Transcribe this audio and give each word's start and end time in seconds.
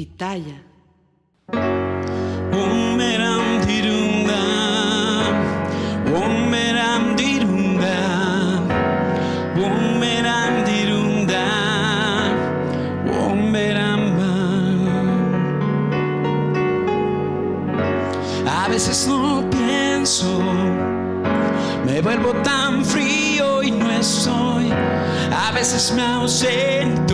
pitaya. 0.00 0.56
Womeram 2.52 3.44
dirunda, 3.66 4.42
womeram 6.12 7.02
dirunda, 7.20 7.96
womeram 9.60 10.54
dirunda, 10.70 11.44
womeramba. 13.12 14.32
A 18.46 18.68
veces 18.70 19.06
no 19.06 19.44
pienso, 19.50 20.40
me 21.84 22.00
vuelvo 22.00 22.32
tan 22.42 22.86
frío 22.86 23.62
y 23.62 23.70
no 23.70 23.90
estoy. 23.90 24.72
A 25.46 25.52
veces 25.52 25.92
me 25.92 26.02
ausento 26.02 27.09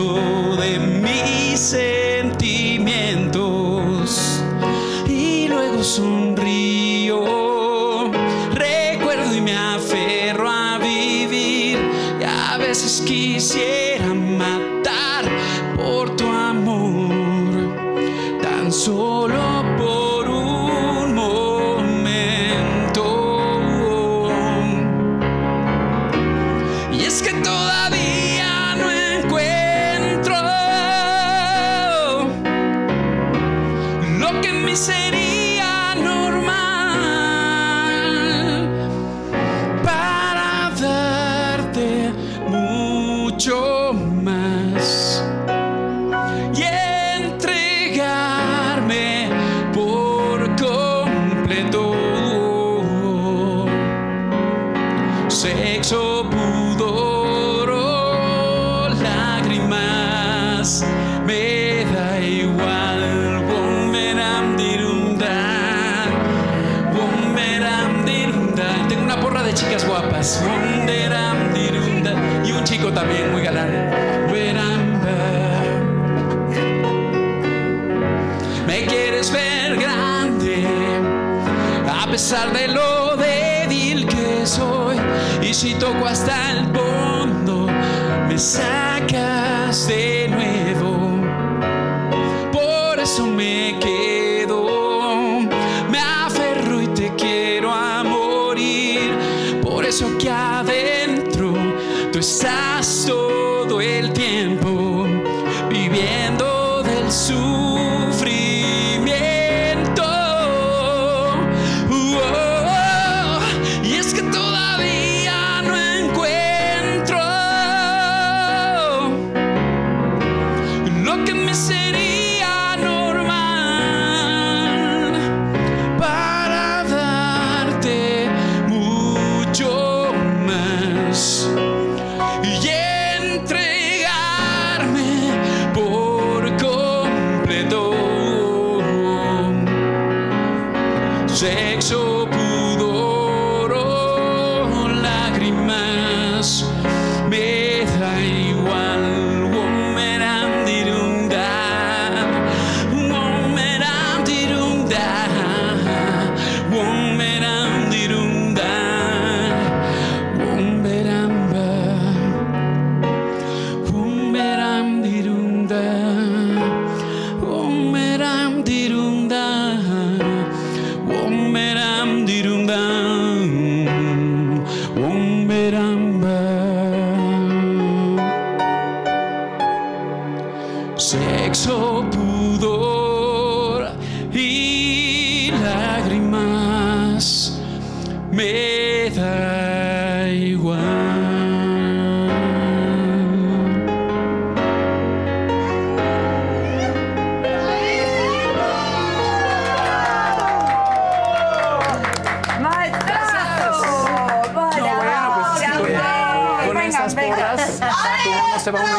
¿cómo 208.56 208.64
se 208.64 208.70
va 208.70 208.80
uno 208.80 208.96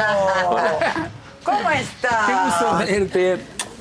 a. 0.00 1.10
¿Cómo 1.44 1.70
estás? 1.70 2.26
Qué 2.26 2.32
gusto 2.44 2.76
verte. 2.78 3.38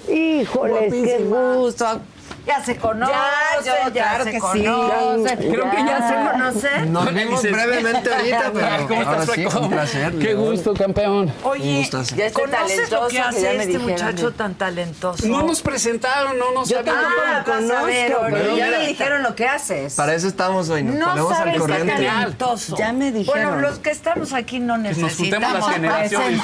Híjoles, 0.07 0.93
qué 0.93 1.17
gusto. 1.19 2.01
Ya 2.45 2.63
se 2.63 2.75
conocen, 2.77 3.15
Ya, 3.63 3.65
yo, 3.85 3.89
ya 3.89 3.91
claro 3.91 4.23
se 4.23 4.31
que 4.31 4.35
sí. 4.37 4.41
conocen. 4.41 5.37
Creo 5.51 5.71
que 5.71 5.77
ya 5.77 5.97
se 5.97 6.07
se- 6.15 6.31
conocen. 6.31 6.93
Nos 6.93 7.13
vimos 7.13 7.41
brevemente 7.41 8.13
ahorita, 8.13 8.51
pero 8.53 8.87
¿Cómo 8.87 9.01
estás, 9.01 9.17
ahora 9.29 9.33
sí, 9.33 9.45
un 9.57 9.69
placer. 9.71 10.19
Qué 10.19 10.33
gusto, 10.35 10.73
campeón. 10.75 11.33
Oye. 11.43 11.89
Ya 12.15 12.25
estoy 12.27 12.31
¿conoces 12.31 12.91
lo 12.91 12.99
talentoso, 12.99 13.07
que 13.07 13.13
que 13.15 13.19
hace 13.21 13.41
ya 13.41 13.47
me 13.49 13.55
este 13.55 13.65
dijeron 13.79 13.89
muchacho 13.89 14.29
de- 14.31 14.37
tan 14.37 14.53
talentoso? 14.53 15.27
No 15.27 15.41
nos 15.41 15.61
presentaron, 15.63 16.37
no 16.37 16.51
nos 16.51 16.69
Yo 16.69 16.83
tampoco 16.83 17.07
Ah, 17.25 17.37
lo 17.39 17.51
conozco, 17.51 17.85
ver 17.85 18.15
pero 18.31 18.55
ya 18.57 18.67
me 18.67 18.87
dijeron 18.87 19.23
lo 19.23 19.35
que 19.35 19.47
haces. 19.47 19.95
Para 19.95 20.13
eso 20.13 20.27
estamos 20.27 20.69
hoy, 20.69 20.83
nos 20.83 20.95
No 20.95 21.05
ponemos 21.07 21.31
al 21.31 21.37
sabes 21.37 21.53
qué 21.53 21.59
corriente. 21.59 22.05
talentoso. 22.05 22.77
Ya 22.77 22.93
me 22.93 23.11
dijeron. 23.11 23.43
Bueno, 23.55 23.61
los 23.67 23.79
que 23.79 23.89
estamos 23.89 24.33
aquí 24.33 24.59
no 24.59 24.77
necesitamos 24.77 25.65
presentación. 25.65 26.37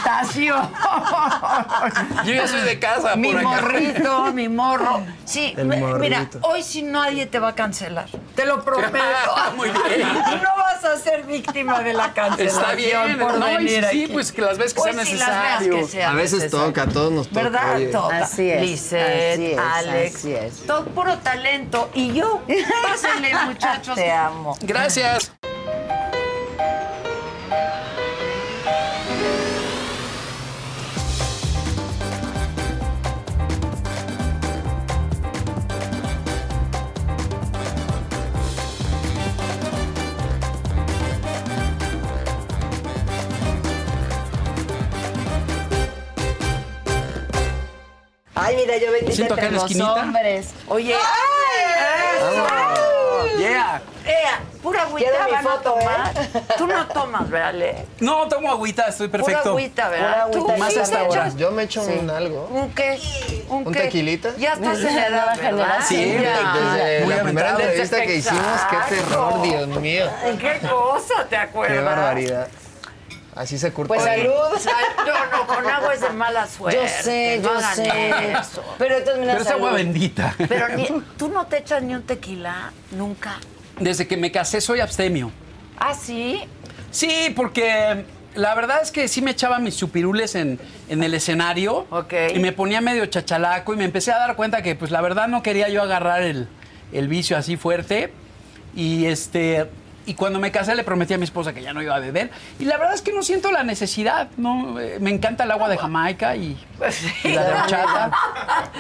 Yo 2.26 2.34
ya 2.34 2.48
soy 2.48 2.62
de 2.62 2.80
casa 2.80 3.16
mi 3.16 3.32
por 3.32 3.40
acá. 3.40 3.50
morrito, 3.62 4.34
mi 4.34 4.50
morro. 4.50 5.02
Sí, 5.32 5.56
Mira, 6.00 6.30
hoy 6.42 6.64
sí 6.64 6.82
nadie 6.84 7.26
te 7.26 7.40
va 7.40 7.50
a 7.50 7.56
cancelar. 7.56 8.08
Te 8.36 8.46
lo 8.46 8.62
prometo. 8.66 8.98
Muy 9.56 9.70
bien. 9.70 10.02
No 10.02 10.56
vas 10.58 10.84
a 10.86 10.98
ser 10.98 11.24
víctima 11.24 11.82
de 11.82 11.94
la 11.94 12.14
cancelación 12.14 12.62
Está 12.64 12.74
bien. 12.74 13.20
por 13.20 13.38
No, 13.38 13.46
venir 13.46 13.86
sí, 13.92 14.04
aquí. 14.04 14.08
pues 14.14 14.32
que 14.32 14.42
las 14.42 14.58
veces 14.58 14.74
que 14.74 14.82
Pues 14.82 14.96
sea 14.96 15.06
sí, 15.06 15.16
las 15.16 15.28
veas 15.30 15.44
necesario. 15.62 15.76
que 15.78 15.84
sea 15.92 16.10
A 16.10 16.14
veces 16.14 16.40
necesario. 16.40 16.66
toca, 16.68 16.82
a 16.84 16.88
todos 16.88 17.12
nos 17.12 17.28
toca. 17.28 17.42
¿Verdad? 17.44 17.76
oye. 17.76 17.86
Toca. 17.88 18.18
Así 18.20 18.50
es, 18.50 18.62
Lisette, 18.62 19.34
así 19.34 19.46
es, 19.52 19.58
Alex. 19.60 20.16
así 20.16 20.34
es. 20.34 20.54
Todo 20.66 20.86
puro 20.86 21.18
talento. 21.20 21.90
Y 21.94 22.14
yo, 22.14 22.42
pásenle, 22.84 23.34
muchachos. 23.46 23.96
Te 23.96 24.12
amo. 24.12 24.58
Gracias. 24.62 25.32
Ay, 48.42 48.56
mira, 48.56 48.78
yo 48.78 48.92
bendita 48.92 49.22
entre 49.22 49.46
en 49.48 49.54
los 49.54 49.64
esquinita. 49.64 49.94
hombres. 49.94 50.48
Oye, 50.68 50.96
Yeah. 53.38 53.82
ea, 54.06 54.40
pura 54.62 54.84
agüita 54.84 55.10
Quiero 55.10 55.26
mi 55.26 55.36
a 55.36 55.42
foto, 55.42 55.74
tomar. 55.74 56.12
Tú 56.58 56.68
no 56.68 56.88
tomas, 56.88 57.30
¿verdad, 57.30 57.54
Le? 57.54 57.86
No, 58.00 58.28
tomo 58.28 58.52
agüita, 58.52 58.88
estoy 58.88 59.08
Pura 59.08 59.24
perfecto. 59.24 59.50
agüita, 59.52 59.86
Pura 59.86 59.90
¿verdad? 59.98 60.22
agüita 60.22 60.54
Tú 60.54 60.60
Más 60.60 60.74
sí 60.74 60.80
hasta 60.80 61.00
ahora. 61.00 61.22
echas 61.22 61.36
Yo 61.38 61.52
me 61.52 61.64
echo 61.64 61.82
un 61.84 62.10
algo. 62.10 62.48
¿Un 62.52 62.72
qué? 62.74 63.00
¿Un, 63.50 63.68
¿Un 63.68 63.74
qué? 63.74 63.80
tequilita? 63.82 64.30
Ya 64.38 64.54
estás 64.54 64.80
en 64.80 64.98
edad, 64.98 65.10
¿verdad? 65.12 65.36
generación. 65.42 66.02
Sí. 66.02 66.06
Desde 66.14 67.06
Muy 67.06 67.16
la 67.16 67.24
primera 67.24 67.50
entrevista 67.52 68.02
que 68.02 68.16
hicimos, 68.16 68.62
qué 68.70 68.96
terror. 68.96 69.42
Dios 69.42 69.68
mío. 69.68 70.06
¿Qué 70.40 70.60
cosa 70.68 71.26
te 71.30 71.38
acuerdas? 71.38 71.78
Qué 71.78 71.84
barbaridad. 71.84 72.48
Así 73.42 73.58
se 73.58 73.72
curte. 73.74 73.88
Pues 73.88 74.04
salud. 74.04 74.32
Sal- 74.60 74.74
No, 75.06 75.38
no, 75.38 75.48
con 75.48 75.66
agua 75.68 75.94
es 75.96 76.02
de 76.02 76.10
mala 76.12 76.46
suerte. 76.48 76.80
Yo 76.80 77.04
sé, 77.04 77.40
no 77.42 77.54
yo 77.56 77.62
sé. 77.76 78.32
eso. 78.40 78.64
Pero 78.78 78.98
entonces, 78.98 79.20
mira, 79.20 79.34
Pero 79.34 79.44
es 79.46 79.52
agua 79.52 79.72
bendita. 79.72 80.36
Pero 80.48 80.70
ni, 80.70 80.88
tú 81.18 81.30
no 81.30 81.48
te 81.48 81.58
echas 81.58 81.82
ni 81.82 81.96
un 81.96 82.04
tequila, 82.04 82.72
nunca. 82.92 83.40
Desde 83.80 84.08
que 84.08 84.16
me 84.16 84.32
casé 84.32 84.62
soy 84.62 84.80
abstemio. 84.80 85.32
¿Ah, 85.78 85.96
sí? 85.96 86.42
Sí, 86.92 87.34
porque 87.36 88.06
la 88.36 88.54
verdad 88.54 88.82
es 88.84 88.92
que 88.92 89.08
sí 89.08 89.22
me 89.24 89.32
echaba 89.32 89.58
mis 89.58 89.76
chupirules 89.76 90.36
en, 90.36 90.60
en 90.88 91.04
el 91.04 91.14
escenario. 91.16 91.88
Ok. 91.90 92.14
Y 92.36 92.40
me 92.40 92.52
ponía 92.52 92.80
medio 92.80 93.06
chachalaco 93.08 93.74
y 93.74 93.78
me 93.78 93.86
empecé 93.86 94.12
a 94.12 94.20
dar 94.20 94.36
cuenta 94.36 94.62
que, 94.62 94.76
pues, 94.76 94.92
la 94.92 95.02
verdad 95.02 95.28
no 95.28 95.42
quería 95.42 95.68
yo 95.70 95.82
agarrar 95.82 96.22
el, 96.22 96.48
el 96.94 97.08
vicio 97.08 97.36
así 97.38 97.58
fuerte. 97.58 98.14
Y 98.76 99.06
este. 99.08 99.68
Y 100.06 100.16
cuando 100.16 100.40
me 100.40 100.52
casé 100.52 100.74
le 100.76 100.84
prometí 100.84 101.14
a 101.14 101.18
mi 101.18 101.26
esposa 101.26 101.54
que 101.54 101.62
ya 101.62 101.74
no 101.74 101.82
iba 101.82 101.96
a 101.96 102.00
beber. 102.00 102.32
Y 102.60 102.66
la 102.66 102.78
verdad 102.78 102.96
es 102.96 103.02
que 103.02 103.14
no 103.14 103.22
siento 103.22 103.52
la 103.52 103.64
necesidad, 103.64 104.30
¿no? 104.38 104.80
Eh, 104.80 104.98
Me 105.00 105.12
encanta 105.12 105.44
el 105.44 105.52
agua 105.52 105.70
de 105.70 105.78
Jamaica 105.78 106.36
y, 106.36 106.58
y 107.24 107.28
la 107.30 107.44
de 107.44 107.54
horchata. 107.54 108.12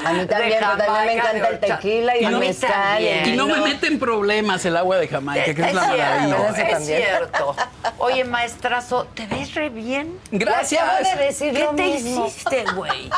A 0.05 0.13
mí 0.13 0.25
también, 0.25 0.59
también 0.59 1.05
me 1.05 1.13
encanta 1.13 1.47
el 1.49 1.59
tequila 1.59 2.17
y 2.17 2.25
A 2.25 2.29
el 2.29 2.37
mezcal. 2.37 2.71
también. 2.71 3.29
Y 3.29 3.35
no 3.37 3.45
me 3.47 3.57
No. 3.57 3.63
mete 3.65 3.87
en 3.87 3.99
problemas 3.99 4.65
el 4.65 4.75
agua 4.77 4.97
de 4.97 5.07
Jamaica, 5.07 5.53
que 5.53 5.61
es, 5.61 5.73
la 5.73 5.83
cierto, 5.85 5.97
maravilla. 5.97 6.47
Es 6.63 6.71
también. 6.71 7.01
cierto. 7.03 7.55
Oye, 7.99 8.23
maestrazo, 8.23 9.05
¿te 9.13 9.27
ves 9.27 9.53
re 9.53 9.69
bien? 9.69 10.17
Gracias. 10.31 10.81
Acabo 10.81 11.17
de 11.19 11.25
decir 11.25 11.53
¿Qué 11.53 11.67
te 11.75 11.83
mismo. 11.83 12.25
hiciste, 12.27 12.65
güey? 12.75 13.09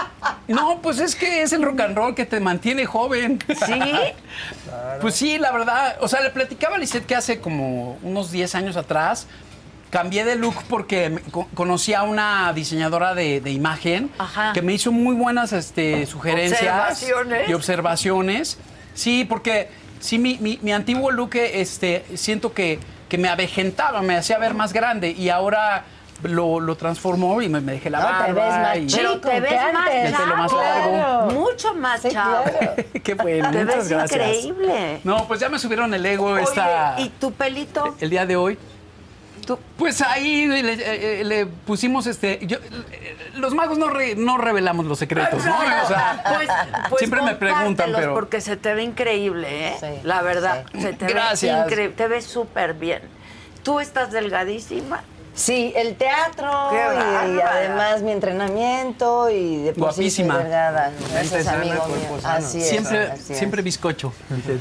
No, 0.50 0.80
pues 0.82 1.00
es 1.00 1.16
que 1.16 1.42
es 1.42 1.54
el 1.54 1.64
rock 1.64 1.80
and 1.80 1.96
roll 1.96 2.14
que 2.16 2.26
te 2.26 2.40
mantiene 2.42 2.86
joven. 2.86 3.40
¿Sí? 3.66 3.74
Pues 5.02 5.16
sí, 5.16 5.38
la 5.38 5.52
verdad. 5.52 5.98
O 6.02 6.08
sea, 6.08 6.22
le 6.22 6.30
platicaba 6.30 6.76
a 6.76 6.80
Lisette 6.80 7.06
que 7.06 7.16
hace 7.16 7.40
como 7.40 7.98
unos 8.04 8.32
10 8.32 8.56
años 8.56 8.78
atrás 8.78 9.28
cambié 9.90 10.26
de 10.26 10.36
look 10.36 10.56
porque 10.70 11.20
conocí 11.54 11.94
a 11.94 12.02
una 12.04 12.52
diseñadora 12.54 13.14
de, 13.14 13.42
de 13.42 13.52
imagen 13.52 14.10
Ajá. 14.18 14.52
que 14.54 14.62
me 14.64 14.74
hizo 14.74 14.92
muy 14.92 15.14
buenas 15.16 15.54
este, 15.54 16.06
sugerencias 16.08 16.62
Observaciones. 16.92 17.50
y 17.50 17.54
observaciones. 17.54 18.58
Sí, 18.96 19.24
porque 19.24 19.70
sí, 20.00 20.18
mi, 20.18 20.38
mi- 20.40 20.58
mi 20.64 20.72
antiguo 20.72 21.12
look 21.12 21.36
este, 21.36 22.04
siento 22.16 22.54
que, 22.54 22.80
que 23.08 23.18
me 23.20 23.30
avejentaba, 23.30 24.02
me 24.02 24.16
hacía 24.16 24.40
ver 24.40 24.54
más 24.56 24.74
grande 24.74 25.12
y 25.12 25.30
ahora 25.30 25.86
lo, 26.24 26.60
lo 26.60 26.76
transformó 26.76 27.42
y 27.42 27.50
me, 27.50 27.62
me 27.62 27.74
dejé 27.74 27.90
la 27.90 28.00
No, 28.00 28.26
te 28.26 28.34
ves 28.34 28.46
más 28.46 28.78
y- 28.78 28.88
chico 28.88 29.18
te 29.20 29.40
ves 29.40 29.52
más 29.74 30.38
más 30.38 30.52
chavo. 30.52 30.62
largo. 30.62 31.32
Mucho 31.32 31.74
más 31.76 32.02
Sí, 32.02 32.10
chavo. 32.12 32.44
claro. 32.44 32.76
Qué 33.04 33.14
bueno, 33.16 33.52
Te 33.52 33.64
muchas 33.66 33.78
ves 33.78 33.90
gracias. 33.90 34.22
increíble. 34.46 35.00
No, 35.04 35.28
pues 35.28 35.40
ya 35.40 35.50
me 35.50 35.60
subieron 35.60 35.94
el 35.94 36.06
ego 36.06 36.38
esta, 36.38 36.96
Oye, 36.98 37.04
¿y 37.06 37.10
tu 37.10 37.32
pelito? 37.34 37.96
el 38.00 38.10
día 38.10 38.26
de 38.26 38.36
hoy. 38.36 38.58
¿Tú? 39.46 39.60
Pues 39.76 40.02
ahí 40.02 40.46
le, 40.48 41.24
le 41.26 41.46
pusimos 41.46 42.08
este. 42.08 42.40
yo- 42.44 42.60
los 43.36 43.54
magos 43.54 43.78
no, 43.78 43.90
re- 43.90 44.16
no 44.16 44.38
revelamos 44.38 44.86
los 44.86 44.98
secretos, 44.98 45.44
¿no? 45.44 45.58
O 45.60 45.88
sea, 45.88 46.24
Pues, 46.38 46.48
pues 46.90 47.00
siempre 47.00 47.22
me 47.24 47.36
preguntan, 47.36 47.92
pero. 47.94 48.14
porque 48.14 48.40
se 48.40 48.56
te 48.56 48.74
ve 48.74 48.84
increíble, 48.84 49.68
¿eh? 49.68 49.76
Sí, 49.82 49.88
La 50.04 50.22
verdad, 50.22 50.64
sí. 50.72 50.82
se 50.82 50.94
te 50.94 51.08
Gracias. 51.08 51.58
ve 51.58 51.64
increíble. 51.72 51.96
Te 51.98 52.08
ves 52.08 52.24
súper 52.26 52.74
bien. 52.76 53.02
Tú 53.64 53.82
estás 53.82 54.12
delgadísima. 54.14 55.04
Sí, 55.36 55.74
el 55.76 55.96
teatro 55.96 56.52
Qué 56.70 56.78
y, 56.78 57.40
además 57.42 58.02
mi 58.04 58.12
entrenamiento 58.12 59.30
y 59.32 59.64
de 59.64 59.74
por 59.74 59.86
Guapísima. 59.86 60.38
Gracias, 60.40 61.48
amigo 61.48 61.86
mío. 61.88 62.20
Así 62.24 62.60
es. 62.60 62.70
siempre, 62.70 63.08
así 63.08 63.34
es. 63.34 63.40
siempre 63.40 63.62
bizcocho. 63.64 64.14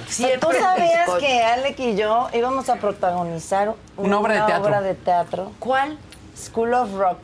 Siempre 0.08 0.38
¿Tú 0.38 0.48
sabías 0.58 1.06
bizcocho. 1.06 1.18
que 1.18 1.42
Alec 1.42 1.78
y 1.78 1.94
yo 1.96 2.28
íbamos 2.32 2.68
a 2.70 2.76
protagonizar 2.76 3.74
Una 3.96 4.18
obra 4.18 4.34
de 4.34 4.40
teatro. 4.46 4.64
obra 4.64 4.80
de 4.80 4.94
teatro? 4.94 5.52
¿Cuál? 5.58 5.98
School 6.36 6.72
of 6.74 6.94
Rock. 6.94 7.18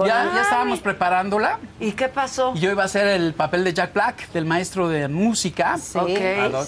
Con- 0.00 0.08
Ya, 0.08 0.24
ya 0.34 0.40
estábamos 0.40 0.80
preparándola. 0.80 1.58
¿Y 1.78 1.92
qué 1.92 2.08
pasó? 2.08 2.52
Y 2.54 2.60
yo 2.60 2.70
iba 2.70 2.82
a 2.82 2.86
hacer 2.86 3.06
el 3.06 3.34
papel 3.34 3.64
de 3.64 3.74
Jack 3.74 3.92
Black, 3.92 4.30
del 4.32 4.46
maestro 4.46 4.88
de 4.88 5.08
música. 5.08 5.76
Sí, 5.76 5.98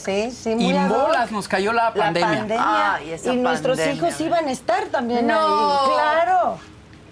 sí, 0.05 0.31
sí, 0.31 0.55
muy 0.55 0.65
Y 0.67 0.71
en 0.71 0.77
ad 0.77 0.91
hoc. 0.91 1.07
bolas 1.07 1.33
nos 1.33 1.49
cayó 1.49 1.73
la 1.73 1.85
La 1.85 1.95
pandemia. 1.95 2.39
pandemia. 2.41 2.95
Ay, 2.95 3.11
esa 3.13 3.33
y 3.33 3.37
nuestros 3.39 3.79
pandemia, 3.79 4.09
hijos 4.09 4.21
iban 4.21 4.49
a 4.49 4.51
estar 4.53 4.85
también 4.89 5.27
No. 5.27 5.35
ahí. 5.39 5.91
Claro. 5.95 6.59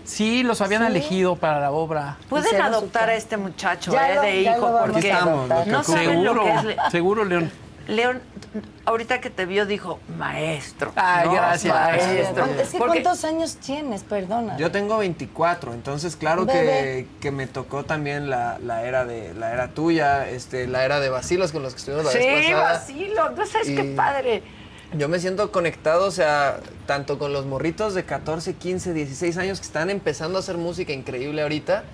Sí, 0.05 0.43
los 0.43 0.61
habían 0.61 0.82
Sí. 0.82 0.88
elegido 0.88 1.37
para 1.37 1.58
la 1.58 1.70
obra. 1.70 2.17
Pueden 2.28 2.61
adoptar 2.61 3.08
a 3.08 3.14
este 3.14 3.38
muchacho, 3.38 3.93
Ya 3.93 4.11
¿eh? 4.11 4.14
lo- 4.16 4.23
de 4.23 4.40
hijo, 4.43 4.78
porque 4.84 5.08
estamos, 5.11 5.49
no 5.66 5.82
saben 5.84 6.23
lo 6.25 6.43
que 6.44 6.50
es. 6.55 6.64
Le- 6.64 6.76
seguro, 6.90 7.25
León. 7.25 7.50
León, 7.90 8.20
ahorita 8.84 9.20
que 9.20 9.31
te 9.31 9.46
vio, 9.46 9.66
dijo, 9.66 9.98
maestro. 10.16 10.92
Ay, 10.96 11.28
gracias. 11.28 11.75
Maestro. 11.75 12.44
Es 12.46 12.69
que 12.70 12.78
Porque- 12.78 13.02
¿cuántos 13.02 13.25
años 13.25 13.56
tienes? 13.56 14.02
Perdona. 14.04 14.56
Yo 14.56 14.70
tengo 14.70 14.96
24, 14.98 15.75
entonces 15.75 16.16
claro 16.16 16.46
que, 16.46 17.06
que 17.20 17.31
me 17.31 17.46
tocó 17.46 17.84
también 17.84 18.31
la, 18.31 18.58
la 18.60 18.84
era 18.84 19.04
de 19.04 19.34
la 19.34 19.52
era 19.52 19.69
tuya, 19.69 20.28
este, 20.28 20.66
la 20.66 20.84
era 20.84 21.00
de 21.00 21.08
vacilos 21.08 21.52
con 21.52 21.62
los 21.62 21.75
que 21.75 21.78
estuvimos 21.81 22.04
la 22.06 22.12
vez 22.12 22.22
Sí, 22.46 22.52
pasada. 22.52 22.72
vacilo. 22.75 23.31
No 23.31 23.46
sabes 23.46 23.66
qué 23.66 23.84
Y- 23.92 23.94
padre. 23.96 24.42
Yo 24.92 25.08
me 25.08 25.20
siento 25.20 25.52
conectado, 25.52 26.06
o 26.06 26.10
sea, 26.10 26.58
tanto 26.87 27.16
con 27.19 27.32
los 27.32 27.46
morritos 27.46 27.94
de 27.94 28.04
14, 28.04 28.54
15, 28.54 28.92
16 28.92 29.37
años 29.37 29.60
que 29.60 29.66
están 29.66 29.88
empezando 29.88 30.37
a 30.37 30.40
hacer 30.40 30.56
música 30.56 30.92
increíble 30.92 31.42
ahorita, 31.42 31.84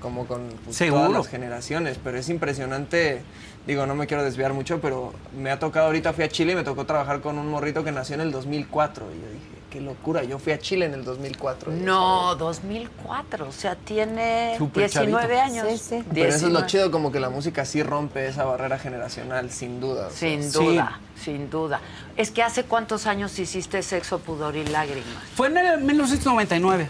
como 0.00 0.26
con 0.26 0.48
pues, 0.64 0.78
todas 0.78 1.10
las 1.12 1.28
generaciones. 1.28 1.98
Pero 2.02 2.16
es 2.16 2.30
impresionante, 2.30 3.20
digo, 3.66 3.86
no 3.86 3.94
me 3.94 4.06
quiero 4.06 4.22
desviar 4.24 4.52
mucho, 4.52 4.80
pero 4.80 5.12
me 5.36 5.50
ha 5.50 5.58
tocado 5.58 5.86
ahorita, 5.86 6.12
fui 6.12 6.24
a 6.24 6.28
Chile 6.28 6.52
y 6.52 6.54
me 6.54 6.64
tocó 6.64 6.84
trabajar 6.86 7.20
con 7.20 7.38
un 7.38 7.48
morrito 7.48 7.82
que 7.84 7.92
nació 7.92 8.14
en 8.14 8.20
el 8.22 8.32
2004. 8.32 9.04
Y 9.06 9.20
yo 9.20 9.28
dije, 9.30 9.46
qué 9.70 9.80
locura, 9.80 10.22
yo 10.22 10.38
fui 10.38 10.52
a 10.52 10.58
Chile 10.58 10.86
en 10.86 10.94
el 10.94 11.04
2004. 11.04 11.72
y, 11.76 11.80
No, 11.80 12.34
2004, 12.36 13.48
o 13.48 13.52
sea, 13.52 13.74
tiene 13.74 14.54
Súper 14.56 14.84
19 14.90 15.34
chavito. 15.36 15.42
años. 15.66 15.80
Sí, 15.80 15.96
sí. 15.98 16.04
Pero 16.14 16.28
eso 16.28 16.36
es 16.46 16.52
lo 16.52 16.60
19. 16.60 16.66
chido, 16.68 16.90
como 16.90 17.10
que 17.12 17.20
la 17.20 17.28
música 17.30 17.64
sí 17.64 17.82
rompe 17.82 18.26
esa 18.28 18.44
barrera 18.44 18.78
generacional, 18.78 19.50
sin 19.50 19.80
duda. 19.80 20.06
o 20.06 20.10
sea. 20.10 20.18
Sin 20.18 20.42
Sí. 20.44 20.58
duda, 20.58 21.00
sin 21.22 21.50
duda. 21.50 21.80
Es 22.16 22.30
que 22.30 22.42
hace 22.42 22.64
cuántos 22.64 23.06
años 23.06 23.38
hiciste 23.38 23.82
Sexo, 23.82 24.20
Pudor 24.20 24.56
y 24.56 24.64
Lágrimas. 24.66 25.04
Fue 25.34 25.48
en 25.48 25.56
el 25.58 25.80
1999. 25.82 26.88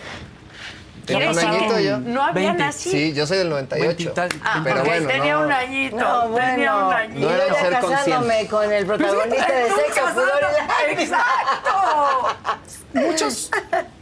¿Quiere 1.07 1.31
un 1.31 1.39
añito 1.39 1.79
yo. 1.81 1.99
No 1.99 2.23
había 2.25 2.49
20. 2.53 2.65
nacido. 2.65 2.93
Sí, 2.93 3.13
yo 3.15 3.27
soy 3.27 3.39
del 3.39 3.49
98. 3.51 4.13
Veintital- 4.13 4.41
Ah, 4.45 4.61
pero 4.65 4.85
bueno, 4.85 5.07
tenía 5.09 5.35
no. 5.35 5.41
un 5.43 5.53
añito. 5.53 5.97
No, 5.97 6.21
tenía 6.35 6.75
bueno. 6.75 6.87
un 6.87 6.93
Y 6.93 6.95
añito. 6.97 7.21
yo 7.21 7.31
era 7.35 7.55
ser 7.55 7.73
casándome 7.73 7.89
consciente. 8.11 8.47
con 8.49 8.73
el 8.73 8.87
protagonista 8.87 9.47
de 9.53 9.65
Sexo, 9.71 10.01
Pudor 10.15 10.29
y. 10.99 11.03
¡Exacto! 11.03 12.29
Muchos 12.93 13.51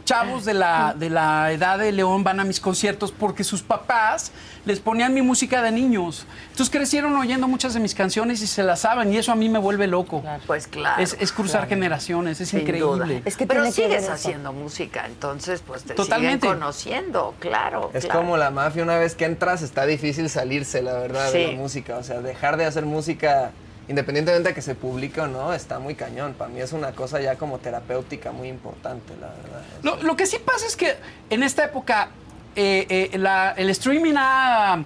chavos 0.05 0.45
de 0.45 0.53
la, 0.53 0.93
de 0.95 1.09
la 1.09 1.51
edad 1.51 1.77
de 1.79 1.91
León 1.91 2.23
van 2.23 2.39
a 2.39 2.43
mis 2.43 2.59
conciertos 2.59 3.11
porque 3.11 3.43
sus 3.43 3.61
papás 3.61 4.31
les 4.65 4.79
ponían 4.79 5.13
mi 5.13 5.21
música 5.21 5.61
de 5.61 5.71
niños. 5.71 6.25
Entonces 6.51 6.69
crecieron 6.69 7.15
oyendo 7.15 7.47
muchas 7.47 7.73
de 7.73 7.79
mis 7.79 7.93
canciones 7.95 8.41
y 8.41 8.47
se 8.47 8.63
las 8.63 8.81
saben 8.81 9.13
y 9.13 9.17
eso 9.17 9.31
a 9.31 9.35
mí 9.35 9.47
me 9.49 9.59
vuelve 9.59 9.87
loco. 9.87 10.23
Pues 10.47 10.67
claro. 10.67 11.01
Es, 11.01 11.15
es 11.19 11.31
cruzar 11.31 11.67
generaciones, 11.67 12.41
es 12.41 12.49
Sin 12.49 12.61
increíble. 12.61 13.05
duda. 13.05 13.21
Es 13.25 13.37
que 13.37 13.45
Pero 13.45 13.61
tiene 13.63 13.75
que 13.75 13.81
sigues 13.99 14.09
haciendo 14.09 14.53
música, 14.53 15.05
entonces 15.05 15.61
pues 15.65 15.83
te 15.83 15.93
Totalmente. 15.93 16.47
siguen 16.47 16.59
conociendo, 16.59 17.35
claro. 17.39 17.91
Es 17.93 18.05
claro. 18.05 18.21
como 18.21 18.37
la 18.37 18.49
mafia, 18.51 18.83
una 18.83 18.97
vez 18.97 19.15
que 19.15 19.25
entras 19.25 19.61
está 19.61 19.85
difícil 19.85 20.29
salirse, 20.29 20.81
la 20.81 20.93
verdad, 20.93 21.31
de 21.31 21.47
la 21.47 21.53
música. 21.53 21.97
O 21.97 22.03
sea, 22.03 22.21
dejar 22.21 22.57
de 22.57 22.65
hacer 22.65 22.85
música, 22.85 23.51
independientemente 23.87 24.49
de 24.49 24.55
que 24.55 24.61
se 24.63 24.73
publique 24.73 25.21
o 25.21 25.27
no, 25.27 25.53
está 25.53 25.77
muy 25.79 25.93
cañón. 25.95 26.33
Para 26.33 26.49
mí 26.49 26.59
es 26.59 26.73
una 26.73 26.93
cosa 26.93 27.21
ya 27.21 27.35
como 27.35 27.59
terapéutica 27.59 28.31
muy 28.31 28.47
importante, 28.47 29.13
la 29.21 29.27
verdad. 29.27 29.61
Lo, 29.83 30.01
lo 30.01 30.15
que 30.15 30.25
sí 30.25 30.37
pasa 30.43 30.65
es 30.65 30.75
que 30.75 30.95
en 31.29 31.43
esta 31.43 31.65
época 31.65 32.09
eh, 32.55 33.09
eh, 33.13 33.17
la- 33.17 33.53
el 33.57 33.69
streaming 33.69 34.13
ha 34.17 34.83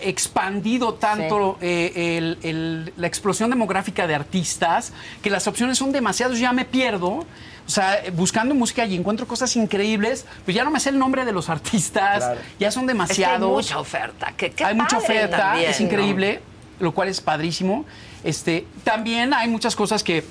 expandido 0.00 0.94
tanto 0.94 1.58
eh, 1.60 2.16
el- 2.18 2.38
el- 2.42 2.92
la 2.96 3.06
explosión 3.06 3.50
demográfica 3.50 4.06
de 4.06 4.14
artistas 4.14 4.92
que 5.22 5.30
las 5.30 5.46
opciones 5.46 5.78
son 5.78 5.92
demasiadas, 5.92 6.38
ya 6.38 6.52
me 6.52 6.64
pierdo. 6.64 7.08
O 7.66 7.68
sea, 7.68 8.00
buscando 8.12 8.54
música 8.54 8.86
y 8.86 8.94
encuentro 8.94 9.26
cosas 9.26 9.56
increíbles, 9.56 10.24
pues 10.44 10.54
ya 10.54 10.62
no 10.62 10.70
me 10.70 10.78
sé 10.78 10.90
el 10.90 10.98
nombre 11.00 11.24
de 11.24 11.32
los 11.32 11.48
artistas, 11.48 12.18
Claro. 12.18 12.40
ya 12.60 12.70
son 12.70 12.82
Es 12.82 12.86
que 12.86 12.90
hay 12.92 12.94
demasiados. 12.94 13.50
mucha 13.50 13.78
oferta. 13.80 14.32
Que, 14.36 14.52
hay 14.64 14.74
mucha 14.74 14.98
oferta, 14.98 15.36
también, 15.36 15.70
es 15.70 15.80
¿no? 15.80 15.86
increíble, 15.86 16.40
lo 16.78 16.92
cual 16.94 17.08
es 17.08 17.20
padrísimo. 17.20 17.84
Este, 18.22 18.66
también 18.84 19.34
hay 19.34 19.48
muchas 19.48 19.74
cosas 19.74 20.04
que 20.04 20.22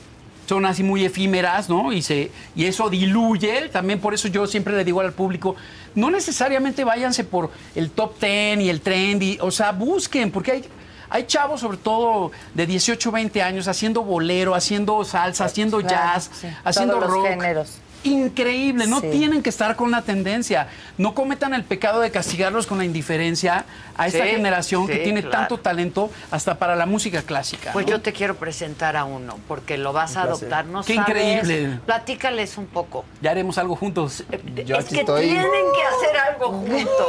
son 0.46 0.66
así 0.66 0.84
muy 0.84 1.04
efímeras, 1.06 1.70
¿no? 1.70 1.92
Y, 1.92 2.02
se, 2.02 2.32
y 2.56 2.66
eso 2.66 2.90
diluye. 2.90 3.70
También 3.70 4.00
por 4.00 4.14
eso 4.14 4.28
yo 4.28 4.46
siempre 4.48 4.76
le 4.76 4.84
digo 4.84 5.02
al 5.02 5.14
público, 5.14 5.56
no 5.96 6.10
necesariamente 6.10 6.84
váyanse 6.84 7.24
por 7.24 7.52
el 7.76 7.90
top 7.92 8.20
10 8.20 8.62
y 8.62 8.70
el 8.70 8.82
trendy, 8.82 9.38
o 9.42 9.52
sea, 9.52 9.72
busquen, 9.72 10.32
porque 10.32 10.52
hay... 10.52 10.66
Hay 11.08 11.28
chavos, 11.28 11.62
sobre 11.62 11.78
todo 11.78 12.32
de 12.56 12.66
18, 12.66 13.12
20 13.12 13.42
años, 13.44 13.68
haciendo 13.68 14.02
bolero, 14.04 14.56
haciendo 14.56 15.06
salsa, 15.06 15.46
haciendo 15.46 15.78
Claro, 15.80 15.96
jazz, 15.96 16.32
sí. 16.34 16.48
haciendo 16.64 16.96
Todos 16.96 17.06
los 17.08 17.14
rock. 17.14 17.28
géneros. 17.30 17.78
Increíble, 18.06 18.88
no 18.88 19.00
Sí. 19.02 19.08
tienen 19.12 19.42
que 19.44 19.50
estar 19.50 19.76
con 19.76 19.92
la 19.92 20.02
tendencia. 20.04 20.68
No 20.98 21.14
cometan 21.14 21.54
el 21.54 21.64
pecado 21.64 22.00
de 22.02 22.12
castigarlos 22.12 22.68
con 22.68 22.78
la 22.78 22.86
indiferencia 22.86 23.66
a 23.98 24.08
esta 24.08 24.24
Sí, 24.24 24.30
generación 24.32 24.88
que 24.88 24.98
tiene 24.98 25.22
claro. 25.22 25.38
tanto 25.38 25.58
talento 25.60 26.10
hasta 26.32 26.56
para 26.60 26.76
la 26.76 26.86
música 26.86 27.22
clásica. 27.24 27.72
Pues 27.74 27.86
¿no? 27.86 27.92
yo 27.94 28.02
te 28.02 28.14
quiero 28.14 28.36
presentar 28.36 28.96
a 28.96 29.06
uno, 29.06 29.40
porque 29.48 29.78
lo 29.78 29.92
vas 29.94 30.12
a 30.18 30.24
placer. 30.26 30.30
adoptar, 30.48 30.66
¿no 30.66 30.84
Qué 30.84 30.96
sabes? 30.96 31.10
increíble. 31.10 31.80
Platícales 31.86 32.58
un 32.58 32.68
poco. 32.68 33.06
Ya 33.22 33.32
haremos 33.32 33.58
algo 33.58 33.76
juntos. 33.76 34.24
Yo 34.66 34.78
es 34.78 34.86
aquí 34.86 34.96
que 34.96 35.02
estoy. 35.02 35.24
tienen 35.26 35.44
que 35.46 35.84
hacer 35.84 36.18
algo 36.32 36.48
juntos. 36.52 37.08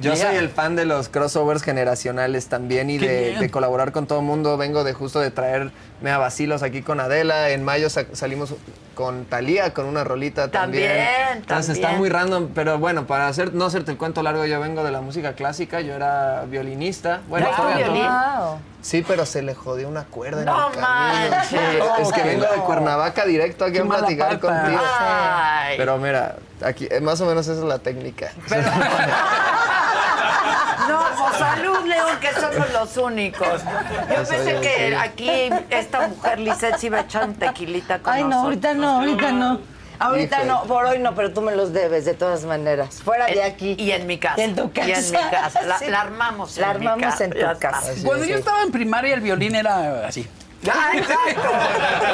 Yo 0.00 0.14
soy 0.16 0.36
el 0.36 0.50
fan 0.50 0.76
de 0.76 0.84
los 0.84 1.08
crossovers 1.08 1.62
generacionales 1.62 2.48
también 2.48 2.90
y 2.90 2.98
de, 2.98 3.36
de 3.38 3.50
colaborar 3.50 3.92
con 3.92 4.06
todo 4.06 4.18
el 4.20 4.26
mundo. 4.26 4.56
Vengo 4.58 4.84
de 4.84 4.92
justo 4.92 5.20
de 5.20 5.30
traerme 5.30 5.70
a 6.10 6.18
vacilos 6.18 6.62
aquí 6.62 6.82
con 6.82 7.00
Adela. 7.00 7.50
En 7.50 7.64
mayo 7.64 7.88
sa- 7.90 8.04
salimos 8.12 8.54
con 8.94 9.24
Talía 9.24 9.72
con 9.74 9.86
una 9.86 10.04
rolita 10.04 10.50
también. 10.50 10.88
También, 10.88 11.38
Entonces 11.38 11.76
está 11.76 11.92
muy 11.92 12.08
random, 12.08 12.50
pero 12.54 12.78
bueno, 12.78 13.06
para 13.06 13.26
hacer 13.28 13.52
no 13.54 13.64
hacerte 13.64 13.90
el 13.90 13.98
cuento 13.98 14.22
largo, 14.22 14.44
yo 14.46 14.60
vengo 14.60 14.84
de 14.84 14.90
la 14.92 15.00
música 15.00 15.32
clásica, 15.32 15.80
yo 15.80 15.94
era 15.94 16.44
violinista. 16.48 17.20
Bueno, 17.28 17.46
¿Traes 17.46 17.56
todavía 17.60 17.84
tu 17.86 17.90
no. 17.92 17.96
violín? 17.98 18.12
Wow. 18.38 18.58
Sí, 18.82 19.04
pero 19.06 19.24
se 19.26 19.40
le 19.42 19.54
jodió 19.54 19.88
una 19.88 20.04
cuerda 20.04 20.40
en 20.40 20.44
No 20.46 20.68
el 20.68 20.78
camino. 20.78 21.96
es 21.98 22.12
que 22.12 22.22
vengo 22.22 22.44
de. 22.46 22.58
Cuernavaca 22.60 23.24
directo 23.24 23.64
aquí 23.64 23.74
Qué 23.74 23.80
a 23.80 23.84
platicar 23.84 24.38
contigo. 24.38 24.80
Ay. 25.00 25.76
Pero 25.78 25.96
mira, 25.98 26.36
aquí 26.62 26.86
eh, 26.90 27.00
más 27.00 27.20
o 27.20 27.26
menos 27.26 27.46
esa 27.48 27.58
es 27.58 27.64
la 27.66 27.78
técnica. 27.78 28.30
No, 30.88 31.00
pues 31.18 31.38
salud, 31.38 31.84
León, 31.86 32.18
que 32.20 32.32
somos 32.32 32.72
los 32.72 32.96
únicos. 32.96 33.62
Yo 34.08 34.22
Eso 34.22 34.30
pensé 34.32 34.60
que 34.60 34.96
aquí 34.96 35.30
esta 35.70 36.08
mujer, 36.08 36.38
Lisette, 36.40 36.76
se 36.78 36.86
iba 36.86 36.98
a 36.98 37.00
echar 37.02 37.24
un 37.26 37.34
tequilita 37.34 37.98
con 38.00 38.12
Ay, 38.12 38.24
no, 38.24 38.40
ahorita 38.42 38.74
no, 38.74 39.00
ahorita 39.00 39.32
no. 39.32 39.60
Ahorita 40.00 40.44
no, 40.44 40.64
por 40.64 40.84
hoy 40.86 40.98
no, 40.98 41.14
pero 41.14 41.32
tú 41.32 41.40
me 41.40 41.54
los 41.54 41.72
debes 41.72 42.04
de 42.04 42.14
todas 42.14 42.44
maneras. 42.44 43.00
Fuera 43.02 43.26
de 43.26 43.34
En- 43.40 43.52
aquí. 43.52 43.76
y 43.78 43.92
en 43.92 44.06
mi 44.08 44.18
casa. 44.18 44.40
Y 44.40 44.44
en 44.44 44.56
tu 44.56 44.72
casa. 44.72 44.88
Y 44.88 44.92
en 44.92 45.04
mi 45.10 45.30
casa. 45.30 45.62
La- 45.62 45.78
Sí. 45.78 45.86
la 45.86 46.00
armamos 46.00 46.56
en 46.56 46.60
La 46.62 46.68
mi 46.74 46.86
armamos 46.86 47.04
casa, 47.12 47.24
en 47.24 47.30
tu 47.30 47.58
casa. 47.60 47.92
Cuando 48.04 48.24
yo 48.24 48.36
estaba 48.36 48.62
en 48.62 48.72
primaria, 48.72 49.14
el 49.14 49.20
violín 49.20 49.54
era 49.54 50.06
así. 50.06 50.28
Ah, 50.72 50.90
exacto. 50.94 51.50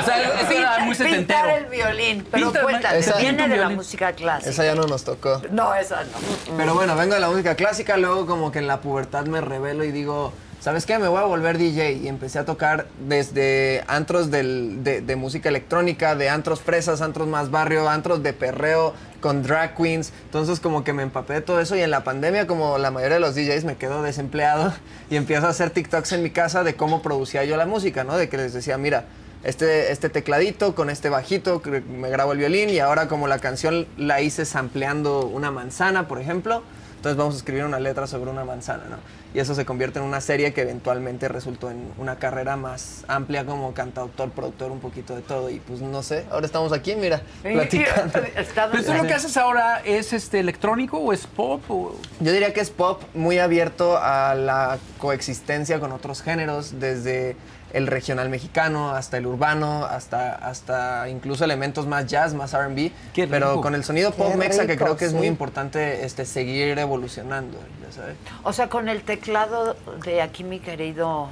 O 0.01 0.03
sea, 0.05 0.41
eso 0.41 0.51
era 0.53 0.79
muy 0.81 0.95
Pintar 0.95 1.07
setentero. 1.11 1.49
el 1.57 1.65
violín. 1.67 2.27
Pero 2.31 2.47
Pinta 2.47 2.63
cuéntame, 2.63 2.99
Esa- 2.99 3.17
viene 3.19 3.49
de 3.49 3.57
la 3.57 3.69
música 3.69 4.13
clásica. 4.13 4.51
Esa 4.51 4.65
ya 4.65 4.75
no 4.75 4.85
nos 4.87 5.05
tocó. 5.05 5.41
No, 5.51 5.75
esa 5.75 6.03
no. 6.05 6.57
Pero 6.57 6.75
bueno, 6.75 6.97
vengo 6.97 7.15
de 7.15 7.21
la 7.21 7.29
música 7.31 7.55
clásica, 7.55 7.97
luego 7.97 8.27
como 8.27 8.51
que 8.53 8.59
en 8.61 8.67
la 8.67 8.81
pubertad 8.81 9.27
me 9.27 9.41
revelo 9.41 9.85
y 9.85 9.93
digo, 9.93 10.33
¿sabes 10.61 10.87
qué? 10.87 10.99
Me 10.99 11.09
voy 11.09 11.19
a 11.19 11.25
volver 11.25 11.59
DJ. 11.59 11.93
Y 11.95 12.09
empecé 12.09 12.39
a 12.39 12.45
tocar 12.45 12.87
desde 13.09 13.83
antros 13.89 14.31
de, 14.31 15.15
música 15.19 15.49
electrónica, 15.49 16.15
de 16.15 16.29
antros 16.29 16.61
fresas, 16.61 17.01
antros 17.01 17.27
más 17.27 17.51
barrio, 17.51 17.89
antros 17.89 18.23
de 18.23 18.33
perreo, 18.33 18.95
con 19.21 19.43
drag 19.43 19.75
queens. 19.77 20.13
Entonces 20.25 20.61
como 20.61 20.85
que 20.85 20.93
me 20.93 21.03
empapé 21.03 21.35
de 21.35 21.41
todo 21.41 21.61
eso 21.61 21.77
y 21.77 21.81
en 21.81 21.91
la 21.91 22.05
pandemia, 22.05 22.47
como 22.47 22.79
la 22.79 22.91
mayoría 22.91 23.15
de 23.15 23.21
los 23.21 23.35
DJs, 23.35 23.65
me 23.65 23.77
quedo 23.77 24.03
desempleado 24.03 24.73
y 25.11 25.17
empiezo 25.17 25.47
a 25.47 25.51
hacer 25.51 25.71
TikToks 25.71 26.13
en 26.13 26.23
mi 26.23 26.31
casa 26.31 26.63
de 26.63 26.75
cómo 26.75 27.03
producía 27.03 27.45
yo 27.45 27.57
la 27.57 27.67
música, 27.67 28.05
¿no? 28.05 28.17
De 28.17 28.29
que 28.29 28.37
les 28.37 28.53
decía, 28.53 28.79
mira, 28.79 29.07
este, 29.43 29.91
este 29.91 30.11
tecladito 30.11 30.75
con 30.75 30.91
este 30.91 31.09
bajito, 31.09 31.63
me 31.89 32.11
grabo 32.11 32.33
el 32.33 32.39
violín 32.39 32.69
y 32.69 32.79
ahora 32.79 33.09
como 33.09 33.27
la 33.27 33.39
canción 33.39 33.87
la 33.97 34.21
hice 34.21 34.45
sampleando 34.45 35.27
una 35.27 35.51
manzana, 35.51 36.09
por 36.09 36.21
ejemplo, 36.21 36.63
entonces 37.01 37.17
vamos 37.17 37.33
a 37.35 37.39
escribir 37.39 37.65
una 37.65 37.81
letra 37.81 38.07
sobre 38.07 38.31
una 38.31 38.45
manzana, 38.45 38.85
¿no? 38.91 38.97
Y 39.33 39.39
eso 39.39 39.55
se 39.55 39.65
convierte 39.65 40.01
en 40.01 40.05
una 40.05 40.21
serie 40.21 40.53
que 40.53 40.61
eventualmente 40.61 41.29
resultó 41.29 41.71
en 41.71 41.91
una 41.97 42.17
carrera 42.17 42.57
más 42.59 43.05
amplia 43.09 43.47
como 43.47 43.73
cantautor, 43.73 44.29
productor, 44.33 44.71
un 44.71 44.81
poquito 44.81 45.17
de 45.17 45.23
todo. 45.23 45.49
Y 45.49 45.61
pues 45.61 45.81
no 45.81 46.03
sé, 46.03 46.27
ahora 46.31 46.45
estamos 46.45 46.75
aquí, 46.75 46.95
mira, 46.97 47.23
platicando. 47.43 48.19
Estamos- 48.37 48.73
Pero 48.73 48.85
tú 48.85 48.93
lo 49.03 49.09
que 49.09 49.15
haces 49.15 49.35
ahora 49.39 49.81
es 49.83 50.13
este 50.13 50.41
electrónico 50.41 50.99
o 50.99 51.15
es 51.15 51.27
pop 51.27 51.63
o 51.71 51.97
Yo 52.21 52.33
diría 52.33 52.53
que 52.53 52.61
es 52.61 52.69
pop 52.69 53.03
muy 53.15 53.39
abierto 53.39 53.97
a 53.97 54.35
la 54.35 54.79
coexistencia 54.99 55.81
con 55.81 55.93
otros 55.93 56.21
géneros, 56.21 56.79
desde 56.79 57.35
el 57.73 57.87
regional 57.87 58.29
mexicano 58.29 58.91
hasta 58.91 59.19
el 59.19 59.27
urbano, 59.27 59.85
hasta, 59.85 60.35
hasta 60.35 61.09
incluso 61.09 61.45
elementos 61.45 61.87
más 61.87 62.07
jazz, 62.07 62.35
más 62.35 62.53
RB, 62.53 62.91
pero 63.29 63.61
con 63.61 63.75
el 63.75 63.85
sonido 63.85 64.13
pop 64.13 64.35
mexa 64.35 64.67
que 64.67 64.77
creo 64.77 64.97
que 64.97 65.05
es 65.05 65.13
muy 65.13 65.27
importante 65.27 66.05
este, 66.05 66.25
seguir 66.25 66.79
evolucionando, 66.79 67.59
ya 67.85 67.93
sabes. 67.93 68.17
O 68.43 68.53
sea, 68.53 68.69
con 68.69 68.89
el 68.89 69.03
teclado 69.03 69.77
de 70.05 70.23
aquí, 70.23 70.45
mi 70.45 70.59
querido 70.59 71.29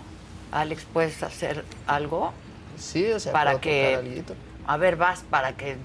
Alex, 0.52 0.84
¿puedes 0.92 1.22
hacer 1.22 1.64
algo? 1.86 2.32
Sí, 2.78 3.10
o 3.10 3.20
sea, 3.20 3.32
Para 3.32 3.52
puedo 3.52 3.60
que-. 3.62 4.24
A 4.66 4.76
ver, 4.76 4.96
vas 4.96 5.24
para 5.30 5.52
que 5.56 5.76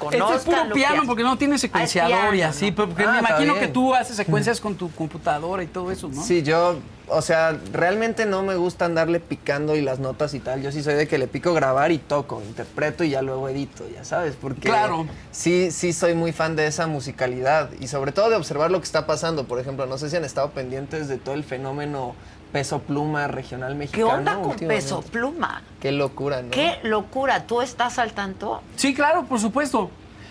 Este 0.00 0.18
conozcan 0.18 0.36
es 0.54 0.62
puro 0.64 0.74
piano 0.74 1.02
porque 1.06 1.22
no 1.22 1.36
tiene 1.38 1.58
secuenciador 1.58 2.12
Ah, 2.14 2.28
es 2.32 2.38
y 2.38 2.42
así, 2.42 2.70
¿no? 2.70 2.76
pero 2.76 2.88
porque 2.88 3.04
Ah, 3.04 3.12
me 3.12 3.18
está 3.18 3.30
imagino 3.30 3.54
que 3.58 3.68
tú 3.68 3.94
haces 3.94 4.16
secuencias 4.16 4.60
con 4.60 4.74
tu 4.76 4.90
computadora 4.92 5.62
y 5.62 5.66
todo 5.66 5.90
eso, 5.90 6.08
¿no? 6.08 6.22
Sí, 6.22 6.42
yo, 6.42 6.78
o 7.08 7.22
sea, 7.22 7.58
realmente 7.72 8.26
no 8.26 8.42
me 8.42 8.54
gusta 8.56 8.84
andarle 8.84 9.18
picando 9.20 9.74
y 9.76 9.80
las 9.82 9.98
notas 9.98 10.34
y 10.34 10.40
tal. 10.40 10.62
Yo 10.62 10.70
sí 10.72 10.82
soy 10.82 10.94
de 10.94 11.08
que 11.08 11.18
le 11.18 11.26
pico 11.26 11.52
grabar 11.54 11.90
y 11.92 11.98
toco, 11.98 12.40
interpreto 12.46 13.02
y 13.04 13.10
ya 13.10 13.22
luego 13.22 13.48
edito, 13.48 13.84
ya 13.92 14.04
sabes, 14.04 14.34
porque 14.40 14.68
Claro. 14.68 15.06
sí, 15.30 15.70
sí 15.70 15.92
soy 15.92 16.14
muy 16.14 16.32
fan 16.32 16.54
de 16.56 16.66
esa 16.66 16.86
musicalidad 16.86 17.70
y 17.80 17.88
sobre 17.88 18.12
todo 18.12 18.30
de 18.30 18.36
observar 18.36 18.70
lo 18.70 18.78
que 18.80 18.84
está 18.84 19.06
pasando. 19.06 19.44
Por 19.44 19.58
ejemplo, 19.58 19.86
no 19.86 19.98
sé 19.98 20.10
si 20.10 20.16
han 20.16 20.24
estado 20.24 20.50
pendientes 20.50 21.08
de 21.08 21.16
todo 21.18 21.34
el 21.34 21.44
fenómeno 21.44 22.14
peso 22.52 22.80
pluma 22.80 23.28
regional 23.28 23.72
¿Qué 23.72 23.78
mexicano. 23.78 24.08
onda 24.14 24.34
con 24.40 24.56
peso 24.56 25.02
pluma? 25.02 25.62
Qué 25.80 25.92
locura, 25.92 26.42
¿no? 26.42 26.50
Qué 26.50 26.78
locura. 26.82 27.44
¿Tú 27.46 27.60
estás 27.62 27.98
al 27.98 28.12
tanto? 28.12 28.62
Sí, 28.76 28.94
claro, 28.94 29.24
por 29.24 29.38
supuesto. 29.40 29.90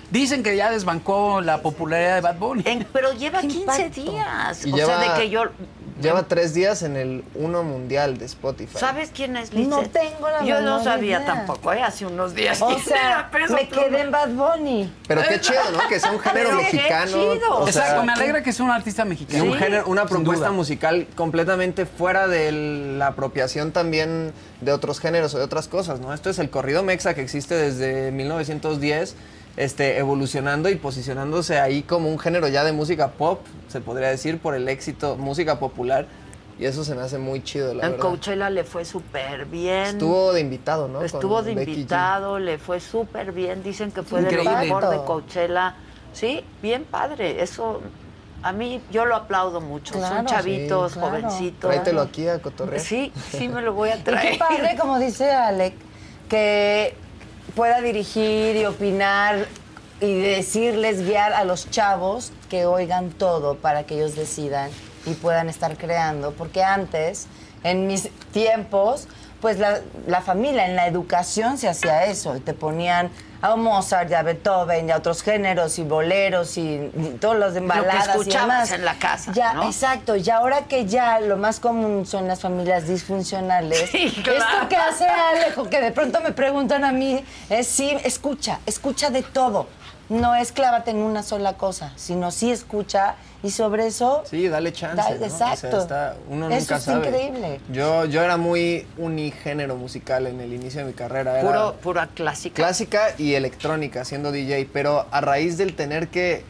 Dicen 0.10 0.42
que 0.42 0.56
ya 0.56 0.72
desbancó 0.72 1.42
la 1.42 1.62
popularidad 1.62 2.16
de 2.16 2.22
Bad 2.22 2.38
Bunny. 2.38 2.64
En- 2.66 2.88
pero 2.94 3.12
lleva 3.14 3.42
¿Qué 3.42 3.48
15 3.50 3.60
impacto? 3.84 4.02
días. 4.12 4.66
Y 4.66 4.72
o 4.72 4.76
lleva, 4.78 5.00
sea, 5.04 5.14
de 5.16 5.22
que 5.22 5.30
yo... 5.30 5.44
lleva 6.02 6.24
tres 6.24 6.54
días 6.54 6.84
en 6.84 6.96
el 6.96 7.24
uno 7.36 7.64
mundial 7.64 8.18
de 8.18 8.26
Spotify. 8.26 8.78
¿Sabes 8.78 9.12
quién 9.14 9.36
es 9.38 9.54
Lizeth? 9.54 9.70
No 9.70 9.82
tengo 9.90 10.30
la 10.30 10.44
Yo 10.44 10.62
no 10.62 10.84
sabía 10.84 11.18
idea. 11.18 11.26
tampoco, 11.26 11.74
¿eh? 11.74 11.82
Hace 11.82 12.06
unos 12.06 12.34
días. 12.36 12.62
O 12.62 12.68
¿Quién 12.76 12.82
sea, 12.82 13.30
me 13.34 13.40
Pluma? 13.46 13.60
quedé 13.70 14.02
en 14.02 14.12
Bad 14.12 14.30
Bunny. 14.30 14.94
Pero 15.08 15.22
qué 15.28 15.40
chido, 15.42 15.60
¿no? 15.74 15.88
Que 15.90 16.00
sea 16.00 16.12
un 16.12 16.20
género 16.22 16.50
Pero 16.50 16.60
qué 16.60 16.64
mexicano. 16.78 17.12
chido. 17.12 17.58
o 17.60 17.68
sea, 17.68 17.82
Exacto, 17.84 18.04
me 18.04 18.14
alegra 18.14 18.44
que 18.44 18.54
sea 18.54 18.66
un 18.66 18.72
artista 18.72 19.04
Y 19.04 19.10
mexicano. 19.10 19.44
un 19.46 19.52
Sí, 19.54 19.58
género, 19.60 19.84
una 19.88 20.06
propuesta 20.06 20.52
musical 20.52 21.08
completamente 21.16 21.86
fuera 21.86 22.28
de 22.28 22.52
la 22.98 23.08
apropiación 23.08 23.72
también 23.72 24.34
de 24.62 24.72
otros 24.72 25.00
géneros 25.00 25.34
o 25.36 25.38
de 25.38 25.44
otras 25.44 25.68
cosas, 25.68 26.00
¿no? 26.00 26.14
Esto 26.14 26.30
es 26.30 26.40
el 26.40 26.50
corrido 26.50 26.84
mexa 26.84 27.14
que 27.14 27.22
existe 27.22 27.56
desde 27.56 28.12
1910, 28.12 29.16
este, 29.58 29.98
evolucionando 29.98 30.70
y 30.70 30.76
posicionándose 30.76 31.60
ahí 31.60 31.82
como 31.84 32.10
un 32.10 32.18
género 32.20 32.48
ya 32.48 32.64
de 32.64 32.72
música 32.72 33.10
pop, 33.12 33.42
se 33.68 33.82
podría 33.82 34.08
decir, 34.10 34.40
por 34.40 34.56
el 34.56 34.70
éxito, 34.70 35.18
música 35.18 35.60
popular. 35.60 36.06
Y 36.60 36.66
eso 36.66 36.84
se 36.84 36.96
me 36.96 37.02
hace 37.04 37.20
muy 37.20 37.44
chido, 37.44 37.74
la 37.76 37.86
En 37.86 37.92
verdad. 37.92 38.06
Coachella 38.08 38.50
le 38.50 38.64
fue 38.64 38.84
súper 38.84 39.46
bien. 39.46 39.84
Estuvo 39.86 40.34
de 40.34 40.40
invitado, 40.42 40.88
¿no? 40.88 41.04
Estuvo 41.04 41.36
Con 41.36 41.46
de 41.46 41.54
Becky 41.56 41.72
G. 41.72 41.76
invitado, 41.76 42.40
le 42.40 42.58
fue 42.58 42.80
súper 42.80 43.32
bien. 43.32 43.62
Dicen 43.62 43.92
que 43.92 44.02
fue 44.02 44.22
de 44.24 44.32
lo 44.32 44.42
Increíble. 44.42 44.66
mejor 44.66 44.90
de 44.90 44.98
Coachella. 45.06 45.76
Sí, 46.14 46.44
bien 46.64 46.84
padre. 46.86 47.44
Eso, 47.44 47.82
a 48.42 48.52
mí, 48.54 48.82
yo 48.92 49.06
lo 49.06 49.16
aplaudo 49.16 49.62
mucho. 49.62 49.94
Son 50.02 50.26
chavitos, 50.26 50.94
Sí, 50.94 51.00
claro. 51.00 51.10
jovencitos. 51.18 51.70
Tráetelo 51.72 52.02
aquí 52.02 52.28
a 52.28 52.40
cotorrear. 52.42 52.82
Sí, 52.82 53.12
sí 53.32 53.48
me 53.50 53.62
lo 53.62 53.74
voy 53.74 53.90
a 53.90 53.96
Y 54.00 54.02
traer. 54.02 54.32
qué 54.32 54.38
padre, 54.40 54.76
como 54.80 54.98
dice 54.98 55.32
Alec, 55.32 55.76
que 56.28 56.96
pueda 57.58 57.82
dirigir 57.82 58.56
y 58.56 58.66
opinar 58.66 59.48
y 60.00 60.14
decirles, 60.22 61.04
guiar 61.04 61.34
a 61.34 61.44
los 61.44 61.72
chavos 61.72 62.32
que 62.52 62.68
oigan 62.68 63.10
todo 63.10 63.56
para 63.56 63.84
que 63.84 63.96
ellos 63.96 64.16
decidan 64.16 64.70
y 65.08 65.16
puedan 65.16 65.50
estar 65.50 65.76
creando. 65.76 66.34
Porque 66.34 66.64
antes, 66.64 67.26
en 67.64 67.88
mis 67.88 68.10
tiempos, 68.32 69.08
pues 69.42 69.58
la, 69.58 69.82
la 70.06 70.22
familia, 70.22 70.68
en 70.68 70.76
la 70.76 70.86
educación 70.86 71.58
se 71.58 71.68
hacía 71.68 72.06
eso. 72.06 72.40
Te 72.46 72.54
ponían 72.54 73.10
a 73.42 73.56
Mozart, 73.56 74.10
y 74.10 74.14
a 74.14 74.24
Beethoven, 74.24 74.90
y 74.90 74.92
a 74.92 74.98
otros 74.98 75.22
géneros, 75.22 75.78
y 75.80 75.84
boleros, 75.84 76.58
y, 76.58 76.62
y 76.96 77.18
todos 77.20 77.36
los 77.38 77.54
de 77.54 77.60
baladas 77.62 78.08
y 78.08 78.10
escuchabas 78.12 78.70
demás. 78.70 78.72
en 78.72 78.86
la 78.86 78.96
casa, 79.00 79.32
Ya, 79.34 79.54
¿no? 79.54 79.64
exacto. 79.64 80.16
Y 80.16 80.30
ahora 80.30 80.66
que 80.66 80.86
ya 80.86 81.20
lo 81.20 81.38
más 81.38 81.60
común 81.60 82.06
son 82.06 82.28
las 82.28 82.42
familias 82.42 82.88
disfuncionales, 82.88 83.90
Sí, 83.92 84.10
claro. 84.24 84.40
esto 84.40 84.70
que 84.70 84.76
hace 84.76 85.06
Alejo, 85.08 85.70
que 85.70 85.82
de 85.82 85.92
pronto 85.92 86.20
me 86.22 86.32
preguntan 86.32 86.84
a 86.84 86.92
mí, 86.92 87.24
es 87.50 87.68
sí, 87.68 87.96
escucha, 88.04 88.60
escucha 88.66 89.10
de 89.10 89.24
todo. 89.24 89.68
No 90.10 90.36
es 90.36 90.52
clávate 90.54 90.92
en 90.92 90.98
una 90.98 91.22
sola 91.22 91.54
cosa, 91.54 91.92
sino 91.98 92.32
sí 92.32 92.50
escucha 92.52 93.16
y 93.44 93.52
sobre 93.52 93.88
eso... 93.88 94.24
Sí, 94.30 94.48
dale 94.48 94.74
chance. 94.74 94.96
Da- 94.98 95.10
¿no? 95.12 95.22
O 95.22 95.26
exacto. 95.26 95.70
sea, 95.70 95.80
está- 95.80 96.16
uno 96.30 96.50
Eso 96.50 96.60
nunca 96.60 96.76
es 96.78 96.84
sabe. 96.84 97.08
increíble. 97.08 97.60
Yo, 97.72 98.06
yo 98.06 98.22
era 98.24 98.38
muy 98.38 98.86
unigénero 98.98 99.76
musical 99.76 100.26
en 100.28 100.42
el 100.42 100.54
inicio 100.54 100.82
de 100.82 100.88
mi 100.88 100.94
carrera. 100.94 101.40
Era 101.40 101.48
Puro, 101.48 101.76
pura 101.82 102.08
clásica. 102.08 102.56
clásica 102.56 103.10
y 103.18 103.34
electrónica 103.36 104.06
siendo 104.06 104.32
DJ, 104.32 104.70
pero 104.74 105.06
a 105.12 105.22
raíz 105.22 105.58
del 105.58 105.76
tener 105.76 106.08
que 106.08 106.44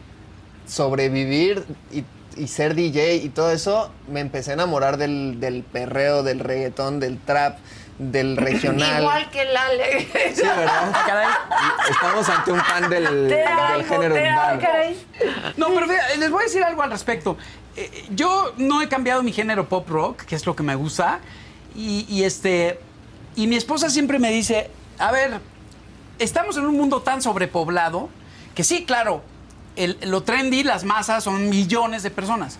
sobrevivir 0.66 1.64
y, 1.92 2.04
y 2.40 2.48
ser 2.48 2.74
DJ 2.74 3.16
y 3.16 3.28
todo 3.30 3.50
eso, 3.52 3.90
me 4.08 4.20
empecé 4.20 4.50
a 4.50 4.54
enamorar 4.54 4.96
del, 4.96 5.40
del 5.40 5.62
perreo, 5.62 6.22
del 6.22 6.40
reggaetón, 6.40 7.00
del 7.00 7.18
trap, 7.18 7.58
del 7.98 8.36
regional. 8.36 9.02
Igual 9.02 9.30
que 9.30 9.42
el 9.42 9.56
Ale. 9.56 10.08
Sí, 10.34 10.42
¿verdad? 10.42 10.92
Estamos 11.90 12.28
ante 12.28 12.52
un 12.52 12.60
fan 12.60 12.88
del, 12.88 13.28
del 13.28 13.46
amo, 13.46 13.84
género 13.88 14.14
urbano. 14.14 14.60
No, 15.56 15.68
pero 15.68 15.86
fíjate, 15.88 16.16
les 16.18 16.30
voy 16.30 16.42
a 16.42 16.44
decir 16.44 16.62
algo 16.62 16.82
al 16.82 16.90
respecto. 16.90 17.36
Eh, 17.76 18.06
yo 18.10 18.54
no 18.56 18.80
he 18.82 18.88
cambiado 18.88 19.22
mi 19.22 19.32
género 19.32 19.68
pop 19.68 19.88
rock, 19.88 20.22
que 20.22 20.36
es 20.36 20.46
lo 20.46 20.54
que 20.54 20.62
me 20.62 20.74
gusta. 20.74 21.20
Y, 21.74 22.06
y 22.08 22.24
este. 22.24 22.80
Y 23.36 23.46
mi 23.46 23.56
esposa 23.56 23.90
siempre 23.90 24.18
me 24.18 24.30
dice: 24.30 24.70
A 24.98 25.10
ver, 25.12 25.40
estamos 26.18 26.56
en 26.56 26.66
un 26.66 26.76
mundo 26.76 27.02
tan 27.02 27.20
sobrepoblado 27.22 28.08
que 28.54 28.64
sí, 28.64 28.84
claro, 28.84 29.22
el- 29.76 29.98
lo 30.02 30.22
trendy, 30.22 30.62
las 30.64 30.82
masas 30.84 31.22
son 31.24 31.48
millones 31.48 32.02
de 32.02 32.10
personas. 32.10 32.58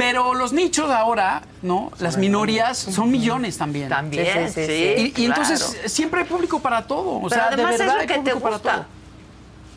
Pero 0.00 0.32
los 0.34 0.52
nichos 0.54 0.90
ahora, 0.90 1.42
¿no? 1.60 1.92
Las 1.98 2.16
minorías 2.16 2.78
son 2.78 3.10
millones 3.10 3.58
también. 3.58 3.88
También, 3.90 4.48
Sí, 4.48 4.54
sí, 4.54 4.66
sí. 4.66 4.66
sí, 4.66 4.94
Y, 4.96 5.02
y 5.06 5.10
claro. 5.12 5.42
entonces 5.42 5.92
siempre 5.92 6.20
hay 6.20 6.26
público 6.26 6.58
para 6.60 6.86
todo. 6.86 7.10
O 7.16 7.28
Pero 7.28 7.34
sea, 7.34 7.48
además 7.48 7.72
de 7.72 7.78
verdad 7.84 7.96
es 7.96 8.00
hay 8.02 8.06
lo 8.08 8.14
que 8.14 8.14
te 8.14 8.30
público 8.30 8.40
para 8.40 8.54
gusta. 8.56 8.72
todo. 8.72 8.84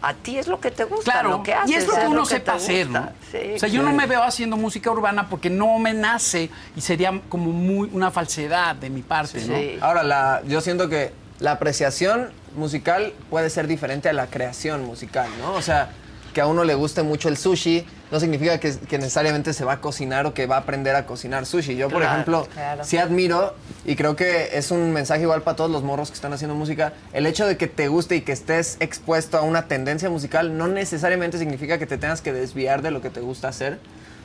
A 0.01 0.13
ti 0.13 0.37
es 0.37 0.47
lo 0.47 0.59
que 0.59 0.71
te 0.71 0.83
gusta, 0.85 1.11
Claro, 1.11 1.29
lo 1.29 1.43
que 1.43 1.53
haces. 1.53 1.71
y 1.71 1.73
es 1.75 1.87
lo 1.87 1.93
que 1.93 2.07
uno 2.07 2.23
te 2.23 2.29
sepa 2.29 2.53
hacer, 2.55 2.89
¿no? 2.89 3.09
o 3.55 3.59
sea, 3.59 3.69
yo 3.69 3.81
no 3.83 3.91
me 3.93 4.05
veo 4.05 4.21
haciendo 4.23 4.57
música 4.57 4.91
urbana 4.91 5.29
porque 5.29 5.49
no 5.49 5.77
me 5.79 5.93
nace 5.93 6.49
y 6.75 6.81
sería 6.81 7.21
como 7.29 7.51
muy 7.51 7.89
una 7.93 8.09
falsedad 8.11 8.75
de 8.75 8.89
mi 8.89 9.01
parte, 9.01 9.39
¿no? 9.45 9.55
Sí. 9.57 9.77
Ahora, 9.81 10.03
la, 10.03 10.41
yo 10.45 10.59
siento 10.61 10.89
que 10.89 11.11
la 11.39 11.51
apreciación 11.53 12.31
musical 12.57 13.13
puede 13.29 13.49
ser 13.49 13.65
diferente 13.67 14.09
a 14.09 14.13
la 14.13 14.27
creación 14.27 14.85
musical, 14.85 15.29
¿no? 15.39 15.53
O 15.53 15.61
sea, 15.61 15.89
que 16.33 16.41
a 16.41 16.47
uno 16.47 16.63
le 16.63 16.73
guste 16.75 17.03
mucho 17.03 17.29
el 17.29 17.37
sushi 17.37 17.85
no 18.11 18.19
significa 18.19 18.59
que, 18.59 18.75
que 18.77 18.97
necesariamente 18.97 19.53
se 19.53 19.63
va 19.65 19.73
a 19.73 19.81
cocinar 19.81 20.25
o 20.25 20.33
que 20.33 20.45
va 20.45 20.57
a 20.57 20.59
aprender 20.59 20.95
a 20.95 21.05
cocinar 21.05 21.45
sushi. 21.45 21.75
Yo, 21.75 21.89
por 21.89 21.99
Claro, 22.01 22.13
ejemplo, 22.13 22.47
claro. 22.53 22.83
sí 22.83 22.97
admiro 22.97 23.55
y 23.85 23.95
creo 23.95 24.15
que 24.15 24.49
es 24.57 24.71
un 24.71 24.91
mensaje 24.91 25.21
igual 25.23 25.41
para 25.43 25.55
todos 25.55 25.71
los 25.71 25.83
morros 25.83 26.09
que 26.09 26.15
están 26.15 26.33
haciendo 26.33 26.55
música. 26.55 26.93
El 27.13 27.25
hecho 27.25 27.45
de 27.47 27.57
que 27.57 27.67
te 27.67 27.87
guste 27.87 28.15
y 28.17 28.21
que 28.21 28.31
estés 28.33 28.77
expuesto 28.81 29.37
a 29.37 29.41
una 29.41 29.67
tendencia 29.67 30.09
musical 30.09 30.57
no 30.57 30.67
necesariamente 30.67 31.37
significa 31.37 31.77
que 31.77 31.85
te 31.85 31.97
tengas 31.97 32.21
que 32.21 32.33
desviar 32.33 32.81
de 32.81 32.91
lo 32.91 33.01
que 33.01 33.09
te 33.09 33.21
gusta 33.21 33.47
hacer. 33.47 33.79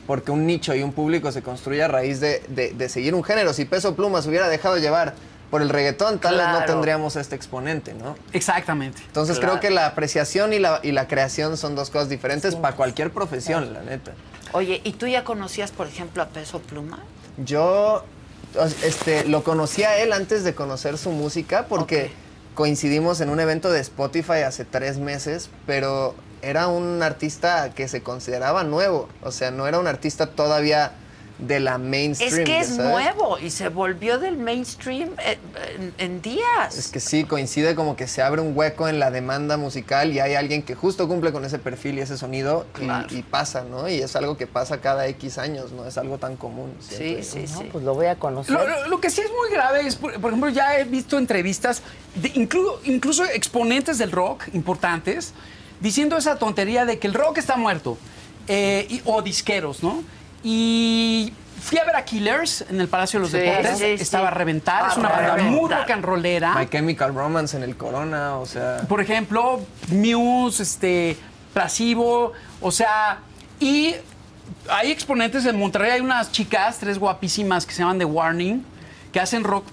Porque 0.07 0.31
un 0.31 0.47
nicho 0.47 0.75
y 0.75 0.83
un 0.83 0.93
público 0.95 1.31
se 1.33 1.43
construye 1.43 1.83
a 1.83 1.89
raíz 1.89 2.19
de, 2.21 2.43
de- 2.49 2.73
de 2.73 2.89
seguir 2.89 3.15
un 3.15 3.23
género. 3.23 3.53
Si 3.53 3.67
Peso 3.67 3.95
Pluma 3.95 4.23
se 4.23 4.31
hubiera 4.31 4.49
dejado 4.49 4.79
llevar 4.79 5.13
por 5.51 5.63
el 5.63 5.69
reggaetón, 5.71 6.19
tal 6.19 6.37
vez 6.37 6.47
no 6.49 6.65
tendríamos 6.65 7.17
este 7.17 7.35
exponente, 7.35 7.95
¿no? 7.95 8.17
Exactamente. 8.33 9.01
Entonces 9.07 9.39
Claro. 9.39 9.55
creo 9.55 9.61
que 9.61 9.71
la 9.75 9.87
apreciación 9.87 10.53
y 10.53 10.59
la, 10.59 10.81
y 10.83 10.93
la 10.93 11.09
creación 11.09 11.57
son 11.57 11.75
dos 11.75 11.91
cosas 11.91 12.09
diferentes 12.09 12.55
para 12.55 12.77
cualquier 12.77 13.11
profesión, 13.13 13.73
la 13.73 13.83
neta. 13.83 14.13
Oye, 14.53 14.81
¿y 14.85 14.93
tú 14.93 15.07
ya 15.07 15.25
conocías, 15.25 15.71
por 15.73 15.87
ejemplo, 15.87 16.23
a 16.23 16.27
Peso 16.29 16.61
Pluma? 16.61 16.99
Yo 17.39 18.05
este, 18.83 19.25
lo 19.25 19.43
conocí 19.43 19.83
a 19.85 19.99
él 19.99 20.13
antes 20.13 20.45
de 20.45 20.55
conocer 20.55 20.99
su 20.99 21.11
música 21.11 21.67
porque 21.69 22.11
coincidimos 22.55 23.21
en 23.21 23.31
un 23.31 23.41
evento 23.41 23.71
de 23.71 23.81
Spotify 23.81 24.43
hace 24.47 24.65
tres 24.65 24.99
meses, 24.99 25.51
pero 25.67 26.15
era 26.43 26.69
un 26.69 27.03
artista 27.03 27.71
que 27.75 27.89
se 27.89 28.03
consideraba 28.03 28.65
nuevo, 28.65 29.09
o 29.23 29.31
sea, 29.33 29.51
no 29.51 29.67
era 29.67 29.79
un 29.79 29.87
artista 29.87 30.27
todavía 30.29 30.93
de 31.39 31.61
la 31.61 31.79
mainstream. 31.79 32.33
Es 32.41 32.45
que 32.45 32.59
es 32.59 32.67
sabes. 32.69 32.91
nuevo 32.91 33.39
y 33.39 33.51
se 33.51 33.69
volvió 33.69 34.19
del 34.19 34.37
mainstream 34.37 35.11
en, 35.25 35.39
en- 35.83 35.95
en 35.99 36.21
días. 36.23 36.77
Es 36.77 36.89
que 36.89 36.99
sí, 36.99 37.23
coincide 37.23 37.77
como 37.77 37.95
que 37.95 38.09
se 38.09 38.23
abre 38.23 38.41
un 38.41 38.57
hueco 38.57 38.89
en 38.89 38.99
la 38.99 39.13
demanda 39.13 39.57
musical 39.57 40.13
y 40.13 40.19
hay 40.19 40.35
alguien 40.35 40.63
que 40.65 40.75
justo 40.75 41.07
cumple 41.07 41.31
con 41.31 41.45
ese 41.45 41.61
perfil 41.61 41.99
y 41.99 42.01
ese 42.01 42.19
sonido 42.19 42.67
y- 42.75 42.79
Claro. 42.81 43.07
y, 43.11 43.23
pasa, 43.23 43.63
¿no? 43.63 43.89
Y 43.89 44.01
es 44.01 44.17
algo 44.17 44.37
que 44.37 44.49
pasa 44.49 44.81
cada 44.81 45.07
X 45.07 45.39
años, 45.39 45.71
no 45.71 45.87
es 45.87 45.97
algo 45.97 46.19
tan 46.19 46.37
común. 46.37 46.73
Sí, 46.81 47.19
sí, 47.23 47.45
No, 47.53 47.59
sí. 47.61 47.69
pues 47.71 47.85
lo 47.85 47.95
voy 47.95 48.07
a 48.07 48.17
conocer. 48.17 48.53
Lo, 48.55 48.67
lo- 48.67 48.89
lo 48.89 49.01
que 49.01 49.09
sí 49.09 49.21
es 49.21 49.31
muy 49.31 49.51
grave 49.53 49.87
es, 49.87 49.95
por, 49.95 50.13
por 50.21 50.31
ejemplo, 50.33 50.51
ya 50.51 50.77
he 50.79 50.85
visto 50.85 51.19
entrevistas, 51.19 51.83
de 52.17 52.33
inclu- 52.35 52.79
incluso 52.83 53.25
exponentes 53.25 53.97
del 53.99 54.11
rock 54.11 54.43
importantes, 54.55 55.35
diciendo 55.81 56.17
esa 56.17 56.35
tontería 56.37 56.85
de 56.85 56.99
que 56.99 57.07
el 57.07 57.15
rock 57.15 57.39
está 57.39 57.57
muerto, 57.57 57.97
eh, 58.49 58.87
y- 58.91 59.03
o 59.05 59.23
disqueros, 59.23 59.85
¿no? 59.85 60.03
Y 60.43 61.33
fui 61.61 61.79
a 61.79 61.85
ver 61.85 61.97
a 61.97 62.05
Killers 62.05 62.65
en 62.71 62.81
el 62.81 62.89
Palacio 62.89 63.19
de 63.19 63.23
los 63.23 63.33
Sí, 63.33 63.39
Deportes, 63.39 63.79
sí, 63.79 63.97
sí. 63.97 64.03
estaba 64.03 64.29
a 64.29 64.31
reventar, 64.31 64.91
es 64.91 64.97
una 64.97 65.09
banda 65.09 65.37
muy 65.45 65.71
rock 65.71 65.91
and 65.91 66.05
rollera. 66.05 66.55
My 66.55 66.69
Chemical 66.69 67.15
Romance 67.15 67.57
en 67.57 67.63
el 67.63 67.77
Corona, 67.77 68.37
o 68.39 68.47
sea... 68.47 68.79
Por 68.89 69.01
ejemplo, 69.01 69.61
Muse, 69.91 70.63
este, 70.63 71.17
Placebo, 71.53 72.33
o 72.61 72.71
sea, 72.71 73.19
y 73.59 73.95
hay 74.71 74.91
exponentes 74.93 75.45
en 75.47 75.59
Monterrey, 75.59 75.91
hay 75.91 76.01
unas 76.01 76.31
chicas, 76.31 76.79
tres 76.79 76.99
guapísimas 76.99 77.67
que 77.67 77.73
se 77.73 77.81
llaman 77.83 77.99
The 77.99 78.05
Warning, 78.05 78.65
que 79.13 79.21
hacen 79.21 79.43
rock, 79.43 79.65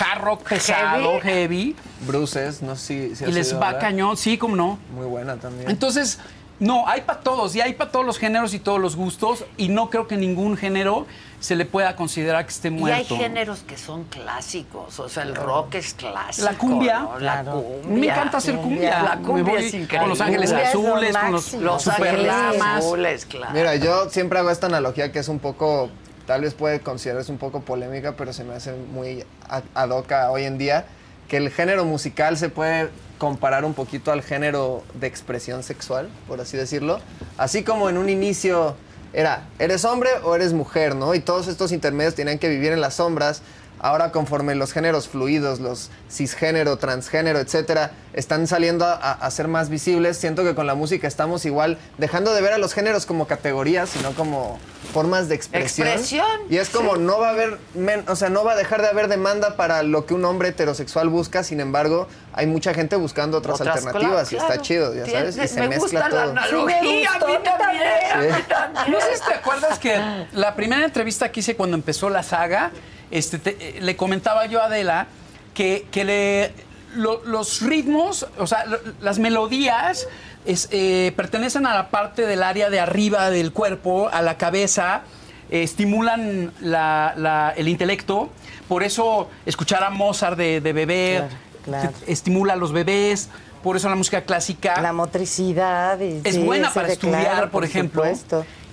hard 0.00 0.22
rock 0.22 0.48
pesado, 0.48 1.20
heavy, 1.20 1.76
Bruces, 2.06 2.62
no 2.62 2.76
sé 2.76 3.10
si... 3.10 3.16
si 3.16 3.24
y 3.24 3.32
les 3.32 3.52
va 3.54 3.66
hablar. 3.68 3.80
cañón, 3.80 4.16
sí, 4.16 4.38
como 4.38 4.56
no. 4.56 4.78
Muy 4.94 5.06
buena 5.06 5.36
también. 5.36 5.70
Entonces, 5.70 6.18
no, 6.58 6.88
hay 6.88 7.02
para 7.02 7.20
todos, 7.20 7.54
y 7.54 7.60
hay 7.60 7.74
para 7.74 7.90
todos 7.90 8.06
los 8.06 8.18
géneros 8.18 8.54
y 8.54 8.58
todos 8.58 8.80
los 8.80 8.96
gustos, 8.96 9.44
y 9.56 9.68
no 9.68 9.90
creo 9.90 10.06
que 10.08 10.16
ningún 10.16 10.56
género 10.56 11.06
se 11.38 11.54
le 11.54 11.66
pueda 11.66 11.94
considerar 11.96 12.44
que 12.46 12.50
esté 12.50 12.68
Y 12.68 12.72
hay 12.72 12.78
muerto. 12.78 13.16
géneros 13.18 13.58
que 13.60 13.76
son 13.76 14.04
clásicos, 14.04 14.98
o 14.98 15.08
sea, 15.08 15.22
el 15.24 15.34
rock 15.34 15.74
es 15.74 15.94
clásico. 15.94 16.46
La 16.50 16.56
cumbia. 16.58 16.98
¿no? 17.00 17.18
La 17.18 17.42
cumbia. 17.44 17.88
Me 18.00 18.06
encanta 18.06 18.38
hacer 18.38 18.56
cumbia. 18.56 19.02
La 19.02 19.16
cumbia 19.18 19.58
es 19.58 19.74
increíble. 19.74 19.98
Con 19.98 20.08
Los 20.08 20.20
Ángeles 20.20 20.50
Cumbia 20.50 20.68
es 20.70 20.74
lo 20.74 20.80
Azules, 20.94 21.16
con 21.16 21.32
los. 21.32 21.52
Los 21.54 21.82
Super 21.82 22.08
Ángeles. 22.30 22.62
Azules, 22.62 23.26
claro. 23.26 23.52
Mira, 23.52 23.76
yo 23.76 24.08
siempre 24.10 24.38
hago 24.38 24.50
esta 24.50 24.66
analogía 24.66 25.12
que 25.12 25.18
es 25.18 25.28
un 25.28 25.38
poco, 25.38 25.90
tal 26.26 26.40
vez 26.40 26.54
puede 26.54 26.80
considerarse 26.80 27.30
un 27.30 27.38
poco 27.38 27.60
polémica, 27.60 28.16
pero 28.16 28.32
se 28.32 28.42
me 28.44 28.54
hace 28.54 28.72
muy 28.72 29.24
a- 29.48 29.62
ad 29.74 29.90
hoc 29.90 30.10
hoy 30.30 30.44
en 30.44 30.56
día, 30.56 30.86
que 31.28 31.36
el 31.36 31.50
género 31.50 31.84
musical 31.84 32.36
se 32.38 32.48
puede 32.48 32.88
comparar 33.18 33.64
un 33.64 33.74
poquito 33.74 34.12
al 34.12 34.22
género 34.22 34.82
de 34.94 35.06
expresión 35.06 35.62
sexual, 35.62 36.08
por 36.28 36.40
así 36.40 36.56
decirlo. 36.56 37.00
Así 37.38 37.62
como 37.62 37.88
en 37.88 37.96
un 37.96 38.08
inicio 38.08 38.76
era, 39.12 39.46
¿eres 39.58 39.84
hombre 39.84 40.10
o 40.24 40.34
eres 40.34 40.52
mujer? 40.52 40.94
¿no? 40.94 41.14
Y 41.14 41.20
todos 41.20 41.48
estos 41.48 41.72
intermedios 41.72 42.14
tenían 42.14 42.38
que 42.38 42.48
vivir 42.48 42.72
en 42.72 42.80
las 42.80 42.94
sombras. 42.94 43.42
Ahora 43.78 44.10
conforme 44.10 44.54
los 44.54 44.72
géneros 44.72 45.06
fluidos, 45.08 45.60
los 45.60 45.90
cisgénero, 46.10 46.78
transgénero, 46.78 47.38
etcétera, 47.38 47.90
están 48.14 48.46
saliendo 48.46 48.86
a, 48.86 48.94
a 49.12 49.30
ser 49.30 49.48
más 49.48 49.68
visibles, 49.68 50.16
siento 50.16 50.44
que 50.44 50.54
con 50.54 50.66
la 50.66 50.74
música 50.74 51.06
estamos 51.06 51.44
igual 51.44 51.76
dejando 51.98 52.32
de 52.32 52.40
ver 52.40 52.54
a 52.54 52.58
los 52.58 52.72
géneros 52.72 53.04
como 53.04 53.26
categorías, 53.26 53.90
sino 53.90 54.12
como 54.12 54.58
formas 54.94 55.28
de 55.28 55.34
expresión. 55.34 55.86
Expresión, 55.88 56.24
Y 56.48 56.56
es 56.56 56.70
como 56.70 56.94
sí. 56.94 57.00
no 57.02 57.18
va 57.20 57.28
a 57.28 57.30
haber, 57.32 57.58
men- 57.74 58.04
o 58.08 58.16
sea, 58.16 58.30
no 58.30 58.44
va 58.44 58.52
a 58.52 58.56
dejar 58.56 58.80
de 58.80 58.88
haber 58.88 59.08
demanda 59.08 59.56
para 59.56 59.82
lo 59.82 60.06
que 60.06 60.14
un 60.14 60.24
hombre 60.24 60.48
heterosexual 60.48 61.08
busca, 61.10 61.42
sin 61.44 61.60
embargo, 61.60 62.08
hay 62.32 62.46
mucha 62.46 62.72
gente 62.72 62.96
buscando 62.96 63.36
otras, 63.38 63.60
Otras, 63.60 63.76
alternativas 63.84 64.32
y 64.32 64.36
está 64.36 64.60
chido, 64.62 64.94
ya 64.94 65.04
sabes, 65.06 65.36
y 65.36 65.48
se 65.48 65.60
me 65.60 65.68
mezcla 65.68 65.82
gusta 66.00 66.08
todo. 66.08 66.32
la 66.34 66.42
analogía, 66.42 66.80
Sí, 66.80 66.86
me 66.86 67.06
a 67.06 67.12
mí 67.12 67.18
gustó, 67.34 67.50
también, 67.58 67.82
a 68.12 68.16
mí 68.16 68.26
Sí. 68.36 68.42
también. 68.48 68.90
No 68.92 69.00
sé 69.00 69.16
si 69.16 69.22
te 69.26 69.34
acuerdas 69.34 69.78
que 69.78 70.26
la 70.32 70.54
primera 70.54 70.84
entrevista 70.84 71.30
que 71.30 71.40
hice 71.40 71.56
cuando 71.56 71.76
empezó 71.76 72.08
la 72.08 72.22
saga, 72.22 72.70
este, 73.10 73.38
te- 73.38 73.56
eh, 73.60 73.80
le 73.80 73.96
comentaba 73.96 74.46
yo 74.46 74.60
a 74.60 74.66
Adela 74.66 75.06
que, 75.54 75.86
que 75.90 76.04
le, 76.04 76.52
lo- 76.94 77.22
los 77.24 77.60
ritmos, 77.62 78.26
o 78.38 78.46
sea, 78.46 78.64
lo- 78.66 78.78
las 79.00 79.18
melodías 79.18 80.06
es, 80.44 80.68
eh, 80.70 81.12
pertenecen 81.16 81.66
a 81.66 81.74
la 81.74 81.88
parte 81.90 82.26
del 82.26 82.42
área 82.42 82.70
de 82.70 82.80
arriba 82.80 83.30
del 83.30 83.52
cuerpo, 83.52 84.08
a 84.12 84.22
la 84.22 84.36
cabeza, 84.36 85.02
eh, 85.50 85.62
estimulan 85.62 86.52
la- 86.60 87.14
la- 87.16 87.52
el 87.56 87.68
intelecto. 87.68 88.30
Por 88.68 88.82
eso 88.82 89.28
escuchar 89.46 89.82
a 89.84 89.90
Mozart 89.90 90.36
de, 90.36 90.60
de 90.60 90.72
bebé 90.72 91.16
Claro, 91.18 91.34
claro. 91.64 91.90
te- 92.04 92.12
estimula 92.12 92.54
a 92.54 92.56
los 92.56 92.72
bebés. 92.72 93.28
Por 93.62 93.76
eso 93.76 93.88
la 93.88 93.96
música 93.96 94.20
clásica 94.22 94.80
La 94.80 94.92
motricidad. 94.92 95.98
y- 96.00 96.20
es 96.22 96.34
sí, 96.36 96.42
buena 96.42 96.72
para 96.72 96.88
estudiar, 96.92 97.22
claro, 97.22 97.50
por, 97.50 97.64
ejemplo. 97.64 98.04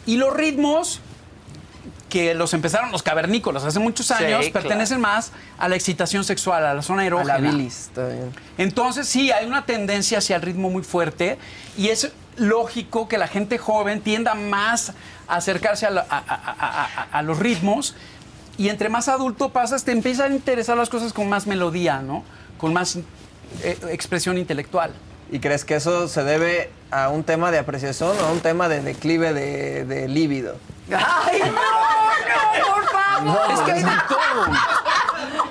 Y 0.05 0.17
los 0.17 0.35
ritmos 0.35 0.99
que 2.13 2.35
los 2.35 2.53
empezaron 2.53 2.91
los 2.91 3.01
cavernícolas 3.01 3.63
hace 3.63 3.79
muchos 3.79 4.11
años 4.11 4.45
pertenecen 4.51 5.01
más 5.01 5.31
a 5.57 5.67
la 5.67 5.75
excitación 5.75 6.23
sexual, 6.23 6.63
a 6.63 6.75
la 6.75 6.83
zona 6.83 7.01
A 7.01 7.05
erógena. 7.07 7.39
la 7.39 7.49
bilis, 7.51 7.87
está 7.87 8.05
bien. 8.07 8.31
Entonces 8.59 9.07
sí, 9.07 9.31
hay 9.31 9.47
una 9.47 9.65
tendencia 9.65 10.19
hacia 10.19 10.35
el 10.35 10.43
ritmo 10.43 10.69
muy 10.69 10.83
fuerte 10.83 11.39
y 11.75 11.87
es 11.89 12.11
lógico 12.37 13.07
que 13.07 13.17
la 13.17 13.27
gente 13.27 13.57
joven 13.57 13.99
tienda 14.01 14.35
más 14.35 14.93
a 15.27 15.37
acercarse 15.37 15.87
a, 15.87 15.89
la- 15.89 16.05
a- 16.07 16.17
a- 16.19 16.55
a- 16.59 16.83
a- 17.01 17.17
a 17.17 17.21
los 17.23 17.39
ritmos 17.39 17.95
y 18.59 18.69
entre 18.69 18.89
más 18.89 19.07
adulto 19.07 19.49
pasas 19.49 19.83
te 19.83 19.91
empiezan 19.91 20.33
a 20.33 20.35
interesar 20.35 20.77
las 20.77 20.89
cosas 20.89 21.13
con 21.13 21.27
más 21.29 21.47
melodía, 21.47 22.03
¿no? 22.03 22.23
Con 22.59 22.73
más 22.73 22.95
eh, 23.63 23.77
expresión 23.89 24.37
intelectual. 24.37 24.91
¿Y 25.31 25.39
crees 25.39 25.65
que 25.65 25.73
eso 25.73 26.07
se 26.07 26.23
debe 26.23 26.69
a 26.91 27.09
un 27.09 27.23
tema 27.23 27.49
de 27.49 27.57
apreciación 27.57 28.15
o 28.19 28.25
a 28.27 28.31
un 28.31 28.39
tema 28.41 28.69
de 28.69 28.81
declive 28.83 29.33
de, 29.33 29.83
de 29.85 30.07
líbido? 30.07 30.57
¡Ay, 30.91 31.39
no! 31.45 31.51
¡No, 31.51 32.73
por 32.73 32.85
favor! 32.89 33.51
Es 33.53 33.59
que 33.61 33.71
hay 33.71 33.83
de 33.83 33.91
todo. 34.07 34.47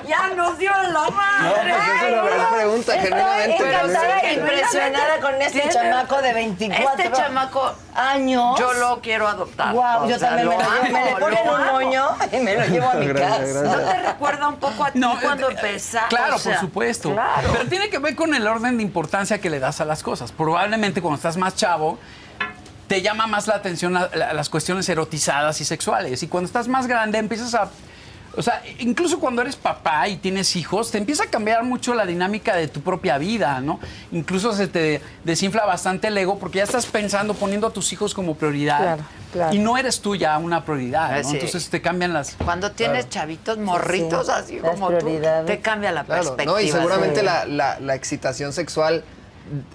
¡Ya 0.06 0.28
nos 0.34 0.58
dio 0.58 0.70
la 0.70 0.88
No, 0.92 1.10
madre! 1.10 1.72
pues 1.72 2.02
es 2.02 2.12
una 2.12 2.22
gran 2.22 2.54
pregunta, 2.54 2.92
genuinamente. 3.00 3.56
E 4.28 4.34
impresionada 4.34 5.20
con 5.20 5.34
este 5.40 5.60
Tiene- 5.60 5.72
chamaco 5.72 6.22
de 6.22 6.32
24 6.34 7.04
Este 7.04 7.16
chamaco, 7.16 7.72
años. 7.94 8.58
yo 8.58 8.72
lo 8.74 9.00
quiero 9.00 9.26
adoptar. 9.28 9.72
Wow, 9.72 10.08
yo 10.08 10.18
sea, 10.18 10.28
también 10.30 10.48
me, 10.48 10.56
lo 10.56 10.60
llevo, 10.60 10.82
me 10.92 11.04
le 11.04 11.16
ponen 11.16 11.46
lo 11.46 11.54
un 11.54 11.66
moño 11.66 12.08
y 12.30 12.36
me 12.38 12.54
lo 12.56 12.64
llevo 12.66 12.90
a 12.90 12.94
mi 12.94 13.06
Gracias, 13.06 13.38
casa. 13.38 13.60
gracias. 13.60 13.62
¿No 13.86 13.90
te 13.92 14.02
recuerda 14.02 14.48
un 14.48 14.56
poco 14.56 14.84
a 14.84 14.90
ti 14.90 15.00
cuando 15.22 15.48
eh, 15.48 15.52
empezaste? 15.52 16.08
Claro, 16.14 16.36
O 16.36 16.38
sea, 16.38 16.52
por 16.52 16.60
supuesto. 16.60 17.12
Claro. 17.12 17.48
Pero 17.52 17.68
tiene 17.68 17.88
que 17.88 17.98
ver 17.98 18.14
con 18.14 18.34
el 18.34 18.46
orden 18.46 18.76
de 18.76 18.82
importancia 18.82 19.40
que 19.40 19.48
le 19.50 19.60
das 19.60 19.80
a 19.80 19.84
las 19.86 20.02
cosas. 20.02 20.30
Probablemente 20.32 21.00
cuando 21.00 21.16
estás 21.16 21.36
más 21.38 21.54
chavo, 21.56 21.98
te 22.92 23.00
llama 23.00 23.26
más 23.26 23.46
la 23.46 23.54
atención 23.54 23.96
a, 23.96 24.02
a 24.02 24.34
las 24.34 24.50
cuestiones 24.50 24.86
erotizadas 24.86 25.58
y 25.62 25.64
sexuales. 25.64 26.22
Y 26.22 26.28
cuando 26.28 26.46
estás 26.46 26.68
más 26.68 26.86
grande, 26.86 27.16
empiezas 27.16 27.54
a. 27.54 27.70
O 28.36 28.42
sea, 28.42 28.62
incluso 28.80 29.18
cuando 29.18 29.40
eres 29.40 29.56
papá 29.56 30.08
y 30.08 30.16
tienes 30.16 30.56
hijos, 30.56 30.90
te 30.90 30.98
empieza 30.98 31.24
a 31.24 31.26
cambiar 31.28 31.64
mucho 31.64 31.94
la 31.94 32.04
dinámica 32.04 32.54
de 32.54 32.68
tu 32.68 32.82
propia 32.82 33.16
vida, 33.16 33.60
¿no? 33.62 33.80
Incluso 34.10 34.52
se 34.54 34.68
te 34.68 35.00
desinfla 35.24 35.64
bastante 35.64 36.08
el 36.08 36.18
ego 36.18 36.38
porque 36.38 36.58
ya 36.58 36.64
estás 36.64 36.84
pensando, 36.84 37.32
poniendo 37.32 37.66
a 37.66 37.70
tus 37.70 37.90
hijos 37.94 38.12
como 38.12 38.34
prioridad. 38.34 38.78
Claro, 38.80 39.02
claro. 39.32 39.54
Y 39.54 39.58
no 39.58 39.78
eres 39.78 40.00
tú 40.02 40.14
ya 40.14 40.36
una 40.36 40.62
prioridad, 40.66 41.12
Ah, 41.14 41.22
¿no? 41.22 41.28
sí. 41.30 41.34
Entonces 41.36 41.68
te 41.70 41.80
cambian 41.80 42.12
las. 42.12 42.34
Cuando 42.44 42.72
tienes 42.72 43.08
chavitos 43.08 43.56
morritos 43.56 44.26
sí. 44.26 44.32
así 44.34 44.60
Las 44.60 44.72
como 44.72 44.90
tú, 44.98 45.18
te 45.46 45.60
cambia 45.60 45.92
la 45.92 46.04
Claro, 46.04 46.22
perspectiva. 46.22 46.52
¿no? 46.52 46.60
Y 46.60 46.68
seguramente 46.70 47.20
sí. 47.20 47.24
la, 47.26 47.46
la- 47.46 47.80
la 47.80 47.94
excitación 47.94 48.52
sexual, 48.52 49.02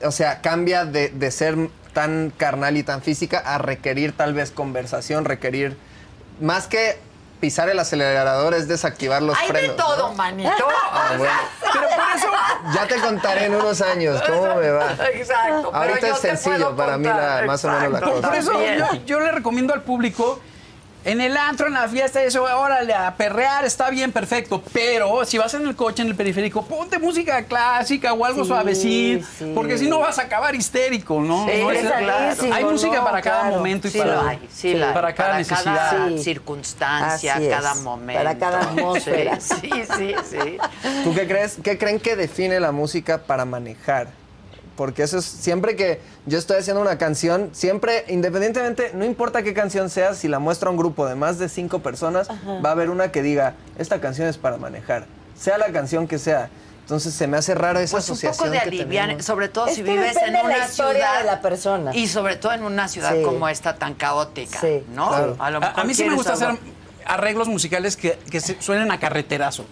o 0.03 0.11
sea, 0.11 0.41
cambia 0.41 0.85
de, 0.85 1.09
de 1.09 1.31
ser 1.31 1.55
tan 1.93 2.31
carnal 2.35 2.77
y 2.77 2.83
tan 2.83 3.01
física 3.01 3.39
a 3.39 3.57
requerir 3.57 4.15
tal 4.15 4.33
vez 4.33 4.51
conversación, 4.51 5.25
requerir 5.25 5.77
más 6.39 6.67
que 6.67 6.99
pisar 7.39 7.69
el 7.69 7.77
acelerador 7.79 8.53
es 8.55 8.67
desactivar 8.67 9.21
los 9.21 9.37
Hay 9.37 9.47
frenos. 9.47 9.77
de 9.77 9.83
todo, 9.83 10.09
¿no? 10.09 10.13
manito. 10.15 10.51
Ah, 10.91 11.13
bueno. 11.17 11.33
Pero 11.73 11.87
por 11.89 12.15
eso. 12.15 12.27
Ya 12.73 12.87
te 12.87 12.95
contaré 12.99 13.45
en 13.45 13.55
unos 13.55 13.81
años 13.81 14.21
cómo 14.27 14.55
me 14.55 14.69
va. 14.71 14.91
Exacto. 15.13 15.71
Ahorita 15.73 16.07
es 16.09 16.19
sencillo 16.19 16.75
para 16.75 16.97
mí 16.97 17.05
la- 17.05 17.43
más 17.45 17.63
o 17.65 17.69
menos 17.69 17.91
la 17.91 18.01
cosa. 18.01 18.27
Por 18.29 18.37
eso 18.37 18.51
yo 19.05 19.19
le 19.19 19.31
recomiendo 19.31 19.73
al 19.73 19.83
público, 19.83 20.39
en 21.07 21.21
el 21.21 21.37
antro, 21.37 21.67
en 21.67 21.73
la 21.73 21.87
fiesta, 21.87 22.21
eso, 22.23 22.43
órale, 22.43 22.93
a 22.93 23.15
perrear, 23.15 23.65
está 23.65 23.89
bien, 23.89 24.11
perfecto. 24.11 24.61
Pero 24.73 25.23
si 25.25 25.37
vas 25.37 25.53
en 25.53 25.65
el 25.67 25.75
coche, 25.75 26.01
en 26.03 26.09
el 26.09 26.15
periférico, 26.15 26.63
ponte 26.65 26.99
música 26.99 27.43
clásica 27.43 28.13
o 28.13 28.25
algo 28.25 28.43
Sí, 28.43 28.47
suavecito, 28.47 29.27
sí. 29.39 29.51
porque 29.55 29.77
si 29.77 29.87
no 29.89 29.99
vas 29.99 30.19
a 30.19 30.23
acabar 30.23 30.53
histérico, 30.55 31.21
¿no? 31.21 31.45
Sí, 31.47 31.61
No 31.61 31.71
es- 31.71 31.79
claro. 31.87 32.53
Hay 32.53 32.63
música 32.65 32.97
no, 32.97 33.03
para 33.05 33.21
cada 33.21 33.41
claro. 33.41 33.55
momento 33.57 33.87
y 33.87 33.91
Sí 33.91 33.97
para, 33.99 34.27
hay, 34.29 34.39
hay. 34.63 34.93
para 34.93 35.15
cada 35.15 35.37
necesidad. 35.37 35.63
cada 35.91 36.07
Sí. 36.09 36.23
circunstancia, 36.23 37.35
Así 37.35 37.45
es. 37.45 37.49
cada 37.55 37.75
momento. 37.75 38.21
Para 38.23 38.37
cada 38.37 38.59
atmósfera. 38.61 39.39
Sí, 39.47 39.69
sí, 39.97 40.15
sí. 40.29 40.57
¿Tú 41.03 41.13
qué 41.13 41.27
crees? 41.27 41.57
¿Qué 41.63 41.77
creen 41.77 41.99
que 41.99 42.15
define 42.15 42.59
la 42.59 42.71
música 42.71 43.19
para 43.19 43.45
manejar? 43.45 44.07
Porque 44.77 45.03
eso 45.03 45.17
es 45.17 45.25
siempre 45.25 45.75
que 45.75 45.99
yo 46.27 46.37
estoy 46.37 46.57
haciendo 46.57 46.81
una 46.81 46.97
canción, 46.97 47.49
siempre, 47.51 48.05
independientemente, 48.07 48.91
no 48.93 49.03
importa 49.03 49.41
qué 49.43 49.53
canción 49.53 49.89
sea, 49.89 50.13
si 50.13 50.27
la 50.29 50.39
muestra 50.39 50.69
a 50.69 50.71
un 50.71 50.77
grupo 50.77 51.05
de 51.07 51.15
más 51.15 51.39
de 51.39 51.49
cinco 51.49 51.79
personas, 51.79 52.29
va 52.29 52.69
a 52.69 52.71
haber 52.71 52.89
una 52.91 53.11
que 53.11 53.21
diga, 53.23 53.55
esta 53.79 53.99
canción 53.99 54.27
es 54.29 54.37
para 54.37 54.57
manejar, 54.57 55.07
sea 55.35 55.57
la 55.57 55.71
canción 55.73 56.07
que 56.07 56.19
sea. 56.19 56.49
Entonces 56.81 57.13
se 57.15 57.27
me 57.27 57.35
hace 57.35 57.53
raro 57.53 57.79
esa 57.79 57.97
Pues 57.97 58.07
un 58.07 58.13
asociación 58.13 58.37
poco 58.47 58.51
de 58.51 58.59
aliviar, 58.59 59.21
sobre 59.21 59.49
todo 59.49 59.65
Es 59.67 59.75
si 59.75 59.81
vives 59.83 60.15
en 60.15 60.25
de 60.27 60.31
la 60.31 60.43
una 60.43 60.57
historia 60.59 60.93
ciudad 61.07 61.17
de 61.19 61.25
la 61.25 61.41
persona. 61.41 61.91
y 61.93 62.07
sobre 62.07 62.37
todo 62.37 62.53
en 62.53 62.63
una 62.63 62.87
ciudad 62.87 63.13
Sí. 63.13 63.23
como 63.23 63.49
esta 63.49 63.75
tan 63.75 63.93
caótica, 63.95 64.61
Sí, 64.61 64.85
¿no? 64.93 65.09
claro. 65.09 65.35
A, 65.39 65.51
lo 65.51 65.57
A, 65.57 65.59
mejor 65.59 65.79
a 65.79 65.83
mí 65.83 65.93
sí 65.93 66.05
me 66.05 66.15
gusta 66.15 66.33
hacer 66.33 66.47
algo- 66.49 66.61
arreglos 67.05 67.49
musicales 67.49 67.97
que, 67.97 68.17
que 68.31 68.39
suenen 68.39 68.89
a 68.91 68.99
carreterazo. 69.01 69.65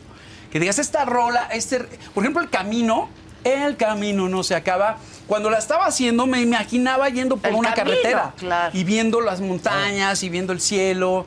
Que 0.52 0.60
digas, 0.60 0.78
esta 0.80 1.06
rola, 1.06 1.48
este... 1.54 1.80
Por 2.14 2.24
ejemplo, 2.24 2.42
El 2.42 2.50
Camino, 2.50 3.10
El 3.46 3.78
Camino 3.78 4.28
no 4.28 4.44
se 4.44 4.56
acaba. 4.56 4.98
Cuando 5.28 5.50
la 5.50 5.60
estaba 5.60 5.86
haciendo, 5.86 6.26
me 6.28 6.42
imaginaba 6.42 7.08
yendo 7.10 7.38
por 7.38 7.50
El 7.52 7.56
una 7.56 7.74
camino, 7.74 7.96
carretera. 7.98 8.34
claro. 8.38 8.78
Y 8.78 8.84
viendo 8.84 9.22
las 9.22 9.40
montañas 9.40 10.22
y 10.24 10.30
viendo 10.30 10.52
el 10.52 10.60
cielo. 10.60 11.26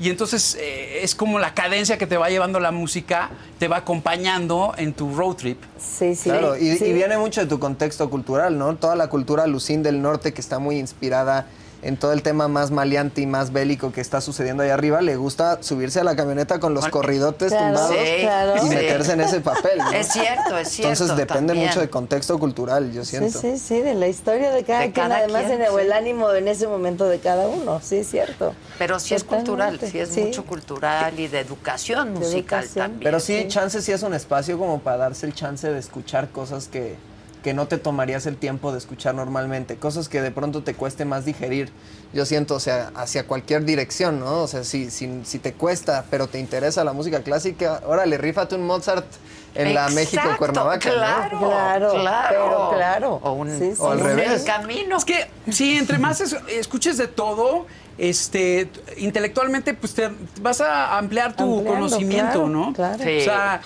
Y 0.00 0.10
entonces 0.10 0.56
eh, 0.60 1.00
es 1.02 1.16
como 1.16 1.40
la 1.40 1.54
cadencia 1.54 1.98
que 1.98 2.06
te 2.06 2.16
va 2.16 2.30
llevando 2.30 2.60
la 2.60 2.70
música, 2.70 3.30
te 3.58 3.66
va 3.66 3.78
acompañando 3.78 4.72
en 4.76 4.92
tu 4.92 5.12
road 5.14 5.34
trip. 5.34 5.60
Sí, 5.78 6.14
sí. 6.14 6.30
Claro, 6.30 6.56
y, 6.56 6.76
sí. 6.76 6.84
y 6.86 6.92
viene 6.92 7.18
mucho 7.18 7.40
de 7.40 7.48
tu 7.48 7.58
contexto 7.58 8.08
cultural, 8.08 8.56
¿no? 8.56 8.76
Toda 8.76 8.94
la 8.94 9.08
cultura 9.08 9.46
lucín 9.48 9.82
del 9.82 10.00
norte 10.00 10.32
que 10.32 10.40
está 10.40 10.60
muy 10.60 10.78
inspirada 10.78 11.46
en 11.80 11.96
todo 11.96 12.12
el 12.12 12.22
tema 12.22 12.48
más 12.48 12.70
maleante 12.70 13.20
y 13.20 13.26
más 13.26 13.52
bélico 13.52 13.92
que 13.92 14.00
está 14.00 14.20
sucediendo 14.20 14.62
ahí 14.64 14.70
arriba, 14.70 15.00
le 15.00 15.16
gusta 15.16 15.62
subirse 15.62 16.00
a 16.00 16.04
la 16.04 16.16
camioneta 16.16 16.58
con 16.58 16.74
los 16.74 16.88
corridotes 16.88 17.52
Claro, 17.52 17.66
tumbados 17.66 17.96
Sí, 17.96 18.20
claro. 18.22 18.56
y 18.56 18.60
sí. 18.60 18.68
meterse 18.68 19.12
en 19.12 19.20
ese 19.20 19.40
papel. 19.40 19.78
¿no? 19.78 19.92
Es 19.92 20.08
cierto, 20.08 20.58
es 20.58 20.68
cierto. 20.70 20.92
Entonces 20.92 21.16
depende 21.16 21.48
también. 21.52 21.68
mucho 21.68 21.80
de 21.80 21.88
contexto 21.88 22.38
cultural, 22.38 22.92
yo 22.92 23.04
Sí, 23.04 23.10
siento. 23.18 23.40
sí, 23.40 23.58
sí, 23.58 23.80
de 23.80 23.94
la 23.94 24.08
historia 24.08 24.50
de 24.50 24.64
cada 24.64 24.80
De 24.80 24.92
quien, 24.92 25.06
cada 25.06 25.18
además 25.18 25.42
quien, 25.44 25.62
en 25.62 25.62
el 25.62 25.86
sí. 25.86 25.92
ánimo 25.92 26.32
en 26.32 26.48
ese 26.48 26.66
momento 26.66 27.04
de 27.08 27.20
cada 27.20 27.46
uno, 27.46 27.80
sí, 27.82 27.98
es 27.98 28.10
cierto. 28.10 28.54
Pero 28.78 28.98
sí 28.98 29.14
es 29.14 29.22
cultural, 29.24 29.78
sí 29.80 29.98
es 30.00 30.08
sí. 30.08 30.22
mucho 30.22 30.44
cultural 30.44 31.18
y 31.20 31.28
de 31.28 31.40
educación 31.40 32.14
De 32.14 32.20
musical 32.20 32.60
educación. 32.64 32.84
también. 32.86 33.04
Pero 33.04 33.20
sí, 33.20 33.44
chance 33.48 33.80
sí 33.82 33.92
es 33.92 34.02
un 34.02 34.14
espacio 34.14 34.58
como 34.58 34.80
para 34.80 34.96
darse 34.96 35.26
el 35.26 35.34
chance 35.34 35.68
de 35.70 35.78
escuchar 35.78 36.28
cosas 36.30 36.66
que, 36.68 36.96
que 37.42 37.54
no 37.54 37.66
te 37.68 37.78
tomarías 37.78 38.26
el 38.26 38.36
tiempo 38.36 38.72
de 38.72 38.78
escuchar 38.78 39.14
normalmente, 39.14 39.76
cosas 39.76 40.08
que 40.08 40.20
de 40.22 40.30
pronto 40.30 40.62
te 40.62 40.74
cueste 40.74 41.04
más 41.04 41.24
digerir. 41.24 41.70
Yo 42.12 42.24
siento, 42.26 42.54
o 42.54 42.60
sea, 42.60 42.90
hacia 42.94 43.26
cualquier 43.26 43.64
dirección, 43.64 44.18
¿no? 44.20 44.42
O 44.42 44.48
sea, 44.48 44.64
si, 44.64 44.90
si, 44.90 45.20
si 45.24 45.38
te 45.38 45.52
cuesta, 45.52 46.04
pero 46.10 46.26
te 46.26 46.38
interesa 46.40 46.82
la 46.84 46.92
música 46.92 47.22
clásica, 47.22 47.80
órale, 47.86 48.16
rífate 48.18 48.54
un 48.54 48.66
Mozart 48.66 49.06
en 49.54 49.74
la 49.74 49.88
México 49.88 50.20
Exacto, 50.22 50.38
Cuernavaca, 50.38 50.88
¿no? 50.90 50.94
Claro, 50.96 51.38
Claro, 51.38 51.90
claro. 51.92 52.28
pero 52.30 52.70
claro. 52.76 53.20
O, 53.22 53.32
un, 53.32 53.50
Sí, 53.58 53.72
sí. 53.74 53.76
o 53.80 53.90
al 53.90 54.00
revés. 54.00 54.40
El 54.40 54.44
camino. 54.46 54.96
Es 54.96 55.04
que, 55.04 55.26
sí, 55.50 55.76
entre 55.76 55.98
más 55.98 56.20
es- 56.20 56.36
escuches 56.48 56.96
de 56.96 57.08
todo, 57.08 57.66
este, 57.98 58.70
intelectualmente, 58.98 59.74
pues 59.74 59.94
te 59.94 60.10
vas 60.40 60.60
a 60.60 60.96
ampliar 60.98 61.34
tu 61.34 61.44
Ampliando, 61.58 61.70
conocimiento, 61.72 62.32
claro, 62.32 62.48
¿no? 62.48 62.72
claro. 62.72 63.02
Sí. 63.04 63.18
O 63.18 63.24
sea, 63.24 63.60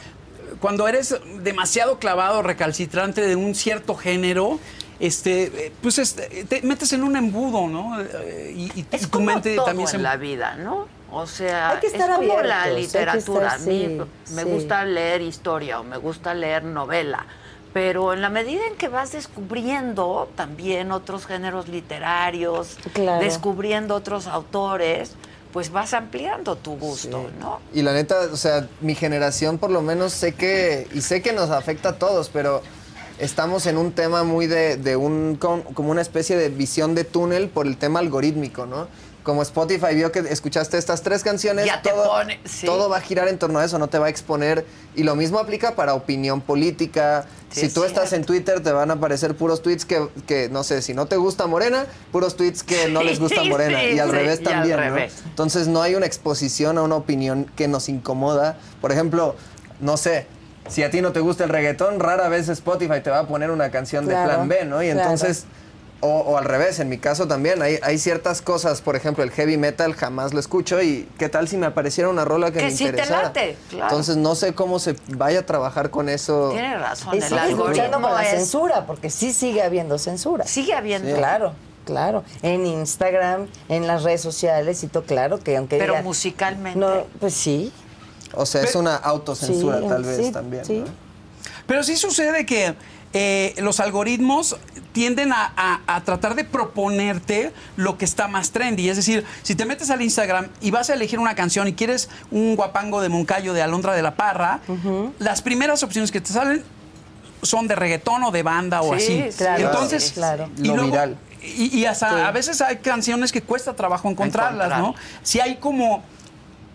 cuando 0.63 0.87
eres 0.89 1.15
demasiado 1.43 1.99
clavado, 1.99 2.41
recalcitrante 2.41 3.21
de 3.21 3.37
un 3.37 3.55
cierto 3.55 3.97
género, 3.97 4.59
este, 5.01 5.67
eh, 5.67 5.73
pues 5.83 5.99
este, 5.99 6.45
te 6.45 6.63
metes 6.63 6.93
en 6.93 7.03
un 7.03 7.17
embudo, 7.17 7.67
¿no? 7.67 8.01
Eh, 8.01 8.55
Y, 8.57 8.81
y- 8.81 8.87
Es 8.93 9.03
y 9.03 9.05
tu 9.07 9.11
como 9.11 9.27
mente 9.27 9.57
todo 9.57 9.67
también 9.67 9.89
se... 9.89 9.97
en 9.97 10.05
la 10.05 10.17
vida, 10.17 10.55
¿no? 10.55 10.87
O 11.11 11.27
sea, 11.27 11.71
Hay 11.73 11.81
que 11.81 11.89
estar 11.89 12.09
es 12.09 12.17
como 12.17 12.33
abiertos, 12.33 12.47
la 12.47 12.67
literatura. 12.71 13.47
estar- 13.49 13.55
a 13.57 13.59
mí 13.59 13.99
sí, 14.25 14.33
me 14.35 14.45
sí. 14.45 14.49
gusta 14.49 14.85
leer 14.85 15.21
historia 15.21 15.81
o 15.81 15.85
me 15.85 15.97
gusta 15.99 16.33
leer 16.33 16.63
novela. 16.65 17.27
Pero 17.75 18.13
en 18.13 18.21
la 18.23 18.29
medida 18.29 18.61
en 18.67 18.77
que 18.77 18.89
vas 18.89 19.13
descubriendo 19.13 20.31
también 20.37 20.93
otros 20.93 21.27
géneros 21.27 21.69
literarios, 21.69 22.77
Claro. 22.93 23.21
descubriendo 23.25 23.95
otros 23.97 24.27
autores, 24.27 25.13
pues 25.53 25.71
vas 25.71 25.93
ampliando 25.93 26.57
tu 26.57 26.77
gusto, 26.77 27.31
¿no? 27.39 27.61
Y 27.75 27.83
la 27.83 27.93
neta, 27.93 28.29
o 28.33 28.37
sea, 28.37 28.69
mi 28.81 28.95
generación 28.95 29.59
por 29.59 29.71
lo 29.71 29.83
menos 29.83 30.13
sé 30.13 30.33
que, 30.33 30.89
y 30.95 31.03
sé 31.03 31.21
que 31.21 31.33
nos 31.33 31.51
afecta 31.51 31.91
a 31.91 31.99
todos, 31.99 32.31
pero 32.31 32.63
estamos 33.19 33.67
en 33.67 33.77
un 33.77 33.93
tema 33.93 34.25
muy 34.25 34.47
de, 34.47 34.77
de 34.79 34.97
un, 34.97 35.37
como 35.37 35.91
una 35.91 36.01
especie 36.01 36.37
de 36.37 36.49
visión 36.49 36.95
de 36.95 37.05
túnel 37.05 37.49
por 37.49 37.67
el 37.67 37.77
tema 37.77 38.01
algorítmico, 38.01 38.67
¿no? 38.67 38.89
Como 39.23 39.41
Spotify 39.43 39.95
vio 39.95 40.11
que 40.11 40.19
escuchaste 40.19 40.77
estas 40.79 41.03
tres 41.03 41.23
canciones, 41.23 41.67
Ya 41.67 41.81
te 41.81 41.91
todo, 41.91 42.09
pone- 42.09 42.41
sí. 42.45 42.67
todo 42.67 42.89
va 42.89 42.97
a 42.97 43.01
girar 43.01 43.29
en 43.29 43.39
torno 43.39 43.61
a 43.61 43.65
eso, 43.65 43.79
no 43.79 43.89
te 43.89 43.99
va 43.99 44.07
a 44.07 44.09
exponer. 44.09 44.67
Y 44.97 45.05
lo 45.05 45.15
mismo 45.15 45.39
aplica 45.39 45.77
para 45.77 45.95
opinión 45.95 46.41
política. 46.41 47.27
Sí, 47.51 47.61
si 47.61 47.67
es 47.67 47.75
tú 47.75 47.85
estás 47.85 48.13
en. 48.13 48.25
Twitter, 48.25 48.61
te 48.63 48.73
van 48.73 48.91
a 48.91 48.95
aparecer 48.95 49.37
puros 49.37 49.63
tweets 49.63 49.85
que, 49.85 50.09
que, 50.27 50.49
no 50.49 50.65
sé, 50.65 50.83
si 50.83 50.93
no 50.95 51.07
te 51.07 51.17
gusta 51.17 51.47
Morena, 51.47 51.87
puros 52.11 52.37
tweets 52.37 52.63
que 52.65 52.89
no 52.89 53.03
les 53.03 53.21
gusta 53.21 53.45
Morena. 53.45 53.79
sí, 53.81 53.87
y 53.95 53.99
al 54.01 54.11
sí, 54.11 54.17
revés 54.17 54.41
y 54.43 54.47
al 54.49 54.53
también, 54.55 54.77
¿no? 54.77 54.83
revés. 54.83 55.15
Entonces 55.27 55.69
no 55.69 55.83
hay 55.83 55.95
una 55.95 56.07
exposición 56.07 56.77
a 56.79 56.83
una 56.83 56.97
opinión 56.97 57.45
que 57.57 57.69
nos 57.69 57.89
incomoda. 57.89 58.57
Por 58.81 58.91
ejemplo, 58.91 59.37
no 59.81 59.97
sé, 59.97 60.27
si 60.69 60.83
a 60.83 60.91
ti 60.91 61.01
no 61.01 61.13
te 61.13 61.21
gusta 61.21 61.45
el 61.45 61.51
reggaetón, 61.51 62.01
rara 62.01 62.29
vez 62.29 62.49
Spotify 62.49 63.01
te 63.03 63.11
va 63.11 63.21
a 63.21 63.27
poner 63.29 63.51
una 63.51 63.71
canción 63.71 64.07
Claro, 64.07 64.29
de 64.31 64.35
plan 64.37 64.49
B, 64.49 64.65
¿no? 64.65 64.83
Y 64.83 64.87
claro. 64.87 65.01
entonces, 65.03 65.45
o, 66.03 66.09
o 66.21 66.37
al 66.37 66.45
revés, 66.45 66.79
en 66.81 66.89
mi 66.89 66.99
caso 66.99 67.27
también, 67.27 67.63
hay, 67.63 67.79
hay 67.83 67.97
ciertas 67.97 68.43
cosas, 68.43 68.83
por 68.83 68.97
ejemplo, 68.97 69.25
el 69.25 69.31
heavy 69.31 69.57
metal 69.57 69.95
jamás 69.95 70.35
lo 70.35 70.41
escucho 70.41 70.83
y 70.83 71.09
qué 71.19 71.29
tal 71.31 71.49
si 71.49 71.57
me 71.57 71.67
apareciera 71.67 72.11
una 72.11 72.25
rola 72.25 72.51
que, 72.51 72.59
Que 72.59 72.65
me 72.67 72.71
sí 72.73 72.79
te 72.85 72.91
interesara. 72.91 73.23
late, 73.23 73.57
claro. 73.71 73.85
Entonces 73.87 74.17
no 74.17 74.35
sé 74.35 74.53
cómo 74.53 74.79
se 74.79 74.97
vaya 75.09 75.39
a 75.41 75.47
trabajar 75.47 75.91
con 75.91 76.09
eso. 76.09 76.51
Tienes 76.51 76.79
razón, 76.81 77.15
Y 77.15 77.19
el 77.23 77.39
algoritmo 77.39 78.01
con 78.03 78.13
la 78.15 78.23
es... 78.25 78.31
censura, 78.31 78.85
porque 78.87 79.09
sí 79.11 79.33
sigue 79.33 79.63
habiendo 79.63 79.97
censura. 79.99 80.45
Sigue 80.47 80.75
habiendo. 80.75 81.15
Claro, 81.17 81.53
claro. 81.87 82.25
En 82.43 82.67
Instagram, 82.67 83.47
en 83.69 83.87
las 83.87 84.03
redes 84.03 84.21
sociales 84.21 84.83
y 84.83 84.89
todo, 84.89 85.05
claro 85.05 85.39
que 85.39 85.57
aunque 85.57 85.79
Pero 85.79 85.95
digan- 85.95 86.05
musicalmente. 86.05 86.79
No, 86.79 87.07
pues 87.21 87.33
sí. 87.35 87.73
O 88.35 88.45
sea, 88.47 88.63
es 88.63 88.75
una 88.75 88.97
autocensura 88.97 89.79
sí, 89.81 89.87
tal 89.89 90.03
vez 90.05 90.27
sí, 90.27 90.33
también. 90.33 90.65
sí. 90.65 90.79
¿no? 90.81 90.87
Pero 91.67 91.85
sí 91.85 91.97
sucede 91.97 92.45
que 92.45 92.75
eh, 93.13 93.55
los 93.59 93.79
algoritmos 93.79 94.57
tienden 94.93 95.33
a, 95.33 95.53
a- 95.57 95.81
a 95.87 96.05
tratar 96.05 96.35
de 96.35 96.45
proponerte 96.45 97.53
lo 97.77 97.97
que 97.99 98.05
está 98.05 98.29
más 98.29 98.51
trendy. 98.51 98.89
Es 98.89 98.97
decir, 98.97 99.25
si 99.43 99.55
te 99.55 99.65
metes 99.65 99.91
al 99.91 100.03
Instagram 100.03 100.49
y 100.61 100.71
vas 100.71 100.91
a 100.91 100.95
elegir 100.95 101.19
una 101.19 101.35
canción 101.35 101.67
y 101.69 101.73
quieres 101.75 102.09
un 102.31 102.57
guapango 102.57 103.01
de 103.01 103.09
Moncayo 103.09 103.55
de 103.55 103.63
Alondra 103.63 103.95
de 103.95 104.03
la 104.03 104.15
Parra, 104.15 104.61
las 105.19 105.43
primeras 105.43 105.83
opciones 105.83 106.11
que 106.13 106.21
te 106.21 106.33
salen 106.33 106.63
son 107.43 107.67
de 107.69 107.75
reggaetón 107.75 108.23
o 108.25 108.31
de 108.31 108.43
banda 108.43 108.83
o 108.83 108.97
Sí, 108.99 109.21
así. 109.23 109.37
claro, 109.37 109.65
Entonces, 109.67 110.05
sí, 110.05 110.15
claro. 110.15 110.49
y 110.59 110.69
Lo 110.69 110.77
luego- 110.77 110.91
viral. 110.91 111.19
Y, 111.43 111.77
y 111.77 111.87
hasta 111.87 112.29
a 112.29 112.31
veces 112.31 112.61
hay 112.61 112.77
canciones 112.77 113.33
que 113.33 113.43
cuesta 113.43 113.75
trabajo 113.75 114.09
encontrarlas, 114.09 114.67
Encontrar. 114.69 114.81
¿no? 114.81 114.95
Si 115.25 115.41
hay 115.41 115.57
como 115.57 116.05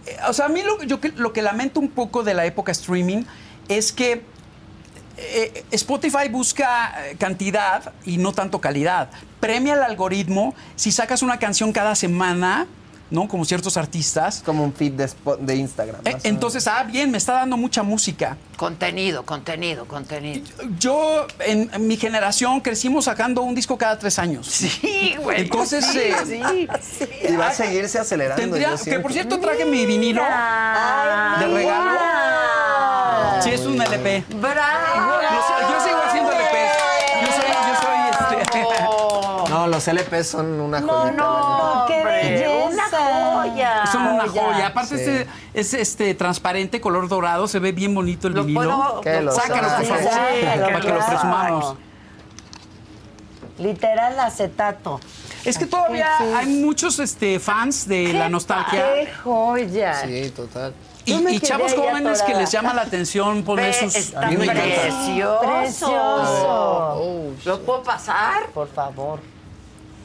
eh, 0.05 0.17
o 0.27 0.33
sea, 0.33 0.47
a 0.47 0.49
mí 0.49 0.61
lo, 0.61 0.83
yo 0.83 0.99
lo 1.15 1.31
que 1.31 1.41
lamento 1.41 1.79
un 1.79 1.87
poco 1.89 2.21
de 2.23 2.33
la 2.33 2.45
época 2.45 2.73
streaming 2.73 3.23
es 3.69 3.93
que 3.93 4.23
eh, 5.17 5.65
Spotify 5.71 6.29
busca 6.29 7.09
eh, 7.09 7.15
cantidad 7.17 7.93
y 8.05 8.17
no 8.17 8.33
tanto 8.33 8.61
calidad. 8.61 9.09
Premia 9.39 9.73
el 9.73 9.83
algoritmo 9.83 10.53
si 10.75 10.91
sacas 10.91 11.21
una 11.23 11.39
canción 11.39 11.73
cada 11.73 11.95
semana, 11.95 12.67
¿no? 13.09 13.27
Como 13.27 13.45
ciertos 13.45 13.77
artistas. 13.77 14.37
Es 14.37 14.43
como 14.43 14.63
un 14.63 14.73
feed 14.73 14.93
de, 14.93 15.09
de 15.39 15.55
Instagram. 15.55 16.01
Eh, 16.05 16.17
entonces, 16.23 16.67
ah, 16.67 16.83
bien, 16.83 17.09
me 17.11 17.17
está 17.17 17.33
dando 17.33 17.57
mucha 17.57 17.83
música. 17.83 18.37
Contenido, 18.57 19.23
contenido, 19.25 19.85
contenido. 19.85 20.43
Yo, 20.79 21.27
en, 21.39 21.69
en 21.73 21.87
mi 21.87 21.95
generación, 21.97 22.59
crecimos 22.61 23.05
sacando 23.05 23.41
un 23.43 23.53
disco 23.55 23.77
cada 23.77 23.97
tres 23.99 24.17
años. 24.19 24.47
Sí, 24.47 25.15
güey. 25.21 25.41
Entonces, 25.41 25.85
sí, 25.85 25.99
eh, 25.99 26.67
sí. 26.81 27.05
Y 27.29 27.35
va 27.35 27.47
a 27.49 27.53
seguirse 27.53 27.99
acelerando. 27.99 28.41
Tendría, 28.41 28.75
yo 28.75 28.83
que 28.83 28.99
por 28.99 29.13
cierto 29.13 29.39
traje 29.39 29.63
mi 29.65 29.85
vinilo 29.85 30.21
Ay, 30.27 31.39
de 31.47 31.53
regalo. 31.53 31.91
wow. 31.91 33.41
Sí, 33.43 33.49
es 33.51 33.61
un 33.61 33.81
LP. 33.81 34.23
¡Bravo! 34.35 35.21
Yo, 35.21 35.69
yo 35.69 35.85
sigo 35.85 35.97
haciendo 36.05 36.31
LPs. 36.31 36.73
Yo 37.21 37.27
soy, 37.27 37.49
yo 37.67 37.75
soy 37.81 38.41
este. 38.41 39.49
No, 39.49 39.67
los 39.73 39.87
LPs 39.87 40.27
son 40.27 40.59
una 40.59 40.79
No, 40.79 40.87
joyita. 40.87 41.17
no, 41.23 41.85
qué 41.87 41.93
hombre, 41.93 42.23
belleza. 42.23 42.76
Joya. 43.49 43.85
Son 43.91 44.01
una 44.07 44.27
Joya. 44.27 44.41
joya. 44.53 44.67
Aparte, 44.67 44.97
Sí. 44.97 45.03
este 45.03 45.27
es 45.53 45.73
este 45.73 46.13
transparente, 46.15 46.79
color 46.81 47.07
dorado, 47.07 47.47
se 47.47 47.59
ve 47.59 47.71
bien 47.71 47.93
bonito 47.95 48.27
el 48.27 48.33
Lo 48.33 48.43
vinilo. 48.43 49.01
puedo... 49.03 49.31
Sácalo, 49.31 49.67
por 49.77 49.85
favor, 49.85 50.09
para 50.69 50.79
que 50.81 50.89
lo 50.89 51.05
presumamos. 51.05 51.75
Literal 53.59 54.19
acetato. 54.19 54.99
Es 55.43 55.57
que 55.57 55.65
todavía 55.65 56.09
Sí. 56.19 56.23
hay 56.35 56.45
muchos 56.47 56.99
este, 56.99 57.39
fans 57.39 57.87
de 57.87 58.13
la 58.13 58.29
nostalgia. 58.29 58.83
¡Qué 58.93 59.09
joya! 59.23 59.95
Sí, 60.05 60.29
total. 60.29 60.73
Y, 61.05 61.39
chavos 61.39 61.73
jóvenes 61.73 62.21
que 62.21 62.35
les 62.35 62.51
llama 62.51 62.73
la 62.73 62.81
atención 62.81 63.41
poner 63.43 63.73
sus. 63.73 63.95
está 63.95 64.27
a 64.27 64.29
mí 64.29 64.35
me 64.37 64.43
encanta. 64.43 64.61
precioso. 64.61 65.39
Precioso. 65.41 67.33
¿Lo 67.45 67.61
puedo 67.61 67.81
pasar? 67.81 68.47
Por 68.53 68.67
favor. 68.67 69.19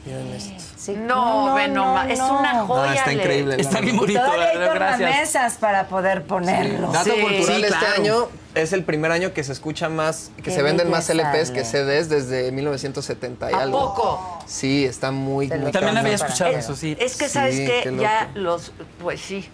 Miren 0.05 0.27
esto. 0.33 0.63
Sí. 0.83 0.93
No, 0.97 1.53
ve 1.55 1.69
nomás. 1.69 2.09
Es 2.09 2.19
una 2.19 2.53
No, 2.55 2.67
joya. 2.67 2.93
está 2.95 3.07
Le- 3.07 3.13
increíble. 3.13 3.55
Está 3.57 3.79
bien 3.79 3.95
bonito, 3.95 4.19
Todavía 4.19 4.49
hay 4.49 4.57
gracias. 4.57 4.97
tornamesas 4.99 5.53
para 5.57 5.87
poder 5.87 6.23
ponerlo. 6.25 6.91
Dato 6.91 7.11
Sí, 7.13 7.21
cultural, 7.21 7.45
sí, 7.45 7.63
este 7.63 7.67
claro. 7.77 8.01
año 8.01 8.27
es 8.55 8.73
el 8.73 8.83
primer 8.83 9.11
año 9.13 9.31
que 9.33 9.43
se 9.45 9.53
escucha 9.53 9.87
más, 9.87 10.31
que 10.35 10.43
Qué 10.43 10.51
se 10.51 10.61
venden 10.61 10.89
más 10.89 11.09
LPs 11.09 11.51
que. 11.51 11.63
CDs 11.63 12.09
desde 12.09 12.51
1970 12.51 13.49
y 13.51 13.53
¿A 13.53 13.59
algo. 13.61 13.93
poco? 13.93 14.39
Sí, 14.45 14.83
está 14.83 15.11
muy, 15.11 15.47
muy 15.47 15.71
También 15.71 15.97
había 15.97 16.15
escuchado 16.15 16.51
eso, 16.51 16.75
sí. 16.75 16.97
Es 16.99 17.15
que, 17.15 17.29
¿sabes 17.29 17.55
qué. 17.55 17.95
Ya 17.99 18.29
los... 18.35 18.73
Pues 19.01 19.21
sí. 19.21 19.47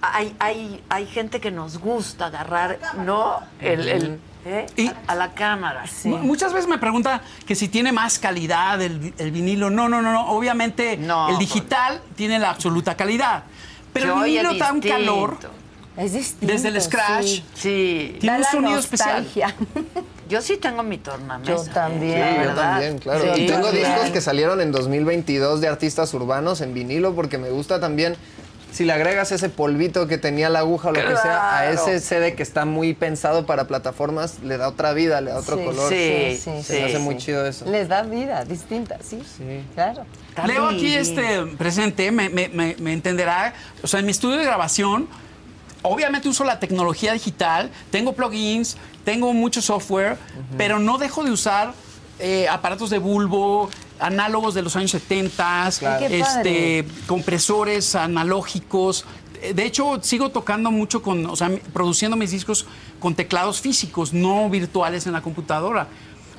Hay, 0.00 0.34
hay, 0.38 0.82
hay 0.88 1.06
gente 1.06 1.40
que 1.40 1.50
nos 1.50 1.78
gusta 1.78 2.26
agarrar, 2.26 2.78
¿no? 3.04 3.40
El, 3.60 3.88
el- 3.88 4.20
¿eh? 4.46 4.66
Y- 4.76 4.86
a, 4.88 4.94
a 5.08 5.14
la 5.14 5.32
cámara. 5.32 5.84
Mu- 6.04 6.18
Muchas 6.18 6.52
veces 6.52 6.68
me 6.68 6.78
preguntan 6.78 7.20
que 7.46 7.54
si 7.54 7.68
tiene 7.68 7.92
más 7.92 8.18
calidad 8.18 8.80
el, 8.80 8.98
vi- 8.98 9.14
el 9.18 9.30
vinilo. 9.32 9.70
No, 9.70 9.88
no, 9.88 10.00
no, 10.02 10.12
no. 10.12 10.28
Obviamente 10.30 10.96
No, 10.96 11.28
el 11.28 11.38
digital 11.38 12.00
tiene 12.16 12.38
la 12.38 12.50
absoluta 12.50 12.96
calidad. 12.96 13.44
Pero 13.92 14.18
el 14.18 14.24
vinilo 14.24 14.54
da 14.54 14.72
un 14.72 14.80
calor 14.80 15.38
Es 15.96 16.12
distinto. 16.12 16.52
desde 16.52 16.68
el 16.68 16.80
scratch. 16.80 17.24
sí. 17.26 17.44
Sí. 17.54 18.16
Tiene 18.20 18.32
Da 18.32 18.36
un 18.36 18.42
la 18.42 18.50
sonido 18.50 18.78
especial. 18.78 19.26
Yo 20.28 20.42
sí 20.42 20.56
tengo 20.56 20.82
mi 20.82 20.98
tornamesa. 20.98 21.52
Yo 21.52 21.64
también. 21.72 22.36
Sí, 22.36 22.44
yo 22.44 22.54
también, 22.54 22.98
claro. 22.98 23.34
Sí, 23.36 23.42
y 23.42 23.46
tengo 23.46 23.66
también. 23.68 23.86
discos 23.92 24.10
que 24.10 24.20
salieron 24.20 24.60
en 24.60 24.72
2022 24.72 25.60
de 25.60 25.68
artistas 25.68 26.12
urbanos 26.14 26.60
en 26.62 26.74
vinilo 26.74 27.14
porque 27.14 27.38
me 27.38 27.50
gusta 27.50 27.78
también. 27.78 28.16
Si 28.76 28.84
le 28.84 28.92
agregas 28.92 29.32
ese 29.32 29.48
polvito 29.48 30.06
que 30.06 30.18
tenía 30.18 30.50
la 30.50 30.58
aguja 30.58 30.90
o 30.90 30.92
lo 30.92 31.00
que 31.00 31.16
sea 31.16 31.56
a 31.60 31.70
ese 31.70 31.98
CD 31.98 32.34
que 32.34 32.42
está 32.42 32.66
muy 32.66 32.92
pensado 32.92 33.46
para 33.46 33.66
plataformas, 33.66 34.40
le 34.40 34.58
da 34.58 34.68
otra 34.68 34.92
vida, 34.92 35.22
le 35.22 35.30
da 35.30 35.38
otro 35.38 35.56
Sí, 35.56 35.64
color. 35.64 35.88
Sí, 35.88 36.38
sí, 36.38 36.62
Se 36.62 36.80
me 36.80 36.84
hace 36.84 36.96
sí. 36.96 37.02
muy 37.02 37.16
chido 37.16 37.46
eso. 37.46 37.64
Les 37.70 37.88
da 37.88 38.02
vida 38.02 38.44
distinta, 38.44 38.98
sí. 39.02 39.22
Sí. 39.38 39.64
Claro. 39.74 40.04
Leo 40.46 40.66
aquí 40.68 40.94
este 40.94 41.46
presente, 41.56 42.10
me, 42.12 42.28
me- 42.28 42.50
me- 42.50 42.76
me 42.78 42.92
entenderá. 42.92 43.54
O 43.82 43.86
sea, 43.86 44.00
en 44.00 44.04
mi 44.04 44.12
estudio 44.12 44.36
de 44.36 44.44
grabación, 44.44 45.08
obviamente 45.80 46.28
uso 46.28 46.44
la 46.44 46.60
tecnología 46.60 47.14
digital, 47.14 47.70
tengo 47.90 48.12
plugins, 48.12 48.76
tengo 49.06 49.32
mucho 49.32 49.62
software, 49.62 50.18
pero 50.58 50.78
no 50.78 50.98
dejo 50.98 51.24
de 51.24 51.30
usar 51.30 51.72
eh, 52.18 52.46
aparatos 52.50 52.90
de 52.90 52.98
bulbo, 52.98 53.70
análogos 54.00 54.54
de 54.54 54.62
los 54.62 54.76
años 54.76 54.90
70, 54.90 55.70
Claro. 55.78 56.04
Ay, 56.04 56.08
qué 56.08 56.20
este, 56.20 56.86
compresores 57.06 57.94
analógicos. 57.94 59.04
De 59.54 59.64
hecho, 59.64 59.98
sigo 60.02 60.30
tocando 60.30 60.70
mucho 60.70 61.02
con, 61.02 61.26
o 61.26 61.36
sea, 61.36 61.50
produciendo 61.72 62.16
mis 62.16 62.30
discos 62.30 62.66
con 62.98 63.14
teclados 63.14 63.60
físicos, 63.60 64.12
no 64.12 64.48
virtuales 64.50 65.06
en 65.06 65.12
la 65.12 65.20
computadora. 65.22 65.86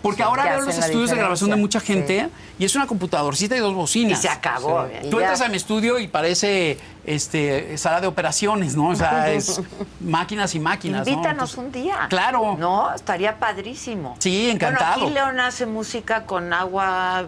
Porque 0.02 0.22
ahora 0.24 0.44
veo 0.46 0.62
los 0.62 0.78
estudios 0.78 1.10
de 1.10 1.16
grabación 1.18 1.50
de 1.50 1.56
mucha 1.56 1.80
gente 1.80 2.30
y 2.60 2.66
es 2.66 2.76
una 2.76 2.86
computadorcita 2.86 3.56
y 3.58 3.60
dos 3.60 3.72
Y 3.72 3.76
bocinas. 3.76 4.22
se 4.22 4.30
acabó. 4.30 4.86
Sí. 4.86 5.10
Tú 5.10 5.18
Y 5.20 5.24
entras 5.24 5.42
a 5.42 5.50
mi 5.50 5.58
estudio 5.58 6.00
y 6.00 6.08
parece 6.08 6.78
este, 7.08 7.78
sala 7.78 8.02
de 8.02 8.08
operaciones, 8.08 8.76
¿no? 8.76 8.90
O 8.90 8.96
sea, 8.96 9.32
es 9.32 9.62
máquinas 10.02 10.54
y 10.54 10.60
máquinas. 10.60 11.08
¿no? 11.08 11.14
Invítanos 11.14 11.52
Entonces, 11.54 11.58
un 11.58 11.72
día. 11.72 12.08
Claro. 12.10 12.56
No, 12.60 12.94
estaría 12.94 13.40
padrísimo. 13.40 14.16
Sí, 14.20 14.50
encantado. 14.50 15.02
Bueno, 15.02 15.06
aquí 15.06 15.14
León 15.14 15.40
hace 15.40 15.66
música 15.66 16.26
con 16.26 16.54
agua, 16.54 17.26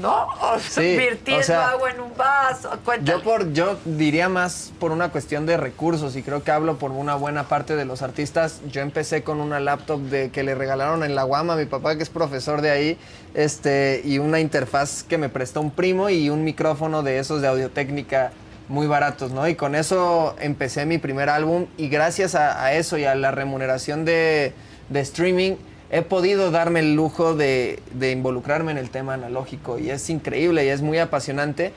¿no? 0.00 0.28
O 0.40 0.58
sea, 0.60 0.82
Sí, 0.82 0.96
virtiendo 0.96 1.40
o 1.40 1.44
sea, 1.44 1.70
agua 1.70 1.90
en 1.90 2.00
un 2.00 2.16
vaso. 2.16 2.70
Cuéntale. 2.84 3.18
Yo 3.18 3.24
por 3.24 3.52
yo 3.52 3.78
diría 3.84 4.28
más 4.28 4.72
por 4.78 4.92
una 4.92 5.10
cuestión 5.10 5.46
de 5.46 5.56
recursos 5.56 6.14
y 6.14 6.22
creo 6.22 6.44
que 6.44 6.52
hablo 6.52 6.78
por 6.78 6.92
una 6.92 7.16
buena 7.16 7.48
parte 7.48 7.74
de 7.74 7.84
los 7.84 8.02
artistas. 8.02 8.60
Yo 8.70 8.82
empecé 8.82 9.24
con 9.24 9.40
una 9.40 9.58
laptop 9.58 10.00
de 10.00 10.30
que 10.30 10.44
le 10.44 10.54
regalaron 10.54 11.02
en 11.02 11.16
la 11.16 11.24
Guama 11.24 11.54
a 11.54 11.56
mi 11.56 11.66
papá 11.66 11.96
que 11.96 12.04
es 12.04 12.08
profesor 12.08 12.60
de 12.60 12.70
ahí, 12.70 12.98
este 13.34 14.00
y 14.04 14.18
una 14.18 14.38
interfaz 14.38 15.02
que 15.02 15.18
me 15.18 15.28
prestó 15.28 15.60
un 15.60 15.72
primo 15.72 16.08
y 16.08 16.30
un 16.30 16.44
micrófono 16.44 17.02
de 17.02 17.18
esos 17.18 17.42
de 17.42 17.48
audio-técnica 17.48 18.32
muy 18.68 18.86
baratos, 18.86 19.30
¿no? 19.30 19.48
Y 19.48 19.54
con 19.54 19.74
eso 19.74 20.36
empecé 20.40 20.86
mi 20.86 20.98
primer 20.98 21.28
álbum 21.28 21.66
y 21.76 21.88
gracias 21.88 22.34
a, 22.34 22.64
a 22.64 22.74
eso 22.74 22.98
y 22.98 23.04
a 23.04 23.14
la 23.14 23.30
remuneración 23.30 24.04
de, 24.04 24.52
de 24.88 25.00
streaming 25.00 25.56
he 25.90 26.02
podido 26.02 26.50
darme 26.50 26.80
el 26.80 26.94
lujo 26.94 27.34
de, 27.34 27.80
de 27.94 28.10
involucrarme 28.12 28.72
en 28.72 28.78
el 28.78 28.90
tema 28.90 29.14
analógico 29.14 29.78
y 29.78 29.90
es 29.90 30.10
increíble 30.10 30.64
y 30.64 30.68
es 30.68 30.82
muy 30.82 30.98
apasionante. 30.98 31.72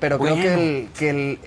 Pero 0.00 0.18
creo 0.18 0.34
que 0.36 0.54
el, 0.54 0.88
que 0.98 1.10
el, 1.10 1.38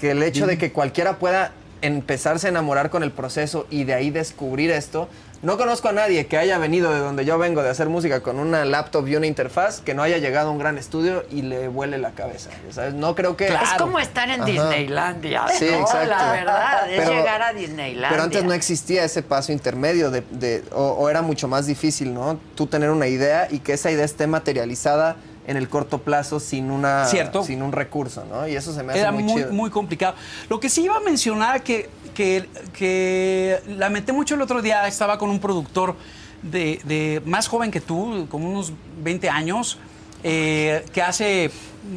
que 0.00 0.10
el 0.12 0.22
hecho 0.22 0.46
de 0.46 0.56
que 0.56 0.70
cualquiera 0.70 1.18
pueda 1.18 1.52
empezarse 1.82 2.46
a 2.46 2.50
enamorar 2.50 2.90
con 2.90 3.02
el 3.02 3.10
proceso 3.10 3.66
y 3.70 3.84
de 3.84 3.94
ahí 3.94 4.10
descubrir 4.10 4.70
esto. 4.70 5.08
No 5.42 5.56
conozco 5.56 5.88
a 5.88 5.92
nadie 5.92 6.26
que 6.26 6.36
haya 6.36 6.58
venido 6.58 6.92
de 6.92 7.00
donde 7.00 7.24
yo 7.24 7.38
vengo 7.38 7.62
de 7.62 7.70
hacer 7.70 7.88
música 7.88 8.20
con 8.20 8.38
una 8.38 8.66
laptop 8.66 9.08
y 9.08 9.16
una 9.16 9.26
interfaz 9.26 9.80
que 9.80 9.94
no 9.94 10.02
haya 10.02 10.18
llegado 10.18 10.48
a 10.50 10.52
un 10.52 10.58
gran 10.58 10.76
estudio 10.76 11.24
y 11.30 11.40
le 11.40 11.68
vuele 11.68 11.96
la 11.96 12.10
cabeza. 12.10 12.50
¿sabes? 12.70 12.92
No 12.92 13.14
creo 13.14 13.38
que... 13.38 13.46
Es 13.46 13.54
como 13.78 13.98
estar 13.98 14.28
en 14.28 14.42
Ajá. 14.42 14.44
Disneylandia. 14.50 15.46
Sí, 15.58 15.66
¿no? 15.70 15.78
exacto. 15.80 16.08
La 16.10 16.32
verdad, 16.32 16.90
es 16.92 16.98
Pero- 17.00 17.12
llegar 17.14 17.40
a 17.40 17.52
Disneylandia. 17.54 18.08
Pero 18.10 18.22
antes 18.22 18.44
no 18.44 18.52
existía 18.52 19.02
ese 19.04 19.22
paso 19.22 19.50
intermedio 19.50 20.10
de, 20.10 20.22
de- 20.30 20.62
o, 20.72 20.82
o 20.88 21.08
era 21.08 21.22
mucho 21.22 21.48
más 21.48 21.64
difícil, 21.66 22.12
¿no? 22.12 22.38
Tú 22.54 22.66
tener 22.66 22.90
una 22.90 23.06
idea 23.06 23.48
y 23.50 23.60
que 23.60 23.72
esa 23.72 23.90
idea 23.90 24.04
esté 24.04 24.26
materializada 24.26 25.16
en 25.46 25.56
el 25.56 25.68
corto 25.70 25.98
plazo 26.02 26.38
sin 26.38 26.70
una 26.70 27.06
Cierto. 27.06 27.42
sin 27.42 27.62
un 27.62 27.72
recurso, 27.72 28.24
¿no? 28.30 28.46
Y 28.46 28.54
eso 28.54 28.72
se 28.74 28.82
me 28.82 28.92
hace 28.92 29.00
Era 29.00 29.10
muy, 29.10 29.22
muy, 29.24 29.34
chido. 29.42 29.52
muy 29.52 29.70
complicado. 29.70 30.14
Lo 30.50 30.60
que 30.60 30.68
sí 30.68 30.82
iba 30.84 30.96
a 30.96 31.00
mencionar 31.00 31.62
que, 31.62 31.88
que, 32.14 32.48
que 32.72 33.60
lamenté 33.66 34.12
mucho 34.12 34.34
el 34.34 34.42
otro 34.42 34.62
día, 34.62 34.86
estaba 34.86 35.18
con 35.18 35.30
un 35.30 35.40
productor 35.40 35.96
de, 36.42 36.80
de 36.84 37.22
más 37.24 37.48
joven 37.48 37.70
que 37.70 37.80
tú, 37.80 38.26
como 38.30 38.48
unos 38.48 38.72
20 39.02 39.28
años, 39.28 39.78
eh, 40.22 40.84
que 40.92 41.02
hace 41.02 41.50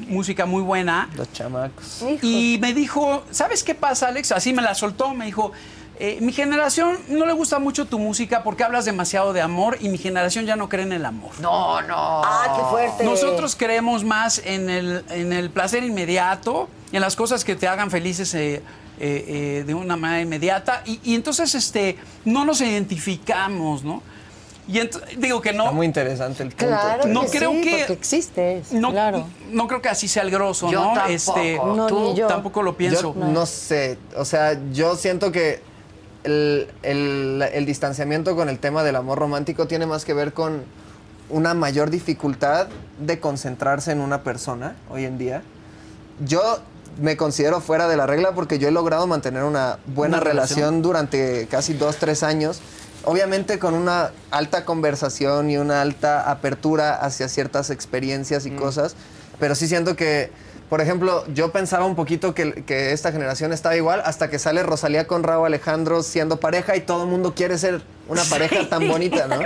música 0.08 0.46
muy 0.46 0.62
buena. 0.62 1.10
Los 1.16 1.32
chamacos. 1.34 2.04
Y 2.22 2.58
me 2.62 2.74
dijo, 2.74 3.24
¿sabes 3.32 3.64
qué 3.64 3.76
pasa, 3.76 4.08
Alex? 4.08 4.32
Así 4.32 4.54
me 4.54 4.62
la 4.62 4.76
soltó, 4.76 5.14
me 5.14 5.26
dijo, 5.26 5.52
eh, 6.00 6.18
mi 6.22 6.32
generación 6.32 6.98
no 7.10 7.26
le 7.26 7.34
gusta 7.34 7.60
mucho 7.60 7.86
tu 7.86 8.00
música 8.00 8.44
porque 8.44 8.64
hablas 8.64 8.86
demasiado 8.86 9.32
de 9.32 9.42
amor 9.42 9.78
y 9.80 9.90
mi 9.90 9.98
generación 9.98 10.46
ya 10.46 10.56
no 10.56 10.68
cree 10.70 10.84
en 10.84 10.94
el 10.94 11.06
amor. 11.06 11.32
No, 11.40 11.82
no. 11.82 12.22
Ah, 12.24 12.54
qué 12.58 12.64
fuerte. 12.70 13.04
Nosotros 13.04 13.56
creemos 13.56 14.04
más 14.04 14.42
en 14.44 14.70
el, 14.70 15.04
en 15.10 15.34
el 15.34 15.50
placer 15.50 15.84
inmediato, 15.84 16.70
en 16.92 17.02
las 17.02 17.16
cosas 17.16 17.44
que 17.44 17.56
te 17.56 17.68
hagan 17.68 17.92
felices 17.92 18.34
eh, 18.34 18.64
eh, 19.06 19.26
eh, 19.60 19.64
de 19.68 19.74
una 19.74 19.98
manera 19.98 20.22
inmediata. 20.22 20.82
Y, 20.86 21.00
y 21.04 21.16
entonces 21.16 21.54
este, 21.56 21.98
no 22.26 22.46
nos 22.46 22.62
identificamos, 22.62 23.84
¿no? 23.84 24.02
Y 24.66 24.80
digo 25.18 25.42
que 25.42 25.52
no. 25.52 25.64
Está 25.64 25.76
muy 25.76 25.86
interesante 25.86 26.42
el 26.42 26.50
punto. 26.50 26.68
Claro 26.68 27.06
No 27.08 27.22
que 27.24 27.38
creo 27.38 27.52
sí, 27.52 27.62
que- 27.62 27.78
porque 27.80 27.94
existe, 27.94 28.64
No, 28.72 28.92
claro. 28.92 29.28
no 29.52 29.68
creo 29.68 29.82
que 29.82 29.90
así 29.90 30.08
sea 30.08 30.24
el 30.24 30.32
grosso, 30.32 30.72
Yo 30.72 30.80
¿no? 30.80 30.94
tampoco. 30.94 31.12
Este, 31.12 31.56
No, 31.58 31.88
Tú 31.88 32.00
ni 32.12 32.16
yo. 32.16 32.28
tampoco 32.28 32.64
lo 32.64 32.78
pienso. 32.78 33.14
Yo 33.14 33.26
no. 33.26 33.46
sé, 33.46 33.98
o 34.16 34.24
sea, 34.24 34.58
yo 34.72 34.96
siento 34.96 35.34
que 35.34 35.60
el, 36.24 36.70
el- 36.82 37.44
el 37.54 37.66
distanciamiento 37.66 38.38
con 38.38 38.48
el 38.48 38.58
tema 38.60 38.84
del 38.84 38.96
amor 38.96 39.20
romántico 39.20 39.68
tiene 39.68 39.86
más 39.86 40.06
que 40.06 40.14
ver 40.14 40.32
con 40.32 40.64
una 41.30 41.54
mayor 41.54 41.90
dificultad 41.90 42.68
de 43.00 43.20
concentrarse 43.20 43.92
en 43.92 44.00
una 44.00 44.24
persona 44.24 44.78
hoy 44.90 45.04
en 45.04 45.18
día. 45.18 45.42
Yo 46.26 46.60
me 47.00 47.18
considero 47.18 47.62
fuera 47.62 47.88
de 47.88 47.98
la 47.98 48.06
regla 48.06 48.34
porque 48.34 48.60
yo 48.60 48.68
he 48.68 48.72
logrado 48.72 49.08
mantener 49.08 49.44
una 49.44 49.80
buena 49.88 50.18
Una 50.18 50.24
relación. 50.24 50.58
relación 50.60 50.82
durante 50.82 51.48
casi 51.50 51.74
dos, 51.74 51.98
tres 51.98 52.24
años. 52.24 52.62
Obviamente 53.06 53.60
con 53.60 53.74
una 53.74 54.12
alta 54.32 54.64
conversación 54.64 55.50
y 55.50 55.58
una 55.58 55.82
alta 55.82 56.30
apertura 56.32 56.96
hacia 56.96 57.28
ciertas 57.28 57.70
experiencias 57.70 58.46
y 58.46 58.52
cosas, 58.52 58.96
pero 59.40 59.56
sí 59.56 59.68
siento 59.68 59.98
que, 59.98 60.32
por 60.70 60.80
ejemplo, 60.80 61.26
yo 61.34 61.52
pensaba 61.52 61.86
un 61.86 61.96
poquito 61.96 62.34
que, 62.34 62.64
que 62.64 62.94
esta 62.94 63.12
generación 63.12 63.52
estaba 63.52 63.76
igual 63.76 64.02
hasta 64.06 64.30
que 64.30 64.40
sale 64.40 64.64
Rosalía 64.64 65.06
con 65.06 65.24
Raúl 65.24 65.48
Alejandro 65.48 66.02
siendo 66.02 66.40
pareja 66.40 66.78
y 66.78 66.82
todo 66.82 67.04
el 67.04 67.10
mundo 67.10 67.34
quiere 67.36 67.58
ser 67.58 67.82
una 68.08 68.24
pareja 68.26 68.68
tan 68.68 68.88
bonita, 68.88 69.28
¿no? 69.28 69.38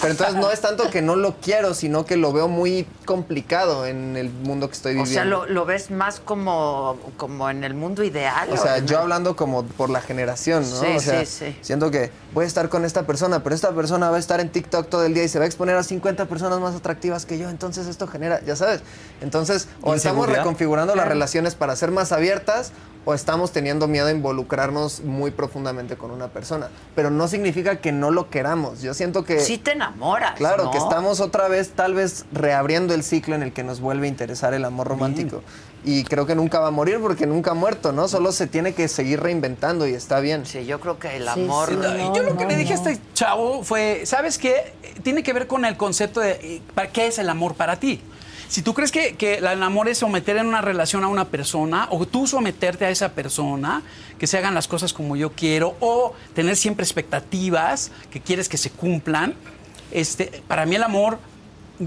Pero 0.00 0.12
entonces 0.12 0.36
no 0.36 0.50
es 0.50 0.60
tanto 0.60 0.88
que 0.90 1.02
no 1.02 1.16
lo 1.16 1.34
quiero, 1.40 1.74
sino 1.74 2.04
que 2.06 2.16
lo 2.16 2.32
veo 2.32 2.48
muy 2.48 2.86
complicado 3.04 3.86
en 3.86 4.16
el 4.16 4.30
mundo 4.30 4.68
que 4.68 4.74
estoy 4.74 4.92
O 4.92 5.04
viviendo. 5.04 5.14
sea, 5.14 5.24
lo, 5.24 5.46
lo 5.46 5.64
ves 5.64 5.90
más 5.90 6.20
como, 6.20 6.96
como 7.16 7.50
en 7.50 7.64
el 7.64 7.74
mundo 7.74 8.04
ideal. 8.04 8.48
O 8.52 8.56
sea, 8.56 8.78
yo 8.78 9.00
hablando 9.00 9.34
como 9.36 9.64
por 9.64 9.90
la 9.90 10.00
generación, 10.00 10.62
¿no? 10.68 10.80
Sí, 10.80 10.86
o 10.96 11.00
sea, 11.00 11.24
sí, 11.24 11.44
sí. 11.46 11.58
siento 11.60 11.90
que 11.90 12.10
voy 12.32 12.44
a 12.44 12.48
estar 12.48 12.68
con 12.68 12.84
esta 12.84 13.04
persona, 13.04 13.42
pero 13.42 13.54
esta 13.54 13.72
persona 13.72 14.10
va 14.10 14.16
a 14.16 14.20
estar 14.20 14.40
en 14.40 14.48
TikTok 14.50 14.88
todo 14.88 15.04
el 15.04 15.14
día 15.14 15.24
y 15.24 15.28
se 15.28 15.38
va 15.38 15.44
a 15.44 15.46
exponer 15.46 15.76
a 15.76 15.82
50 15.82 16.26
personas 16.26 16.60
más 16.60 16.74
atractivas 16.74 17.26
que 17.26 17.38
yo, 17.38 17.50
entonces 17.50 17.86
esto 17.86 18.06
genera, 18.06 18.40
ya 18.44 18.54
sabes. 18.56 18.82
Entonces, 19.20 19.68
o 19.82 19.94
estamos 19.94 20.28
reconfigurando 20.28 20.94
las 20.94 21.08
relaciones 21.08 21.54
para 21.54 21.74
ser 21.76 21.90
más 21.90 22.12
abiertas 22.12 22.72
o 23.04 23.14
estamos 23.14 23.52
teniendo 23.52 23.86
miedo 23.86 24.06
a 24.06 24.10
involucrarnos 24.10 25.00
muy 25.02 25.30
profundamente 25.30 25.96
con 25.96 26.10
una 26.10 26.28
persona, 26.28 26.68
pero 26.94 27.10
no 27.10 27.28
significa 27.28 27.76
que 27.76 27.92
no 27.92 28.10
lo 28.10 28.30
queramos. 28.30 28.82
Yo 28.82 28.94
siento 28.94 29.24
que 29.24 29.40
Sí 29.40 29.58
te 29.58 29.72
enamoras, 29.72 30.34
Claro, 30.36 30.64
¿no? 30.64 30.70
que 30.70 30.78
estamos 30.78 31.20
otra 31.20 31.48
vez 31.48 31.70
tal 31.70 31.94
vez 31.94 32.24
reabriendo 32.32 32.94
el 32.94 33.02
ciclo 33.02 33.34
en 33.34 33.42
el 33.42 33.52
que 33.52 33.62
nos 33.62 33.80
vuelve 33.80 34.06
a 34.06 34.10
interesar 34.10 34.54
el 34.54 34.64
amor 34.64 34.88
romántico. 34.88 35.42
Y 35.86 36.04
creo 36.04 36.24
que 36.24 36.34
nunca 36.34 36.60
va 36.60 36.68
a 36.68 36.70
morir 36.70 36.98
porque 36.98 37.26
nunca 37.26 37.50
ha 37.50 37.54
muerto, 37.54 37.92
¿no? 37.92 38.08
Solo 38.08 38.32
se 38.32 38.46
tiene 38.46 38.72
que 38.72 38.88
seguir 38.88 39.20
reinventando 39.20 39.86
y 39.86 39.92
está 39.92 40.18
bien. 40.20 40.46
Sí, 40.46 40.64
yo 40.64 40.80
creo 40.80 40.98
que 40.98 41.16
el 41.16 41.28
amor... 41.28 41.68
sí. 41.68 41.76
No, 41.76 42.16
yo 42.16 42.22
lo 42.22 42.38
que 42.38 42.44
no, 42.44 42.50
le 42.50 42.56
dije 42.56 42.72
a 42.72 42.76
este 42.76 42.98
chavo 43.12 43.62
fue, 43.62 44.06
¿sabes 44.06 44.38
qué? 44.38 44.72
Tiene 45.02 45.22
que 45.22 45.34
ver 45.34 45.46
con 45.46 45.66
el 45.66 45.76
concepto 45.76 46.20
de 46.20 46.32
eh, 46.32 46.62
¿para 46.74 46.90
qué 46.90 47.08
es 47.08 47.18
el 47.18 47.28
amor 47.28 47.54
para 47.54 47.78
ti? 47.78 48.00
Si 48.48 48.62
tú 48.62 48.74
crees 48.74 48.92
que, 48.92 49.16
que 49.16 49.36
el 49.38 49.62
amor 49.62 49.88
es 49.88 49.98
someter 49.98 50.36
en 50.36 50.46
una 50.46 50.60
relación 50.60 51.02
a 51.04 51.08
una 51.08 51.24
persona, 51.26 51.88
o 51.90 52.06
tú 52.06 52.26
someterte 52.26 52.84
a 52.84 52.90
esa 52.90 53.10
persona, 53.12 53.82
que 54.18 54.26
se 54.26 54.38
hagan 54.38 54.54
las 54.54 54.68
cosas 54.68 54.92
como 54.92 55.16
yo 55.16 55.32
quiero, 55.32 55.74
o 55.80 56.12
tener 56.34 56.56
siempre 56.56 56.84
expectativas 56.84 57.90
que 58.10 58.20
quieres 58.20 58.48
que 58.48 58.56
se 58.56 58.70
cumplan, 58.70 59.34
este, 59.90 60.42
para 60.48 60.66
mí 60.66 60.76
el 60.76 60.82
amor 60.82 61.18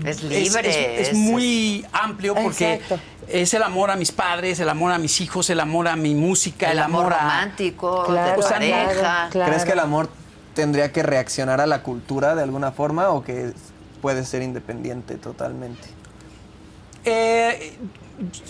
Es 0.03 0.23
libre, 0.23 0.99
es, 1.01 1.09
es- 1.09 1.13
muy 1.13 1.85
amplio 1.93 2.35
porque 2.35 2.75
Exacto. 2.75 2.99
es 3.29 3.53
el 3.53 3.63
amor 3.63 3.89
a 3.91 3.95
mis 3.95 4.11
padres, 4.11 4.59
el 4.59 4.69
amor 4.69 4.91
a 4.91 4.97
mis 4.97 5.21
hijos, 5.21 5.49
el 5.49 5.59
amor 5.61 5.87
a 5.87 5.95
mi 5.95 6.13
música, 6.15 6.71
el 6.71 6.79
amor 6.79 7.13
a... 7.13 7.19
romántico, 7.19 8.03
Claro, 8.05 8.33
de 8.33 8.37
o 8.39 8.41
sea, 8.41 8.57
pareja. 8.57 8.93
claro, 8.99 9.29
claro. 9.31 9.51
¿Crees 9.51 9.65
que 9.65 9.71
el 9.71 9.79
amor 9.79 10.09
tendría 10.53 10.91
que 10.91 11.03
reaccionar 11.03 11.61
a 11.61 11.67
la 11.67 11.83
cultura 11.83 12.35
de 12.35 12.43
alguna 12.43 12.71
forma 12.71 13.09
o 13.09 13.23
que 13.23 13.53
puede 14.01 14.25
ser 14.25 14.41
independiente 14.41 15.15
totalmente? 15.15 15.87
Eh, 17.09 17.73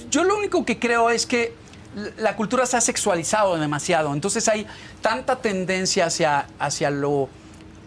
yo 0.09 0.23
lo 0.23 0.37
único 0.37 0.65
que 0.65 0.79
creo 0.79 1.09
es 1.09 1.25
que 1.25 1.53
la 2.17 2.35
cultura 2.35 2.65
se 2.65 2.77
ha 2.77 2.81
sexualizado 2.81 3.57
demasiado, 3.57 4.13
entonces 4.13 4.47
hay 4.47 4.67
tanta 5.01 5.37
tendencia 5.37 6.05
hacia, 6.05 6.47
hacia 6.59 6.89
lo 6.89 7.29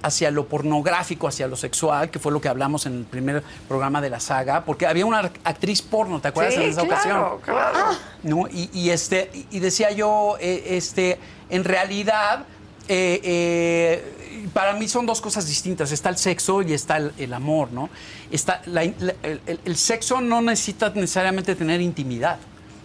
hacia 0.02 0.30
lo 0.30 0.46
pornográfico, 0.46 1.28
hacia 1.28 1.46
lo 1.46 1.56
sexual, 1.56 2.10
que 2.10 2.18
fue 2.18 2.32
lo 2.32 2.40
que 2.40 2.48
hablamos 2.48 2.86
en 2.86 2.94
el 3.00 3.04
primer 3.04 3.42
programa 3.68 4.00
de 4.00 4.08
la 4.08 4.18
saga, 4.18 4.64
porque 4.64 4.86
había 4.86 5.04
una 5.04 5.30
actriz 5.44 5.82
porno, 5.82 6.20
¿te 6.22 6.28
acuerdas 6.28 6.54
Sí, 6.54 6.62
en 6.62 6.70
esa 6.70 6.82
ocasión? 6.82 7.16
claro, 7.18 7.40
claro. 7.44 7.78
¿no? 8.22 8.48
Y, 8.50 8.70
y, 8.72 8.90
este, 8.90 9.30
y 9.50 9.58
decía 9.58 9.90
yo, 9.90 10.36
eh, 10.40 10.64
este, 10.70 11.18
en 11.50 11.64
realidad, 11.64 12.46
eh, 12.88 13.20
eh, 13.22 14.19
para 14.52 14.72
mí 14.74 14.88
son 14.88 15.06
dos 15.06 15.20
cosas 15.20 15.46
distintas. 15.46 15.92
Está 15.92 16.08
el 16.08 16.16
sexo 16.16 16.62
y 16.62 16.72
está 16.72 16.96
el, 16.96 17.12
el 17.18 17.32
amor, 17.32 17.72
¿no? 17.72 17.88
Está 18.30 18.62
la 18.66 18.82
el, 18.84 19.76
sexo 19.76 20.20
no 20.20 20.42
necesita 20.42 20.90
necesariamente 20.94 21.54
tener 21.54 21.80
intimidad. 21.80 22.38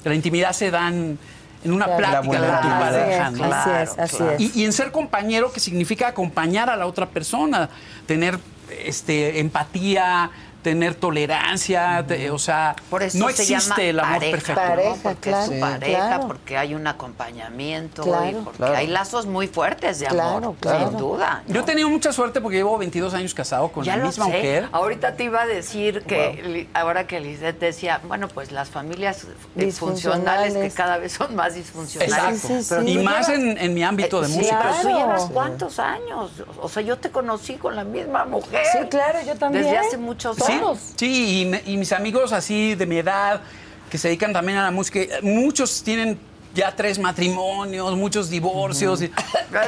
La 0.04 0.14
intimidad 0.14 0.52
se 0.54 0.70
da 0.72 0.88
en, 0.90 1.18
en 1.64 1.74
una 1.74 1.86
Claro. 1.86 1.98
plática 1.98 2.40
con 2.62 2.62
tu 2.62 2.70
pareja, 2.80 3.28
Así 3.28 3.42
¿no? 3.42 3.46
es, 3.48 3.54
así 3.54 3.70
es, 3.70 3.90
Claro, 3.90 4.04
así 4.04 4.18
claro. 4.18 4.32
es. 4.34 4.42
Y, 4.56 4.62
y 4.62 4.66
en 4.66 4.74
ser 4.74 4.92
compañero, 4.92 5.52
que 5.52 5.60
significa 5.60 6.08
acompañar 6.08 6.70
a 6.70 6.76
la 6.76 6.86
otra 6.86 7.08
persona, 7.10 7.70
tener 8.06 8.38
este, 8.84 9.40
empatía, 9.40 10.30
tener 10.66 10.96
tolerancia, 10.96 12.04
te- 12.08 12.32
o 12.32 12.40
sea, 12.40 12.76
Por 12.90 13.04
eso 13.04 13.20
no 13.20 13.26
se 13.30 13.44
existe 13.44 13.54
llama 13.54 13.76
el 13.84 14.00
amor 14.00 14.14
pareja, 14.16 14.32
perfecto. 14.32 14.62
¿no? 14.62 14.68
Pareja, 14.68 14.96
porque 15.04 15.30
claro. 15.30 15.40
es 15.44 15.46
su 15.46 15.60
pareja, 15.60 16.08
Claro. 16.08 16.28
porque 16.28 16.58
hay 16.58 16.74
un 16.74 16.88
acompañamiento 16.88 18.02
y 18.28 18.34
porque 18.34 18.58
Claro. 18.58 18.76
hay 18.76 18.88
lazos 18.88 19.28
muy 19.28 19.48
fuertes 19.48 20.00
de 20.00 20.08
amor, 20.08 20.56
claro. 20.60 20.90
sin 20.90 20.98
duda. 20.98 21.44
¿no? 21.48 21.54
Yo 21.54 21.62
he 21.62 21.64
tenido 21.66 21.88
mucha 21.88 22.12
suerte 22.12 22.42
porque 22.42 22.58
llevo 22.58 22.80
22 22.80 23.14
años 23.14 23.36
casado 23.36 23.68
con 23.72 23.84
ya 23.84 23.96
la 23.96 24.06
misma 24.06 24.26
sé. 24.26 24.32
mujer. 24.32 24.70
Ahorita 24.72 25.16
te 25.16 25.26
iba 25.26 25.44
a 25.44 25.46
decir 25.46 26.02
que 26.02 26.68
ahora 26.74 27.06
que 27.06 27.20
Lisette 27.20 27.60
decía, 27.60 28.02
bueno, 28.08 28.28
pues 28.28 28.52
las 28.52 28.70
familias 28.70 29.24
eh, 29.24 29.72
funcionales 29.72 30.54
que 30.54 30.62
Disfuncionales. 30.64 30.74
cada 30.74 30.98
vez 30.98 31.14
son 31.14 31.36
más 31.36 31.54
disfuncionales. 31.54 32.44
Exacto. 32.44 32.48
Sí, 32.48 32.64
sí, 32.64 32.66
Pero 32.70 32.82
sí. 32.82 32.90
Y 32.90 32.98
más 33.04 33.28
llevas- 33.28 33.40
en, 33.40 33.58
en 33.60 33.74
mi 33.76 33.84
ámbito 33.84 34.20
de 34.20 34.28
Eh, 34.34 34.36
música. 34.36 34.60
pero 34.64 34.82
tú 34.82 34.98
llevas 34.98 35.26
cuántos 35.32 35.78
años. 35.78 36.32
O 36.60 36.68
sea, 36.70 36.82
yo 36.82 36.98
te 36.98 37.12
conocí 37.12 37.54
con 37.58 37.76
la 37.76 37.84
misma 37.84 38.26
mujer. 38.26 38.64
Sí, 38.72 38.80
claro, 38.90 39.20
yo 39.24 39.36
también. 39.36 39.64
Desde 39.66 39.78
hace 39.78 39.98
muchos 39.98 40.38
Sí, 40.38 40.55
sí, 40.96 41.42
y, 41.42 41.46
me- 41.46 41.64
y 41.66 41.78
mis 41.78 41.92
amigos 41.92 42.32
así 42.34 42.76
de 42.76 42.86
mi 42.86 42.98
edad, 42.98 43.42
que 43.90 43.98
se 43.98 44.08
dedican 44.10 44.34
también 44.34 44.58
a 44.58 44.64
la 44.64 44.72
música, 44.72 45.00
muchos 45.22 45.84
tienen 45.84 46.20
ya 46.54 46.74
tres 46.76 46.98
matrimonios, 47.00 47.96
muchos 47.98 48.30
divorcios. 48.30 49.02
y- 49.02 49.12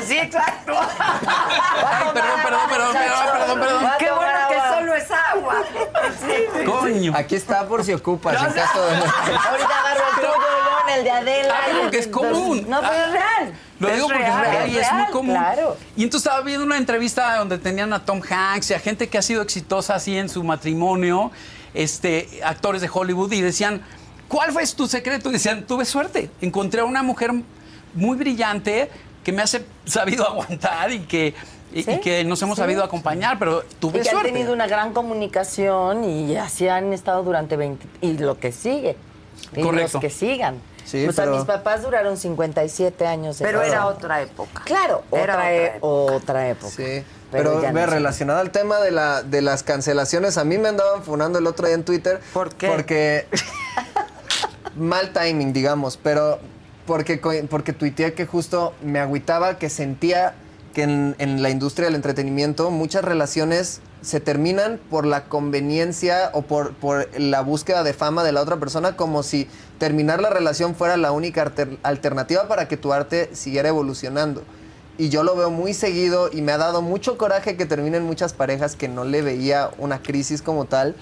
Sí, 0.05 0.17
exacto. 0.17 0.73
Ay, 0.99 2.05
perdón, 2.13 2.39
perdón, 2.43 2.61
perdón, 2.69 2.93
perdón, 2.93 3.25
perdón, 3.31 3.59
perdón. 3.59 3.91
Qué 3.99 4.11
bueno 4.11 4.39
que 4.49 4.75
solo 4.75 4.95
es 4.95 5.07
agua. 5.11 5.55
Sí. 6.21 6.63
Coño. 6.65 7.13
Aquí 7.15 7.35
está 7.35 7.67
por 7.67 7.83
si 7.83 7.93
ocupas, 7.93 8.41
en 8.41 8.53
caso 8.53 8.85
de... 8.85 8.95
Ahorita 8.95 9.79
agarro 9.79 10.03
el 10.09 10.15
tuyo, 10.15 10.33
El 10.95 11.03
de 11.03 11.11
Adela. 11.11 11.53
Ah, 11.57 11.63
pero 11.67 11.81
porque 11.81 11.97
es 11.99 12.07
común. 12.07 12.65
No, 12.69 12.79
pero 12.81 12.93
es 12.93 13.11
real. 13.11 13.53
Lo 13.79 13.87
Es 13.89 13.95
digo 13.95 14.07
porque 14.07 14.23
real, 14.23 14.45
es 14.45 14.51
real 14.51 14.69
y 14.71 14.77
es 14.77 14.91
muy 14.93 15.05
común. 15.11 15.35
Claro. 15.35 15.77
Y 15.95 16.03
entonces 16.03 16.25
estaba 16.27 16.43
viendo 16.43 16.65
una 16.65 16.77
entrevista 16.77 17.35
donde 17.37 17.57
tenían 17.57 17.93
a 17.93 18.03
Tom 18.05 18.21
Hanks 18.27 18.71
y 18.71 18.73
a 18.73 18.79
gente 18.79 19.07
que 19.07 19.17
ha 19.17 19.21
sido 19.21 19.41
exitosa 19.41 19.95
así 19.95 20.17
en 20.17 20.29
su 20.29 20.43
matrimonio, 20.43 21.31
este, 21.73 22.27
actores 22.43 22.81
de 22.81 22.89
Hollywood, 22.91 23.31
y 23.33 23.41
decían, 23.41 23.81
¿cuál 24.27 24.51
fue 24.51 24.65
tu 24.67 24.87
secreto? 24.87 25.29
Y 25.29 25.33
decían, 25.33 25.65
tuve 25.67 25.85
suerte. 25.85 26.29
Encontré 26.41 26.81
a 26.81 26.85
una 26.85 27.03
mujer 27.03 27.31
muy 27.93 28.17
brillante 28.17 28.89
que 29.23 29.31
me 29.31 29.41
ha 29.41 29.47
sabido 29.85 30.27
aguantar 30.29 30.91
y 30.91 30.99
que, 31.01 31.35
y, 31.73 31.83
Sí, 31.83 31.91
y 31.91 31.99
que 31.99 32.23
nos 32.23 32.41
hemos 32.41 32.55
sí. 32.55 32.61
sabido 32.61 32.83
acompañar, 32.83 33.37
pero 33.37 33.61
tuve 33.79 33.99
Y 33.99 34.01
que 34.01 34.09
han 34.09 34.13
suerte. 34.15 34.31
tenido 34.31 34.53
una 34.53 34.65
gran 34.67 34.93
comunicación 34.93 36.03
y 36.03 36.35
así 36.37 36.67
han 36.67 36.93
estado 36.93 37.21
durante 37.23 37.57
20... 37.57 37.85
Y 38.01 38.17
lo 38.17 38.39
que 38.39 38.51
sigue. 38.51 38.95
Y 39.55 39.61
Correcto. 39.61 39.91
los 39.93 40.01
que 40.01 40.09
sigan. 40.09 40.55
Sí, 40.87 41.05
o 41.05 41.11
sea, 41.11 41.25
pero- 41.25 41.35
mis 41.35 41.45
papás 41.45 41.81
duraron 41.83 42.15
57 42.15 43.05
años 43.05 43.37
de 43.39 43.45
Pero 43.45 43.61
era 43.61 43.87
otra 43.87 44.21
época. 44.21 44.61
Claro, 44.63 45.03
Era 45.11 45.33
otra, 45.33 45.53
e- 45.53 45.65
época. 45.65 45.79
otra 45.81 46.47
época. 46.49 46.71
Sí, 46.73 47.03
pero, 47.29 47.61
ya 47.61 47.73
ve, 47.73 47.81
no 47.81 47.87
sé. 47.87 47.93
relacionado 47.95 48.39
al 48.39 48.51
tema 48.51 48.79
de, 48.79 48.91
la, 48.91 49.21
de 49.21 49.41
las 49.41 49.63
cancelaciones, 49.63 50.37
a 50.37 50.45
mí 50.45 50.57
me 50.57 50.69
andaban 50.69 51.03
funando 51.03 51.39
el 51.39 51.47
otro 51.47 51.67
día 51.67 51.75
en 51.75 51.83
Twitter. 51.83 52.21
¿Por 52.33 52.55
qué? 52.55 52.67
Porque 52.69 53.27
mal 54.77 55.11
timing, 55.11 55.53
digamos, 55.53 55.97
pero 55.97 56.39
porque, 56.85 57.17
porque 57.49 57.73
tuiteé 57.73 58.13
que 58.13 58.25
justo 58.25 58.73
me 58.81 58.99
agüitaba 58.99 59.57
que 59.57 59.69
sentía 59.69 60.35
que 60.73 60.83
en, 60.83 61.15
en 61.19 61.41
la 61.41 61.49
industria 61.49 61.87
del 61.87 61.95
entretenimiento 61.95 62.69
muchas 62.71 63.03
relaciones 63.03 63.81
se 64.01 64.19
terminan 64.19 64.79
por 64.89 65.05
la 65.05 65.25
conveniencia 65.25 66.29
o 66.33 66.43
por, 66.43 66.73
por 66.75 67.09
la 67.19 67.41
búsqueda 67.41 67.83
de 67.83 67.93
fama 67.93 68.23
de 68.23 68.31
la 68.31 68.41
otra 68.41 68.57
persona, 68.57 68.95
como 68.95 69.23
si 69.23 69.49
terminar 69.77 70.21
la 70.21 70.29
relación 70.29 70.75
fuera 70.75 70.97
la 70.97 71.11
única 71.11 71.43
alter- 71.43 71.77
alternativa 71.83 72.47
para 72.47 72.67
que 72.67 72.77
tu 72.77 72.93
arte 72.93 73.29
siguiera 73.33 73.69
evolucionando. 73.69 74.43
Y 74.97 75.09
yo 75.09 75.23
lo 75.23 75.35
veo 75.35 75.51
muy 75.51 75.73
seguido 75.75 76.29
y 76.31 76.41
me 76.41 76.51
ha 76.51 76.57
dado 76.57 76.81
mucho 76.81 77.17
coraje 77.17 77.55
que 77.55 77.65
terminen 77.67 78.03
muchas 78.03 78.33
parejas 78.33 78.75
que 78.75 78.87
no 78.87 79.05
le 79.05 79.21
veía 79.21 79.69
una 79.77 80.01
crisis 80.01 80.41
como 80.41 80.65
tal. 80.65 80.95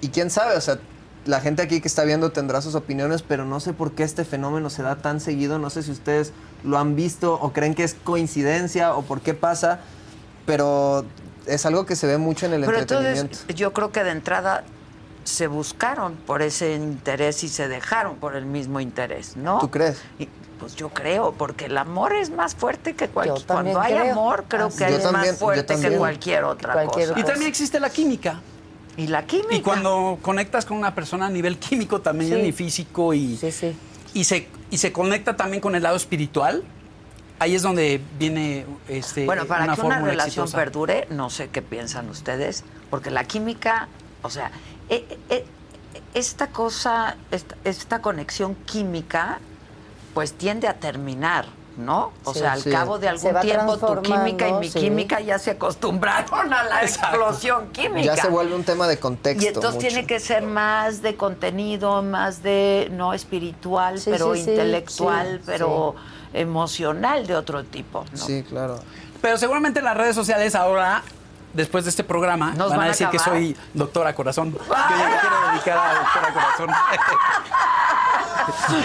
Y 0.00 0.08
quién 0.10 0.30
sabe, 0.30 0.56
o 0.56 0.60
sea, 0.60 0.78
la 1.24 1.40
gente 1.40 1.62
aquí 1.62 1.80
que 1.80 1.88
está 1.88 2.04
viendo 2.04 2.30
tendrá 2.30 2.60
sus 2.62 2.74
opiniones, 2.76 3.22
pero 3.22 3.44
no 3.44 3.58
sé 3.58 3.72
por 3.72 3.92
qué 3.92 4.04
este 4.04 4.24
fenómeno 4.24 4.70
se 4.70 4.82
da 4.82 4.96
tan 4.96 5.18
seguido. 5.20 5.58
No 5.58 5.70
sé 5.70 5.82
si 5.82 5.90
ustedes 5.90 6.32
lo 6.62 6.78
han 6.78 6.94
visto 6.94 7.34
o 7.34 7.52
creen 7.52 7.74
que 7.74 7.82
es 7.82 7.94
coincidencia 8.04 8.94
o 8.94 9.02
por 9.02 9.20
qué 9.20 9.34
pasa. 9.34 9.80
Pero 10.46 11.04
es 11.46 11.64
algo 11.66 11.86
que 11.86 11.96
se 11.96 12.06
ve 12.06 12.18
mucho 12.18 12.46
en 12.46 12.52
el 12.52 12.60
Pero 12.64 12.78
entretenimiento. 12.78 13.22
entonces 13.22 13.56
yo 13.56 13.72
creo 13.72 13.90
que 13.90 14.04
de 14.04 14.10
entrada 14.10 14.62
se 15.24 15.46
buscaron 15.46 16.14
por 16.14 16.42
ese 16.42 16.74
interés 16.74 17.42
y 17.44 17.48
se 17.48 17.66
dejaron 17.68 18.16
por 18.16 18.36
el 18.36 18.44
mismo 18.46 18.80
interés, 18.80 19.36
¿no? 19.36 19.58
¿Tú 19.58 19.70
crees? 19.70 20.00
Y, 20.18 20.28
pues 20.60 20.76
yo 20.76 20.88
creo, 20.90 21.32
porque 21.32 21.66
el 21.66 21.76
amor 21.76 22.12
es 22.14 22.30
más 22.30 22.54
fuerte 22.54 22.94
que 22.94 23.08
cualquier... 23.08 23.46
Cuando 23.46 23.80
hay 23.80 23.94
creo. 23.94 24.12
amor, 24.12 24.44
creo 24.46 24.66
Así 24.66 24.78
que 24.78 24.84
es. 24.84 24.90
Yo 24.92 24.96
es 24.98 25.02
también, 25.02 25.30
más 25.32 25.38
fuerte 25.38 25.76
que 25.80 25.96
cualquier 25.96 26.44
otra 26.44 26.72
Cualquier 26.74 27.08
cosa. 27.08 27.20
Y 27.20 27.24
también 27.24 27.48
existe 27.48 27.80
la 27.80 27.90
química. 27.90 28.40
Y 28.96 29.08
la 29.08 29.24
química. 29.26 29.54
Y 29.56 29.60
cuando 29.62 30.18
conectas 30.22 30.64
con 30.64 30.76
una 30.76 30.94
persona 30.94 31.26
a 31.26 31.30
nivel 31.30 31.58
químico 31.58 32.00
también 32.00 32.40
Sí. 32.40 32.46
y 32.46 32.52
físico 32.52 33.12
y, 33.12 33.36
Sí, 33.36 33.50
sí. 33.50 33.76
y, 34.14 34.24
se, 34.24 34.46
y 34.70 34.78
se 34.78 34.92
conecta 34.92 35.36
también 35.36 35.60
con 35.60 35.74
el 35.74 35.82
lado 35.82 35.96
espiritual, 35.96 36.62
ahí 37.40 37.56
es 37.56 37.62
donde 37.62 38.00
viene 38.18 38.64
este, 38.88 39.26
Bueno, 39.26 39.46
para 39.46 39.64
una 39.64 39.74
que 39.74 39.80
una 39.82 39.98
relación 39.98 40.44
exitosa. 40.44 40.56
perdure, 40.56 41.06
no 41.10 41.28
sé 41.30 41.48
qué 41.48 41.60
piensan 41.62 42.08
ustedes, 42.08 42.62
porque 42.90 43.10
la 43.10 43.24
química, 43.24 43.88
o 44.22 44.30
sea, 44.30 44.52
esta 46.14 46.48
cosa, 46.48 47.16
esta, 47.30 47.56
esta 47.64 48.00
conexión 48.02 48.54
química, 48.54 49.38
pues 50.14 50.32
tiende 50.32 50.68
a 50.68 50.74
terminar, 50.74 51.46
¿no? 51.76 52.12
O 52.24 52.32
Sí. 52.32 52.38
sea, 52.40 52.52
al 52.52 52.62
Sí. 52.62 52.70
cabo 52.70 52.98
de 52.98 53.08
algún 53.08 53.40
tiempo, 53.40 53.76
tu 53.78 54.02
química 54.02 54.48
y 54.48 54.52
mi 54.54 54.70
sí. 54.70 54.78
química 54.78 55.20
ya 55.20 55.40
se 55.40 55.52
acostumbraron 55.52 56.52
a 56.52 56.62
la 56.62 56.82
Exacto. 56.82 57.16
explosión 57.16 57.68
química. 57.72 58.14
Ya 58.14 58.16
se 58.22 58.28
vuelve 58.28 58.54
un 58.54 58.62
tema 58.62 58.86
de 58.86 58.98
contexto. 58.98 59.44
Y 59.44 59.48
entonces 59.48 59.74
mucho. 59.74 59.88
tiene 59.88 60.06
que 60.06 60.20
ser 60.20 60.42
más 60.44 61.02
de 61.02 61.16
contenido, 61.16 62.02
más 62.02 62.42
de, 62.44 62.88
no 62.92 63.12
espiritual, 63.12 63.98
Sí, 63.98 64.10
pero 64.10 64.36
intelectual, 64.36 65.38
sí, 65.38 65.42
pero 65.46 65.96
emocional 66.32 67.26
de 67.26 67.34
otro 67.34 67.64
tipo. 67.64 68.04
¿no? 68.12 68.18
Sí, 68.24 68.44
claro. 68.48 68.78
Pero 69.20 69.36
seguramente 69.38 69.80
en 69.80 69.86
las 69.86 69.96
redes 69.96 70.14
sociales 70.14 70.54
ahora, 70.54 71.02
después 71.54 71.84
de 71.84 71.90
este 71.90 72.04
programa, 72.04 72.50
Nos 72.50 72.68
van, 72.70 72.78
van 72.78 72.80
a 72.80 72.84
a 72.84 72.88
decir 72.88 73.08
que 73.08 73.18
soy 73.18 73.56
doctora 73.72 74.14
corazón. 74.14 74.52
Que 74.52 74.58
yo 74.58 75.08
me 75.08 75.20
quiero 75.20 75.50
dedicar 75.50 75.78
a 75.78 75.94
doctora 75.94 76.32
corazón. 76.34 76.68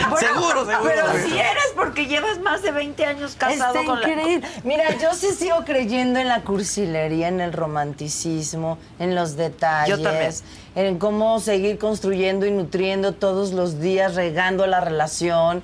Bueno, 0.10 0.18
seguro, 0.18 0.66
seguro. 0.66 0.90
Pero 0.90 1.28
si 1.28 1.38
eres 1.38 1.74
porque 1.76 2.06
llevas 2.06 2.40
más 2.40 2.62
de 2.62 2.72
20 2.72 3.06
años 3.06 3.36
casado 3.38 3.74
Está 3.80 3.86
con 3.86 4.00
la... 4.00 4.10
increíble. 4.10 4.48
Mira, 4.64 4.98
yo 4.98 5.14
sí 5.14 5.34
sigo 5.38 5.66
creyendo 5.66 6.20
en 6.20 6.28
la 6.28 6.42
cursilería, 6.42 7.28
en 7.28 7.42
el 7.42 7.52
romanticismo, 7.52 8.78
en 9.00 9.16
los 9.16 9.36
detalles. 9.36 9.98
Yo 9.98 10.02
también. 10.04 10.32
En 10.76 10.98
cómo 10.98 11.40
seguir 11.40 11.78
construyendo 11.78 12.46
y 12.46 12.52
nutriendo 12.52 13.14
todos 13.14 13.52
los 13.52 13.80
días, 13.80 14.16
regando 14.16 14.66
la 14.68 14.80
relación. 14.80 15.62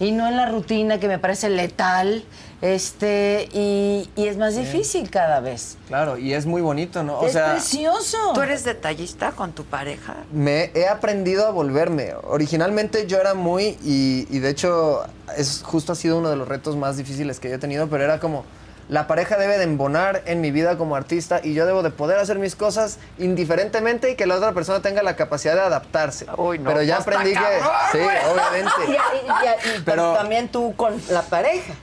Y 0.00 0.12
no 0.12 0.28
en 0.28 0.36
la 0.36 0.46
rutina 0.46 1.00
que 1.00 1.08
me 1.08 1.18
parece 1.18 1.48
letal. 1.48 2.24
Este, 2.60 3.48
y, 3.52 4.10
y 4.16 4.26
es 4.26 4.36
más 4.36 4.56
difícil 4.56 5.10
cada 5.10 5.38
vez. 5.40 5.76
Claro, 5.86 6.18
y 6.18 6.34
es 6.34 6.44
muy 6.44 6.60
bonito, 6.60 7.02
¿no? 7.04 7.18
O 7.20 7.26
es 7.26 7.32
sea, 7.32 7.52
precioso. 7.52 8.18
¿Tú 8.34 8.40
eres 8.42 8.64
detallista 8.64 9.30
con 9.32 9.52
tu 9.52 9.64
pareja? 9.64 10.16
me 10.32 10.70
he 10.74 10.88
aprendido 10.88 11.46
a 11.46 11.50
volverme. 11.50 12.14
Originalmente 12.24 13.06
yo 13.06 13.18
era 13.18 13.34
muy, 13.34 13.78
y, 13.84 14.26
y 14.30 14.40
de 14.40 14.50
hecho 14.50 15.04
es 15.36 15.62
justo 15.64 15.92
ha 15.92 15.94
sido 15.94 16.18
uno 16.18 16.30
de 16.30 16.36
los 16.36 16.48
retos 16.48 16.76
más 16.76 16.96
difíciles 16.96 17.38
que 17.38 17.48
yo 17.48 17.54
he 17.56 17.58
tenido, 17.58 17.86
pero 17.88 18.02
era 18.04 18.18
como, 18.18 18.44
la 18.88 19.06
pareja 19.06 19.36
debe 19.36 19.58
de 19.58 19.64
embonar 19.64 20.22
en 20.26 20.40
mi 20.40 20.50
vida 20.50 20.78
como 20.78 20.96
artista 20.96 21.40
y 21.44 21.52
yo 21.54 21.66
debo 21.66 21.82
de 21.82 21.90
poder 21.90 22.18
hacer 22.18 22.38
mis 22.38 22.56
cosas 22.56 22.98
indiferentemente 23.18 24.10
y 24.10 24.14
que 24.16 24.26
la 24.26 24.36
otra 24.36 24.52
persona 24.52 24.80
tenga 24.80 25.02
la 25.02 25.14
capacidad 25.14 25.54
de 25.54 25.60
adaptarse. 25.60 26.26
Uy, 26.38 26.58
no, 26.58 26.70
pero 26.70 26.82
ya 26.82 26.96
pues, 26.96 27.06
aprendí 27.06 27.30
que, 27.34 27.40
cabrón, 27.40 27.68
sí, 27.92 27.98
obviamente. 28.32 28.72
y- 28.88 28.92
y- 28.92 28.96
y- 28.96 29.82
pero 29.84 29.84
Pero- 29.84 30.14
también 30.14 30.48
tú 30.48 30.74
con 30.74 30.94
la 31.10 31.20
pareja, 31.22 31.74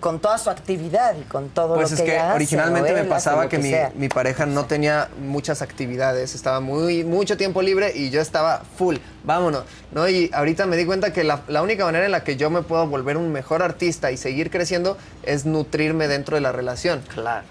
con 0.00 0.18
toda 0.20 0.38
su 0.38 0.50
actividad 0.50 1.14
y 1.16 1.22
con 1.24 1.50
todo 1.50 1.74
Pues 1.74 1.90
lo 1.90 1.96
es 1.96 2.00
que 2.00 2.06
que 2.06 2.14
ella 2.14 2.28
hace, 2.28 2.36
originalmente 2.36 2.92
me 2.92 3.04
pasaba 3.04 3.48
que, 3.48 3.90
mi 3.94 4.08
pareja 4.08 4.46
no 4.46 4.64
tenía 4.64 5.08
muchas 5.20 5.62
actividades, 5.62 6.34
estaba 6.34 6.60
muy 6.60 7.04
mucho 7.04 7.36
tiempo 7.36 7.62
libre 7.62 7.92
y 7.94 8.10
yo 8.10 8.20
estaba 8.20 8.62
full, 8.76 8.96
vámonos, 9.24 9.64
¿no? 9.92 10.08
Y 10.08 10.30
ahorita 10.32 10.66
me 10.66 10.76
di 10.76 10.86
cuenta 10.86 11.12
que 11.12 11.24
la, 11.24 11.42
la 11.48 11.62
única 11.62 11.84
manera 11.84 12.06
en 12.06 12.12
la 12.12 12.24
que 12.24 12.36
yo 12.36 12.50
me 12.50 12.62
puedo 12.62 12.86
volver 12.86 13.16
un 13.16 13.30
mejor 13.30 13.62
artista 13.62 14.10
y 14.10 14.16
seguir 14.16 14.50
creciendo 14.50 14.96
es 15.22 15.46
nutrirme 15.46 16.08
dentro 16.08 16.34
de 16.34 16.40
la 16.40 16.52
relación. 16.52 17.02
Claro. 17.14 17.44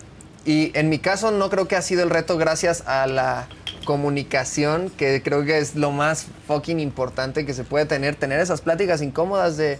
Y 0.45 0.71
en 0.77 0.89
mi 0.89 0.99
caso 0.99 1.31
no 1.31 1.49
creo 1.49 1.67
que 1.67 1.75
ha 1.75 1.81
sido 1.81 2.03
el 2.03 2.09
reto 2.09 2.37
gracias 2.37 2.83
a 2.87 3.07
la 3.07 3.47
comunicación, 3.85 4.89
que 4.89 5.21
creo 5.21 5.43
que 5.45 5.57
es 5.57 5.75
lo 5.75 5.91
más 5.91 6.27
fucking 6.47 6.79
importante 6.79 7.45
que 7.45 7.53
se 7.53 7.63
puede 7.63 7.85
tener, 7.85 8.15
tener 8.15 8.39
esas 8.39 8.61
pláticas 8.61 9.01
incómodas 9.01 9.57
de, 9.57 9.79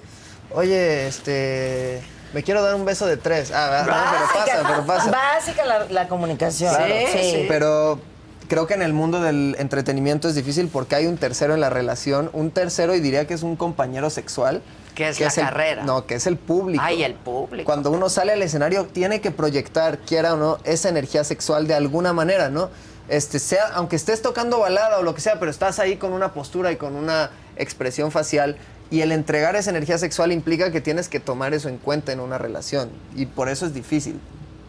oye, 0.52 1.08
este, 1.08 2.02
me 2.34 2.44
quiero 2.44 2.62
dar 2.62 2.76
un 2.76 2.86
beso 2.86 3.06
de 3.08 3.18
tres. 3.18 3.52
Ah, 3.54 3.84
no, 3.88 3.94
pero 3.94 4.46
pasa, 4.46 4.68
pero 4.70 4.86
pasa. 4.86 5.12
Básica 5.12 5.66
la, 5.66 5.86
la 5.86 6.08
comunicación. 6.08 6.74
Claro. 6.76 6.94
sí. 7.12 7.46
Pero 7.48 8.00
creo 8.48 8.68
que 8.68 8.74
en 8.74 8.82
el 8.82 8.94
mundo 8.94 9.22
del 9.22 9.56
entretenimiento 9.60 10.28
es 10.30 10.36
difícil 10.36 10.68
porque 10.68 10.96
hay 10.96 11.06
un 11.08 11.18
tercero 11.18 11.54
en 11.54 11.62
la 11.62 11.70
relación, 11.70 12.30
un 12.34 12.52
tercero 12.52 12.96
y 12.96 13.00
diría 13.00 13.26
que 13.28 13.34
es 13.34 13.44
un 13.44 13.56
compañero 13.56 14.10
sexual. 14.10 14.62
Que 14.96 15.08
es 15.10 15.20
la 15.20 15.28
el- 15.28 15.34
carrera. 15.34 15.84
no, 15.84 16.06
que 16.06 16.16
es 16.16 16.28
el 16.28 16.36
público. 16.36 16.84
Ay, 16.86 17.04
el 17.04 17.14
público. 17.14 17.66
Cuando 17.66 17.90
uno 17.92 18.10
sale 18.10 18.34
al 18.34 18.42
escenario 18.42 18.86
tiene 18.86 19.22
que 19.22 19.32
proyectar, 19.32 20.00
quiera 20.00 20.34
o 20.34 20.38
no, 20.38 20.58
esa 20.66 20.90
energía 20.90 21.24
sexual 21.24 21.68
de 21.68 21.76
alguna 21.76 22.12
manera, 22.12 22.50
¿no? 22.50 22.70
Este, 23.08 23.40
sea, 23.40 23.68
aunque 23.76 23.96
estés 23.96 24.22
tocando 24.22 24.60
balada 24.60 25.00
o 25.00 25.04
lo 25.04 25.16
que 25.16 25.22
sea, 25.22 25.40
pero 25.40 25.50
estás 25.50 25.80
ahí 25.80 25.96
con 25.96 26.12
una 26.14 26.34
postura 26.34 26.72
y 26.72 26.76
con 26.76 26.96
una 26.96 27.32
expresión 27.56 28.12
facial. 28.12 28.58
Y 28.92 29.02
el 29.02 29.12
entregar 29.12 29.56
esa 29.56 29.70
energía 29.70 29.98
sexual 29.98 30.32
implica 30.32 30.72
que 30.72 30.82
tienes 30.82 31.10
que 31.10 31.20
tomar 31.20 31.54
eso 31.54 31.70
en 31.70 31.78
cuenta 31.78 32.12
en 32.12 32.20
una 32.20 32.38
relación. 32.38 32.90
Y 33.16 33.28
por 33.28 33.48
eso 33.48 33.68
es 33.68 33.74
difícil, 33.74 34.20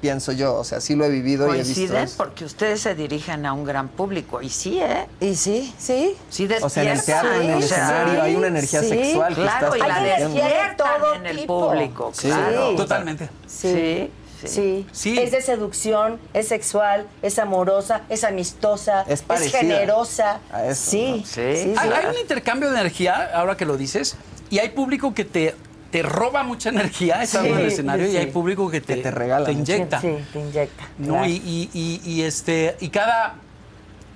pienso 0.03 0.33
yo. 0.33 0.57
O 0.57 0.64
sea, 0.64 0.81
sí 0.83 0.95
lo 0.95 1.07
he 1.07 1.09
vivido 1.09 1.55
y 1.55 1.61
he 1.61 1.62
visto 1.62 1.97
eso. 1.97 2.14
porque 2.18 2.45
ustedes 2.45 2.81
se 2.81 2.95
dirigen 2.95 3.47
a 3.47 3.55
un 3.55 3.64
gran 3.64 3.89
público. 3.89 4.43
Y 4.43 4.51
sí, 4.51 4.79
¿eh? 4.79 5.07
Y 5.21 5.35
sí, 5.37 5.75
sí. 5.79 6.14
Sí 6.29 6.47
O 6.61 6.68
sea, 6.68 6.83
en 6.83 6.89
el 6.91 7.03
teatro, 7.05 7.33
en 7.41 7.51
el 7.51 7.62
escenario, 7.62 8.23
hay 8.23 8.37
una 8.37 8.49
energía 8.49 8.83
sí, 8.83 8.89
sexual 8.91 9.35
que 9.35 9.41
Claro, 9.43 9.66
estás 9.75 9.77
y 9.77 9.89
la 9.89 9.95
Hay 9.97 10.05
energía 10.11 10.29
de 10.29 10.49
despiertan 10.51 10.77
todo 10.77 11.14
en 11.14 11.27
el 11.27 11.47
público, 11.47 12.11
Sí. 12.14 12.27
claro. 12.29 12.77
Totalmente. 12.77 13.31
Sí. 13.47 14.11
Sí, 14.49 14.86
Sí. 14.93 15.14
sí. 15.14 15.18
Es 15.18 15.30
de 15.32 15.43
seducción, 15.43 16.18
es 16.34 16.49
sexual, 16.49 17.07
es 17.22 17.38
amorosa, 17.38 18.03
es 18.09 18.24
amistosa, 18.24 19.03
Es 19.09 19.24
generosa. 19.51 20.41
a 20.53 20.66
eso, 20.66 20.91
sí. 20.91 21.07
¿no? 21.20 21.26
Sí. 21.26 21.43
sí, 21.57 21.74
Hay, 21.76 22.07
un 22.07 22.18
intercambio 22.20 22.70
de 22.70 22.78
energía, 22.80 23.30
ahora 23.34 23.57
que 23.57 23.64
lo 23.64 23.76
dices, 23.76 24.16
y 24.51 24.59
hay 24.59 24.70
público 24.70 25.14
que 25.14 25.24
te, 25.24 25.55
te 25.91 26.03
roba 26.03 26.43
mucha 26.43 26.68
energía 26.70 27.22
estando 27.22 27.49
Sí, 27.49 27.55
en 27.55 27.61
el 27.61 27.66
escenario 27.66 28.07
sí. 28.07 28.12
y 28.12 28.16
hay 28.16 28.26
público 28.26 28.70
que 28.70 28.80
te, 28.80 28.97
te 28.97 29.11
regala 29.11 29.47
te 29.47 29.53
inyecta. 29.53 30.01
Sí, 30.01 30.16
te 30.32 30.38
inyecta. 30.41 30.84
¿no? 30.99 31.14
claro. 31.14 31.26
Y, 31.26 31.32
y- 31.45 31.70
y- 31.72 32.01
y, 32.05 32.22
este, 32.22 32.76
y 32.80 32.88
cada, 32.91 33.34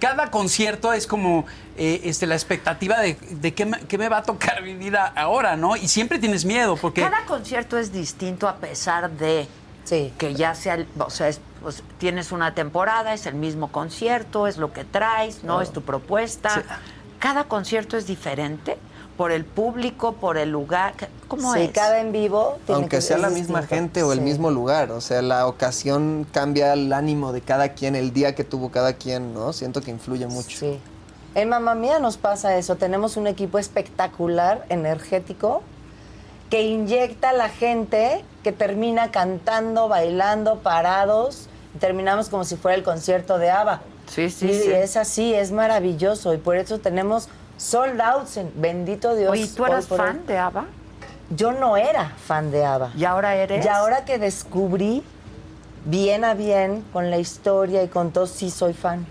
cada 0.01 0.31
concierto 0.31 0.93
es 0.93 1.07
como 1.07 1.47
eh, 1.77 2.03
este, 2.05 2.27
la 2.27 2.35
expectativa 2.35 3.01
de, 3.01 3.17
de 3.31 3.55
qué, 3.55 3.65
me, 3.67 3.81
qué 3.81 3.99
me 3.99 4.09
va 4.09 4.19
a 4.19 4.23
tocar 4.23 4.63
vivir 4.63 4.97
a- 4.97 5.07
ahora, 5.07 5.57
¿no? 5.57 5.77
Y 5.77 5.89
siempre 5.89 6.19
tienes 6.19 6.45
miedo 6.45 6.77
porque... 6.77 7.01
Cada 7.01 7.25
concierto 7.27 7.79
es 7.79 7.93
distinto 7.93 8.47
a 8.49 8.57
pesar 8.57 9.11
de 9.11 9.47
Sí. 9.85 10.13
que 10.19 10.35
ya 10.35 10.55
sea, 10.55 10.75
el- 10.75 10.89
o 10.99 11.11
sea, 11.11 11.29
es- 11.29 11.41
pues, 11.63 11.83
tienes 11.99 12.33
una 12.33 12.55
temporada, 12.55 13.15
es 13.15 13.27
el 13.27 13.35
mismo 13.35 13.71
concierto, 13.71 14.47
es 14.47 14.57
lo 14.57 14.73
que 14.73 14.85
traes, 14.85 15.45
¿no? 15.45 15.61
Es 15.61 15.71
tu 15.73 15.83
propuesta. 15.83 16.51
Sí. 16.51 16.61
Cada 17.19 17.45
concierto 17.45 17.97
es 17.97 18.07
diferente 18.07 18.77
por 19.17 19.31
el 19.31 19.45
público, 19.45 20.15
por 20.15 20.37
el 20.37 20.51
lugar. 20.51 20.95
¿Cómo 21.29 21.55
sí, 21.55 21.61
es? 21.63 21.71
cada 21.73 22.01
en 22.01 22.13
vivo. 22.13 22.59
tiene 22.67 22.81
Aunque 22.83 22.97
que- 22.97 23.03
sea 23.03 23.17
la 23.19 23.31
misma 23.31 23.61
distinto. 23.61 23.83
gente 23.83 24.03
o 24.03 24.13
el 24.13 24.21
mismo 24.21 24.51
lugar, 24.51 24.91
o 24.91 25.01
sea, 25.01 25.23
la 25.23 25.47
ocasión 25.47 26.27
cambia 26.33 26.73
el 26.73 26.93
ánimo 26.93 27.33
de 27.33 27.41
cada 27.41 27.71
quien, 27.71 27.95
el 27.95 28.13
día 28.13 28.35
que 28.35 28.45
tuvo 28.45 28.71
cada 28.71 28.95
quien, 28.95 29.33
¿no? 29.33 29.53
Siento 29.53 29.81
que 29.81 29.91
influye 29.91 30.27
mucho. 30.27 30.59
Sí. 30.59 30.79
En 31.35 31.49
Mamá 31.49 31.75
Mía 31.75 31.99
nos 31.99 32.17
pasa 32.17 32.57
eso. 32.57 32.77
Tenemos 32.77 33.17
un 33.17 33.27
equipo 33.27 33.59
espectacular, 33.59 34.65
energético, 34.69 35.63
que 36.51 36.63
inyecta 36.63 37.31
a 37.31 37.33
la 37.33 37.49
gente 37.49 38.25
que 38.45 38.53
termina 38.53 39.11
cantando, 39.11 39.89
bailando, 39.89 40.61
parados. 40.61 41.49
y 41.75 41.79
terminamos 41.79 42.29
como 42.29 42.45
si 42.45 42.55
fuera 42.57 42.77
el 42.77 42.85
concierto 42.85 43.39
de 43.39 43.51
ABBA. 43.51 43.81
Sí, 44.07 44.31
sí, 44.31 44.49
y 44.51 44.55
sí. 44.55 44.71
es 44.73 44.97
así, 44.97 45.35
es 45.35 45.51
maravilloso. 45.51 46.33
Y 46.35 46.37
por 46.39 46.57
eso 46.57 46.79
tenemos 46.79 47.29
sold 47.57 48.01
outs. 48.01 48.37
en- 48.37 48.53
Bendito 48.55 49.17
Dios. 49.17 49.33
Oye, 49.33 49.49
¿tú 49.49 49.65
eras 49.67 49.91
hoy. 49.91 49.99
fan 49.99 50.25
de 50.27 50.39
ABBA? 50.39 50.67
Yo 51.31 51.51
no 51.51 51.77
era 51.77 52.11
fan 52.25 52.53
de 52.53 52.65
ABBA. 52.65 52.93
¿Y 52.97 53.05
ahora 53.07 53.35
eres? 53.35 53.65
Y 53.65 53.69
ahora 53.69 54.05
que 54.05 54.19
descubrí 54.19 55.03
bien 55.87 56.25
a 56.25 56.35
bien 56.35 56.85
con 56.93 57.11
la 57.11 57.19
historia 57.19 57.83
y 57.83 57.89
con 57.89 58.13
todo, 58.13 58.27
sí 58.27 58.51
soy 58.51 58.73
fan. 58.75 59.05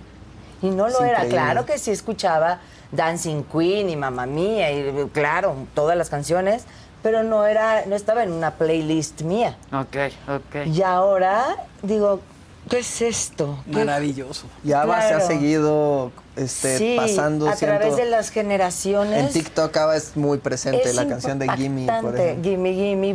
Y 0.61 0.69
no 0.69 0.87
lo 0.87 0.99
era. 1.01 1.25
increíble. 1.25 1.29
Claro 1.29 1.65
que 1.65 1.77
sí 1.77 1.91
escuchaba 1.91 2.59
Dancing 2.91 3.43
Queen 3.43 3.89
y 3.89 3.95
Mamma 3.97 4.25
Mía 4.25 4.71
y 4.71 5.09
claro, 5.11 5.55
todas 5.73 5.97
las 5.97 6.09
canciones, 6.09 6.63
pero 7.03 7.21
no 7.23 7.45
era, 7.45 7.85
no 7.85 7.95
estaba 7.95 8.23
en 8.23 8.31
una 8.31 8.51
playlist 8.51 9.21
mía. 9.21 9.57
Ok, 9.71 9.97
ok. 10.29 10.65
Y 10.67 10.81
ahora 10.81 11.45
digo, 11.83 12.21
¿qué 12.69 12.79
es 12.79 13.01
esto? 13.01 13.59
¿Qué- 13.65 13.71
Maravilloso. 13.85 14.47
Y 14.63 14.71
ABBA 14.71 15.01
se 15.09 15.13
ha 15.13 15.19
seguido 15.19 16.11
este, 16.37 16.77
sí, 16.77 16.95
pasando. 16.97 17.47
a 17.49 17.55
siento- 17.55 17.77
través 17.77 17.97
de 17.97 18.05
las 18.05 18.29
generaciones. 18.29 19.19
En 19.27 19.33
TikTok 19.33 19.75
ahora 19.77 19.97
es 19.97 20.15
muy 20.15 20.37
presente 20.37 20.81
es 20.89 20.95
la 20.95 21.05
canción 21.07 21.37
de 21.37 21.47
Gimme, 21.49 21.85
por 22.01 22.15
ejemplo. 22.17 22.43
Gimme, 22.43 22.73
Gimme. 22.73 23.09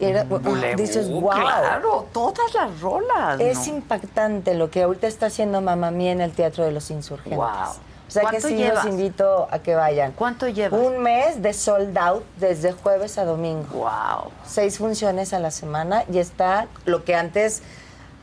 Era, 0.00 0.24
Bulebú, 0.24 0.76
dices, 0.76 1.10
wow. 1.10 1.30
Claro, 1.30 2.06
todas 2.12 2.54
las 2.54 2.80
rolas. 2.80 3.38
Es 3.38 3.68
¿no? 3.68 3.74
impactante 3.76 4.54
lo 4.54 4.70
que 4.70 4.82
ahorita 4.82 5.06
está 5.06 5.26
haciendo 5.26 5.60
Mamá 5.60 5.90
Mía 5.90 6.12
en 6.12 6.22
el 6.22 6.32
Teatro 6.32 6.64
de 6.64 6.72
los 6.72 6.90
Insurgentes. 6.90 7.36
Guau. 7.36 7.72
O 8.08 8.10
sea 8.10 8.22
que 8.22 8.28
¿Cuánto 8.28 8.48
sí 8.48 8.56
llevas? 8.56 8.84
los 8.84 8.94
invito 8.94 9.48
a 9.50 9.58
que 9.58 9.74
vayan. 9.74 10.12
¿Cuánto 10.12 10.48
llevas? 10.48 10.80
Un 10.80 11.02
mes 11.02 11.42
de 11.42 11.52
sold 11.52 11.96
out 11.98 12.24
desde 12.38 12.72
jueves 12.72 13.18
a 13.18 13.26
domingo. 13.26 13.66
Wow. 13.70 14.32
Seis 14.46 14.78
funciones 14.78 15.34
a 15.34 15.38
la 15.38 15.50
semana 15.50 16.04
y 16.10 16.18
está 16.18 16.68
lo 16.86 17.04
que 17.04 17.14
antes, 17.14 17.62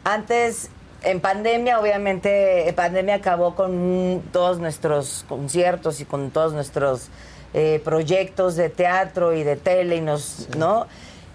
antes 0.03 0.69
en 1.03 1.21
pandemia, 1.21 1.79
obviamente, 1.79 2.67
en 2.67 2.73
pandemia 2.73 3.15
acabó 3.15 3.55
con 3.55 4.23
todos 4.31 4.57
nuestros 4.57 5.23
conciertos 5.29 6.01
y 6.01 6.05
con 6.05 6.31
todos 6.31 6.53
nuestros 6.53 7.09
eh, 7.53 7.79
proyectos 7.85 8.55
de 8.55 8.69
teatro 8.69 9.33
y 9.33 9.43
de 9.43 9.55
tele 9.55 9.97
y 9.97 10.01
nos, 10.01 10.47
¿no? 10.57 10.87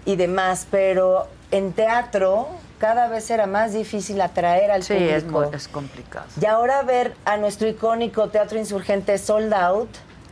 Y 0.03 0.17
demás, 0.17 0.67
pero 0.69 1.27
en 1.51 1.71
teatro 1.71 2.47
cada 2.81 3.07
vez 3.07 3.29
era 3.29 3.45
más 3.45 3.73
difícil 3.73 4.19
atraer 4.21 4.71
al 4.71 4.81
Sí, 4.81 4.95
es, 4.95 5.23
público. 5.23 5.45
muy- 5.47 5.55
es 5.55 5.67
complicado. 5.67 6.25
Y 6.41 6.45
ahora 6.47 6.81
ver 6.81 7.13
a 7.25 7.37
nuestro 7.37 7.67
icónico 7.67 8.29
Teatro 8.29 8.57
Insurgente 8.57 9.19
sold 9.19 9.53
out 9.53 9.89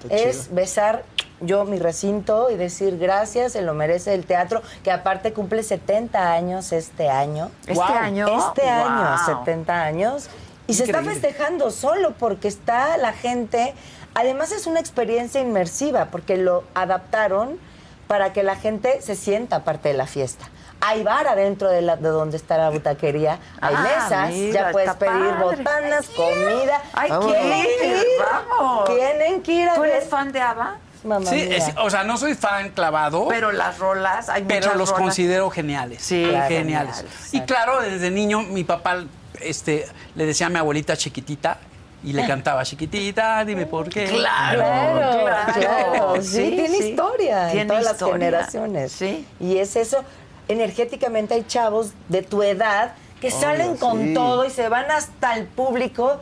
Qué 0.09 0.29
es 0.29 0.45
chido. 0.45 0.55
besar 0.55 1.03
yo 1.41 1.63
mi 1.65 1.77
recinto 1.77 2.49
y 2.49 2.55
decir 2.55 2.97
gracias, 2.97 3.51
se 3.53 3.61
lo 3.61 3.75
merece 3.75 4.15
el 4.15 4.25
teatro, 4.25 4.63
que 4.83 4.91
aparte 4.91 5.31
cumple 5.31 5.61
70 5.61 6.33
años 6.33 6.71
este 6.71 7.07
año. 7.07 7.51
¿Este 7.61 7.73
Wow. 7.75 7.85
año? 7.85 8.27
Este 8.27 8.67
año, 8.67 9.15
Wow. 9.27 9.37
70 9.37 9.83
años. 9.83 10.27
Y 10.65 10.73
se 10.73 10.85
está 10.85 11.03
festejando 11.03 11.69
solo 11.69 12.13
porque 12.17 12.47
está 12.47 12.97
la 12.97 13.13
gente. 13.13 13.75
Además 14.15 14.51
es 14.51 14.65
una 14.65 14.79
experiencia 14.79 15.39
inmersiva 15.39 16.05
porque 16.05 16.35
lo 16.35 16.63
adaptaron 16.73 17.59
para 18.07 18.33
que 18.33 18.41
la 18.41 18.55
gente 18.55 19.01
se 19.03 19.15
sienta 19.15 19.63
parte 19.63 19.89
de 19.89 19.93
la 19.93 20.07
fiesta. 20.07 20.49
Hay 20.81 21.03
bar 21.03 21.27
adentro 21.27 21.67
de, 21.69 21.81
la, 21.81 21.97
de 21.97 22.07
donde 22.09 22.37
está 22.37 22.57
la 22.57 22.69
butaquería, 22.69 23.37
hay 23.59 23.75
Ah, 23.77 23.81
mesas, 23.83 24.29
mira, 24.31 24.53
ya 24.67 24.71
puedes 24.71 24.93
pedir 24.95 25.11
padre. 25.13 25.43
botanas, 25.57 26.05
comida. 26.09 26.81
Ay, 26.93 27.09
Vamos. 27.09 27.33
Tienen 27.33 27.63
que 27.65 27.77
¿qué? 27.79 27.87
ir, 27.97 28.05
Vamos. 28.31 28.85
Tienen 28.85 29.41
que 29.41 29.51
ir 29.51 29.69
a 29.69 29.73
¿Tú 29.75 29.81
ver. 29.81 29.91
eres 29.91 30.09
fan 30.09 30.31
de 30.31 30.41
ABBA? 30.41 30.77
Mamá 31.03 31.25
Sí, 31.29 31.41
es- 31.41 31.73
o 31.81 31.89
sea, 31.89 32.03
no 32.03 32.17
soy 32.17 32.33
fan 32.35 32.69
clavado, 32.69 33.27
pero, 33.27 33.47
Pero 33.47 33.51
las 33.57 33.77
rolas, 33.79 34.29
hay 34.29 34.43
muchas 34.43 34.65
los 34.75 34.89
rolas. 34.89 34.91
considero 35.03 35.49
geniales. 35.49 36.01
Sí, 36.01 36.25
Claro, 36.29 36.47
geniales. 36.47 36.95
geniales, 36.97 37.33
Y 37.33 37.41
claro, 37.41 37.81
desde 37.81 38.09
niño 38.11 38.41
mi 38.43 38.63
papá 38.63 39.03
este, 39.41 39.85
le 40.15 40.25
decía 40.25 40.47
a 40.47 40.49
mi 40.49 40.57
abuelita 40.59 40.97
chiquitita 40.97 41.57
y 42.03 42.11
le 42.13 42.25
cantaba 42.27 42.63
chiquitita, 42.63 43.43
dime 43.45 43.65
por 43.65 43.87
qué. 43.89 44.05
Claro, 44.05 44.59
Claro, 44.59 45.19
claro. 45.23 45.53
claro, 45.53 46.15
Sí, 46.21 46.27
Sí, 46.27 46.51
tiene 46.55 46.77
sí. 46.77 46.89
historia 46.89 47.45
en 47.47 47.51
Tiene 47.51 47.67
todas 47.69 47.83
las 47.83 47.97
generaciones. 48.11 48.91
Sí. 48.91 49.25
Y 49.39 49.57
es 49.57 49.75
eso, 49.77 50.03
energéticamente 50.49 51.35
hay 51.35 51.45
chavos 51.45 51.91
de 52.09 52.21
tu 52.23 52.43
edad 52.43 52.93
que 53.21 53.31
salen 53.31 53.77
con 53.77 53.99
sí. 54.07 54.13
todo 54.13 54.45
y 54.45 54.49
se 54.49 54.67
van 54.67 54.91
hasta 54.91 55.35
el 55.37 55.45
público 55.45 56.19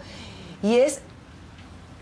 y 0.61 0.77
es 0.77 1.01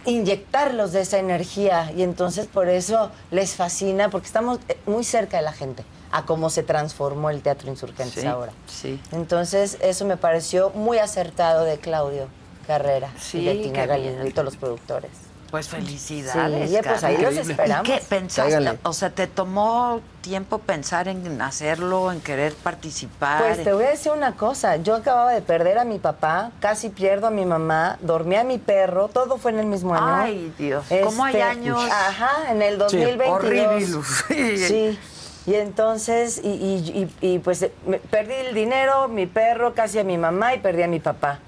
inyectarlos 0.05 0.91
de 0.91 1.01
esa 1.01 1.17
energía 1.19 1.91
y 1.95 2.03
entonces 2.03 2.47
por 2.47 2.69
eso 2.69 3.11
les 3.31 3.55
fascina 3.55 4.09
porque 4.09 4.27
estamos 4.27 4.59
eh, 4.69 4.77
muy 4.85 5.03
cerca 5.03 5.37
de 5.37 5.43
la 5.43 5.53
gente 5.53 5.83
a 6.11 6.25
cómo 6.25 6.49
se 6.49 6.63
transformó 6.63 7.29
el 7.29 7.41
teatro 7.41 7.69
insurgentes 7.69 8.21
Sí, 8.21 8.27
ahora. 8.27 8.51
sí. 8.67 8.99
Entonces 9.11 9.77
eso 9.81 10.05
me 10.05 10.17
pareció 10.17 10.69
muy 10.71 10.99
acertado 10.99 11.63
de 11.63 11.77
Claudio 11.77 12.27
Carrera 12.67 13.11
Sí, 13.19 13.39
y 13.39 13.45
de 13.45 13.55
Tina 13.55 13.85
Galindo 13.85 14.25
y 14.25 14.31
todos 14.31 14.45
los 14.45 14.57
productores. 14.57 15.11
Pues 15.51 15.69
felicidades. 15.69 16.69
Sí, 16.69 16.77
pues 16.83 17.03
ahí 17.03 17.17
los 17.17 17.35
esperamos. 17.37 17.87
¿Y 17.87 17.91
qué 17.91 18.01
pensaste? 18.09 18.51
Cáigale. 18.51 18.79
O 18.83 18.93
sea, 18.93 19.09
¿te 19.09 19.27
tomó 19.27 20.01
tiempo 20.21 20.57
pensar 20.59 21.07
en 21.07 21.41
hacerlo, 21.41 22.11
en 22.11 22.19
querer 22.19 22.53
participar? 22.55 23.41
Pues 23.43 23.63
te 23.63 23.71
voy 23.71 23.85
a 23.85 23.89
decir 23.91 24.11
una 24.11 24.33
cosa, 24.35 24.77
yo 24.77 24.95
acababa 24.95 25.31
de 25.31 25.41
perder 25.41 25.77
a 25.77 25.85
mi 25.85 25.99
papá, 25.99 26.51
casi 26.59 26.89
pierdo 26.89 27.27
a 27.27 27.31
mi 27.31 27.45
mamá, 27.45 27.97
dormí 28.01 28.35
a 28.35 28.43
mi 28.43 28.57
perro, 28.57 29.07
todo 29.07 29.37
fue 29.37 29.51
en 29.51 29.59
el 29.59 29.65
mismo 29.67 29.93
año. 29.95 30.03
Este, 30.25 30.31
Ay, 30.31 30.53
Dios, 30.57 30.85
¿cómo 31.03 31.23
hay 31.23 31.39
años? 31.41 31.79
Ajá, 31.91 32.51
en 32.51 32.61
el 32.61 32.77
2022. 32.77 33.29
horrible. 33.29 34.57
Sí. 34.57 34.99
Y 35.47 35.53
entonces, 35.53 36.41
y, 36.43 36.47
y- 36.49 37.09
y- 37.21 37.33
y, 37.35 37.39
pues 37.39 37.61
eh, 37.61 37.71
me- 37.85 37.99
perdí 37.99 38.33
el 38.33 38.55
dinero, 38.55 39.07
mi 39.07 39.27
perro, 39.27 39.75
casi 39.75 39.99
a 39.99 40.03
mi 40.03 40.17
mamá 40.17 40.55
y 40.55 40.59
perdí 40.59 40.81
a 40.81 40.87
mi 40.87 40.99
papá. 40.99 41.39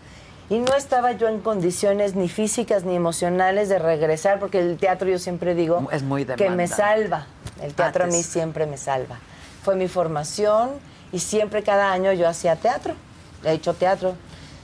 Y 0.49 0.59
no 0.59 0.73
estaba 0.75 1.11
yo 1.11 1.27
en 1.27 1.39
condiciones 1.41 2.15
ni 2.15 2.29
físicas 2.29 2.83
ni 2.83 2.95
emocionales 2.95 3.67
de 3.67 3.79
regresar, 3.79 4.39
porque 4.39 4.59
el 4.59 4.77
teatro 4.77 5.09
yo 5.09 5.19
siempre 5.19 5.55
digo 5.55 5.87
Es 5.91 6.03
muy 6.03 6.25
que 6.25 6.49
me 6.49 6.67
salva. 6.67 7.27
El 7.61 7.73
teatro 7.73 8.05
a 8.05 8.07
mí 8.07 8.15
Antes. 8.15 8.27
siempre 8.31 8.65
me 8.65 8.77
salva. 8.77 9.19
Fue 9.63 9.75
mi 9.75 9.87
formación 9.89 10.69
y 11.11 11.19
siempre 11.19 11.63
cada 11.63 11.91
año 11.91 12.13
yo 12.13 12.29
hacía 12.29 12.55
teatro. 12.55 12.93
He 13.43 13.51
hecho 13.51 13.73
teatro 13.73 14.15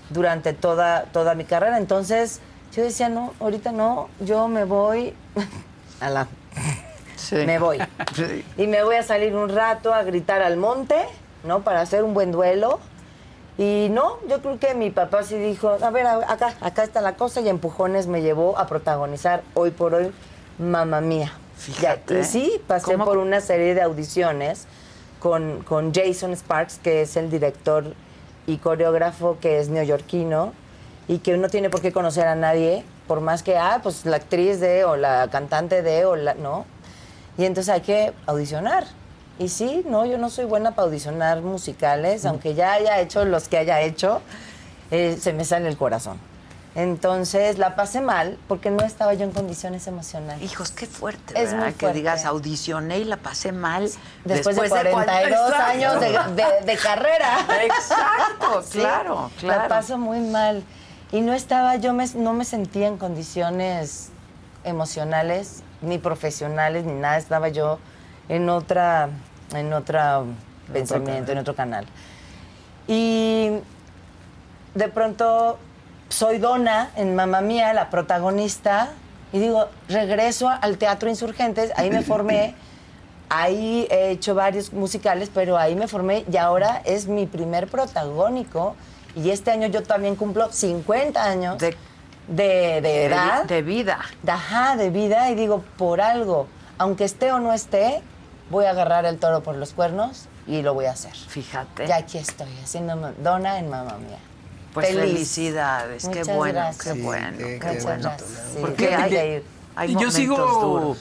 durante 0.10 0.54
toda, 0.54 1.04
toda 1.12 1.36
mi 1.36 1.44
carrera. 1.44 1.78
Entonces 1.78 2.40
yo 2.74 2.82
decía, 2.82 3.10
no, 3.10 3.34
ahorita 3.42 3.74
no, 3.74 4.10
yo 4.22 4.48
me 4.48 4.64
voy 4.64 5.14
a 6.00 6.10
la... 6.10 6.28
Sí. 7.18 7.36
Me 7.36 7.60
voy. 7.60 7.80
Sí. 8.16 8.46
Y 8.58 8.68
me 8.68 8.84
voy 8.84 8.96
a 8.96 9.04
salir 9.04 9.36
un 9.36 9.50
rato 9.50 9.94
a 9.94 10.04
gritar 10.04 10.42
al 10.42 10.56
monte, 10.56 10.96
¿no? 11.44 11.62
Para 11.62 11.82
hacer 11.82 12.04
un 12.04 12.14
buen 12.14 12.32
duelo. 12.32 12.80
Y 13.58 13.90
no, 13.92 14.18
yo 14.28 14.42
creo 14.42 14.58
que 14.58 14.74
mi 14.74 14.90
papá 14.90 15.24
sí 15.24 15.36
dijo, 15.38 15.78
a 15.82 15.90
ver, 15.92 16.08
acá, 16.08 16.56
acá 16.60 16.84
está 16.84 17.02
la 17.02 17.16
cosa 17.16 17.42
y 17.42 17.50
empujones 17.50 18.08
me 18.08 18.22
llevó 18.22 18.58
a 18.58 18.66
protagonizar 18.66 19.44
hoy 19.54 19.72
por 19.72 19.94
hoy 19.94 20.12
Mamma 20.58 21.02
Mía. 21.02 21.34
Fíjate. 21.58 22.20
Y 22.20 22.24
sí, 22.24 22.62
pasé 22.68 22.94
¿Cómo? 22.94 23.06
por 23.06 23.18
una 23.18 23.42
serie 23.42 23.76
de 23.76 23.82
audiciones 23.82 24.66
con, 25.20 25.64
con 25.64 25.94
Jason 25.94 26.34
Sparks, 26.36 26.80
que 26.80 27.04
es 27.04 27.16
el 27.16 27.30
director 27.30 27.94
y 28.48 28.58
coreógrafo 28.58 29.38
que 29.40 29.60
es 29.60 29.70
neoyorquino 29.70 30.52
y 31.08 31.20
que 31.20 31.38
no 31.38 31.50
tiene 31.50 31.70
por 31.70 31.82
qué 31.82 31.92
conocer 31.92 32.28
a 32.28 32.36
nadie, 32.36 32.84
por 33.08 33.22
más 33.22 33.44
que, 33.44 33.58
ah, 33.58 33.80
pues 33.84 34.06
la 34.06 34.18
actriz 34.18 34.60
de 34.60 34.84
o 34.84 34.96
la 34.96 35.28
cantante 35.30 35.82
de 35.82 36.06
o 36.06 36.16
la, 36.16 36.34
no. 36.34 36.66
Y 37.38 37.46
entonces 37.46 37.74
hay 37.74 37.82
que 37.82 38.14
audicionar. 38.26 38.86
Y 39.40 39.50
sí, 39.50 39.84
no, 39.88 40.06
yo 40.06 40.18
no 40.18 40.30
soy 40.30 40.46
buena 40.46 40.72
para 40.76 40.86
audicionar 40.88 41.42
musicales, 41.42 42.26
aunque 42.26 42.54
ya 42.54 42.74
haya 42.74 43.00
hecho 43.00 43.26
los 43.26 43.48
que 43.48 43.58
haya 43.58 43.82
hecho, 43.82 44.22
eh, 44.92 45.18
se 45.20 45.34
me 45.34 45.44
sale 45.44 45.68
el 45.68 45.78
corazón. 45.78 46.20
Entonces 46.76 47.60
la 47.60 47.76
pasé 47.76 48.02
mal 48.02 48.40
porque 48.48 48.72
no 48.72 48.84
estaba 48.84 49.14
yo 49.14 49.24
en 49.26 49.32
condiciones 49.32 49.86
emocionales. 49.86 50.42
Hijos, 50.44 50.72
qué 50.72 50.88
fuerte, 50.88 51.34
Es 51.40 51.52
¿verdad? 51.52 51.66
muy 51.66 51.74
Que 51.74 51.94
digas, 51.94 52.26
audicioné 52.26 52.98
y 53.00 53.04
la 53.04 53.18
pasé 53.18 53.52
mal. 53.52 53.90
Después, 54.26 54.56
de 54.56 54.62
42 54.70 54.92
cuarenta- 54.92 55.68
años 55.68 56.00
de, 56.00 56.10
de- 56.44 56.66
de 56.66 56.78
carrera. 56.78 57.46
Exacto, 57.64 58.64
Sí, 58.68 58.80
claro, 58.80 59.30
claro. 59.40 59.62
La 59.64 59.68
paso 59.68 59.98
muy 60.00 60.20
mal. 60.20 60.64
Y 61.12 61.22
no 61.22 61.34
estaba, 61.34 61.76
yo 61.76 61.94
me- 61.94 62.08
no 62.16 62.34
me 62.34 62.44
sentía 62.44 62.88
en 62.88 62.98
condiciones 62.98 64.10
emocionales, 64.64 65.62
ni 65.82 66.00
profesionales, 66.00 66.86
ni 66.86 66.94
nada. 66.94 67.18
Estaba 67.18 67.50
yo 67.50 67.78
en 68.30 68.50
otra, 68.50 69.10
en 69.54 69.74
otro 69.74 70.26
pensamiento, 70.72 71.32
en 71.32 71.38
otro 71.40 71.56
canal. 71.56 71.86
Y 72.88 73.50
de 74.76 74.88
pronto 74.90 75.58
soy 76.10 76.38
Donna 76.38 76.90
en 76.96 77.16
Mamá 77.16 77.42
Mía, 77.42 77.74
la 77.74 77.90
protagonista, 77.90 78.90
y 79.32 79.40
digo, 79.40 79.68
regreso 79.88 80.50
al 80.50 80.78
Teatro 80.78 81.10
Insurgentes, 81.10 81.72
ahí 81.76 81.90
me 81.90 82.02
formé, 82.04 82.56
ahí 83.30 83.88
he 83.90 84.12
hecho 84.12 84.36
varios 84.36 84.74
musicales, 84.74 85.30
pero 85.34 85.58
ahí 85.58 85.76
me 85.76 85.88
formé 85.88 86.24
y 86.32 86.38
ahora 86.38 86.82
es 86.86 87.08
mi 87.08 87.26
primer 87.26 87.68
protagónico. 87.68 88.76
Y 89.16 89.30
este 89.30 89.52
año 89.52 89.68
yo 89.68 89.84
también 89.84 90.16
cumplo 90.16 90.52
50 90.52 91.24
años 91.24 91.60
De- 91.60 91.78
de, 92.28 92.44
de 92.46 92.82
De, 92.82 93.06
edad, 93.06 93.44
de 93.46 93.62
vida. 93.62 94.00
ajá, 94.28 94.76
de 94.76 94.90
vida, 94.90 95.30
y 95.30 95.36
digo, 95.36 95.64
por 95.78 96.02
algo, 96.02 96.48
aunque 96.80 97.04
esté 97.04 97.32
o 97.32 97.40
no 97.40 97.54
esté, 97.54 98.02
voy 98.54 98.66
a 98.66 98.70
agarrar 98.70 99.04
el 99.06 99.18
toro 99.18 99.44
por 99.44 99.56
los 99.58 99.74
cuernos 99.74 100.28
y 100.48 100.62
lo 100.62 100.74
voy 100.74 100.86
a 100.86 100.92
hacer. 100.92 101.14
Fíjate. 101.14 101.86
Y 101.88 101.92
aquí 101.92 102.18
estoy, 102.18 102.48
haciendo 102.64 103.12
dona 103.18 103.60
en 103.60 103.70
Mamá 103.70 103.98
Mía. 103.98 104.20
Pues 104.74 104.88
Feliz. 104.88 105.02
felicidades, 105.02 106.08
qué 106.08 106.24
bueno, 106.24 106.54
gracias. 106.60 106.96
qué 106.96 107.02
bueno, 107.04 107.38
qué- 107.38 107.44
qué 107.44 107.60
qué 107.60 107.68
Muchas 107.68 107.84
bueno. 107.84 108.02
gracias. 108.04 108.30
Sí. 108.54 108.58
Porque 108.62 108.96
hay, 108.96 109.10
que 109.12 109.44
hay 109.76 109.88
yo 109.90 109.94
momentos 109.96 110.16
sigo 110.16 110.38
duros. 110.38 110.98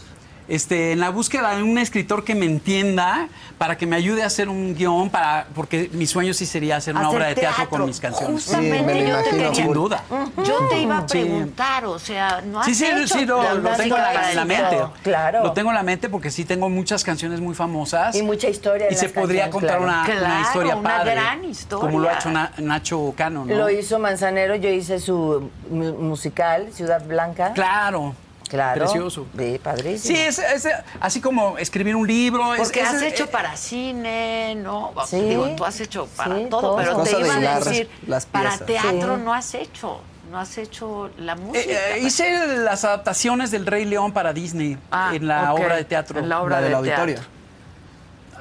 Este, 0.49 0.93
en 0.93 1.01
la 1.01 1.11
búsqueda 1.11 1.55
de 1.57 1.62
un 1.62 1.78
escritor 1.78 2.24
que 2.24 2.34
me 2.34 2.47
entienda, 2.47 3.28
para 3.59 3.76
que 3.78 3.86
me 3.86 3.95
ayude 3.97 4.22
a 4.22 4.26
hacer 4.26 4.49
un 4.49 4.74
guion, 4.74 5.09
para, 5.11 5.47
porque 5.55 5.88
mi 5.93 6.07
sueño 6.07 6.34
sí 6.34 6.47
sería 6.47 6.76
hacer 6.76 6.95
una 6.97 7.07
Hacer 7.07 7.16
obra 7.16 7.26
de 7.28 7.34
teatro, 7.36 7.57
teatro. 7.57 7.78
con 7.78 7.86
mis 7.86 8.01
canciones. 8.01 8.32
Justamente 8.45 8.78
Sí, 8.78 8.84
me 8.84 8.95
lo 8.95 9.01
yo 9.01 9.05
te 9.05 9.11
imagino. 9.20 9.30
quería- 9.51 9.55
Sin 9.55 9.72
duda. 9.72 10.03
Yo 10.45 10.68
te 10.68 10.80
iba 10.82 10.99
a 10.99 11.09
Sí. 11.09 11.18
preguntar, 11.20 11.84
o 11.86 11.99
sea, 11.99 12.40
no 12.45 12.61
has 12.61 12.66
Sí, 12.66 12.74
sí, 12.74 12.86
hecho 12.86 13.07
sí, 13.18 13.24
lo, 13.24 13.40
tengo 13.40 13.97
en 13.97 14.03
la, 14.03 14.30
en 14.30 14.36
la 14.36 14.45
música. 14.45 14.45
mente. 14.45 14.76
Claro. 15.03 15.43
Lo 15.45 15.53
tengo 15.53 15.70
en 15.70 15.76
la 15.76 15.82
mente 15.84 16.09
porque 16.09 16.30
sí 16.30 16.45
tengo 16.45 16.68
muchas 16.68 17.05
canciones 17.05 17.40
muy 17.40 17.55
famosas. 17.55 18.16
Y 18.16 18.22
mucha 18.22 18.49
historia 18.49 18.88
en 18.88 18.93
Y 18.93 18.97
se 18.97 19.05
las 19.05 19.12
podría 19.12 19.49
contar 19.51 19.78
claro. 19.78 19.84
una, 19.84 20.03
una 20.26 20.40
historia 20.43 20.76
una 20.76 20.88
padre. 20.99 21.12
gran 21.12 21.45
historia. 21.45 21.80
Como 21.86 22.01
lo 22.01 22.09
ha 22.09 22.14
hecho 22.14 22.30
Na- 22.30 22.53
Nacho 22.59 23.14
Cano, 23.16 23.45
¿no? 23.45 23.55
Lo 23.55 23.70
hizo 23.70 23.99
Manzanero, 23.99 24.57
yo 24.57 24.68
hice 24.70 24.99
su 24.99 25.51
mu- 25.70 25.93
musical, 25.95 26.68
Ciudad 26.72 27.05
Blanca. 27.07 27.53
Claro. 27.53 28.14
Claro. 28.53 28.80
Precioso. 28.84 29.26
Sí, 29.38 29.59
padrísimo. 29.62 30.14
Sí, 30.14 30.22
es, 30.22 30.38
es 30.38 30.68
así 31.00 31.22
como 31.22 31.57
escribir 31.57 31.96
un 31.96 32.07
libro. 32.07 32.53
Porque 32.55 32.82
es- 32.82 32.86
has 32.88 33.00
eh, 33.00 33.09
hecho 33.09 33.30
para 33.30 33.57
cine, 33.57 34.55
¿no? 34.57 34.92
Sí. 35.07 35.20
Digo, 35.22 35.48
tú 35.57 35.64
has 35.64 35.80
hecho 35.80 36.07
para 36.14 36.36
Sí, 36.36 36.46
todo, 36.50 36.61
todo. 36.61 36.76
pero 36.76 36.92
Cosa 36.92 37.16
te 37.16 37.22
de 37.22 37.28
iba 37.40 37.53
a 37.55 37.61
decir, 37.61 37.90
las 38.07 38.26
para 38.26 38.59
teatro 38.59 39.16
Sí. 39.16 39.22
no 39.24 39.32
has 39.32 39.55
hecho, 39.55 40.00
no 40.30 40.38
has 40.38 40.59
hecho 40.59 41.09
la 41.16 41.34
música. 41.34 41.64
eh, 41.72 41.94
eh, 41.96 42.00
hice 42.00 42.46
las 42.59 42.84
adaptaciones 42.84 43.50
del 43.50 43.64
Rey 43.64 43.86
León 43.86 44.12
para 44.12 44.34
Disney 44.34 44.76
Ah, 44.90 45.12
en 45.14 45.26
la 45.26 45.55
ok, 45.55 45.61
obra 45.61 45.76
de 45.76 45.84
teatro. 45.84 46.18
En 46.20 46.28
la 46.28 46.42
obra 46.42 46.57
La 46.57 46.61
de 46.61 46.64
del 46.68 46.74
auditorio. 46.74 47.14
teatro. 47.14 47.32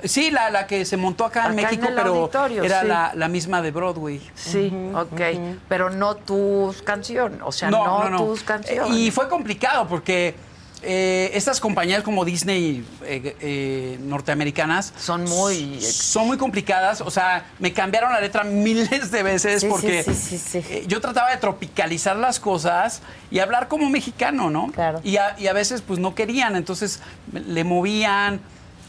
Sí, 0.03 0.31
la, 0.31 0.49
la 0.49 0.67
que 0.67 0.85
se 0.85 0.97
montó 0.97 1.25
acá, 1.25 1.45
en 1.47 1.59
Acá 1.59 1.69
en 1.71 1.79
México, 1.81 1.87
pero 1.95 2.63
era 2.63 2.81
sí. 2.81 2.87
la, 2.87 3.11
la 3.15 3.27
misma 3.27 3.61
de 3.61 3.71
Broadway. 3.71 4.21
Sí, 4.35 4.71
ok. 4.95 5.21
Pero 5.69 5.89
no 5.89 6.15
tus 6.15 6.81
canciones, 6.81 7.39
o 7.43 7.51
sea, 7.51 7.69
no, 7.69 8.09
tus 8.17 8.43
canciones. 8.43 8.91
Eh, 8.91 8.99
Y 8.99 9.11
fue 9.11 9.27
complicado 9.29 9.87
porque 9.87 10.35
eh, 10.83 11.29
estas 11.35 11.59
compañías 11.59 12.01
como 12.01 12.25
Disney 12.25 12.83
eh, 13.03 13.35
eh, 13.39 13.99
norteamericanas 14.01 14.91
Son 14.97 15.25
muy- 15.25 15.79
son 15.79 16.25
muy 16.25 16.37
complicadas. 16.37 17.01
O 17.01 17.11
sea, 17.11 17.45
me 17.59 17.71
cambiaron 17.71 18.11
la 18.11 18.19
letra 18.19 18.43
miles 18.43 19.11
de 19.11 19.21
veces 19.21 19.61
Sí, 19.61 19.67
porque 19.69 20.01
sí, 20.01 20.13
sí, 20.15 20.37
sí. 20.39 20.57
eh, 20.67 20.85
yo 20.87 20.99
trataba 20.99 21.29
de 21.29 21.37
tropicalizar 21.37 22.15
las 22.15 22.39
cosas 22.39 23.01
y 23.29 23.37
hablar 23.37 23.67
como 23.67 23.89
mexicano, 23.91 24.49
¿no? 24.49 24.71
Claro. 24.71 25.01
Y 25.03 25.17
a, 25.17 25.35
y 25.39 25.45
a 25.45 25.53
veces 25.53 25.81
pues 25.83 25.99
no 25.99 26.15
querían, 26.15 26.55
entonces 26.55 26.99
me- 27.31 27.41
le 27.41 27.63
movían. 27.63 28.41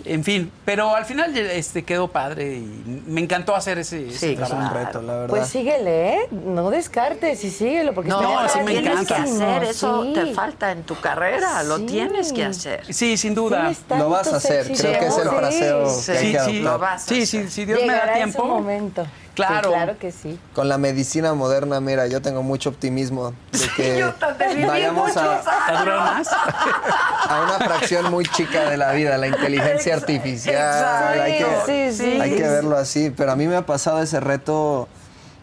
En 0.04 0.24
fin, 0.24 0.50
pero 0.64 0.94
al 0.96 1.04
final 1.04 1.36
este, 1.36 1.84
quedó 1.84 2.08
padre 2.08 2.56
y 2.56 2.82
me 3.06 3.20
encantó 3.20 3.54
hacer 3.54 3.78
ese, 3.78 4.08
ese 4.08 4.18
Sí, 4.18 4.26
Es 4.32 4.36
trabajo. 4.36 4.56
un 4.56 4.68
Claro. 4.68 4.86
reto, 4.86 5.02
la 5.02 5.12
verdad. 5.14 5.28
Pues 5.28 5.48
síguele, 5.48 6.14
¿eh? 6.14 6.18
No 6.32 6.70
descartes 6.70 7.44
y 7.44 7.50
síguelo, 7.50 7.94
porque 7.94 8.10
no, 8.10 8.48
sí 8.48 8.58
me 8.64 8.72
tienes 8.72 9.06
que 9.06 9.14
hacer, 9.14 9.62
eso 9.64 10.02
Sí. 10.04 10.12
te 10.14 10.26
falta 10.34 10.72
en 10.72 10.82
tu 10.82 10.98
carrera, 11.00 11.62
lo 11.62 11.78
Sí. 11.78 11.86
tienes 11.86 12.32
que 12.32 12.44
hacer. 12.44 12.82
Sí, 12.92 13.16
sin 13.16 13.34
duda. 13.34 13.72
Lo 13.90 14.08
vas 14.10 14.32
a 14.32 14.36
hacer, 14.36 14.66
creo 14.72 14.98
que 14.98 15.06
es 15.06 15.18
el 15.18 15.28
fraseo 15.28 15.88
Sí, 15.88 16.12
que 16.12 16.18
hay 16.18 16.26
Sí, 16.26 16.32
que 16.32 16.40
sí, 16.40 16.60
lo 16.60 16.78
vas 16.78 17.04
a 17.04 17.06
sí, 17.08 17.22
hacer. 17.22 17.44
sí, 17.44 17.50
si 17.50 17.64
Dios 17.64 17.78
me 17.80 17.86
Llegará 17.86 18.06
da 18.06 18.12
ese 18.12 18.22
tiempo. 18.24 18.44
momento. 18.44 19.06
Claro. 19.34 19.70
Sí, 19.70 19.74
claro 19.74 19.98
que 19.98 20.12
sí. 20.12 20.38
Con 20.54 20.68
la 20.68 20.76
medicina 20.78 21.32
moderna, 21.34 21.80
mira, 21.80 22.06
yo 22.06 22.20
tengo 22.20 22.42
mucho 22.42 22.68
optimismo 22.70 23.32
de 23.52 23.68
que 23.76 23.98
yo 24.00 24.12
también 24.14 24.50
viví 24.56 24.64
vayamos 24.64 25.16
a, 25.16 25.40
¿A 27.28 27.42
una 27.44 27.58
fracción 27.66 28.10
muy 28.10 28.24
chica 28.26 28.68
de 28.68 28.76
la 28.76 28.92
vida, 28.92 29.16
la 29.16 29.28
inteligencia 29.28 29.94
artificial. 29.94 31.18
Hay 31.18 31.38
que, 31.38 31.46
Sí, 31.92 31.96
sí, 32.04 32.20
hay 32.20 32.30
sí. 32.30 32.36
que 32.36 32.42
verlo 32.42 32.76
así. 32.76 33.10
Pero 33.10 33.32
a 33.32 33.36
mí 33.36 33.46
me 33.46 33.56
ha 33.56 33.64
pasado 33.64 34.02
ese 34.02 34.20
reto 34.20 34.88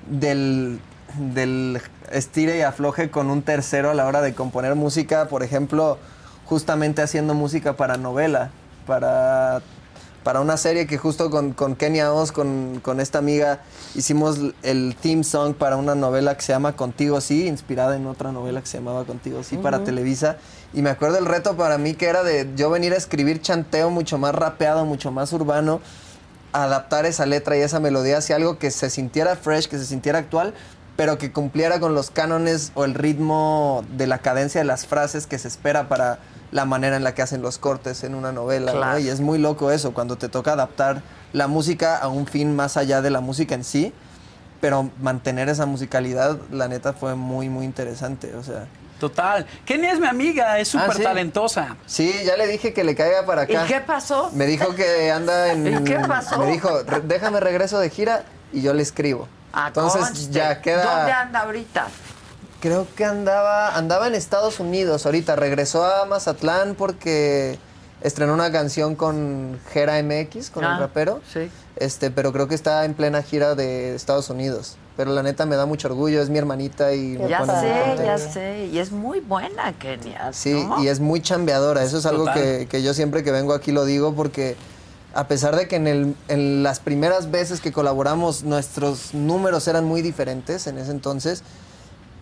del, 0.08 0.80
del 1.16 1.82
estire 2.12 2.58
y 2.58 2.62
afloje 2.62 3.10
con 3.10 3.30
un 3.30 3.42
tercero 3.42 3.90
a 3.90 3.94
la 3.94 4.06
hora 4.06 4.22
de 4.22 4.34
componer 4.36 4.76
música. 4.76 5.28
Por 5.28 5.42
ejemplo, 5.42 5.98
justamente 6.46 7.02
haciendo 7.02 7.34
música 7.34 7.74
para 7.74 7.98
novela, 7.98 8.52
para, 8.86 9.62
para 10.24 10.42
una 10.42 10.58
serie 10.58 10.86
que 10.86 10.98
justo 10.98 11.30
con, 11.30 11.54
con 11.54 11.76
Kenia 11.76 12.12
Oz, 12.14 12.32
con, 12.32 12.80
con 12.84 13.00
esta 13.00 13.20
amiga, 13.20 13.62
hicimos 13.96 14.38
el 14.64 14.96
theme 15.02 15.24
song 15.24 15.54
para 15.54 15.78
una 15.78 15.96
novela 15.96 16.36
que 16.36 16.42
se 16.42 16.52
llama 16.52 16.76
Contigo 16.76 17.22
Sí, 17.22 17.48
inspirada 17.48 17.96
en 17.96 18.06
otra 18.06 18.32
novela 18.32 18.62
que 18.62 18.68
se 18.68 18.78
llamaba 18.78 19.06
Contigo 19.06 19.44
Sí 19.44 19.58
para 19.58 19.84
Televisa. 19.84 20.38
Y 20.74 20.82
me 20.82 20.90
acuerdo 20.90 21.18
el 21.18 21.26
reto 21.26 21.56
para 21.56 21.78
mí 21.78 21.94
que 21.94 22.08
era 22.08 22.24
de 22.24 22.50
yo 22.56 22.70
venir 22.70 22.94
a 22.94 22.98
escribir 22.98 23.42
chanteo 23.42 23.90
mucho 23.90 24.18
más 24.18 24.36
rapeado, 24.36 24.86
mucho 24.86 25.12
más 25.12 25.32
urbano, 25.34 25.80
adaptar 26.52 27.06
esa 27.06 27.26
letra 27.26 27.58
y 27.58 27.62
esa 27.62 27.80
melodía 27.80 28.18
hacia 28.18 28.36
algo 28.36 28.58
que 28.58 28.72
se 28.72 28.90
sintiera 28.90 29.36
fresh, 29.36 29.68
que 29.68 29.78
se 29.78 29.86
sintiera 29.86 30.20
actual, 30.20 30.54
pero 30.96 31.18
que 31.18 31.32
cumpliera 31.32 31.80
con 31.80 31.96
los 31.96 32.12
cánones 32.12 32.72
o 32.76 32.84
el 32.84 32.94
ritmo 32.94 33.86
de 33.96 34.06
la 34.06 34.20
cadencia 34.20 34.60
de 34.60 34.66
las 34.66 34.86
frases 34.86 35.28
que 35.28 35.40
se 35.40 35.48
espera 35.48 35.88
para 35.88 36.20
la 36.52 36.66
manera 36.66 36.96
en 36.96 37.04
la 37.04 37.14
que 37.14 37.22
hacen 37.22 37.42
los 37.42 37.58
cortes 37.58 38.04
en 38.04 38.16
una 38.16 38.32
novela. 38.32 38.72
¿no? 38.74 38.78
Claro. 38.80 39.00
Y 39.00 39.10
es 39.10 39.20
muy 39.22 39.38
loco 39.38 39.72
eso, 39.72 39.94
cuando 39.94 40.18
te 40.18 40.30
toca 40.30 40.54
adaptar 40.54 41.02
la 41.34 41.48
música 41.48 41.98
a 41.98 42.08
un 42.08 42.26
fin 42.28 42.56
más 42.56 42.76
allá 42.78 43.02
de 43.02 43.10
la 43.12 43.20
música 43.22 43.54
en 43.56 43.64
sí, 43.64 43.94
pero 44.62 44.90
mantener 45.02 45.48
esa 45.50 45.66
musicalidad, 45.66 46.38
la 46.52 46.68
neta, 46.68 46.94
fue 46.94 47.16
muy, 47.16 47.50
muy 47.50 47.66
interesante. 47.66 48.34
O 48.36 48.44
sea, 48.44 48.66
Total. 49.00 49.46
Kenny 49.66 49.88
es 49.88 49.98
mi 50.00 50.08
amiga, 50.08 50.60
es 50.60 50.76
Ah, 50.76 50.82
súper 50.82 50.98
¿sí? 50.98 51.04
talentosa. 51.04 51.78
sí, 51.86 52.14
ya 52.26 52.36
le 52.36 52.48
dije 52.48 52.74
que 52.74 52.84
le 52.84 52.96
caiga 52.96 53.26
para 53.26 53.50
¿Y 53.50 53.56
acá. 53.56 53.66
qué 53.66 53.80
pasó? 53.80 54.30
Me 54.34 54.46
dijo 54.46 54.76
que 54.76 55.10
anda 55.12 55.48
en. 55.54 55.68
¿Y 55.68 55.84
qué 55.86 56.00
pasó? 56.06 56.38
Me 56.40 56.48
dijo, 56.52 56.70
"Re- 56.86 57.00
déjame 57.06 57.40
regreso 57.40 57.80
de 57.80 57.90
gira 57.90 58.24
y 58.52 58.62
yo 58.62 58.74
le 58.74 58.82
escribo. 58.84 59.30
Ah, 59.54 59.68
Entonces 59.68 60.02
conste. 60.02 60.32
ya 60.34 60.62
queda. 60.62 60.84
¿Dónde 60.98 61.12
anda 61.14 61.40
ahorita? 61.40 61.88
Creo 62.62 62.88
que 62.96 63.06
andaba, 63.06 63.76
andaba 63.78 64.08
en 64.08 64.16
Estados 64.16 64.60
Unidos 64.60 65.06
ahorita. 65.06 65.36
Regresó 65.36 65.86
a 65.86 66.06
Mazatlán 66.06 66.76
porque 66.76 67.58
estrenó 68.02 68.34
una 68.34 68.52
canción 68.52 68.96
con 68.96 69.58
Jera 69.72 70.02
MX, 70.04 70.50
con 70.50 70.66
Ah, 70.66 70.74
el 70.74 70.80
rapero. 70.82 71.22
sí. 71.34 71.50
Este, 71.78 72.12
pero 72.12 72.34
creo 72.34 72.50
que 72.50 72.56
está 72.56 72.84
en 72.84 72.94
plena 72.94 73.24
gira 73.24 73.56
de 73.56 73.96
Estados 73.96 74.30
Unidos. 74.30 74.76
Pero 74.98 75.14
la 75.14 75.24
neta 75.24 75.46
me 75.46 75.56
da 75.56 75.66
mucho 75.66 75.88
orgullo, 75.88 76.22
es 76.22 76.30
mi 76.30 76.38
hermanita 76.38 76.94
y 76.94 77.18
me 77.18 77.30
Ya 77.30 77.38
pone 77.40 77.54
sé, 77.62 77.96
ya 78.04 78.18
sé. 78.18 78.66
Y 78.70 78.80
es 78.80 78.92
muy 78.92 79.22
buena, 79.22 79.72
Kenia. 79.80 80.34
Sí, 80.34 80.52
¿no? 80.68 80.84
y 80.84 80.90
es 80.90 81.00
muy 81.00 81.22
chambeadora. 81.22 81.82
Eso 81.84 82.00
es 82.00 82.06
algo 82.06 82.26
que, 82.34 82.68
que 82.70 82.84
yo 82.84 82.94
siempre 82.94 83.24
que 83.24 83.32
vengo 83.32 83.54
aquí 83.54 83.72
lo 83.72 83.86
digo 83.86 84.14
porque 84.14 84.58
a 85.14 85.30
pesar 85.30 85.56
de 85.56 85.70
que 85.70 85.78
en, 85.78 85.88
el- 85.88 86.16
en 86.28 86.64
las 86.64 86.82
primeras 86.82 87.32
veces 87.32 87.62
que 87.62 87.72
colaboramos 87.72 88.44
nuestros 88.44 89.14
números 89.14 89.66
eran 89.70 89.86
muy 89.86 90.02
diferentes 90.02 90.68
en 90.68 90.78
ese 90.80 90.92
entonces, 90.92 91.44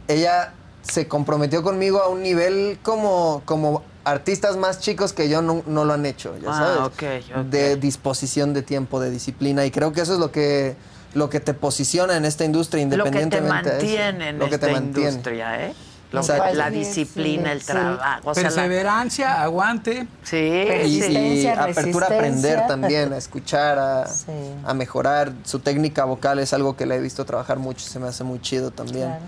ella 0.08 0.54
se 0.82 1.08
comprometió 1.08 1.64
conmigo 1.64 2.02
a 2.02 2.08
un 2.10 2.22
nivel 2.24 2.80
como, 2.84 3.42
como 3.46 3.84
artistas 4.06 4.56
más 4.56 4.80
chicos 4.80 5.12
que 5.12 5.28
yo 5.28 5.42
no, 5.42 5.64
no 5.68 5.84
lo 5.84 5.94
han 5.94 6.06
hecho, 6.06 6.38
ya 6.38 6.50
Ah, 6.50 6.54
sabes. 6.54 6.80
ok, 6.80 7.40
ok. 7.40 7.46
De 7.48 7.76
disposición 7.76 8.54
de 8.54 8.62
tiempo, 8.62 9.00
de 9.02 9.12
disciplina. 9.12 9.66
Y 9.66 9.72
creo 9.72 9.92
que 9.92 10.02
eso 10.02 10.14
es 10.14 10.20
lo 10.20 10.32
que, 10.32 10.76
lo 11.14 11.30
que 11.30 11.42
te 11.42 11.54
posiciona 11.54 12.16
en 12.16 12.24
esta 12.24 12.46
industria 12.46 12.86
Lo 12.86 13.04
que 13.04 13.12
te 13.12 13.18
independientemente. 13.20 13.70
mantiene 13.72 14.30
en 14.30 14.40
Lo 14.40 14.48
que 14.48 14.56
esta 14.56 14.68
te 14.68 14.74
mantiene. 14.74 15.10
industria, 15.10 15.66
¿eh? 15.68 15.74
Lo 16.14 16.22
la 16.22 16.70
Sí, 16.70 16.74
disciplina, 16.74 17.52
el 17.52 17.60
sí. 17.60 17.68
trabajo. 17.68 18.30
O 18.30 18.34
sea, 18.34 18.44
la- 18.44 18.50
Perseverancia, 18.50 19.42
aguante. 19.42 20.08
sí, 20.24 20.38
y, 20.38 21.46
apertura 21.48 22.08
a 22.08 22.14
aprender 22.14 22.66
también, 22.66 23.12
a 23.12 23.18
escuchar, 23.18 23.78
a, 23.78 24.08
Sí. 24.08 24.32
a 24.64 24.74
mejorar. 24.74 25.34
Su 25.44 25.60
técnica 25.60 26.06
vocal 26.06 26.40
es 26.40 26.54
algo 26.54 26.78
que 26.78 26.86
le 26.86 26.96
he 26.96 27.02
visto 27.02 27.26
trabajar 27.26 27.60
mucho, 27.60 27.86
se 27.86 28.00
me 28.00 28.08
hace 28.08 28.24
muy 28.24 28.40
chido 28.40 28.72
también. 28.72 29.08
Claro. 29.10 29.26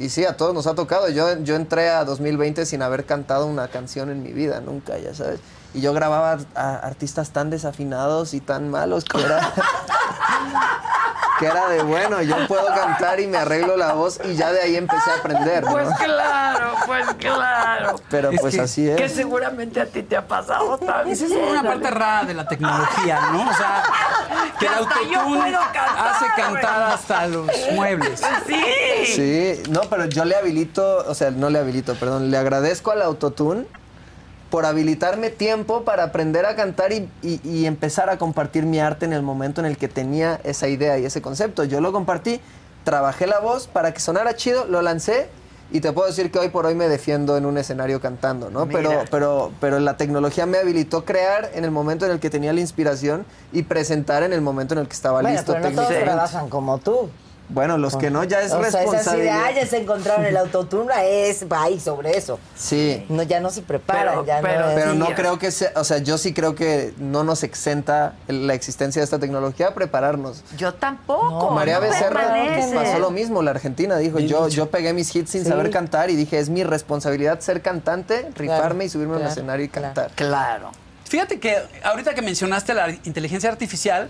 Y 0.00 0.08
sí, 0.08 0.24
a 0.24 0.34
todos 0.34 0.54
nos 0.54 0.66
ha 0.66 0.74
tocado. 0.74 1.10
Yo, 1.10 1.38
yo 1.40 1.56
entré 1.56 1.90
a 1.90 2.06
2020 2.06 2.64
sin 2.64 2.80
haber 2.80 3.04
cantado 3.04 3.44
una 3.44 3.68
canción 3.68 4.08
en 4.08 4.22
mi 4.22 4.32
vida, 4.32 4.62
nunca, 4.62 4.96
ya 4.96 5.14
sabes. 5.14 5.40
Y 5.74 5.82
yo 5.82 5.92
grababa 5.92 6.38
a 6.54 6.76
artistas 6.76 7.32
tan 7.32 7.50
desafinados 7.50 8.32
y 8.32 8.40
tan 8.40 8.70
malos 8.70 9.04
que 9.04 9.20
era... 9.20 9.52
que 11.40 11.46
era 11.46 11.68
de, 11.68 11.82
bueno, 11.82 12.20
yo 12.22 12.36
puedo 12.46 12.66
cantar 12.66 13.18
y 13.18 13.26
me 13.26 13.38
arreglo 13.38 13.76
la 13.76 13.94
voz 13.94 14.20
y 14.24 14.36
ya 14.36 14.52
de 14.52 14.60
ahí 14.60 14.76
empecé 14.76 15.10
a 15.10 15.14
aprender, 15.14 15.64
¿no? 15.64 15.72
Pues 15.72 15.88
claro, 16.04 16.74
pues 16.86 17.06
claro. 17.18 17.96
Pero 18.10 18.30
Es 18.30 18.40
pues 18.40 18.54
que- 18.54 18.60
así 18.60 18.88
es. 18.90 18.96
Que 18.96 19.08
seguramente 19.08 19.80
a 19.80 19.86
ti 19.86 20.02
te 20.02 20.16
ha 20.16 20.26
pasado 20.28 20.76
también. 20.78 21.08
Esa 21.16 21.24
es 21.24 21.32
una 21.32 21.62
parte 21.62 21.90
rara 21.90 22.24
de 22.26 22.34
la 22.34 22.46
tecnología, 22.46 23.20
¿no? 23.32 23.50
O 23.50 23.54
sea, 23.54 23.82
que 24.58 24.66
el 24.66 24.74
autotune 24.74 25.56
hace 25.98 26.26
cantar 26.36 26.82
hasta 26.92 27.26
los 27.26 27.46
muebles. 27.72 28.22
Sí. 28.46 28.64
Sí, 29.06 29.62
no, 29.70 29.80
pero 29.88 30.04
yo 30.04 30.24
le 30.26 30.36
habilito, 30.36 31.04
o 31.08 31.14
sea, 31.14 31.30
no 31.30 31.48
le 31.48 31.58
habilito, 31.58 31.94
perdón, 31.94 32.30
le 32.30 32.36
agradezco 32.36 32.90
al 32.90 33.00
autotune 33.02 33.64
por 34.50 34.66
habilitarme 34.66 35.30
tiempo 35.30 35.82
para 35.84 36.04
aprender 36.04 36.44
a 36.46 36.56
cantar 36.56 36.92
y, 36.92 37.08
y- 37.22 37.40
y 37.44 37.66
empezar 37.66 38.10
a 38.10 38.18
compartir 38.18 38.64
mi 38.66 38.80
arte 38.80 39.04
en 39.06 39.12
el 39.12 39.22
momento 39.22 39.60
en 39.60 39.66
el 39.66 39.76
que 39.76 39.88
tenía 39.88 40.40
esa 40.44 40.68
idea 40.68 40.98
y 40.98 41.04
ese 41.04 41.22
concepto. 41.22 41.64
Yo 41.64 41.80
lo 41.80 41.92
compartí, 41.92 42.40
trabajé 42.84 43.26
la 43.26 43.38
voz 43.38 43.66
para 43.68 43.92
que 43.94 44.00
sonara 44.00 44.34
chido, 44.34 44.66
lo 44.66 44.82
lancé 44.82 45.28
y 45.72 45.80
te 45.80 45.92
puedo 45.92 46.08
decir 46.08 46.32
que 46.32 46.38
hoy 46.40 46.48
por 46.48 46.66
hoy 46.66 46.74
me 46.74 46.88
defiendo 46.88 47.36
en 47.36 47.46
un 47.46 47.56
escenario 47.56 48.00
cantando, 48.00 48.50
¿no? 48.50 48.66
Pero, 48.66 48.90
Mira. 48.90 49.04
pero, 49.08 49.52
pero 49.60 49.78
la 49.78 49.96
tecnología 49.96 50.44
me 50.44 50.58
habilitó 50.58 51.04
crear 51.04 51.48
en 51.54 51.64
el 51.64 51.70
momento 51.70 52.06
en 52.06 52.10
el 52.10 52.18
que 52.18 52.28
tenía 52.28 52.52
la 52.52 52.60
inspiración 52.60 53.24
y 53.52 53.62
presentar 53.62 54.24
en 54.24 54.32
el 54.32 54.40
momento 54.40 54.74
en 54.74 54.80
el 54.80 54.88
que 54.88 54.94
estaba 54.94 55.20
Bueno, 55.20 55.36
listo 55.36 55.52
pero 55.52 55.70
no 55.70 55.74
todos 55.76 56.48
como 56.50 56.78
tú. 56.78 57.08
Bueno, 57.50 57.78
los 57.78 57.96
que 57.96 58.10
no 58.10 58.24
ya 58.24 58.40
es 58.40 58.52
o 58.52 58.60
sea, 58.60 58.68
es 58.68 58.74
así 58.74 58.76
de, 58.76 58.90
responsabilidad. 58.92 59.40
ah, 59.44 59.50
ya 59.52 59.66
se 59.66 59.78
encontraron 59.78 60.24
el 60.24 60.36
autotune, 60.36 60.92
es, 61.28 61.44
ahí 61.50 61.80
sobre 61.80 62.16
eso. 62.16 62.38
Sí. 62.56 63.04
No, 63.08 63.22
ya 63.24 63.40
no 63.40 63.50
se 63.50 63.62
preparan, 63.62 64.24
Pero- 64.24 64.26
ya 64.26 64.40
pero- 64.40 64.68
no 64.68 64.74
Pero 64.74 64.94
no 64.94 65.06
creo 65.14 65.38
que 65.38 65.50
sea, 65.50 65.72
o 65.76 65.84
sea, 65.84 65.98
yo 65.98 66.16
sí 66.18 66.32
creo 66.32 66.54
que 66.54 66.94
no 66.98 67.24
nos 67.24 67.42
exenta 67.42 68.14
la 68.28 68.54
existencia 68.54 69.00
de 69.00 69.04
esta 69.04 69.18
tecnología 69.18 69.68
a 69.68 69.74
prepararnos. 69.74 70.42
Yo 70.56 70.74
tampoco. 70.74 71.28
No, 71.30 71.50
María 71.50 71.74
no 71.76 71.80
Becerra 71.82 72.20
permanece. 72.32 72.74
pasó 72.74 72.98
lo 72.98 73.10
mismo, 73.10 73.42
la 73.42 73.50
Argentina 73.50 73.96
dijo, 73.96 74.18
yo, 74.20 74.48
yo 74.48 74.70
pegué 74.70 74.92
mis 74.92 75.14
hits 75.14 75.30
sin 75.30 75.42
Sí. 75.42 75.48
saber 75.48 75.70
cantar 75.70 76.10
y 76.10 76.16
dije, 76.16 76.38
es 76.38 76.48
mi 76.48 76.62
responsabilidad 76.64 77.40
ser 77.40 77.62
cantante, 77.62 78.30
rifarme 78.36 78.84
y 78.84 78.88
subirme 78.88 79.14
al 79.14 79.20
claro, 79.20 79.32
escenario 79.32 79.64
y 79.64 79.68
claro. 79.68 79.86
cantar. 79.94 80.10
Claro. 80.14 80.70
Fíjate 81.08 81.40
que 81.40 81.56
ahorita 81.82 82.14
que 82.14 82.22
mencionaste 82.22 82.72
la 82.72 82.90
inteligencia 82.90 83.50
artificial, 83.50 84.08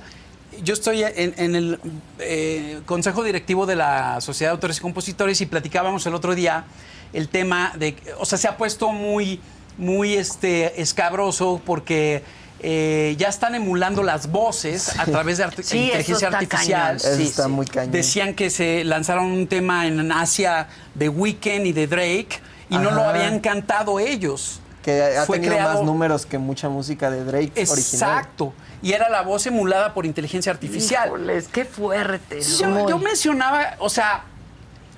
yo 0.63 0.75
estoy 0.75 1.03
en, 1.03 1.35
en 1.37 1.55
el 1.55 1.81
eh, 2.19 2.81
consejo 2.87 3.23
directivo 3.25 3.67
de 3.67 3.77
la 3.77 4.21
Sociedad 4.21 4.51
de 4.51 4.55
Autores 4.55 4.79
y 4.79 4.81
Compositores 4.81 5.41
y 5.41 5.47
platicábamos 5.47 6.05
el 6.07 6.15
otro 6.15 6.35
día 6.35 6.65
el 7.13 7.29
tema 7.29 7.73
de, 7.77 7.97
o 8.19 8.25
sea, 8.25 8.39
se 8.39 8.47
ha 8.49 8.57
puesto 8.57 8.93
muy, 8.93 9.41
muy 9.79 10.15
este, 10.15 10.81
escabroso 10.81 11.61
porque 11.65 12.23
eh, 12.63 13.17
ya 13.19 13.29
están 13.29 13.55
emulando 13.55 14.03
las 14.03 14.31
voces 14.31 14.99
a 14.99 15.07
través 15.07 15.39
de 15.39 15.47
arti- 15.47 15.63
Sí, 15.63 15.79
eso 15.91 15.99
inteligencia 15.99 16.29
está 16.29 16.39
artificial. 16.39 16.83
cañón. 16.83 16.97
Eso 16.97 17.17
Sí, 17.17 17.23
está 17.25 17.45
sí. 17.45 17.49
muy 17.51 17.67
cañón. 17.67 17.91
Decían 17.93 18.35
que 18.35 18.51
se 18.51 18.85
lanzaron 18.85 19.25
un 19.27 19.47
tema 19.47 19.87
en 19.87 20.13
Asia 20.13 20.69
de 20.95 21.09
Weekend 21.09 21.67
y 21.67 21.73
de 21.73 21.87
Drake 21.87 22.29
y 22.69 22.77
no 22.79 22.91
lo 22.91 23.03
habían 23.03 23.41
cantado 23.41 23.99
ellos. 23.99 24.61
Que 24.85 25.03
ha 25.19 25.25
Fue 25.27 25.39
tenido 25.39 25.55
creado- 25.55 25.75
más 25.79 25.83
números 25.85 26.27
que 26.27 26.39
mucha 26.39 26.69
música 26.69 27.11
de 27.11 27.25
Drake 27.25 27.53
original. 27.55 27.79
Exacto. 27.79 28.53
Y 28.83 28.93
era 28.93 29.09
la 29.11 29.23
voz 29.23 29.47
emulada 29.47 29.93
por 29.93 30.07
inteligencia 30.07 30.51
artificial. 30.53 31.09
Híjoles, 31.09 31.49
qué 31.49 31.65
fuerte. 31.65 32.41
Yo, 32.41 32.89
yo 32.89 32.99
mencionaba, 32.99 33.75
o 33.79 33.91
sea, 33.91 34.25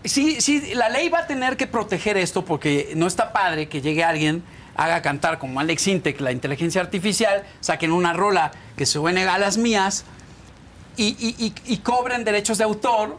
sí, 0.05 0.41
sí, 0.41 0.75
la 0.75 0.89
ley 0.89 1.09
va 1.09 1.21
a 1.21 1.27
tener 1.27 1.57
que 1.57 1.67
proteger 1.67 2.17
esto 2.17 2.45
porque 2.45 2.93
no 2.95 3.07
está 3.07 3.33
padre 3.33 3.69
que 3.69 3.81
llegue 3.81 4.05
alguien, 4.05 4.45
haga 4.77 5.03
cantar 5.03 5.39
como 5.39 5.59
Alex 5.61 5.87
Intec, 5.89 6.21
la 6.21 6.31
inteligencia 6.33 6.81
artificial, 6.81 7.43
saquen 7.61 7.93
una 7.93 8.13
rola 8.13 8.53
que 8.77 8.87
se 8.87 8.93
suene 8.93 9.25
a 9.27 9.39
las 9.39 9.57
mías 9.59 10.05
y, 10.97 11.17
y- 11.19 11.35
y- 11.47 11.55
y 11.75 11.79
cobren 11.79 12.23
derechos 12.25 12.59
de 12.59 12.65
autor, 12.65 13.19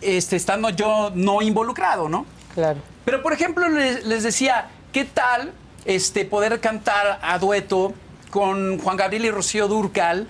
este, 0.00 0.36
estando 0.36 0.70
yo 0.70 1.10
no 1.14 1.42
involucrado, 1.42 2.08
¿no? 2.08 2.26
Claro. 2.54 2.78
Pero, 3.04 3.22
por 3.22 3.32
ejemplo, 3.32 3.68
les, 3.68 4.04
les 4.04 4.22
decía, 4.22 4.68
¿qué 4.92 5.04
tal 5.04 5.52
este, 5.84 6.24
poder 6.24 6.60
cantar 6.60 7.18
a 7.22 7.38
dueto 7.38 7.94
con 8.40 8.78
Juan 8.78 8.98
Gabriel 8.98 9.24
y 9.24 9.30
Rocío 9.30 9.66
Durcal? 9.66 10.28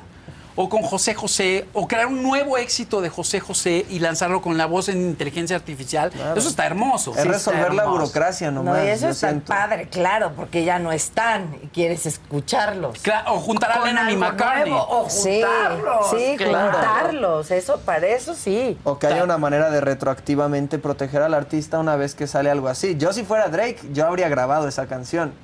O 0.59 0.71
con 0.71 0.81
José 0.81 1.13
José, 1.15 1.67
o 1.75 1.87
crear 1.87 2.07
un 2.07 2.23
nuevo 2.23 2.57
éxito 2.57 3.03
de 3.03 3.11
José 3.11 3.41
José 3.41 3.85
y 3.91 3.99
lanzarlo 3.99 4.41
con 4.41 4.57
la 4.57 4.65
voz 4.65 4.89
en 4.89 5.03
inteligencia 5.03 5.55
artificial. 5.55 6.11
Eso 6.35 6.49
está 6.49 6.65
hermoso. 6.65 7.13
Es 7.15 7.27
resolver 7.27 7.75
la 7.75 7.85
burocracia 7.85 8.51
nomás. 8.51 8.79
No, 8.79 8.83
y 8.85 8.89
eso 8.89 9.11
está 9.11 9.29
siento. 9.29 9.49
padre, 9.53 9.89
claro, 9.91 10.33
porque 10.35 10.65
ya 10.65 10.79
no 10.79 10.93
están 10.93 11.55
y 11.63 11.67
quieres 11.67 12.07
escucharlos. 12.07 12.99
O 13.27 13.39
juntar 13.41 13.73
a 13.73 13.85
Lennon 13.85 14.09
y 14.09 14.17
McCartney. 14.17 14.71
nuevo, 14.71 14.87
o 14.89 15.11
Sí, 15.11 15.43
juntarlos. 15.43 16.11
sí, 16.17 16.35
claro. 16.39 16.73
juntarlos, 16.73 17.51
eso, 17.51 17.79
para 17.81 18.07
eso 18.07 18.35
sí. 18.35 18.79
O 18.85 18.99
que 18.99 19.09
haya 19.09 19.25
una 19.25 19.37
manera 19.37 19.69
de 19.69 19.83
retroactivamente 19.83 20.79
proteger 20.79 21.21
al 21.21 21.35
artista 21.35 21.79
una 21.81 21.97
vez 21.97 22.15
que 22.15 22.27
sale 22.27 22.51
algo 22.51 22.69
así. 22.69 22.97
Yo 22.97 23.13
si 23.13 23.25
fuera 23.25 23.49
Drake, 23.49 23.81
yo 23.93 24.07
habría 24.07 24.31
grabado 24.31 24.69
esa 24.69 24.87
canción. 24.87 25.35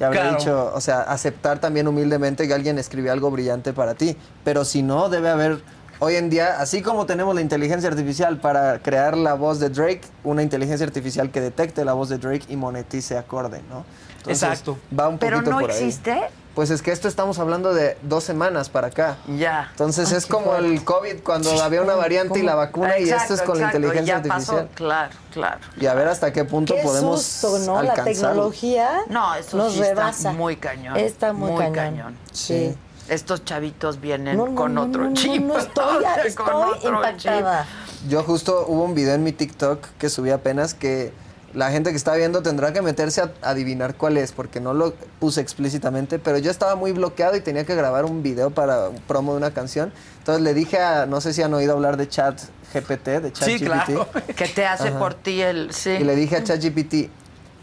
Y 0.00 0.04
habría 0.04 0.22
Claro. 0.22 0.38
dicho, 0.38 0.72
o 0.74 0.80
sea, 0.80 1.02
aceptar 1.02 1.58
también 1.58 1.86
humildemente 1.86 2.48
que 2.48 2.54
alguien 2.54 2.78
escribió 2.78 3.12
algo 3.12 3.30
brillante 3.30 3.74
para 3.74 3.94
ti. 3.94 4.16
Pero 4.44 4.64
si 4.64 4.82
no, 4.82 5.10
debe 5.10 5.28
haber, 5.28 5.62
hoy 5.98 6.16
en 6.16 6.30
día, 6.30 6.58
así 6.58 6.80
como 6.80 7.04
tenemos 7.04 7.34
la 7.34 7.42
inteligencia 7.42 7.90
artificial 7.90 8.38
para 8.40 8.78
crear 8.78 9.14
la 9.16 9.34
voz 9.34 9.60
de 9.60 9.68
Drake, 9.68 10.00
una 10.24 10.42
inteligencia 10.42 10.86
artificial 10.86 11.30
que 11.30 11.42
detecte 11.42 11.84
la 11.84 11.92
voz 11.92 12.08
de 12.08 12.16
Drake 12.16 12.46
y 12.48 12.56
monetice 12.56 13.18
acorde, 13.18 13.60
¿no? 13.68 13.84
Exacto. 14.26 14.78
Va 14.98 15.08
un 15.08 15.18
Pero 15.18 15.36
poquito 15.38 15.50
no 15.50 15.60
por 15.60 15.70
ahí. 15.70 15.76
existe. 15.76 16.18
Pues 16.54 16.70
es 16.70 16.82
que 16.82 16.90
esto 16.90 17.06
estamos 17.06 17.38
hablando 17.38 17.72
de 17.72 17.96
dos 18.02 18.24
semanas 18.24 18.68
para 18.68 18.88
acá. 18.88 19.18
Ya. 19.38 19.68
Entonces 19.70 20.10
es 20.12 20.26
como 20.26 20.56
el 20.56 20.82
COVID 20.84 21.20
cuando 21.22 21.50
había 21.62 21.80
una 21.80 21.94
variante 21.94 22.40
y 22.40 22.42
la 22.42 22.56
vacuna 22.56 22.98
y 22.98 23.04
esto 23.04 23.14
es 23.14 23.22
Exacto, 23.40 23.52
con 23.52 23.60
la 23.60 23.66
inteligencia 23.66 24.16
ya 24.20 24.22
pasó, 24.28 24.32
artificial. 24.58 24.68
Claro, 24.74 25.14
claro. 25.32 25.60
Y 25.80 25.86
a 25.86 25.94
ver 25.94 26.08
hasta 26.08 26.32
qué 26.32 26.44
punto 26.44 26.74
Qué 26.74 26.82
podemos 26.82 27.22
susto, 27.22 27.58
¿no? 27.60 27.74
La 27.82 27.90
alcanzarlo. 27.92 28.50
tecnología 28.50 29.00
No, 29.08 29.34
eso 29.36 29.56
nos 29.56 29.72
sí 29.74 29.80
está 29.80 29.94
rebasa. 29.94 30.32
muy 30.32 30.56
cañón. 30.56 30.96
Está 30.96 31.32
muy, 31.32 31.52
Muy 31.52 31.60
cañón. 31.60 31.74
cañón. 31.74 32.18
Sí. 32.32 32.74
Estos 33.08 33.44
chavitos 33.44 34.00
vienen 34.00 34.36
No, 34.36 34.46
no, 34.48 34.54
con 34.54 34.74
no, 34.74 34.82
otro 34.82 35.12
chip. 35.14 35.42
No, 35.42 35.56
estoy, 35.58 36.04
Con 36.04 36.26
estoy 36.26 36.78
otro 36.78 36.94
impactada. 36.96 37.66
Yo 38.08 38.22
justo 38.24 38.64
hubo 38.66 38.84
un 38.84 38.94
video 38.94 39.14
en 39.14 39.22
mi 39.22 39.32
TikTok 39.32 39.84
que 39.98 40.08
subí 40.08 40.30
apenas 40.30 40.74
que 40.74 41.12
la 41.54 41.70
gente 41.70 41.90
que 41.90 41.96
está 41.96 42.14
viendo 42.14 42.42
tendrá 42.42 42.72
que 42.72 42.80
meterse 42.82 43.22
a 43.22 43.32
adivinar 43.42 43.96
cuál 43.96 44.16
es, 44.16 44.30
porque 44.32 44.60
no 44.60 44.72
lo 44.72 44.94
puse 45.18 45.40
explícitamente, 45.40 46.18
pero 46.18 46.38
yo 46.38 46.50
estaba 46.50 46.76
muy 46.76 46.92
bloqueado 46.92 47.36
y 47.36 47.40
tenía 47.40 47.64
que 47.64 47.74
grabar 47.74 48.04
un 48.04 48.22
video 48.22 48.50
para 48.50 48.88
un 48.88 49.00
promo 49.00 49.32
de 49.32 49.38
una 49.38 49.50
canción. 49.52 49.92
Entonces 50.18 50.42
le 50.44 50.54
dije 50.54 50.78
a, 50.78 51.06
no 51.06 51.20
sé 51.20 51.32
si 51.32 51.42
han 51.42 51.52
oído 51.54 51.72
hablar 51.72 51.96
de 51.96 52.08
chat 52.08 52.40
GPT, 52.72 53.06
de 53.20 53.32
chat 53.32 53.48
Sí, 53.48 53.58
claro. 53.58 54.06
chip. 54.14 54.24
Que 54.36 54.46
te 54.46 54.64
hace 54.64 54.92
por 54.92 55.14
ti 55.14 55.40
el. 55.42 55.72
Sí. 55.72 55.90
Y 55.90 56.04
le 56.04 56.14
dije 56.14 56.36
a 56.36 56.44
ChatGPT, 56.44 57.10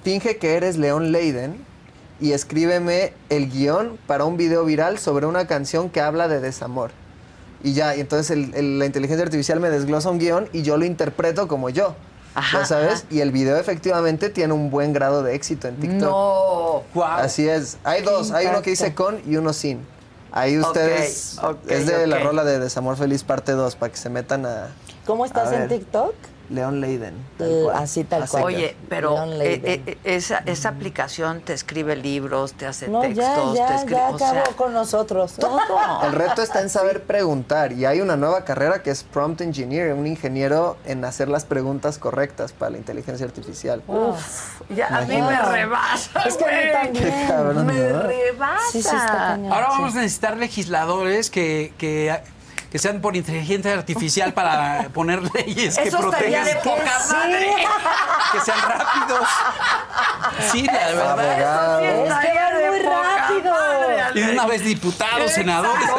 finge 0.03 0.37
que 0.37 0.55
eres 0.55 0.75
León 0.77 1.11
Leiden 1.13 1.65
y 2.19 2.33
escríbeme 2.33 3.13
el 3.29 3.49
guion 3.49 3.97
para 4.07 4.25
un 4.25 4.35
video 4.37 4.65
viral 4.65 4.97
sobre 4.99 5.25
una 5.27 5.47
canción 5.47 5.89
que 5.89 6.01
habla 6.01 6.27
de 6.27 6.41
desamor. 6.41 6.91
Y 7.63 7.73
ya, 7.73 7.95
y 7.95 8.01
entonces 8.01 8.31
el- 8.31 8.53
el- 8.53 8.79
la 8.79 8.85
inteligencia 8.85 9.23
artificial 9.23 9.59
me 9.59 9.69
desglosa 9.69 10.09
un 10.09 10.19
guion 10.19 10.49
y 10.51 10.61
yo 10.63 10.77
lo 10.77 10.83
interpreto 10.85 11.47
como 11.47 11.69
yo. 11.69 11.95
Ajá, 12.37 12.59
¿Ya 12.59 12.65
sabes? 12.65 12.93
ajá. 12.99 13.03
Y 13.09 13.21
el 13.21 13.31
video 13.31 13.57
efectivamente 13.57 14.29
tiene 14.29 14.53
un 14.53 14.69
buen 14.69 14.93
grado 14.93 15.23
de 15.23 15.33
éxito 15.33 15.67
en 15.67 15.75
TikTok. 15.77 16.01
No. 16.01 16.83
Guau. 16.93 17.19
Así 17.19 17.49
es. 17.49 17.77
Hay 17.83 18.03
dos, 18.03 18.31
hay 18.31 18.45
uno 18.45 18.61
que 18.61 18.69
dice 18.69 18.93
con 18.93 19.19
y 19.25 19.37
uno 19.37 19.53
sin. 19.53 19.79
Ahí 20.31 20.59
ustedes, 20.59 21.39
ok, 21.41 21.57
es 21.67 21.87
de 21.87 22.05
la 22.05 22.17
ok. 22.17 22.23
rola 22.23 22.43
de 22.43 22.59
Desamor 22.59 22.95
Feliz 22.95 23.23
parte 23.23 23.53
2, 23.53 23.75
para 23.77 23.91
que 23.91 23.97
se 23.97 24.09
metan 24.09 24.45
a 24.45 24.67
¿Cómo 25.07 25.25
estás 25.25 25.47
A 25.47 25.55
en 25.55 25.67
ver. 25.67 25.79
TikTok? 25.79 26.13
León 26.49 26.79
Leiden. 26.81 27.13
tal 27.37 27.47
Eh, 27.51 27.61
cual. 27.65 27.75
así 27.83 28.03
tal 28.03 28.23
Así. 28.23 28.31
cual. 28.31 28.43
Oye, 28.45 28.75
pero 28.89 29.23
eh, 29.41 29.61
eh, 29.85 29.97
esa, 30.03 30.39
esa 30.45 30.69
aplicación 30.69 31.41
te 31.41 31.53
escribe 31.53 31.95
libros, 31.95 32.53
te 32.53 32.65
hace 32.65 32.87
No, 32.87 33.03
ya, 33.03 33.09
textos, 33.35 33.53
te 33.55 33.75
escribe. 33.75 33.99
ya 33.99 34.09
o 34.09 34.17
sea, 34.19 34.29
acabó 34.31 34.55
con 34.55 34.73
nosotros. 34.73 35.33
todo. 35.33 35.59
El 36.03 36.13
reto 36.13 36.41
está 36.41 36.61
en 36.61 36.69
saber 36.69 37.03
preguntar 37.03 37.71
y 37.73 37.85
hay 37.85 38.01
una 38.01 38.15
nueva 38.15 38.45
carrera 38.45 38.81
que 38.81 38.91
es 38.91 39.03
prompt 39.03 39.41
engineer, 39.41 39.93
un 39.93 40.07
ingeniero 40.07 40.77
en 40.85 41.03
hacer 41.05 41.27
las 41.27 41.45
preguntas 41.45 41.97
correctas 41.97 42.53
para 42.53 42.71
la 42.71 42.77
inteligencia 42.77 43.25
artificial. 43.25 43.81
Uf, 43.87 44.61
ya 44.69 44.87
a 44.87 45.01
mí 45.01 45.21
me 45.21 45.41
rebasa. 45.41 46.21
Es 46.25 46.37
que 46.37 46.45
a 46.45 46.47
mí 46.47 46.53
güey. 46.53 46.71
también. 46.71 47.03
Qué 47.05 47.25
cabrón, 47.27 47.65
Me 47.65 47.73
¿no? 47.73 48.03
rebasa. 48.03 48.61
Sí, 48.71 48.81
sí, 48.81 48.95
está 48.95 49.17
cañón. 49.17 49.51
Ahora 49.51 49.67
sí. 49.67 49.71
vamos 49.77 49.95
a 49.95 49.97
necesitar 50.01 50.37
legisladores 50.37 51.29
que, 51.29 51.73
que, 51.77 52.17
que 52.71 52.79
sean 52.79 52.99
por 53.01 53.15
inteligencia 53.15 53.73
artificial 53.73 54.33
para 54.33 54.89
poner 54.93 55.21
leyes 55.33 55.77
que 55.77 55.87
Eso 55.87 55.97
estaría 56.09 56.43
protejan, 56.43 56.45
de 56.45 56.55
poca 56.69 56.99
Sí. 56.99 57.13
madre. 57.13 57.55
que 58.33 58.39
sean 58.41 58.59
rápidos. 58.61 59.27
Sí, 60.51 60.63
la 60.65 61.13
verdad. 61.15 61.79
Sí 61.79 61.85
Es 61.85 61.93
que 62.03 62.33
van 62.33 62.69
muy 62.69 62.79
rápido. 62.81 63.51
madre, 63.51 64.19
Y 64.19 64.21
una 64.31 64.45
vez 64.47 64.63
diputados, 64.63 65.31
senadores. 65.31 65.89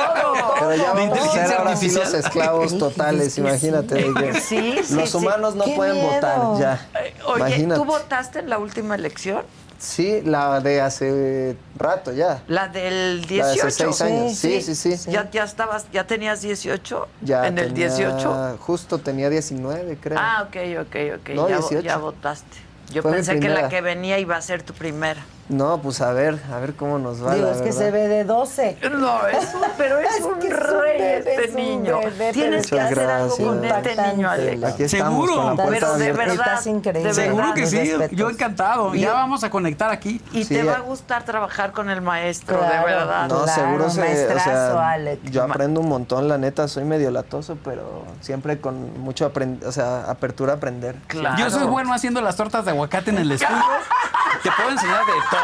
Pero 0.58 0.74
ya 0.74 0.92
de 0.94 1.00
a 1.00 1.04
inteligencia 1.04 1.56
ahora 1.58 1.76
sí 1.76 1.86
artificial. 1.86 2.04
los 2.04 2.14
esclavos 2.14 2.78
totales, 2.78 3.38
imagínate. 3.38 4.12
que 4.14 4.40
Sí, 4.40 4.78
sí, 4.84 4.94
los 4.94 5.10
sí. 5.10 5.16
humanos 5.16 5.54
no 5.54 5.64
Qué 5.64 5.74
pueden 5.74 5.94
miedo. 5.94 6.08
votar 6.10 6.38
ya. 6.58 6.86
Oye, 7.26 7.38
imagínate. 7.40 7.80
¿tú 7.80 7.84
votaste 7.84 8.38
en 8.40 8.50
la 8.50 8.58
última 8.58 8.94
elección? 8.94 9.42
Sí, 9.78 10.22
la 10.24 10.60
de 10.60 10.80
hace 10.80 11.56
rato 11.76 12.12
ya. 12.12 12.42
La 12.48 12.66
del 12.68 13.20
La 13.20 13.26
de 13.26 13.34
18. 13.54 13.66
hace 13.66 13.70
seis 13.84 14.00
años. 14.02 14.32
Sí, 14.36 14.60
sí, 14.60 14.74
sí. 14.74 15.10
¿Ya, 15.10 15.30
ya 15.30 15.44
estabas, 15.44 15.86
ya 15.92 16.04
tenías 16.04 16.42
18 16.42 17.06
Ya 17.22 17.46
en 17.46 17.58
el 17.58 17.68
tenía- 17.68 17.86
18? 17.88 18.58
Justo 18.60 18.98
tenía 18.98 19.30
19, 19.30 19.96
creo. 20.00 20.18
Ah, 20.20 20.46
ok, 20.48 20.56
ok, 20.80 20.96
ok. 21.20 21.28
No, 21.36 21.48
ya, 21.48 21.58
18. 21.58 21.80
ya 21.82 21.96
votaste. 21.96 22.56
Yo 22.90 23.02
Fue 23.02 23.12
pensé 23.12 23.38
que 23.38 23.48
la 23.48 23.68
que 23.68 23.80
venía 23.80 24.18
iba 24.18 24.36
a 24.36 24.42
ser 24.42 24.62
tu 24.62 24.72
primera. 24.72 25.24
No, 25.48 25.80
pues 25.80 26.00
a 26.02 26.12
ver, 26.12 26.38
a 26.52 26.58
ver 26.58 26.74
cómo 26.74 26.98
nos 26.98 27.24
va. 27.24 27.34
Digo, 27.34 27.46
la 27.46 27.52
es 27.52 27.58
que 27.58 27.64
verdad. 27.70 27.78
se 27.78 27.90
ve 27.90 28.08
de 28.08 28.24
12. 28.24 28.78
No, 28.98 29.26
es 29.26 29.54
un, 29.54 29.60
pero 29.78 29.98
es, 29.98 30.08
Es 30.18 30.24
un 30.24 30.38
que 30.40 30.48
es 30.48 30.52
un 30.54 30.60
rey 30.60 30.98
bebé, 31.00 31.18
este 31.18 31.44
es 31.46 31.54
niño. 31.54 31.98
bebé, 32.00 32.32
Tienes 32.32 32.66
que 32.70 32.78
hacer 32.78 32.98
algo 33.10 33.28
Muchas 33.30 33.46
con 33.46 33.60
gracias. 33.62 33.86
este 33.98 34.12
niño, 34.16 34.28
Alex. 34.30 34.64
Aquí 34.64 34.82
estamos 34.82 35.12
Seguro. 35.26 35.34
con 35.36 35.46
la 35.56 35.62
puerta 35.64 35.70
Pero 35.86 35.98
de 35.98 36.12
verdad. 36.12 36.34
Estás 36.34 36.66
increíble. 36.66 37.08
de 37.08 37.14
Seguro 37.14 37.54
que 37.54 37.66
sí. 37.66 37.78
respetos. 37.78 38.18
Yo 38.18 38.28
encantado. 38.30 38.94
Y- 38.94 39.00
Ya 39.00 39.12
vamos 39.14 39.42
a 39.42 39.48
conectar 39.50 39.90
aquí. 39.90 40.20
Y 40.32 40.44
Sí, 40.44 40.54
te 40.54 40.62
va 40.64 40.74
a 40.76 40.80
gustar 40.80 41.24
trabajar 41.24 41.72
con 41.72 41.88
el 41.88 42.02
maestro, 42.02 42.58
Claro. 42.58 42.86
de 42.86 42.94
verdad. 42.94 43.28
No, 43.28 43.42
Claro, 43.44 43.52
seguro 43.62 43.90
se, 43.90 44.34
o 44.34 44.38
sea, 44.38 44.90
Alex. 44.90 45.30
yo 45.30 45.42
aprendo 45.44 45.80
un 45.80 45.88
montón, 45.88 46.28
la 46.28 46.36
neta, 46.36 46.68
soy 46.68 46.84
medio 46.84 47.10
latoso, 47.10 47.56
pero 47.64 48.04
siempre 48.20 48.60
con 48.60 49.00
mucho 49.00 49.32
aprend- 49.32 49.64
o 49.64 49.72
sea, 49.72 50.10
apertura 50.10 50.52
a 50.52 50.56
aprender. 50.56 50.96
Claro. 51.06 51.36
Yo 51.38 51.48
soy 51.50 51.64
bueno 51.66 51.94
haciendo 51.94 52.20
las 52.20 52.36
tortas 52.36 52.66
de 52.66 52.72
aguacate 52.72 53.10
en 53.10 53.18
el 53.18 53.32
estudio. 53.32 53.56
te 54.42 54.50
puedo 54.52 54.70
enseñar 54.70 55.06
de 55.06 55.12
todo. 55.30 55.37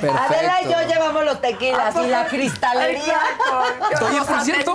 Perfecto. 0.00 0.16
Adela 0.18 0.62
y 0.62 0.64
yo 0.64 0.88
llevamos 0.88 1.24
los 1.24 1.40
tequilas 1.40 1.94
y 1.96 2.06
la 2.08 2.26
cristalería. 2.26 3.18
Oye, 4.08 4.20
por 4.22 4.40
cierto-. 4.42 4.74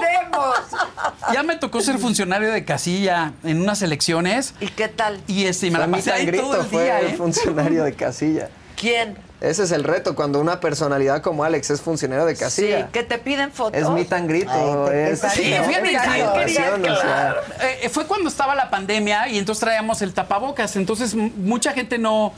Ya 1.34 1.44
me 1.44 1.56
tocó 1.58 1.82
ser 1.82 1.98
funcionario 2.00 2.52
de 2.52 2.66
casilla 2.66 3.34
en 3.44 3.62
unas 3.62 3.82
elecciones 3.82 4.54
¿Y 4.60 4.68
qué 4.68 4.88
tal? 4.88 5.22
y 5.28 5.46
este, 5.46 5.68
y 5.68 5.72
me 5.72 5.78
Fue 5.78 5.82
la 5.82 5.88
mi 5.88 5.98
pasé 5.98 6.12
ahí 6.12 6.32
todo 6.32 6.62
el 6.62 6.66
fue 6.68 6.84
día, 6.84 7.00
el 7.00 7.08
¿eh? 7.08 7.14
funcionario 7.18 7.84
de 7.84 7.94
casilla. 7.94 8.50
¿Quién? 8.76 9.18
Ese 9.42 9.64
es 9.64 9.72
el 9.72 9.84
reto, 9.84 10.16
cuando 10.16 10.40
una 10.40 10.60
personalidad 10.60 11.22
como 11.22 11.44
Alex 11.44 11.72
es 11.72 11.82
funcionario 11.82 12.26
de 12.26 12.36
casilla. 12.36 12.82
Sí, 12.82 12.86
que 12.92 13.02
te 13.04 13.18
piden 13.18 13.52
fotos. 13.52 13.80
Es 13.82 13.90
mi 13.90 14.06
tan 14.06 14.28
grito, 14.28 14.52
Ay, 14.52 15.10
es 15.12 15.20
Sí, 15.20 15.54
fíjate, 15.68 15.94
pasión, 16.34 16.86
o 16.86 16.96
sea, 16.96 17.36
Eh, 17.62 17.90
fue 17.90 18.06
cuando 18.06 18.30
estaba 18.30 18.54
la 18.54 18.70
pandemia 18.70 19.28
y 19.30 19.40
entonces 19.40 19.60
traíamos 19.60 20.02
el 20.04 20.14
tapabocas. 20.14 20.76
Entonces 20.76 21.16
mucha 21.16 21.74
gente 21.74 21.98
no, 21.98 22.34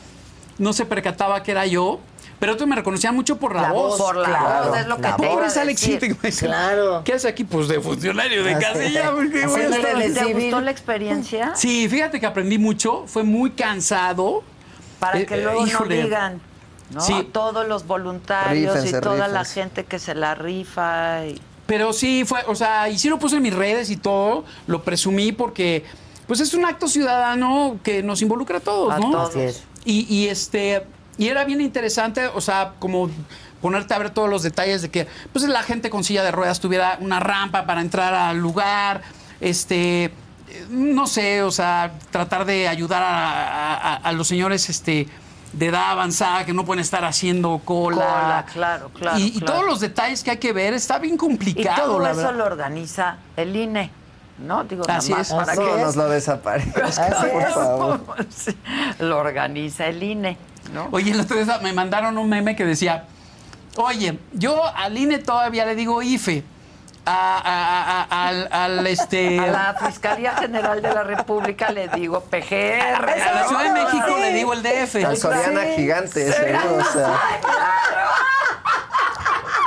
no 0.57 0.71
se 0.71 0.85
percataba 0.85 1.43
que 1.43 1.51
era 1.51 1.65
yo, 1.65 1.99
pero 2.43 2.53
otros 2.55 2.67
me 2.67 2.75
reconocían 2.75 3.15
mucho 3.15 3.37
por 3.37 3.55
la, 3.55 3.61
La 3.61 3.71
voz. 3.71 3.97
Por 3.97 4.17
la 4.17 4.27
Claro, 4.27 4.69
voz, 4.69 4.77
es 4.79 4.87
lo 4.87 4.95
que 4.97 5.01
la 5.03 5.15
te 5.15 5.23
Pobre 5.23 5.31
iba 5.33 5.43
a 5.43 5.47
es 5.47 5.55
Alexito. 5.55 5.93
decir. 5.93 6.09
que 6.17 6.21
me 6.21 6.29
dice, 6.29 6.45
Claro. 6.47 7.01
¿Qué 7.05 7.13
hace 7.13 7.27
aquí? 7.29 7.45
Pues 7.45 7.69
de 7.69 7.79
funcionario 7.79 8.43
de 8.43 8.53
Así. 8.53 8.65
casilla. 8.65 9.11
porque 9.15 9.45
voy 9.47 9.61
a 9.61 9.65
Haciéndole 9.69 10.05
estar- 10.07 10.23
el 10.27 10.33
¿Te 10.33 10.33
gustó 10.33 10.59
la 10.59 10.71
experiencia? 10.71 11.55
Sí, 11.55 11.87
fíjate 11.87 12.19
que 12.19 12.25
aprendí 12.25 12.57
mucho. 12.57 13.05
Fue 13.07 13.23
muy 13.23 13.51
cansado. 13.51 14.43
Para 14.99 15.19
Eh, 15.19 15.25
que 15.25 15.35
eh, 15.35 15.43
luego 15.43 15.65
híjole. 15.65 15.97
no 15.99 16.03
digan, 16.03 16.41
¿no? 16.91 16.99
Sí. 16.99 17.29
Todos 17.31 17.65
los 17.65 17.87
voluntarios 17.87 18.73
Rífense, 18.75 18.97
y 18.97 19.01
toda 19.01 19.29
la 19.29 19.45
gente 19.45 19.85
que 19.85 19.97
se 19.99 20.13
la 20.13 20.35
rifa. 20.35 21.25
y- 21.25 21.39
Pero 21.65 21.93
sí 21.93 22.25
fue, 22.25 22.41
o 22.47 22.55
sea, 22.55 22.89
y 22.89 22.99
sí 22.99 23.07
lo 23.07 23.19
puse 23.19 23.37
en 23.37 23.41
mis 23.43 23.53
redes 23.55 23.89
y 23.89 23.95
todo, 23.95 24.43
lo 24.67 24.83
presumí 24.83 25.31
porque 25.31 25.85
pues 26.27 26.41
es 26.41 26.53
un 26.53 26.65
acto 26.65 26.89
ciudadano 26.89 27.77
que 27.83 28.03
nos 28.03 28.21
involucra 28.21 28.57
a 28.57 28.61
todos, 28.61 28.91
A 28.93 28.99
¿no? 28.99 29.11
todos. 29.11 29.63
Y, 29.85 30.27
este 30.27 30.85
y 31.17 31.27
era 31.27 31.43
bien 31.45 31.61
interesante, 31.61 32.27
o 32.27 32.41
sea, 32.41 32.73
como 32.79 33.09
ponerte 33.61 33.93
a 33.93 33.97
ver 33.97 34.09
todos 34.09 34.29
los 34.29 34.43
detalles 34.43 34.81
de 34.81 34.89
que 34.91 35.07
pues 35.31 35.45
la 35.45 35.63
gente 35.63 35.89
con 35.89 36.03
silla 36.03 36.23
de 36.23 36.31
ruedas 36.31 36.59
tuviera 36.59 36.97
una 36.99 37.19
rampa 37.19 37.65
para 37.65 37.81
entrar 37.81 38.13
al 38.13 38.37
lugar, 38.37 39.01
este 39.39 40.11
no 40.69 41.07
sé, 41.07 41.41
o 41.41 41.51
sea, 41.51 41.93
tratar 42.11 42.45
de 42.45 42.67
ayudar 42.67 43.01
a, 43.01 43.73
a- 43.75 43.95
a 43.95 44.11
los 44.11 44.27
señores 44.27 44.69
este 44.69 45.07
de 45.53 45.67
edad 45.67 45.91
avanzada 45.91 46.45
que 46.45 46.53
no 46.53 46.65
pueden 46.65 46.81
estar 46.81 47.05
haciendo 47.05 47.59
cola. 47.63 47.95
Cola, 47.97 48.45
claro, 48.51 48.89
claro, 48.89 49.17
Y, 49.19 49.23
y 49.27 49.31
claro. 49.39 49.45
todos 49.53 49.65
los 49.65 49.79
detalles 49.79 50.23
que 50.23 50.31
hay 50.31 50.37
que 50.37 50.51
ver, 50.53 50.73
está 50.73 50.97
bien 50.99 51.15
Y 51.15 51.17
complicado, 51.17 51.83
todo 51.93 51.99
la 51.99 52.11
eso 52.11 52.17
verdad. 52.21 52.35
lo 52.35 52.45
organiza 52.45 53.17
el 53.37 53.55
INE, 53.55 53.91
¿no? 54.39 54.63
Digo, 54.63 54.83
Así 54.89 55.09
nada 55.11 55.19
más 55.21 55.29
es. 55.29 55.33
para 55.35 55.53
que 55.55 55.81
nos 55.81 55.95
lo 55.95 56.09
desaparezca, 56.09 56.85
Así 56.85 57.01
por 57.31 57.41
es. 57.41 57.53
favor. 57.53 58.01
Sí, 58.35 58.57
lo 58.99 59.17
organiza 59.19 59.85
el 59.87 60.01
INE, 60.03 60.37
¿no? 60.73 60.89
Oye, 60.91 61.11
el 61.11 61.19
otro 61.19 61.37
día 61.43 61.59
me 61.61 61.71
mandaron 61.73 62.17
un 62.17 62.27
meme 62.29 62.55
que 62.55 62.65
decía, 62.65 63.05
oye, 63.75 64.17
yo 64.33 64.63
al 64.75 64.97
INE 64.97 65.19
todavía 65.19 65.65
le 65.65 65.75
digo 65.75 66.01
IFE, 66.01 66.43
a- 67.05 67.41
a- 67.43 68.03
a- 68.03 68.27
al, 68.29 68.47
al, 68.51 68.87
este... 68.87 69.37
A 69.39 69.47
la 69.47 69.75
Fiscalía 69.85 70.35
General 70.37 70.81
de 70.81 70.93
la 70.93 71.03
República 71.03 71.69
le 71.71 71.87
digo 71.89 72.21
PGR. 72.21 73.09
a 73.09 73.33
la 73.33 73.47
Ciudad 73.47 73.63
de. 73.63 73.71
México 73.83 74.05
Sí. 74.15 74.21
le 74.21 74.33
digo 74.33 74.53
el 74.53 74.63
DF. 74.63 75.05
Al 75.05 75.17
Soriana 75.17 75.61
Sí. 75.63 75.69
gigante, 75.75 76.29
o 76.29 76.83
sea. 76.93 77.19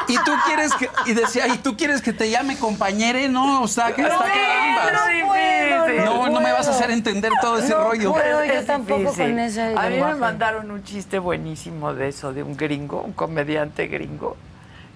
Y 0.09 0.17
tú 0.25 0.33
quieres 0.47 0.73
que, 0.75 0.89
y 1.07 1.15
decía, 1.15 1.47
y 1.49 1.59
tú 1.59 1.77
quieres 1.77 2.01
que 2.03 2.13
te 2.13 2.31
llame 2.31 2.57
compañere, 2.59 3.29
no, 3.29 3.63
o 3.63 3.69
sea, 3.69 3.93
que 3.95 4.03
No, 4.03 4.09
está 4.09 4.25
caramba. 4.25 5.27
puedo, 5.27 6.05
No, 6.05 6.29
no 6.29 6.41
me 6.41 6.53
vas 6.53 6.69
a 6.69 6.71
hacer 6.71 6.91
entender 6.91 7.33
todo 7.41 7.59
ese 7.59 7.71
No 7.71 7.85
rollo. 7.85 8.13
puedo. 8.13 8.45
yo 8.45 8.53
es 8.53 8.67
tampoco 8.67 9.01
difícil. 9.01 9.31
con 9.31 9.39
ese 9.41 9.75
A 9.77 9.89
mí 9.89 10.01
me 10.01 10.15
mandaron 10.15 10.71
un 10.71 10.85
chiste 10.85 11.19
buenísimo 11.19 11.93
de 11.95 12.09
eso, 12.09 12.33
de 12.33 12.43
un 12.43 12.57
gringo, 12.57 13.01
un 13.03 13.13
comediante 13.13 13.87
gringo, 13.89 14.37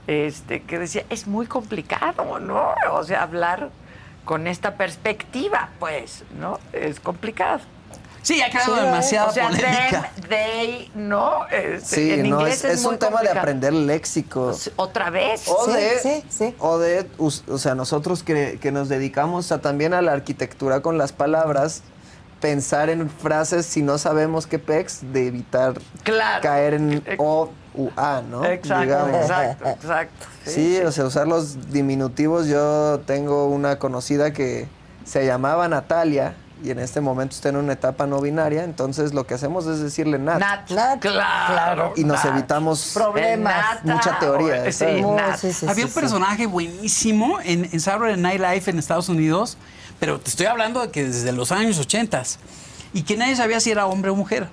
este, 0.06 0.62
que 0.62 0.78
decía, 0.78 1.04
es 1.11 1.26
muy 1.26 1.46
complicado, 1.46 2.38
¿no? 2.38 2.72
O 2.92 3.04
sea, 3.04 3.22
hablar 3.22 3.70
con 4.24 4.46
esta 4.46 4.74
perspectiva, 4.76 5.70
pues, 5.78 6.24
¿no? 6.38 6.58
Es 6.72 7.00
complicado. 7.00 7.61
Sí, 8.23 8.41
ha 8.43 8.51
creado 8.51 8.77
Sí, 8.77 8.83
demasiada 8.85 9.29
o 9.29 9.33
sea, 9.33 9.45
polémica. 9.49 10.11
them, 10.21 10.29
they, 10.29 10.91
¿no? 10.95 11.47
Este, 11.49 11.97
Sí, 11.97 12.12
en 12.12 12.29
no, 12.31 12.39
inglés 12.41 12.64
es, 12.64 12.75
es 12.75 12.83
muy 12.85 12.93
un 12.95 12.99
tema 12.99 13.23
de 13.23 13.31
aprender 13.31 13.73
léxico. 13.73 14.47
Pues, 14.47 14.71
Otra 14.77 15.11
vez. 15.11 15.45
O 15.49 15.64
Sí, 15.66 15.73
de, 15.73 15.99
sí, 16.01 16.25
sí. 16.29 16.55
o 16.59 16.79
de, 16.79 17.07
us- 17.18 17.45
o 17.49 17.59
sea, 17.59 17.75
nosotros 17.75 18.23
que, 18.23 18.59
que 18.61 18.73
nos 18.73 18.89
dedicamos 18.89 19.51
a, 19.53 19.61
también 19.61 19.95
a 19.95 20.03
la 20.03 20.12
arquitectura 20.12 20.81
con 20.83 20.99
las 20.99 21.12
palabras, 21.12 21.83
pensar 22.41 22.89
en 22.91 23.09
frases 23.11 23.66
si 23.66 23.83
no 23.83 23.99
sabemos 23.99 24.47
qué 24.47 24.59
pex, 24.59 25.01
de 25.12 25.27
evitar 25.27 25.75
Claro. 26.05 26.43
caer 26.43 26.75
en 26.75 27.05
O 27.18 27.51
u 27.75 27.89
A, 27.97 28.23
¿no? 28.29 28.45
Exacto, 28.45 28.83
Digamos. 28.85 29.21
exacto, 29.21 29.68
exacto. 29.68 30.27
Sí, 30.45 30.79
o 30.79 30.91
sea, 30.91 31.05
usar 31.05 31.29
los 31.29 31.71
diminutivos. 31.71 32.47
Yo 32.49 33.01
tengo 33.07 33.47
una 33.47 33.79
conocida 33.79 34.33
que 34.33 34.66
se 35.05 35.25
llamaba 35.27 35.68
Natalia 35.68 36.35
y 36.62 36.70
en 36.70 36.78
este 36.78 37.00
momento 37.00 37.34
está 37.34 37.48
en 37.48 37.56
una 37.56 37.72
etapa 37.72 38.06
no 38.06 38.20
binaria, 38.20 38.64
entonces 38.64 39.14
lo 39.14 39.26
que 39.26 39.34
hacemos 39.34 39.66
es 39.66 39.80
decirle 39.80 40.18
Nat. 40.18 40.38
Nat, 40.40 40.70
Nat, 40.70 41.00
claro. 41.00 41.52
claro. 41.52 41.92
Y 41.96 42.04
nos 42.04 42.24
Nat. 42.24 42.34
evitamos 42.34 42.90
Problemas. 42.94 43.84
Nata, 43.84 43.94
mucha 43.94 44.18
teoría. 44.18 44.64
Sí, 44.72 44.84
sí, 45.38 45.52
sí, 45.52 45.66
Había 45.66 45.74
sí, 45.74 45.82
un 45.82 45.88
sí. 45.88 46.00
personaje 46.00 46.46
buenísimo 46.46 47.38
en, 47.42 47.68
en 47.72 47.80
Saturday 47.80 48.16
Night 48.16 48.40
Live 48.40 48.62
en 48.66 48.78
Estados 48.78 49.08
Unidos, 49.08 49.56
pero 49.98 50.20
te 50.20 50.30
estoy 50.30 50.46
hablando 50.46 50.80
de 50.80 50.90
que 50.90 51.04
desde 51.04 51.32
los 51.32 51.52
años 51.52 51.78
80 51.78 52.22
y 52.92 53.02
que 53.02 53.16
nadie 53.16 53.36
sabía 53.36 53.61
si 53.61 53.70
era 53.70 53.86
hombre 53.86 54.11
o 54.11 54.16
mujer. 54.16 54.48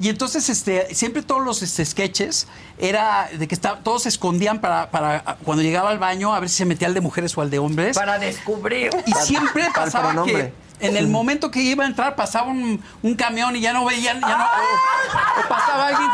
Y 0.00 0.08
entonces 0.08 0.48
este, 0.48 0.94
siempre 0.94 1.20
todos 1.22 1.44
los 1.44 1.62
este, 1.62 1.84
sketches 1.84 2.46
era 2.78 3.28
de 3.38 3.46
que 3.46 3.56
todos 3.56 4.04
se 4.04 4.08
escondían 4.08 4.60
para, 4.60 4.90
para 4.90 5.36
cuando 5.44 5.62
llegaba 5.62 5.90
al 5.90 5.98
baño 5.98 6.34
a 6.34 6.40
ver 6.40 6.48
si 6.48 6.56
se 6.56 6.64
metía 6.64 6.88
al 6.88 6.94
de 6.94 7.02
mujeres 7.02 7.36
o 7.36 7.42
al 7.42 7.50
de 7.50 7.58
hombres. 7.58 7.96
Para 7.98 8.18
descubrir. 8.18 8.90
y 9.04 9.12
siempre 9.12 9.68
pasaba 9.74 10.24
que. 10.24 10.54
En 10.80 10.96
el 10.96 11.08
momento 11.08 11.50
que 11.50 11.60
iba 11.62 11.84
a 11.84 11.86
entrar 11.86 12.14
pasaba 12.16 12.48
un, 12.48 12.82
un 13.02 13.14
camión 13.14 13.54
y 13.56 13.60
ya 13.60 13.72
no 13.72 13.84
veían, 13.84 14.20
ya 14.20 14.36
no, 14.38 14.44
o, 14.44 15.40
o 15.44 15.48
pasaba 15.48 15.88
alguien 15.88 16.10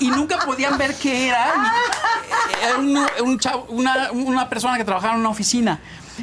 y 0.00 0.08
nunca 0.10 0.38
podían 0.38 0.76
ver 0.78 0.94
qué 0.96 1.28
era. 1.28 1.52
era 2.62 2.76
un- 2.78 3.06
un 3.22 3.38
chavo- 3.38 3.66
una, 3.68 4.10
una 4.12 4.48
persona 4.48 4.76
que 4.76 4.84
trabajaba 4.84 5.14
en 5.14 5.20
una 5.20 5.30
oficina. 5.30 5.80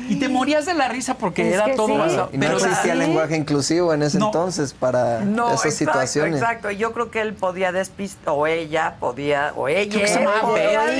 Y 0.09 0.15
te 0.19 0.29
morías 0.29 0.65
de 0.65 0.73
la 0.73 0.87
risa 0.87 1.15
porque 1.17 1.47
Es 1.47 1.53
era 1.55 1.75
todo 1.75 1.87
sí. 1.87 1.97
basado. 1.97 2.29
Y 2.33 2.37
no 2.37 2.45
Pero 2.45 2.57
existía 2.57 2.93
sí. 2.93 2.99
lenguaje 2.99 3.35
inclusivo 3.35 3.93
en 3.93 4.03
ese 4.03 4.19
No. 4.19 4.27
entonces 4.27 4.73
para 4.73 5.21
No, 5.21 5.47
esas 5.47 5.65
exacto, 5.65 5.77
situaciones. 5.93 6.41
exacto. 6.41 6.71
Yo 6.71 6.91
creo 6.93 7.11
que 7.11 7.21
él 7.21 7.33
podía 7.33 7.71
despistar, 7.71 8.33
o 8.35 8.47
ella 8.47 8.95
podía, 8.99 9.53
o 9.55 9.67
ella 9.67 10.07
se 10.07 10.19
podía 10.41 10.93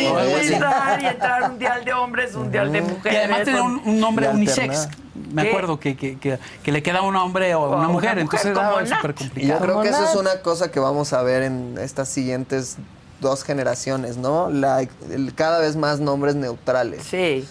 y 1.02 1.06
entrar 1.06 1.52
un 1.52 1.60
dial 1.60 1.86
de 1.86 1.94
hombres, 1.94 2.36
un 2.36 2.52
dial 2.52 2.72
de 2.72 2.80
y 2.80 2.82
mujeres. 2.82 3.20
además 3.24 3.44
tenía 3.44 3.64
un, 3.64 3.82
un 3.86 4.00
nombre 4.00 4.30
unisex. 4.30 4.88
Me 5.32 5.44
¿Qué? 5.44 5.50
acuerdo 5.50 5.80
que, 5.80 5.96
que, 5.96 6.18
que, 6.20 6.40
que 6.62 6.72
le 6.72 6.84
quedaba 6.84 7.08
un 7.08 7.16
hombre 7.16 7.56
o 7.56 7.68
una 7.68 7.78
una 7.78 7.88
mujer, 7.88 8.12
mujer, 8.12 8.20
entonces 8.20 8.54
como 8.54 8.80
era 8.80 8.96
súper 8.96 9.12
Y 9.12 9.14
yo 9.14 9.26
complicado. 9.26 9.60
creo 9.62 9.82
que 9.82 9.90
eso 9.90 10.04
es 10.10 10.16
una 10.16 10.42
cosa 10.42 10.72
que 10.72 10.80
vamos 10.80 11.14
a 11.14 11.22
ver 11.24 11.44
en 11.44 11.78
estas 11.82 12.10
siguientes 12.10 12.78
dos 13.22 13.44
generaciones, 13.44 14.18
¿no? 14.18 14.50
La, 14.50 14.82
el- 14.82 15.34
cada 15.34 15.60
vez 15.60 15.78
más 15.78 16.00
nombres 16.02 16.36
neutrales. 16.36 17.04
Sí. 17.10 17.48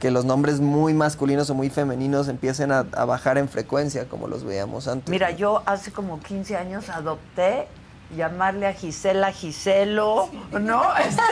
Que 0.00 0.10
los 0.10 0.24
nombres 0.24 0.60
muy 0.60 0.92
masculinos 0.92 1.48
o 1.50 1.54
muy 1.54 1.70
femeninos 1.70 2.28
empiecen 2.28 2.70
a, 2.70 2.80
a 2.92 3.04
bajar 3.04 3.38
en 3.38 3.48
frecuencia, 3.48 4.08
como 4.08 4.28
los 4.28 4.44
veíamos 4.44 4.88
antes. 4.88 5.08
Mira, 5.08 5.30
yo 5.30 5.62
hace 5.66 5.90
como 5.92 6.20
15 6.20 6.56
años 6.56 6.88
adopté 6.90 7.66
llamarle 8.14 8.66
a 8.66 8.72
Gisela 8.72 9.32
Giselo, 9.32 10.28
¿no? 10.52 10.82
Este, 10.98 11.22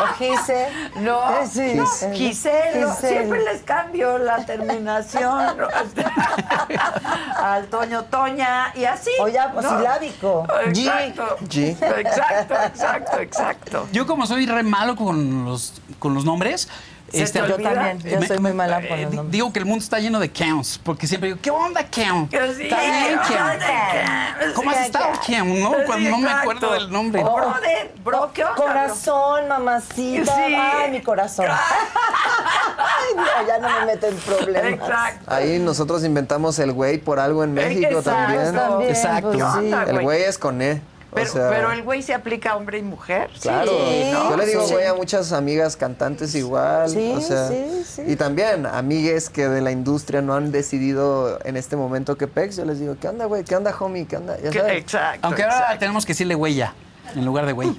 O 0.00 0.06
Gise. 0.18 0.68
no, 0.96 1.20
Sí, 1.46 1.74
no, 1.74 1.86
sí. 1.86 2.06
Giselo, 2.14 2.92
siempre 2.94 3.44
les 3.44 3.62
cambio 3.62 4.18
la 4.18 4.44
terminación 4.44 5.56
¿no? 5.56 5.68
Este, 5.68 6.04
al 7.36 7.66
Toño 7.66 8.04
Toña 8.04 8.72
y 8.74 8.84
así. 8.84 9.10
O 9.20 9.28
ya, 9.28 9.52
¿no? 9.52 9.62
silábico. 9.62 10.46
G. 10.48 10.80
Exacto. 10.80 11.36
G. 11.42 11.68
Exacto, 12.00 12.54
exacto, 12.54 13.18
exacto. 13.20 13.88
Yo 13.92 14.04
como 14.06 14.26
soy 14.26 14.46
re 14.46 14.64
malo 14.64 14.96
con 14.96 15.44
los, 15.44 15.74
con 16.00 16.12
los 16.12 16.24
nombres, 16.24 16.68
¿Se 17.12 17.26
te 17.26 17.38
Yo 17.46 17.56
también. 17.58 18.00
Yo 18.00 18.18
me- 18.18 18.26
soy 18.26 18.38
muy 18.38 18.52
mala 18.52 18.80
eh, 18.82 18.88
por 18.88 18.98
los 18.98 19.10
di- 19.10 19.16
nombres. 19.16 19.32
Digo 19.32 19.52
que 19.52 19.58
el 19.60 19.64
mundo 19.66 19.84
está 19.84 20.00
lleno 20.00 20.18
de 20.18 20.32
counts, 20.32 20.80
porque 20.82 21.06
siempre 21.06 21.28
digo, 21.28 21.38
¿qué 21.40 21.50
onda, 21.50 21.84
count? 21.88 22.30
Sí, 22.30 22.36
Está 22.64 22.80
bien, 22.80 23.18
count. 23.28 24.54
¿Cómo 24.54 24.70
has 24.70 24.78
estado, 24.86 25.12
count? 25.24 25.46
¿no? 25.60 25.72
Cuando 25.86 26.10
no 26.10 26.18
me 26.18 26.24
exacto. 26.26 26.40
acuerdo 26.50 26.72
del 26.72 26.90
nombre. 26.90 27.22
Oh, 27.24 27.36
brother, 27.36 27.92
bro, 28.02 28.30
¿qué 28.34 28.42
onda? 28.44 28.56
Corazón, 28.56 29.48
mamacita. 29.48 30.34
Sí. 30.34 30.54
Ay, 30.56 30.90
mi 30.90 31.02
corazón. 31.02 31.46
Ay, 31.48 33.14
no, 33.16 33.46
ya 33.46 33.58
no 33.58 33.68
me 33.80 33.86
meto 33.86 34.06
en 34.08 34.16
problemas. 34.16 34.72
Exacto. 34.72 35.30
Ahí 35.32 35.58
nosotros 35.58 36.04
inventamos 36.04 36.58
el 36.58 36.72
güey 36.72 36.98
por 36.98 37.20
algo 37.20 37.44
en 37.44 37.54
México 37.54 37.98
Exacto, 37.98 38.10
también. 38.10 38.88
Exacto. 38.88 39.30
pues, 39.30 39.38
sí. 39.38 39.38
¿Qué 39.38 39.42
onda, 39.44 39.82
El 39.84 40.00
güey 40.02 40.22
es 40.22 40.38
con 40.38 40.60
E. 40.62 40.80
Pero, 41.14 41.30
sea, 41.32 41.48
pero 41.50 41.72
el 41.72 41.82
güey 41.82 42.02
se 42.02 42.12
aplica 42.14 42.50
a 42.52 42.56
hombre 42.56 42.78
y 42.78 42.82
mujer. 42.82 43.30
Claro, 43.40 43.70
Sí, 43.70 44.10
¿no? 44.12 44.30
yo 44.30 44.36
le 44.36 44.46
digo 44.46 44.66
Sí. 44.66 44.74
güey 44.74 44.86
a 44.86 44.94
muchas 44.94 45.32
amigas 45.32 45.76
cantantes 45.76 46.34
igual, 46.34 46.88
Sí, 46.90 47.12
o 47.16 47.20
sea, 47.20 47.48
sí, 47.48 47.84
sí. 47.86 48.02
y 48.06 48.16
también 48.16 48.66
amigues 48.66 49.30
que 49.30 49.48
de 49.48 49.60
la 49.60 49.70
industria 49.70 50.22
no 50.22 50.34
han 50.34 50.50
decidido 50.52 51.38
en 51.44 51.56
este 51.56 51.76
momento 51.76 52.16
que 52.16 52.26
pex, 52.26 52.56
yo 52.56 52.64
les 52.64 52.80
digo, 52.80 52.96
¿qué 53.00 53.08
onda, 53.08 53.26
güey? 53.26 53.44
¿Qué 53.44 53.54
onda, 53.56 53.74
homie? 53.78 54.06
¿Qué 54.06 54.16
onda? 54.16 54.36
Ya 54.42 54.52
sabes. 54.52 54.78
Exacto. 54.78 55.20
Aunque 55.22 55.42
ahora 55.42 55.56
exacto. 55.58 55.78
tenemos 55.78 56.04
que 56.06 56.12
decirle 56.12 56.34
huella 56.34 56.74
en 57.14 57.24
lugar 57.24 57.46
de 57.46 57.52
güey. 57.52 57.78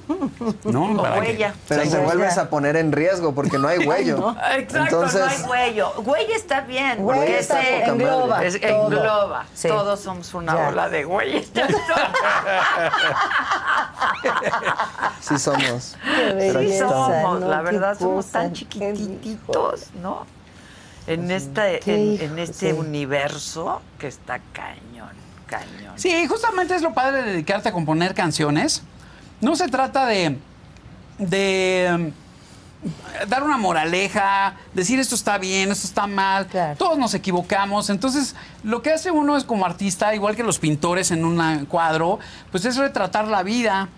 ¿No? 0.64 0.92
O 0.94 1.02
Para 1.02 1.20
huella. 1.20 1.54
Pero 1.68 1.84
Sí, 1.84 1.90
te 1.90 1.96
güey, 1.98 2.06
vuelves 2.08 2.38
a 2.38 2.50
poner 2.50 2.76
en 2.78 2.92
riesgo 2.92 3.34
porque 3.34 3.58
no 3.58 3.68
hay 3.68 3.80
huello. 3.88 4.36
Exacto, 4.58 4.78
Entonces, 4.78 5.22
no 5.22 5.28
hay 5.28 5.42
güello. 5.44 5.94
Güey 6.04 6.32
está 6.32 6.62
bien. 6.62 7.02
Güey 7.04 7.20
porque 7.20 7.40
está 7.40 7.62
ese- 7.62 7.80
poca 7.80 7.92
engloba 7.92 8.28
madre. 8.28 8.48
es- 8.48 8.62
todo. 8.62 8.88
engloba. 8.96 9.46
Sí. 9.54 9.68
Todos 9.68 10.00
somos 10.00 10.34
una 10.34 10.54
Ya. 10.56 10.68
ola 10.70 10.90
de 10.90 11.04
güeyes. 11.04 11.52
sí 15.22 15.40
somos. 15.40 15.96
Sí 16.40 16.78
somos, 16.80 17.40
¿no? 17.42 17.48
la 17.48 17.62
verdad 17.62 17.98
somos 17.98 18.26
tan 18.28 18.54
chiquititos, 18.54 19.88
¿no? 20.02 20.26
En, 21.08 21.30
esta, 21.30 21.80
qué 21.80 22.24
en, 22.26 22.40
este 22.40 22.72
sí. 22.72 22.78
universo 22.78 23.80
que 24.00 24.08
está 24.08 24.40
cañón, 24.54 25.12
cañón. 25.46 25.94
Sí, 25.98 26.26
justamente 26.28 26.74
es 26.76 26.82
lo 26.82 26.94
padre 26.96 27.22
de 27.22 27.32
dedicarte 27.34 27.70
a 27.70 27.72
componer 27.72 28.16
canciones. 28.16 28.82
No 29.42 29.56
se 29.56 29.68
trata 29.68 30.06
de, 30.06 30.38
de 31.18 32.12
mm, 33.24 33.30
dar 33.30 33.44
una 33.44 33.58
moraleja, 33.58 34.56
decir 34.74 35.00
esto 35.00 35.16
está 35.16 35.38
bien, 35.38 35.72
esto 35.72 35.88
está 35.88 36.08
mal. 36.08 36.48
Claro. 36.48 36.76
Todos 36.78 36.98
nos 36.98 37.14
equivocamos. 37.14 37.90
Entonces, 37.90 38.36
lo 38.64 38.82
que 38.82 38.92
hace 38.94 39.12
uno 39.12 39.38
es 39.38 39.44
como 39.44 39.66
artista, 39.66 40.14
igual 40.16 40.36
que 40.36 40.44
los 40.44 40.60
pintores 40.60 41.12
en 41.12 41.26
un 41.26 41.66
cuadro, 41.66 42.20
pues 42.52 42.66
es 42.66 42.78
retratar 42.78 43.28
la 43.28 43.44
vida. 43.44 43.90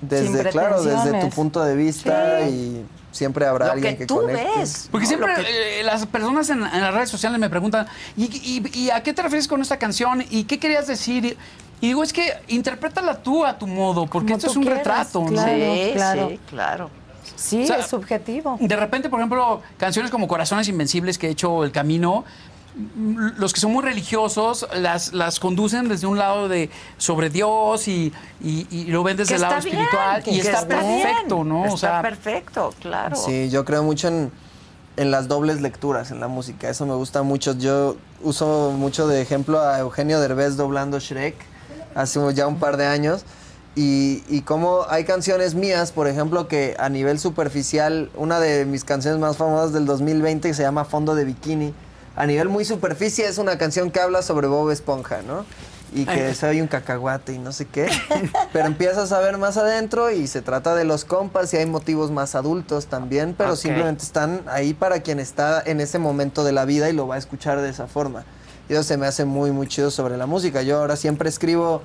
Desde, 0.00 0.50
claro, 0.50 0.82
desde 0.82 1.20
tu 1.20 1.30
punto 1.30 1.62
de 1.64 1.74
vista 1.74 2.40
Sí. 2.44 2.50
y 2.50 2.86
siempre 3.12 3.46
habrá 3.46 3.66
Lo 3.66 3.72
alguien 3.72 3.94
que 3.94 4.00
que, 4.00 4.06
tú 4.06 4.16
conecte. 4.16 4.58
ves. 4.58 4.88
Porque 4.90 5.04
¿no? 5.04 5.08
siempre 5.08 5.34
que- 5.36 5.80
eh, 5.80 5.82
las 5.84 6.04
personas 6.04 6.50
en, 6.50 6.58
en 6.66 6.80
las 6.82 6.92
redes 6.92 7.08
sociales 7.08 7.40
me 7.40 7.48
preguntan, 7.48 7.86
¿y, 8.14 8.24
y- 8.24 8.78
y 8.78 8.90
a 8.90 9.02
qué 9.02 9.14
te 9.14 9.22
refieres 9.22 9.48
con 9.48 9.62
esta 9.62 9.78
canción? 9.78 10.22
¿Y 10.28 10.44
qué 10.44 10.58
querías 10.58 10.86
decir? 10.86 11.38
Y, 11.80 11.88
digo, 11.88 12.02
es 12.02 12.12
que 12.12 12.32
interprétala 12.48 13.22
tú 13.22 13.44
a 13.44 13.58
tu 13.58 13.66
modo, 13.66 14.06
porque 14.06 14.28
Como 14.32 14.36
esto 14.38 14.50
es 14.50 14.56
un 14.56 14.62
quieras, 14.62 14.78
retrato, 14.78 15.20
¿no? 15.20 15.26
claro. 15.28 15.50
sí, 15.74 15.90
claro. 15.94 16.28
sí, 16.28 16.40
claro. 16.48 16.90
Sí, 17.36 17.64
O 17.64 17.66
sea, 17.66 17.76
es 17.78 17.86
subjetivo. 17.86 18.56
De 18.60 18.76
repente, 18.76 19.10
por 19.10 19.18
ejemplo, 19.20 19.60
canciones 19.76 20.10
como 20.10 20.26
Corazones 20.28 20.68
Invencibles 20.68 21.18
que 21.18 21.26
he 21.26 21.30
hecho 21.30 21.64
El 21.64 21.72
Camino, 21.72 22.24
mm, 22.76 23.38
los 23.38 23.52
que 23.52 23.60
son 23.60 23.72
muy 23.72 23.82
religiosos 23.82 24.66
las, 24.74 25.12
las 25.12 25.38
conducen 25.40 25.88
desde 25.88 26.06
un 26.06 26.18
lado 26.18 26.48
de 26.48 26.70
sobre 26.98 27.28
Dios 27.28 27.88
y, 27.88 28.12
y- 28.42 28.66
y 28.70 28.84
lo 28.86 29.02
ven 29.02 29.16
desde 29.18 29.30
Que 29.30 29.34
el 29.36 29.40
lado 29.42 29.60
bien, 29.60 29.74
espiritual 29.74 30.22
y 30.26 30.38
está, 30.38 30.50
está 30.52 30.66
perfecto, 30.68 31.34
bien, 31.36 31.48
¿no? 31.48 31.62
Está 31.64 31.74
o 31.74 31.76
sea, 31.76 32.02
perfecto, 32.02 32.74
claro. 32.80 33.16
Sí, 33.16 33.50
yo 33.50 33.64
creo 33.66 33.82
mucho 33.82 34.08
en, 34.08 34.30
en 34.96 35.10
las 35.10 35.28
dobles 35.28 35.60
lecturas 35.60 36.10
en 36.12 36.20
la 36.20 36.28
música. 36.28 36.70
Eso 36.70 36.86
me 36.86 36.94
gusta 36.94 37.22
mucho. 37.22 37.52
Yo 37.58 37.96
uso 38.22 38.72
mucho 38.74 39.06
de 39.08 39.20
ejemplo 39.20 39.60
a 39.60 39.78
Eugenio 39.80 40.20
Derbez 40.20 40.56
doblando 40.56 40.98
Shrek 41.00 41.34
hace 41.96 42.20
ya 42.34 42.46
un 42.46 42.58
par 42.60 42.76
de 42.76 42.86
años. 42.86 43.24
Y, 43.74 44.22
y 44.28 44.42
como 44.42 44.86
hay 44.88 45.04
canciones 45.04 45.54
mías, 45.54 45.92
por 45.92 46.06
ejemplo, 46.08 46.48
que 46.48 46.76
a 46.78 46.88
nivel 46.88 47.18
superficial, 47.18 48.10
una 48.14 48.40
de 48.40 48.64
mis 48.64 48.84
canciones 48.84 49.20
más 49.20 49.36
famosas 49.36 49.72
del 49.72 49.84
2020 49.84 50.48
que 50.48 50.54
se 50.54 50.62
llama 50.62 50.84
Fondo 50.84 51.14
de 51.14 51.24
Bikini, 51.24 51.74
a 52.16 52.24
nivel 52.24 52.48
muy 52.48 52.64
superficie 52.64 53.28
es 53.28 53.36
una 53.36 53.58
canción 53.58 53.90
que 53.90 54.00
habla 54.00 54.22
sobre 54.22 54.46
Bob 54.46 54.70
Esponja, 54.70 55.20
¿no? 55.20 55.44
Y 55.94 56.04
que 56.06 56.34
soy 56.34 56.60
un 56.60 56.66
cacahuate 56.66 57.34
y 57.34 57.38
no 57.38 57.52
sé 57.52 57.66
qué. 57.66 57.88
Pero 58.52 58.66
empiezas 58.66 59.12
a 59.12 59.20
ver 59.20 59.36
más 59.38 59.56
adentro 59.56 60.10
y 60.10 60.26
se 60.26 60.42
trata 60.42 60.74
de 60.74 60.84
los 60.84 61.04
compas 61.04 61.52
y 61.52 61.58
hay 61.58 61.66
motivos 61.66 62.10
más 62.10 62.34
adultos 62.34 62.86
también, 62.86 63.34
pero 63.36 63.54
simplemente 63.54 64.02
están 64.02 64.42
ahí 64.46 64.72
para 64.74 65.00
quien 65.00 65.20
está 65.20 65.62
en 65.64 65.80
ese 65.80 65.98
momento 65.98 66.42
de 66.42 66.52
la 66.52 66.64
vida 66.64 66.88
y 66.88 66.94
lo 66.94 67.06
va 67.06 67.16
a 67.16 67.18
escuchar 67.18 67.60
de 67.60 67.68
esa 67.68 67.86
forma. 67.86 68.24
Y 68.68 68.72
eso 68.72 68.82
se 68.82 68.96
me 68.96 69.06
hace 69.06 69.24
muy, 69.24 69.50
muy 69.52 69.66
chido 69.68 69.90
sobre 69.90 70.16
la 70.16 70.26
música. 70.26 70.62
Yo 70.62 70.78
ahora 70.78 70.96
siempre 70.96 71.28
escribo 71.28 71.82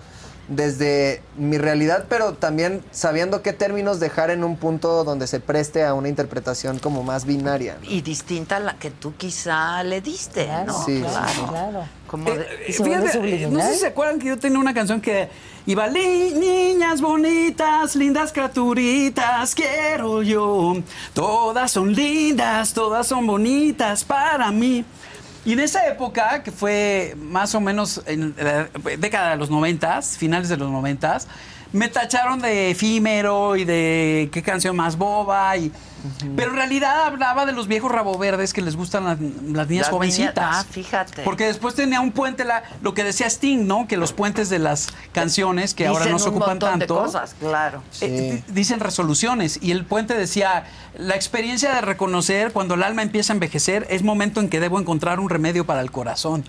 desde 0.48 1.22
mi 1.38 1.58
realidad, 1.58 2.06
pero 2.10 2.34
también 2.34 2.84
sabiendo 2.92 3.42
qué 3.42 3.54
términos 3.54 4.00
dejar 4.02 4.32
en 4.32 4.44
un 4.44 4.58
punto 4.58 5.04
donde 5.06 5.28
se 5.28 5.40
preste 5.40 5.86
a 5.86 5.94
una 5.94 6.10
interpretación 6.10 6.80
como 6.80 7.04
más 7.04 7.24
binaria. 7.26 7.78
¿no? 7.82 7.90
Y 7.90 8.02
distinta 8.02 8.58
a 8.58 8.60
la 8.60 8.74
que 8.78 8.92
tú 8.92 9.14
quizá 9.16 9.82
le 9.84 10.02
diste, 10.02 10.46
Claro, 10.46 10.74
¿no? 10.74 10.84
Sí, 10.86 11.00
claro, 11.00 11.48
claro. 11.48 11.84
Como 12.08 12.26
de- 12.26 12.42
Eh, 12.42 12.46
¿Y 12.68 12.74
se 12.74 12.80
vuelve 12.80 12.98
fíjate, 12.98 13.18
subliminal? 13.18 13.54
no 13.54 13.62
sé 13.62 13.74
si 13.76 13.80
se 13.80 13.88
acuerdan 13.88 14.20
que 14.20 14.28
yo 14.28 14.40
tenía 14.40 14.60
una 14.60 14.74
canción 14.74 15.00
que 15.00 15.30
iba 15.68 15.88
"Li- 15.88 16.34
niñas 16.34 17.00
bonitas, 17.00 17.96
lindas 17.96 18.34
criaturitas, 18.34 19.56
quiero 19.56 20.22
yo. 20.22 20.74
Todas 21.14 21.72
son 21.72 21.94
lindas, 21.94 22.74
todas 22.74 23.08
son 23.08 23.26
bonitas 23.26 24.04
para 24.04 24.52
mí. 24.52 24.84
Y 25.44 25.54
en 25.54 25.60
esa 25.60 25.88
época, 25.88 26.44
que 26.44 26.52
fue 26.52 27.16
más 27.18 27.56
o 27.56 27.62
menos 27.62 28.02
en 28.06 28.36
la 28.38 28.70
década 28.98 29.32
de 29.32 29.38
los 29.38 29.50
noventas, 29.50 30.18
finales 30.18 30.50
de 30.50 30.58
los 30.58 30.70
noventas, 30.70 31.28
me 31.74 31.88
tacharon 31.88 32.42
de 32.42 32.72
efímero 32.72 33.56
y 33.56 33.66
de 33.66 34.30
qué 34.32 34.42
canción 34.44 34.76
más 34.76 34.98
boba. 34.98 35.56
Y, 35.58 35.72
Pero 36.36 36.50
en 36.52 36.58
realidad 36.58 37.06
hablaba 37.06 37.46
de 37.46 37.52
los 37.52 37.68
viejos 37.68 37.92
rabo 37.92 38.18
verdes 38.18 38.54
que 38.54 38.62
les 38.62 38.76
gustan 38.76 39.04
las, 39.06 39.20
las 39.20 39.30
niñas 39.30 39.54
Las 39.54 39.68
niñas- 39.70 39.90
jovencitas. 39.90 40.36
ah, 40.38 40.66
fíjate. 40.70 41.22
Porque 41.24 41.46
después 41.46 41.76
tenía 41.76 42.02
un 42.02 42.12
puente, 42.12 42.44
la, 42.44 42.64
lo 42.82 42.94
que 42.94 43.04
decía 43.04 43.28
Sting, 43.28 43.68
¿no? 43.68 43.88
Que 43.88 43.98
los 43.98 44.12
puentes 44.12 44.50
de 44.50 44.60
las 44.60 44.88
canciones 45.14 45.74
que 45.74 45.86
ahora 45.88 46.08
no 46.08 46.18
se 46.20 46.30
ocupan 46.30 46.50
montón 46.50 46.80
tanto. 46.80 46.96
de 46.96 47.02
cosas, 47.02 47.36
claro. 47.40 47.84
eh, 48.02 48.44
di- 48.48 48.54
dicen 48.54 48.80
resoluciones 48.80 49.60
y 49.62 49.72
el 49.72 49.86
puente 49.86 50.16
decía 50.16 50.66
la 50.98 51.16
experiencia 51.16 51.74
de 51.76 51.82
reconocer 51.82 52.52
cuando 52.52 52.74
el 52.74 52.84
alma 52.84 53.02
empieza 53.04 53.32
a 53.34 53.36
envejecer 53.36 53.86
es 53.90 54.04
momento 54.04 54.40
en 54.40 54.50
que 54.50 54.60
debo 54.60 54.80
encontrar 54.80 55.20
un 55.20 55.30
remedio 55.30 55.66
para 55.66 55.82
el 55.82 55.92
corazón 55.92 56.44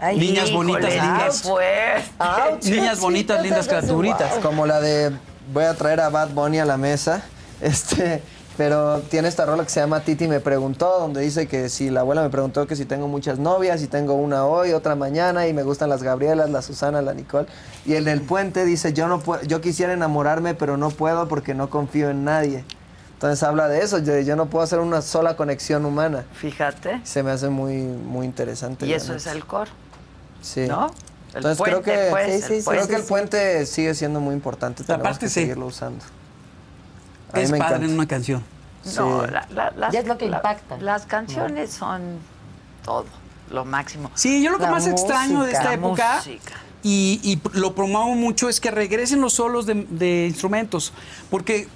Ay, 0.00 0.18
Niñas 0.18 0.48
Híjole, 0.50 0.72
bonitas, 0.72 0.94
lindas. 0.94 1.42
pues. 1.42 2.04
ouch, 2.18 2.64
Niñas 2.64 3.00
bonitas, 3.00 3.42
lindas 3.42 3.66
wow. 3.66 3.76
criaturitas. 3.76 4.34
Como 4.42 4.66
la 4.66 4.80
de 4.80 5.12
voy 5.52 5.64
a 5.64 5.74
traer 5.74 6.00
a 6.00 6.08
Bad 6.08 6.30
Bunny 6.30 6.58
a 6.58 6.64
la 6.64 6.76
mesa. 6.76 7.22
Este, 7.60 8.22
pero 8.56 9.00
tiene 9.10 9.28
esta 9.28 9.44
rola 9.44 9.64
que 9.64 9.68
se 9.68 9.80
llama 9.80 10.00
Titi 10.00 10.28
me 10.28 10.40
preguntó, 10.40 10.98
donde 10.98 11.20
dice 11.20 11.46
que 11.46 11.68
si 11.68 11.90
la 11.90 12.00
abuela 12.00 12.22
me 12.22 12.30
preguntó 12.30 12.66
que 12.66 12.74
si 12.74 12.86
tengo 12.86 13.06
muchas 13.06 13.38
novias, 13.38 13.82
y 13.82 13.86
tengo 13.86 14.14
una 14.14 14.46
hoy, 14.46 14.72
otra 14.72 14.94
mañana, 14.94 15.46
y 15.46 15.52
me 15.52 15.62
gustan 15.62 15.90
las 15.90 16.02
Gabrielas, 16.02 16.48
la 16.48 16.62
Susana, 16.62 17.02
la 17.02 17.12
Nicole. 17.12 17.46
Y 17.84 17.96
en 17.96 18.08
el 18.08 18.22
puente 18.22 18.64
dice, 18.64 18.94
yo 18.94 19.08
no 19.08 19.20
puedo, 19.20 19.42
yo 19.42 19.60
quisiera 19.60 19.92
enamorarme, 19.92 20.54
pero 20.54 20.78
no 20.78 20.88
puedo 20.88 21.28
porque 21.28 21.52
no 21.54 21.68
confío 21.68 22.08
en 22.08 22.24
nadie. 22.24 22.64
Entonces 23.12 23.42
habla 23.42 23.68
de 23.68 23.82
eso, 23.82 24.00
de 24.00 24.24
yo 24.24 24.34
no 24.36 24.46
puedo 24.46 24.62
hacer 24.64 24.78
una 24.78 25.02
sola 25.02 25.36
conexión 25.36 25.84
humana. 25.84 26.24
Fíjate. 26.32 27.02
Se 27.04 27.22
me 27.22 27.30
hace 27.32 27.50
muy, 27.50 27.76
muy 27.76 28.24
interesante. 28.24 28.86
Y 28.86 28.94
eso 28.94 29.14
es 29.14 29.26
el 29.26 29.44
coro, 29.44 29.70
Sí. 30.42 30.66
¿no? 30.66 30.86
El 31.30 31.36
Entonces 31.36 31.58
puente, 31.58 31.82
creo 31.82 32.04
que, 32.04 32.10
pues, 32.10 32.26
Sí, 32.26 32.32
el 32.32 32.42
sí, 32.42 32.46
sí, 32.46 32.48
creo 32.52 32.64
puente. 32.64 32.88
que 32.88 32.96
el 32.96 33.02
puente 33.06 33.66
sigue 33.66 33.94
siendo 33.94 34.20
muy 34.20 34.34
importante. 34.34 34.82
Tenemos 34.82 35.06
Aparte, 35.06 35.26
que 35.26 35.28
sí. 35.28 35.40
seguirlo 35.40 35.66
usando. 35.66 36.04
A 37.32 37.36
mí 37.36 37.42
es 37.44 37.50
me 37.52 37.58
padre 37.58 37.74
encanta. 37.76 37.86
en 37.92 37.94
una 37.98 38.08
canción 38.08 38.42
No, 38.96 39.26
la- 39.26 39.46
la- 39.54 39.70
las, 39.76 39.92
Ya 39.92 40.00
es 40.00 40.06
lo 40.08 40.18
que 40.18 40.28
la- 40.28 40.38
impacta. 40.38 40.76
Las 40.78 41.06
canciones 41.06 41.70
son 41.70 42.18
todo, 42.84 43.04
lo 43.50 43.64
máximo. 43.64 44.10
sí 44.14 44.42
yo 44.42 44.50
lo 44.50 44.56
que 44.58 44.64
La 44.64 44.70
más 44.72 44.86
extraño 44.88 45.42
de 45.44 45.52
esta 45.52 45.72
época 45.74 46.16
música. 46.16 46.54
y, 46.82 47.20
y 47.22 47.40
lo 47.58 47.74
promuevo 47.76 48.14
mucho 48.16 48.48
es 48.48 48.58
que 48.60 48.70
regresen 48.72 49.20
los 49.20 49.34
solos 49.34 49.66
de, 49.66 49.86
de 49.90 50.26
instrumentos 50.28 50.92
porque 51.30 51.68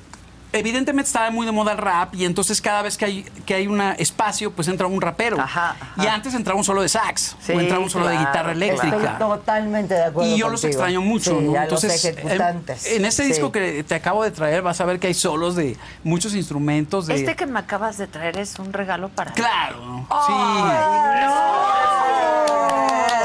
evidentemente 0.58 1.08
estaba 1.08 1.30
muy 1.30 1.44
de 1.46 1.52
moda 1.52 1.72
el 1.72 1.78
rap 1.78 2.14
y 2.14 2.24
entonces 2.24 2.60
cada 2.60 2.82
vez 2.82 2.96
que 2.96 3.04
hay 3.04 3.22
que 3.44 3.54
hay 3.54 3.66
un 3.66 3.80
espacio 3.80 4.52
pues 4.52 4.68
entra 4.68 4.86
un 4.86 5.00
rapero 5.00 5.38
Ajá, 5.40 5.76
ajá. 5.80 6.02
y 6.02 6.06
antes 6.06 6.32
entraba 6.34 6.56
un 6.56 6.64
solo 6.64 6.80
de 6.82 6.88
sax 6.88 7.36
Sí, 7.40 7.52
o 7.52 7.60
entraba 7.60 7.82
un 7.82 7.90
solo 7.90 8.06
de 8.06 8.16
guitarra 8.16 8.52
eléctrica 8.52 8.96
Estoy 8.96 9.18
totalmente 9.18 9.94
de 9.94 10.04
acuerdo 10.04 10.30
y 10.30 10.38
yo 10.38 10.48
los 10.48 10.62
extraño 10.64 11.00
mucho, 11.00 11.38
Sí, 11.38 11.44
¿no? 11.46 11.56
Entonces, 11.60 12.04
ejecutantes. 12.04 12.86
En, 12.86 12.96
en 12.98 13.04
este 13.04 13.22
Sí. 13.24 13.28
disco 13.30 13.50
que 13.52 13.82
te 13.84 13.94
acabo 13.94 14.22
de 14.22 14.30
traer 14.30 14.62
vas 14.62 14.80
a 14.80 14.84
ver 14.84 14.98
que 15.00 15.08
hay 15.08 15.14
solos 15.14 15.56
de 15.56 15.76
muchos 16.04 16.34
instrumentos 16.34 17.06
de 17.06 17.16
Este 17.16 17.34
que 17.36 17.46
me 17.46 17.58
acabas 17.58 17.98
de 17.98 18.06
traer 18.06 18.38
es 18.38 18.58
un 18.58 18.72
regalo 18.72 19.08
para 19.08 19.30
mí. 19.30 19.36
Claro, 19.36 20.06
Ay, 20.10 20.24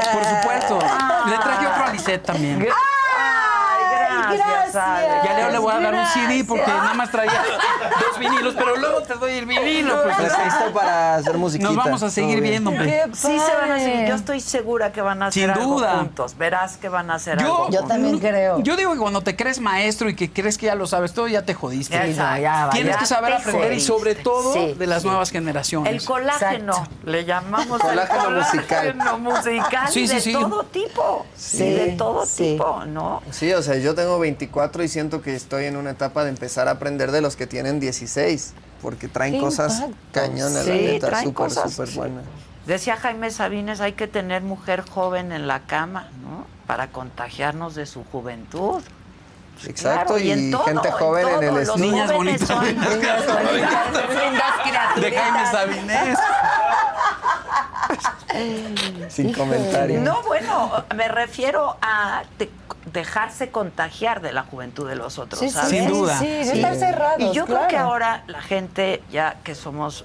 sí, 0.02 0.08
por 0.12 0.24
supuesto. 0.24 0.78
Le 1.28 1.38
traje 1.38 1.66
otro 1.66 1.84
a 1.84 1.92
Lisette 1.92 2.24
también. 2.24 2.62
Ay, 2.62 2.68
gracias, 4.36 4.76
Ale. 4.76 5.06
Ya 5.24 5.34
Leo 5.38 5.50
le 5.50 5.58
voy 5.58 5.72
a 5.74 5.80
dar 5.80 5.94
un 5.94 6.06
CD 6.06 6.44
porque 6.44 6.66
nada 6.66 6.94
más 6.94 7.10
traía 7.10 7.32
dos 8.00 8.18
vinilos, 8.18 8.54
pero 8.56 8.76
luego 8.76 9.02
te 9.02 9.14
doy 9.14 9.32
el 9.32 9.46
vinilo. 9.46 10.08
Está 10.10 10.44
listo 10.44 10.72
para 10.72 11.16
hacer 11.16 11.36
musiquita. 11.38 11.68
Nos 11.72 11.76
vamos 11.84 12.02
a 12.02 12.10
seguir 12.10 12.40
viendo, 12.40 12.70
hombre. 12.70 12.86
¡Qué 12.86 13.16
Sí 13.16 13.38
se 13.38 13.54
van 13.56 13.72
a 13.72 13.78
seguir. 13.78 14.06
Yo 14.08 14.14
estoy 14.14 14.40
segura 14.40 14.92
que 14.92 15.00
van 15.02 15.22
a 15.22 15.26
hacer 15.26 15.42
Sin 15.42 15.50
algo 15.50 15.74
duda. 15.74 15.98
juntos. 15.98 16.36
Verás 16.36 16.76
que 16.76 16.88
van 16.88 17.10
a 17.10 17.14
hacer 17.14 17.38
Yo, 17.38 17.44
algo 17.44 17.56
Yo 17.70 17.78
juntos. 17.80 17.88
también 17.88 18.18
creo. 18.18 18.60
Yo 18.62 18.76
digo 18.76 18.92
que 18.92 18.98
cuando 18.98 19.20
te 19.22 19.36
crees 19.36 19.60
maestro 19.60 20.08
y 20.08 20.14
que 20.16 20.30
crees 20.32 20.58
que 20.58 20.66
ya 20.66 20.74
lo 20.74 20.86
sabes 20.86 21.12
todo, 21.12 21.28
ya 21.28 21.42
te 21.44 21.54
jodiste. 21.54 21.94
Ya, 21.94 22.06
exacto. 22.06 22.42
ya 22.42 22.66
va, 22.66 22.70
Tienes 22.72 22.94
ya 22.94 22.98
que 23.00 23.06
saber 23.06 23.32
aprender 23.34 23.72
y 23.72 23.80
sobre 23.80 24.14
todo 24.14 24.52
Sí, 24.52 24.74
de 24.78 24.86
las 24.86 25.02
sí. 25.02 25.08
nuevas 25.08 25.30
generaciones. 25.30 25.92
El 25.92 26.04
colágeno, 26.04 26.72
Exacto. 26.72 26.94
le 27.04 27.24
llamamos 27.24 27.78
Colágeno 27.80 28.28
el 28.28 28.34
musical. 28.36 28.92
colágeno 28.92 29.18
musical 29.18 29.88
Sí, 29.90 30.06
de 30.06 30.32
todo 30.32 30.64
tipo. 30.64 31.26
Sí, 31.36 31.70
de 31.70 31.86
todo 31.92 32.26
sí. 32.26 32.52
tipo, 32.52 32.84
¿no? 32.86 33.22
Sí, 33.30 33.52
o 33.52 33.62
sea, 33.62 33.76
yo 33.76 33.94
tengo 33.94 34.18
24 34.20 34.82
y 34.84 34.88
siento 34.88 35.20
que 35.22 35.34
estoy 35.34 35.64
en 35.64 35.76
una 35.76 35.90
etapa 35.90 36.22
de 36.24 36.30
empezar 36.30 36.68
a 36.68 36.72
aprender 36.72 37.10
de 37.10 37.20
los 37.20 37.34
que 37.36 37.46
tienen 37.48 37.80
16, 37.80 38.52
porque 38.80 39.08
traen 39.08 39.34
Qué 39.34 39.40
cosas 39.40 39.80
impacto. 39.80 39.96
cañonas, 40.12 40.64
Sí, 40.64 40.70
la 40.70 40.74
neta, 40.76 41.22
súper, 41.22 41.50
súper 41.50 41.88
sí. 41.88 41.98
buenas. 41.98 42.24
Decía 42.66 42.96
Jaime 42.96 43.30
Sabines, 43.30 43.80
hay 43.80 43.94
que 43.94 44.06
tener 44.06 44.42
mujer 44.42 44.82
joven 44.88 45.32
en 45.32 45.48
la 45.48 45.60
cama, 45.60 46.08
¿no? 46.22 46.46
Para 46.66 46.88
contagiarnos 46.92 47.74
de 47.74 47.86
su 47.86 48.04
juventud. 48.04 48.82
Exacto, 49.66 50.14
Claro, 50.14 50.18
y, 50.18 50.30
en 50.30 50.50
todo, 50.52 50.64
gente 50.64 50.90
joven 50.92 51.26
en, 51.28 51.34
todo, 51.34 51.40
el 51.42 51.48
los 51.54 51.62
estudio. 51.68 51.84
Niñas 51.90 52.12
jóvenes 52.12 52.40
bonitas. 52.48 52.48
son- 52.48 52.64
Niñas 52.64 53.26
bonitas, 53.26 53.44
lindas 54.24 55.00
De. 55.00 55.12
Jaime 55.12 55.46
Sabinés. 55.50 56.18
Sin 59.08 59.32
comentarios. 59.32 60.02
No, 60.02 60.22
bueno, 60.22 60.84
me 60.94 61.08
refiero 61.08 61.76
a 61.82 62.22
de- 62.38 62.50
dejarse 62.92 63.50
contagiar 63.50 64.20
de 64.20 64.32
la 64.32 64.42
juventud 64.42 64.88
de 64.88 64.96
los 64.96 65.18
otros, 65.18 65.40
Sí, 65.40 65.48
sí, 65.48 65.54
¿sabes? 65.54 65.70
Sin 65.70 65.88
duda. 65.88 66.18
Sí, 66.18 66.26
estar 66.26 66.74
cerrados, 66.76 67.20
Y 67.20 67.32
yo 67.32 67.46
creo 67.46 67.68
que 67.68 67.76
ahora 67.76 68.24
la 68.26 68.40
gente, 68.42 69.02
ya 69.10 69.36
que 69.44 69.54
somos, 69.54 70.04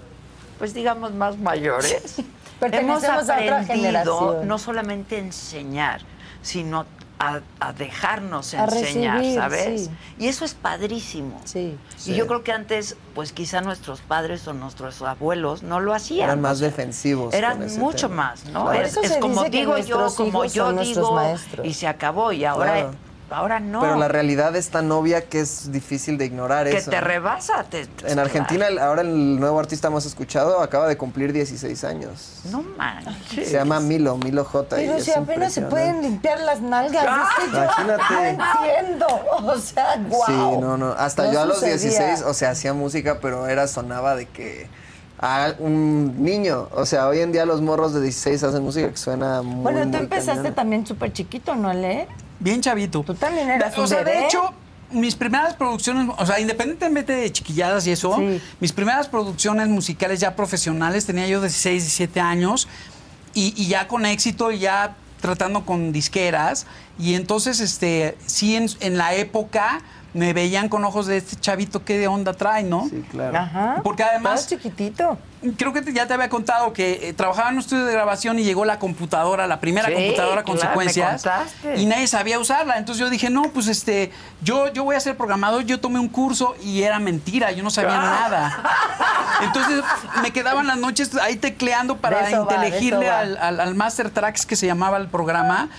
pues 0.60 0.74
digamos, 0.74 1.14
más 1.14 1.38
mayores, 1.38 2.20
hemos 2.20 2.26
Pertenecemos 2.60 3.08
a 3.08 3.18
otra 3.18 3.60
aprendido 3.62 3.66
generación. 3.76 4.48
no 4.48 4.58
solamente 4.58 5.18
enseñar, 5.18 6.02
sino 6.42 6.86
a, 7.20 7.40
a 7.60 7.74
dejarnos 7.74 8.54
A 8.54 8.66
enseñar, 8.66 9.18
recibir, 9.20 9.40
¿sabes? 9.40 9.86
sí. 9.86 9.92
Y 10.20 10.28
eso 10.28 10.44
es 10.46 10.54
padrísimo. 10.54 11.40
Sí. 11.46 11.78
Y 12.06 12.14
yo 12.14 12.28
creo 12.28 12.44
que 12.44 12.52
antes, 12.52 12.98
pues 13.14 13.32
quizá 13.32 13.62
nuestros 13.62 14.02
padres 14.02 14.48
o 14.48 14.54
nuestros 14.54 15.02
abuelos 15.02 15.64
no 15.64 15.80
lo 15.80 15.94
hacían. 15.94 16.26
Eran 16.26 16.42
más 16.42 16.60
defensivos. 16.60 17.34
Eran 17.34 17.58
con 17.60 17.68
ese 17.68 17.80
mucho 17.80 18.10
tema. 18.10 18.24
más, 18.32 18.46
¿no? 18.46 18.72
Es, 18.74 18.98
como 19.20 19.44
digo 19.46 19.78
yo, 19.78 20.14
como 20.16 20.46
yo 20.46 20.74
digo, 20.74 21.14
maestros. 21.14 21.66
y 21.66 21.74
se 21.74 21.88
acabó. 21.88 22.32
Y 22.32 22.44
ahora, 22.46 22.74
Claro. 22.74 22.92
Ahora 23.30 23.60
no. 23.60 23.82
Pero 23.82 23.96
la 23.96 24.08
realidad 24.08 24.56
es 24.56 24.70
tan 24.70 24.92
obvia 24.92 25.26
que 25.26 25.40
es 25.40 25.72
difícil 25.72 26.18
de 26.18 26.26
ignorar 26.26 26.70
que 26.70 26.78
eso. 26.78 26.92
te 26.92 27.02
rebasa. 27.02 27.64
te- 27.64 27.86
te- 27.88 28.12
En 28.12 28.20
Argentina, 28.20 28.68
el- 28.68 28.80
ahora 28.80 29.02
el 29.02 29.40
nuevo 29.40 29.60
artista 29.60 29.90
más 29.90 30.06
escuchado 30.06 30.62
acaba 30.62 30.88
de 30.88 30.98
cumplir 30.98 31.34
16 31.34 31.84
años. 31.84 32.42
No 32.52 32.62
manches. 32.78 33.48
Se 33.50 33.54
llama 33.54 33.80
Milo, 33.80 34.18
Milo 34.18 34.44
J. 34.46 34.76
Pero 34.76 35.00
si 35.00 35.12
apenas 35.12 35.54
se 35.54 35.62
pueden 35.64 36.02
limpiar 36.02 36.40
las 36.42 36.62
nalgas, 36.62 37.04
es 37.04 37.46
que 37.46 37.52
yo 37.52 37.58
Imagínate. 37.64 38.04
no 38.14 38.46
entiendo. 38.64 39.08
O 39.32 39.58
sea, 39.58 39.98
guau. 40.10 40.26
Sí, 40.28 40.58
no, 40.62 40.78
no. 40.78 40.92
Hasta 40.92 41.26
No 41.26 41.34
yo 41.34 41.42
a 41.42 41.46
los 41.46 41.56
sucedía. 41.60 41.78
16, 41.78 42.22
o 42.24 42.34
sea, 42.34 42.52
hacía 42.52 42.74
música, 42.74 43.20
pero 43.22 43.48
era, 43.48 43.68
sonaba 43.68 44.16
de 44.16 44.26
que 44.28 44.68
a 45.20 45.54
un 45.60 46.24
niño. 46.24 46.68
O 46.74 46.86
sea, 46.86 47.08
hoy 47.08 47.20
en 47.22 47.32
día 47.32 47.46
los 47.46 47.62
morros 47.62 47.94
de 47.94 48.02
16 48.02 48.44
hacen 48.44 48.62
música 48.64 48.90
que 48.92 48.98
suena 48.98 49.42
muy 49.42 49.64
Bueno, 49.64 49.82
tú 49.84 49.88
muy 49.88 49.98
empezaste 50.00 50.36
cañona. 50.42 50.56
también 50.56 50.86
súper 50.86 51.14
chiquito, 51.14 51.56
¿no, 51.56 51.74
Le? 51.74 52.08
Bien 52.40 52.62
chavito. 52.62 53.02
Tú 53.04 53.14
también 53.16 53.50
eras 53.50 53.78
O 53.78 53.82
un 53.84 53.88
sea, 53.88 54.00
bebé. 54.04 54.20
de 54.20 54.26
hecho, 54.26 54.54
mis 54.92 55.16
primeras 55.16 55.54
producciones, 55.56 56.10
o 56.18 56.26
sea, 56.26 56.40
independientemente 56.40 57.14
de 57.14 57.32
chiquilladas 57.32 57.88
y 57.88 57.92
eso, 57.92 58.16
Sí. 58.18 58.42
mis 58.60 58.72
primeras 58.72 59.08
producciones 59.08 59.68
musicales 59.68 60.20
ya 60.20 60.36
profesionales 60.36 61.06
tenía 61.06 61.28
yo 61.28 61.42
16, 61.42 61.84
17 61.84 62.20
años 62.20 62.68
y, 63.34 63.54
y 63.62 63.68
ya 63.68 63.88
con 63.88 64.06
éxito 64.06 64.52
y 64.52 64.60
ya 64.60 64.96
tratando 65.22 65.66
con 65.66 65.92
disqueras. 65.92 66.68
Y 67.00 67.16
entonces, 67.16 67.60
este, 67.60 68.18
sí, 68.26 68.56
en, 68.56 68.68
en 68.80 68.98
la 68.98 69.16
época 69.16 69.82
me 70.16 70.32
veían 70.34 70.70
con 70.70 70.84
ojos 70.86 71.08
de 71.08 71.18
este 71.18 71.36
chavito, 71.36 71.84
¿qué 71.84 71.98
de 72.00 72.08
onda 72.08 72.34
trae, 72.34 72.64
no? 72.64 72.88
Sí, 72.90 73.04
claro. 73.12 73.38
Ajá. 73.38 73.82
Porque 73.84 74.02
además- 74.02 74.48
chiquitito. 74.48 75.18
Creo 75.58 75.74
que 75.74 75.84
te- 75.84 75.94
ya 75.94 76.08
te 76.08 76.14
había 76.16 76.30
contado 76.30 76.74
que 76.74 77.10
eh, 77.10 77.14
trabajaba 77.14 77.50
en 77.50 77.56
un 77.56 77.60
estudio 77.60 77.86
de 77.86 77.92
grabación 77.94 78.40
y 78.40 78.44
llegó 78.44 78.66
la 78.66 78.80
computadora, 78.80 79.46
la 79.46 79.60
primera 79.60 79.90
Sí, 79.90 79.94
computadora 79.94 80.44
con 80.44 80.56
claro, 80.56 80.70
me 80.70 80.72
secuencias. 80.90 81.22
contaste. 81.22 81.76
Y 81.82 81.86
nadie 81.86 82.08
sabía 82.08 82.40
usarla. 82.40 82.78
Entonces 82.78 83.00
yo 83.02 83.10
dije, 83.12 83.30
no, 83.30 83.44
pues 83.54 83.68
este, 83.68 84.12
yo, 84.42 84.72
yo 84.74 84.84
voy 84.86 84.96
a 84.96 85.00
ser 85.00 85.16
programador. 85.18 85.64
Yo 85.66 85.80
tomé 85.80 86.00
un 86.00 86.08
curso 86.08 86.56
y 86.64 86.82
era 86.82 86.98
mentira, 87.00 87.52
yo 87.52 87.62
no 87.62 87.70
sabía 87.70 87.98
nada. 88.00 88.64
Entonces 89.44 89.84
me 90.22 90.32
quedaban 90.32 90.66
las 90.66 90.78
noches 90.78 91.14
ahí 91.18 91.36
tecleando 91.36 91.98
para 91.98 92.32
inteligirle 92.32 93.08
va. 93.10 93.20
al, 93.20 93.38
al, 93.38 93.60
al 93.60 93.76
Master 93.76 94.10
Tracks 94.10 94.46
que 94.46 94.56
se 94.56 94.66
llamaba 94.66 94.98
el 94.98 95.08
programa. 95.10 95.70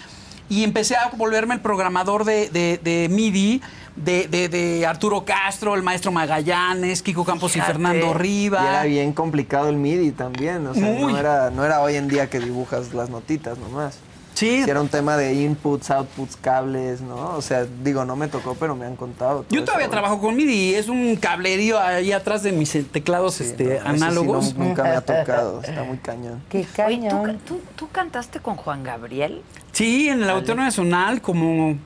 Y 0.48 0.62
empecé 0.62 0.94
a 0.94 1.08
volverme 1.16 1.54
el 1.54 1.60
programador 1.60 2.24
de, 2.24 2.50
de- 2.50 2.78
de 2.84 3.08
MIDI. 3.10 3.62
De, 3.96 4.28
de- 4.28 4.48
de 4.50 4.86
Arturo 4.86 5.24
Castro, 5.24 5.74
el 5.74 5.82
maestro 5.82 6.12
Magallanes, 6.12 7.02
Kiko 7.02 7.24
Campos 7.24 7.52
Fíjate. 7.52 7.70
y 7.70 7.72
Fernando 7.72 8.12
Riva. 8.14 8.60
Y 8.62 8.66
era 8.66 8.82
bien 8.84 9.12
complicado 9.12 9.68
el 9.70 9.76
MIDI 9.76 10.10
también. 10.12 10.66
O 10.66 10.74
sea, 10.74 10.82
Muy. 10.84 11.12
no 11.14 11.18
era, 11.18 11.50
no 11.50 11.64
era 11.64 11.80
hoy 11.80 11.96
en 11.96 12.06
día 12.08 12.28
que 12.28 12.38
dibujas 12.38 12.92
las 12.92 13.08
notitas 13.08 13.56
nomás. 13.58 13.98
Sí, 14.34 14.62
era 14.68 14.82
un 14.82 14.88
tema 14.88 15.16
de 15.16 15.32
inputs, 15.32 15.90
outputs, 15.90 16.36
cables, 16.36 17.00
¿no? 17.00 17.36
O 17.36 17.40
sea, 17.40 17.64
digo, 17.82 18.04
no 18.04 18.16
me 18.16 18.28
tocó, 18.28 18.54
pero 18.54 18.76
me 18.76 18.84
han 18.84 18.94
contado. 18.94 19.46
Yo 19.48 19.64
todavía 19.64 19.86
eso. 19.86 19.92
trabajo 19.92 20.20
con 20.20 20.36
MIDI, 20.36 20.74
es 20.74 20.88
un 20.90 21.16
cablerío 21.16 21.80
ahí 21.80 22.12
atrás 22.12 22.42
de 22.42 22.52
mis 22.52 22.74
eh, 22.74 22.84
teclados 22.84 23.36
Sí, 23.36 23.44
este, 23.44 23.64
no, 23.64 23.70
sí 23.80 23.86
análogos. 23.86 24.54
no- 24.54 24.64
nunca 24.66 24.82
me 24.82 24.90
ha 24.90 25.00
tocado, 25.00 25.62
está 25.62 25.84
muy 25.84 25.96
cañón. 25.96 26.42
Qué 26.50 26.58
Oye, 26.58 26.66
¿tú, 27.08 27.16
cañón. 27.16 27.38
tú, 27.46 27.60
tú 27.76 27.88
cantaste 27.90 28.40
con 28.40 28.56
Juan 28.56 28.84
Gabriel? 28.84 29.40
Sí, 29.72 30.10
en 30.10 30.22
el 30.22 30.28
Auditorio 30.28 30.62
Nacional, 30.64 31.22
como, 31.22 31.78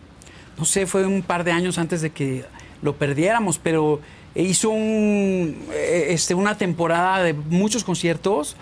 no 0.60 0.66
sé, 0.66 0.86
fue 0.86 1.06
un 1.06 1.22
par 1.22 1.42
de 1.42 1.52
años 1.52 1.78
antes 1.78 2.02
de 2.02 2.10
que 2.10 2.44
lo 2.82 2.94
perdiéramos, 2.94 3.58
pero 3.58 4.00
hizo 4.34 4.68
un, 4.68 5.56
eh, 5.72 6.08
este, 6.10 6.34
una 6.34 6.58
temporada 6.58 7.22
de 7.22 7.32
muchos 7.32 7.82
conciertos 7.82 8.56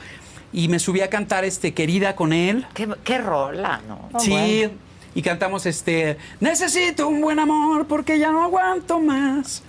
y 0.52 0.68
me 0.68 0.78
subí 0.78 1.00
a 1.00 1.10
cantar 1.10 1.44
este, 1.44 1.74
Querida 1.74 2.14
con 2.14 2.32
él. 2.32 2.66
¿Qué, 2.72 2.88
qué 3.02 3.18
rola, 3.18 3.80
¿no? 3.88 4.08
Oh, 4.12 4.20
sí, 4.20 4.30
bueno. 4.30 4.70
y 5.16 5.22
cantamos 5.22 5.66
este, 5.66 6.18
Necesito 6.38 7.08
un 7.08 7.20
buen 7.20 7.40
amor 7.40 7.88
porque 7.88 8.16
ya 8.16 8.30
no 8.30 8.44
aguanto 8.44 9.00
más. 9.00 9.64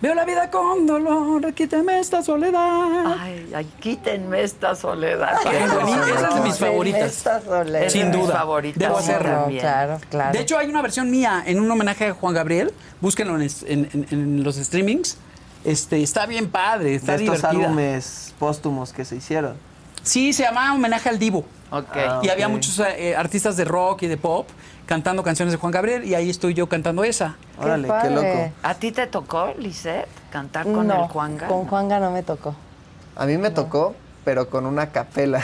Veo 0.00 0.14
la 0.14 0.24
vida 0.24 0.50
con 0.50 0.86
dolor, 0.86 1.52
quítame 1.52 1.98
esta 2.00 2.22
soledad. 2.22 3.16
Ay, 3.20 3.52
ay, 3.54 3.66
quítenme 3.80 4.42
esta 4.42 4.74
soledad. 4.74 5.34
Esa 5.42 5.52
es 5.52 6.34
de 6.34 6.40
mis 6.40 6.56
favoritas. 6.58 7.02
esta 7.12 7.42
soledad. 7.42 7.88
Sin 7.90 8.10
duda. 8.10 8.32
favoritas 8.32 8.78
Debo 8.78 8.96
hacerlo. 8.96 9.30
también. 9.30 9.60
Claro, 9.60 9.98
claro. 10.08 10.32
De 10.32 10.40
hecho, 10.40 10.56
hay 10.56 10.70
una 10.70 10.80
versión 10.80 11.10
mía 11.10 11.42
en 11.44 11.60
un 11.60 11.70
homenaje 11.70 12.06
a 12.06 12.14
Juan 12.14 12.32
Gabriel. 12.32 12.72
Búsquenlo 13.02 13.36
en, 13.36 13.42
es- 13.42 13.62
en- 13.68 13.90
en- 13.92 14.06
en 14.10 14.42
los 14.42 14.56
streamings. 14.56 15.18
Este, 15.64 16.02
está 16.02 16.24
bien 16.24 16.48
padre, 16.48 16.94
está 16.94 17.18
de 17.18 17.24
estos 17.24 17.36
divertida. 17.42 17.64
álbumes 17.66 18.34
póstumos 18.38 18.94
que 18.94 19.04
se 19.04 19.16
hicieron. 19.16 19.56
Sí, 20.02 20.32
se 20.32 20.44
llama 20.44 20.72
Homenaje 20.74 21.10
al 21.10 21.18
Divo. 21.18 21.44
Ok. 21.70 21.96
Ah, 21.96 22.20
Y 22.22 22.28
había 22.28 22.48
muchos 22.48 22.78
eh, 22.80 23.14
artistas 23.16 23.56
de 23.56 23.64
rock 23.64 24.02
y 24.02 24.06
de 24.08 24.16
pop 24.16 24.48
cantando 24.86 25.22
canciones 25.22 25.52
de 25.52 25.58
Juan 25.58 25.70
Gabriel 25.70 26.04
y 26.04 26.14
ahí 26.14 26.28
estoy 26.28 26.52
yo 26.52 26.68
cantando 26.68 27.04
esa. 27.04 27.36
Órale, 27.58 27.84
qué, 27.84 27.88
padre. 27.88 28.10
loco. 28.10 28.52
¿A 28.62 28.74
ti 28.74 28.90
te 28.90 29.06
tocó, 29.06 29.54
Lisette, 29.56 30.08
cantar 30.30 30.64
con 30.64 30.88
no, 30.88 31.04
el 31.04 31.08
Juanga? 31.08 31.46
Con 31.46 31.66
Juanga 31.66 32.00
no 32.00 32.10
me 32.10 32.24
tocó. 32.24 32.56
A 33.14 33.24
mí 33.26 33.38
me 33.38 33.50
tocó, 33.50 33.94
pero 34.24 34.50
con 34.50 34.66
una 34.66 34.90
capela. 34.90 35.40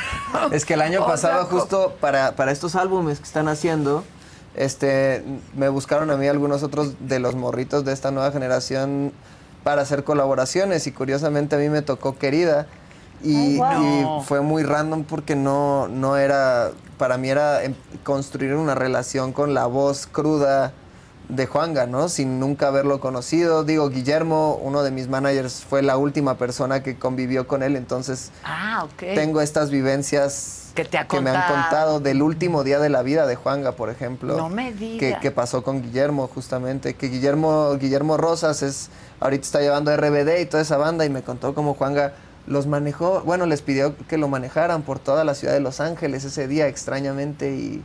es 0.50 0.64
que 0.64 0.74
el 0.74 0.80
año 0.80 1.06
pasado, 1.06 1.44
justo 1.46 1.96
para, 2.00 2.32
para 2.34 2.50
estos 2.50 2.74
álbumes 2.74 3.18
que 3.18 3.24
están 3.24 3.46
haciendo, 3.46 4.02
este, 4.56 5.22
me 5.54 5.68
buscaron 5.68 6.10
a 6.10 6.16
mí 6.16 6.26
algunos 6.26 6.64
otros 6.64 6.94
de 6.98 7.20
los 7.20 7.36
morritos 7.36 7.84
de 7.84 7.92
esta 7.92 8.10
nueva 8.10 8.32
generación 8.32 9.12
para 9.62 9.82
hacer 9.82 10.02
colaboraciones 10.02 10.88
y 10.88 10.92
curiosamente 10.92 11.54
a 11.54 11.58
mí 11.60 11.68
me 11.68 11.82
tocó 11.82 12.18
Querida. 12.18 12.66
Y, 13.22 13.60
Ay, 13.60 14.06
fue 14.24 14.40
muy 14.40 14.62
random 14.62 15.04
porque 15.04 15.34
no, 15.36 15.88
no 15.88 16.16
era, 16.16 16.70
para 16.98 17.18
mí 17.18 17.28
era 17.30 17.64
em- 17.64 17.74
construir 18.04 18.54
una 18.54 18.74
relación 18.74 19.32
con 19.32 19.54
la 19.54 19.66
voz 19.66 20.06
cruda 20.06 20.72
de 21.28 21.46
Juanga, 21.46 21.86
¿no? 21.86 22.08
Sin 22.08 22.40
nunca 22.40 22.68
haberlo 22.68 23.00
conocido. 23.00 23.62
Digo, 23.64 23.90
Guillermo, 23.90 24.58
uno 24.62 24.82
de 24.82 24.90
mis 24.90 25.08
managers, 25.08 25.62
fue 25.62 25.82
la 25.82 25.98
última 25.98 26.38
persona 26.38 26.82
que 26.82 26.96
convivió 26.98 27.46
con 27.46 27.62
él, 27.62 27.76
entonces 27.76 28.30
Ah, 28.44 28.86
tengo 28.98 29.42
estas 29.42 29.70
vivencias 29.70 30.70
Que 30.74 30.84
te 30.86 30.98
me 31.20 31.28
han 31.30 31.52
contado. 31.52 32.00
del 32.00 32.22
último 32.22 32.64
día 32.64 32.78
de 32.78 32.88
la 32.88 33.02
vida 33.02 33.26
de 33.26 33.36
Juanga, 33.36 33.72
por 33.72 33.90
ejemplo. 33.90 34.38
No 34.38 34.48
me 34.48 34.70
Que, 34.72 34.78
digas. 34.78 35.20
que 35.20 35.30
pasó 35.30 35.62
con 35.62 35.82
Guillermo, 35.82 36.30
justamente. 36.32 36.94
Que 36.94 37.08
Guillermo, 37.08 37.74
Guillermo 37.78 38.16
Rosas 38.16 38.62
es, 38.62 38.88
ahorita 39.20 39.44
está 39.44 39.60
llevando 39.60 39.94
RBD 39.94 40.40
y 40.40 40.46
toda 40.46 40.62
esa 40.62 40.78
banda 40.78 41.04
y 41.04 41.10
me 41.10 41.22
contó 41.22 41.54
cómo 41.54 41.74
Juanga 41.74 42.14
los 42.48 42.66
manejó, 42.66 43.20
bueno, 43.22 43.46
les 43.46 43.62
pidió 43.62 43.94
que 44.08 44.16
lo 44.18 44.28
manejaran 44.28 44.82
por 44.82 44.98
toda 44.98 45.22
la 45.24 45.34
ciudad 45.34 45.54
de 45.54 45.60
Los 45.60 45.80
Ángeles 45.80 46.24
ese 46.24 46.48
día 46.48 46.66
extrañamente 46.66 47.54
y, 47.54 47.82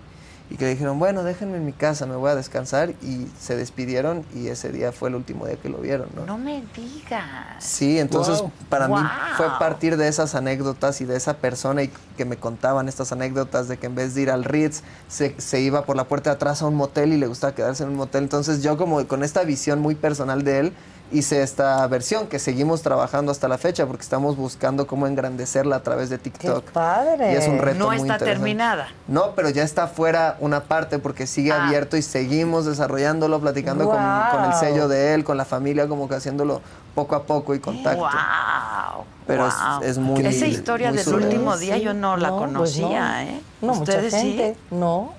y 0.49 0.57
que 0.57 0.65
le 0.65 0.71
dijeron, 0.71 0.99
bueno, 0.99 1.23
déjenme 1.23 1.57
en 1.57 1.65
mi 1.65 1.71
casa, 1.73 2.05
me 2.05 2.15
voy 2.15 2.29
a 2.29 2.35
descansar 2.35 2.89
y 3.01 3.27
se 3.39 3.55
despidieron 3.55 4.23
y 4.35 4.47
ese 4.49 4.71
día 4.71 4.91
fue 4.91 5.09
el 5.09 5.15
último 5.15 5.47
día 5.47 5.55
que 5.55 5.69
lo 5.69 5.77
vieron, 5.79 6.07
¿no? 6.15 6.25
No 6.25 6.37
me 6.37 6.63
digas. 6.75 7.25
Sí, 7.59 7.97
entonces 7.99 8.39
Wow. 8.39 8.51
para 8.69 8.87
mí 8.87 8.95
fue 9.37 9.47
partir 9.59 9.97
de 9.97 10.07
esas 10.07 10.35
anécdotas 10.35 11.01
y 11.01 11.05
de 11.05 11.15
esa 11.17 11.35
persona 11.37 11.83
y 11.83 11.91
que 12.17 12.25
me 12.25 12.37
contaban 12.37 12.87
estas 12.87 13.11
anécdotas 13.11 13.67
de 13.67 13.77
que 13.77 13.87
en 13.87 13.95
vez 13.95 14.15
de 14.15 14.21
ir 14.21 14.31
al 14.31 14.43
Ritz 14.43 14.81
se, 15.07 15.33
se 15.39 15.59
iba 15.61 15.85
por 15.85 15.95
la 15.95 16.03
puerta 16.05 16.29
de 16.29 16.35
atrás 16.35 16.61
a 16.61 16.67
un 16.67 16.75
motel 16.75 17.13
y 17.13 17.17
le 17.17 17.27
gustaba 17.27 17.55
quedarse 17.55 17.83
en 17.83 17.89
un 17.89 17.95
motel. 17.95 18.23
Entonces 18.23 18.61
yo 18.61 18.77
como 18.77 19.05
con 19.07 19.23
esta 19.23 19.43
visión 19.43 19.79
muy 19.79 19.95
personal 19.95 20.43
de 20.43 20.59
él 20.59 20.73
hice 21.11 21.43
esta 21.43 21.85
versión 21.87 22.25
que 22.27 22.39
seguimos 22.39 22.81
trabajando 22.81 23.31
hasta 23.31 23.47
la 23.47 23.57
fecha 23.59 23.85
porque 23.85 24.01
estamos 24.01 24.35
buscando 24.35 24.87
cómo 24.87 25.05
engrandecerla 25.05 25.75
a 25.75 25.83
través 25.83 26.09
de 26.09 26.17
¡Qué 26.17 26.31
TikTok. 26.31 26.71
padre! 26.71 27.33
Y 27.33 27.35
es 27.35 27.47
un 27.47 27.59
reto 27.59 27.77
No 27.79 27.85
muy 27.87 27.97
está 27.97 28.17
terminada. 28.17 28.87
No, 29.07 29.31
pero 29.35 29.49
ya 29.49 29.61
está 29.63 29.87
fuera 29.87 30.37
una 30.39 30.61
parte 30.63 30.97
porque 30.99 31.27
sigue 31.27 31.51
Ah. 31.51 31.65
abierto 31.67 31.97
y 31.97 32.01
seguimos 32.01 32.65
desarrollándolo, 32.65 33.39
platicando 33.39 33.85
con, 33.85 33.97
con 34.31 34.45
el 34.45 34.53
sello 34.53 34.87
de 34.87 35.13
él, 35.13 35.23
con 35.23 35.37
la 35.37 35.45
familia, 35.45 35.87
como 35.87 36.07
que 36.09 36.15
haciéndolo 36.15 36.61
poco 36.95 37.15
a 37.15 37.23
poco 37.23 37.53
y 37.53 37.59
contacto. 37.59 37.99
Wow. 38.01 39.05
Pero 39.27 39.47
es- 39.47 39.53
wow. 39.55 39.83
es 39.83 39.97
muy- 39.99 40.25
Esa 40.25 40.47
historia 40.47 40.87
muy 40.89 40.97
del 40.97 41.05
surreal. 41.05 41.29
último 41.29 41.57
día 41.57 41.77
yo 41.77 41.93
no 41.93 42.17
la 42.17 42.29
pues 42.29 42.39
conocía, 42.41 43.23
no. 43.23 43.29
¿eh? 43.29 43.41
No, 43.61 43.67
mucha 43.75 43.79
Ustedes 43.93 44.13
gente. 44.15 44.55
sí. 44.69 44.75
No. 44.75 45.13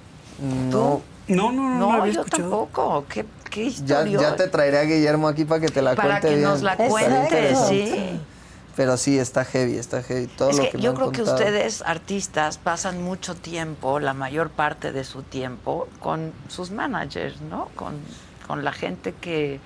No, 0.71 1.01
No, 1.27 1.53
no, 1.53 1.53
no, 1.53 1.79
no, 1.79 1.93
No, 1.99 2.07
yo 2.07 2.21
escuchado. 2.21 2.43
tampoco. 2.43 3.05
¿Qué, 3.09 3.25
qué 3.55 3.65
ya, 3.71 4.03
historia? 4.03 4.21
ya 4.21 4.37
te 4.37 4.49
traeré 4.49 4.79
a 4.79 4.83
Guillermo 4.83 5.29
aquí 5.29 5.45
para 5.45 5.61
que 5.61 5.69
te 5.69 5.81
la 5.81 5.95
Para 5.95 6.21
cuente 6.21 6.29
que 6.29 6.35
bien. 6.37 6.49
nos 6.49 6.63
la 6.63 6.77
cuente, 6.77 7.55
sí. 7.69 8.21
Pero 8.77 8.97
sí, 8.97 9.19
está 9.21 9.45
heavy, 9.45 9.77
está 9.79 10.03
heavy. 10.03 10.27
Todo 10.27 10.51
Es 10.51 10.57
lo 10.57 10.69
que, 10.69 10.79
me 10.79 10.83
yo 10.83 10.91
han 10.91 10.97
creo 10.97 11.13
que 11.13 11.23
ustedes, 11.23 11.81
artistas, 11.83 12.59
pasan 12.59 13.03
mucho 13.03 13.37
tiempo, 13.37 14.01
la 14.01 14.15
mayor 14.15 14.51
parte 14.51 14.91
de 14.91 15.05
su 15.05 15.23
tiempo, 15.23 15.87
con 16.01 16.33
sus 16.49 16.73
managers, 16.73 17.41
¿no? 17.43 17.69
Con, 17.77 17.95
con 18.49 18.65
la 18.65 18.73
gente 18.73 19.15
que... 19.21 19.61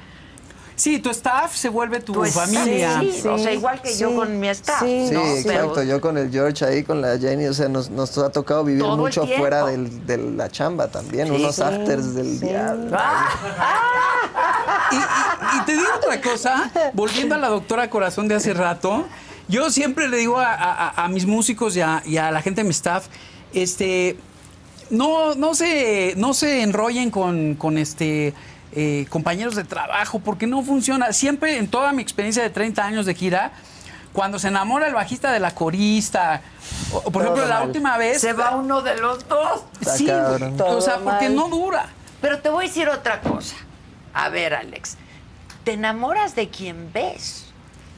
Sí, 0.79 1.01
tu 1.01 1.11
staff 1.11 1.55
se 1.57 1.69
vuelve 1.69 1.99
tu 2.01 2.13
Pues, 2.13 2.33
familia. 2.35 3.01
sí, 3.01 3.27
o 3.27 3.37
sea, 3.37 3.53
igual 3.53 3.83
que 3.83 3.97
yo 3.99 4.15
con 4.15 4.39
mi 4.39 4.47
staff, 4.49 4.81
sí, 4.81 5.07
Sí, 5.09 5.13
¿no? 5.15 5.27
exacto. 5.27 5.73
Pero- 5.75 5.83
Yo 5.83 6.01
con 6.01 6.17
el 6.17 6.31
George 6.31 6.65
ahí, 6.65 6.85
con 6.85 7.03
la 7.03 7.19
Jenny, 7.19 7.47
o 7.47 7.53
sea, 7.53 7.69
nos, 7.69 7.91
nos 7.91 8.17
ha 8.19 8.31
tocado 8.31 8.63
vivir 8.63 8.83
Todo 8.85 8.97
mucho 8.97 9.27
fuera 9.27 9.67
del- 9.67 10.07
de 10.07 10.17
la 10.19 10.49
chamba 10.49 10.87
también. 10.87 11.27
Sí. 11.27 11.35
unos 11.35 11.57
Sí, 11.57 11.63
afters 11.63 12.15
del 12.15 12.39
sí. 12.39 12.47
diablo. 12.47 12.97
Y, 14.93 14.97
y- 14.97 15.59
y 15.59 15.65
te 15.67 15.73
digo 15.73 15.89
otra 15.97 16.21
cosa, 16.21 16.71
volviendo 16.95 17.35
a 17.35 17.39
la 17.39 17.49
doctora 17.49 17.91
Corazón 17.91 18.29
de 18.29 18.37
hace 18.37 18.55
rato, 18.55 19.05
yo 19.49 19.71
siempre 19.71 20.09
le 20.09 20.17
digo 20.19 20.39
a, 20.39 20.53
a- 20.55 21.05
a 21.05 21.09
mis 21.09 21.27
músicos 21.27 21.77
y 21.77 21.81
a, 21.81 22.03
y 22.07 22.17
a 22.19 22.31
la 22.31 22.41
gente 22.41 22.61
de 22.61 22.65
mi 22.65 22.71
staff, 22.71 23.07
este, 23.53 24.17
no, 24.91 25.35
no 25.35 25.55
se, 25.55 26.15
no 26.17 26.35
se 26.35 26.63
enrollen 26.63 27.11
con, 27.11 27.55
con 27.57 27.79
este 27.79 28.33
eh, 28.73 29.07
compañeros 29.09 29.55
de 29.55 29.65
trabajo, 29.65 30.19
porque 30.21 30.47
no 30.47 30.63
funciona. 30.63 31.13
Siempre 31.13 31.57
en 31.59 31.69
toda 31.69 31.93
mi 31.93 32.03
experiencia 32.03 32.43
de 32.43 32.51
30 32.51 32.85
años 32.85 33.07
de 33.07 33.15
gira, 33.15 33.53
cuando 34.13 34.39
se 34.39 34.49
enamora 34.49 34.87
el 34.87 34.95
bajista 34.95 35.33
de 35.33 35.41
la 35.41 35.55
corista, 35.55 36.43
o, 36.93 37.11
por 37.11 37.23
ejemplo, 37.23 37.47
la 37.47 37.63
última 37.63 37.97
vez. 37.99 38.21
Se 38.21 38.33
va 38.33 38.57
uno 38.57 38.83
de 38.83 38.97
los 38.97 39.27
dos. 39.29 39.63
Sí, 39.97 40.09
o 40.11 40.81
sea, 40.81 40.99
porque 40.99 41.29
mal. 41.29 41.37
no 41.37 41.49
dura. 41.49 41.89
Pero 42.21 42.41
te 42.41 42.49
voy 42.49 42.65
a 42.65 42.69
decir 42.69 42.89
otra 42.89 43.21
cosa. 43.21 43.57
A 44.13 44.29
ver, 44.29 44.55
Alex, 44.55 44.97
te 45.65 45.75
enamoras 45.75 46.35
de 46.35 46.49
quien 46.49 46.93
ves, 46.93 47.47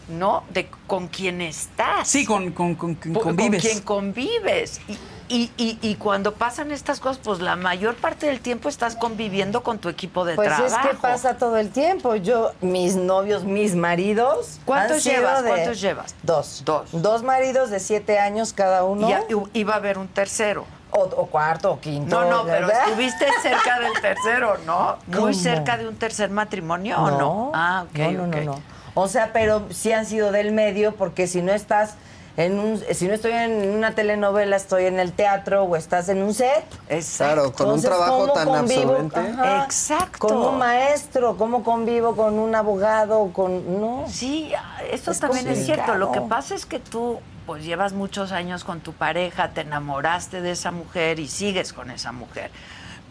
¿no? 0.08 0.44
De 0.50 0.68
con 0.86 1.08
quien 1.08 1.40
estás. 1.40 2.08
Sí, 2.08 2.26
con, 2.26 2.52
con, 2.52 2.74
con, 2.74 2.94
con 2.96 3.12
Por- 3.12 3.22
convives. 3.22 3.62
Con 3.62 3.70
quien 3.70 3.82
convives. 3.82 4.80
Y, 4.88 4.98
y, 5.30 5.50
y- 5.56 5.78
y 5.80 5.94
cuando 5.94 6.34
pasan 6.34 6.70
estas 6.72 7.00
cosas, 7.00 7.20
pues 7.24 7.40
la 7.40 7.56
mayor 7.56 7.94
parte 7.94 8.26
del 8.26 8.40
tiempo 8.40 8.68
estás 8.68 8.96
conviviendo 8.96 9.62
con 9.62 9.78
tu 9.78 9.88
equipo 9.88 10.24
de 10.24 10.34
Pues 10.34 10.48
trabajo. 10.48 10.66
es 10.88 10.90
que 10.90 10.96
pasa 10.96 11.36
todo 11.38 11.56
el 11.56 11.70
tiempo. 11.70 12.16
Yo, 12.16 12.52
mis 12.60 12.96
novios, 12.96 13.44
mis 13.44 13.74
maridos. 13.76 14.58
¿Cuántos 14.64 15.04
llevas? 15.04 15.42
¿Cuántos 15.42 15.80
llevas? 15.80 16.14
Dos. 16.22 16.62
Dos. 16.64 16.88
Dos 16.92 17.22
maridos 17.22 17.70
de 17.70 17.80
siete 17.80 18.18
años 18.18 18.52
cada 18.52 18.84
uno. 18.84 19.08
Y 19.52 19.60
iba 19.60 19.74
a 19.74 19.76
haber 19.76 19.96
un 19.98 20.08
tercero. 20.08 20.66
o, 20.92 21.02
o 21.04 21.26
cuarto 21.26 21.70
o 21.72 21.80
quinto. 21.80 22.20
No, 22.20 22.28
no, 22.28 22.44
pero 22.44 22.68
estuviste 22.68 23.26
cerca 23.42 23.78
del 23.78 23.92
tercero, 24.02 24.56
¿no? 24.66 24.96
Muy 25.06 25.34
cerca 25.34 25.76
de 25.76 25.86
un 25.86 25.94
tercer 25.96 26.30
matrimonio, 26.30 26.98
¿o 27.00 27.10
no? 27.12 27.52
Ah, 27.54 27.84
ok, 27.88 27.98
no, 27.98 28.10
no, 28.12 28.24
ok. 28.24 28.34
no, 28.36 28.42
no. 28.54 28.62
O 28.94 29.06
sea, 29.06 29.32
pero 29.32 29.68
sí 29.70 29.92
han 29.92 30.04
sido 30.04 30.32
del 30.32 30.50
medio 30.50 30.96
porque 30.96 31.28
si 31.28 31.42
no 31.42 31.52
estás 31.52 31.94
en 32.36 32.58
un, 32.58 32.80
si 32.92 33.08
no 33.08 33.14
estoy 33.14 33.32
en 33.32 33.70
una 33.70 33.94
telenovela, 33.94 34.56
estoy 34.56 34.86
en 34.86 34.98
el 34.98 35.12
teatro 35.12 35.64
o 35.64 35.76
estás 35.76 36.08
en 36.08 36.22
un 36.22 36.32
set. 36.32 36.64
Exacto. 36.88 37.34
Claro, 37.34 37.52
con 37.52 37.70
un 37.70 37.82
trabajo 37.82 38.18
¿cómo 38.20 38.32
tan 38.32 38.48
convivo? 38.48 38.80
absorbente. 38.92 39.20
Ajá. 39.20 39.64
Exacto. 39.64 40.18
Con 40.18 40.36
un 40.36 40.58
maestro, 40.58 41.36
¿cómo 41.36 41.62
convivo 41.62 42.16
con 42.16 42.38
un 42.38 42.54
abogado? 42.54 43.32
Con 43.32 43.80
no. 43.80 44.04
Sí, 44.08 44.52
eso 44.90 45.10
Es 45.10 45.20
también 45.20 45.48
es 45.48 45.64
cierto. 45.64 45.94
Lo 45.94 46.12
que 46.12 46.20
pasa 46.20 46.54
es 46.54 46.66
que 46.66 46.78
tú 46.78 47.18
pues 47.46 47.64
llevas 47.64 47.92
muchos 47.92 48.30
años 48.30 48.62
con 48.62 48.80
tu 48.80 48.92
pareja, 48.92 49.50
te 49.50 49.62
enamoraste 49.62 50.40
de 50.40 50.52
esa 50.52 50.70
mujer 50.70 51.18
y 51.18 51.26
sigues 51.26 51.72
con 51.72 51.90
esa 51.90 52.12
mujer. 52.12 52.50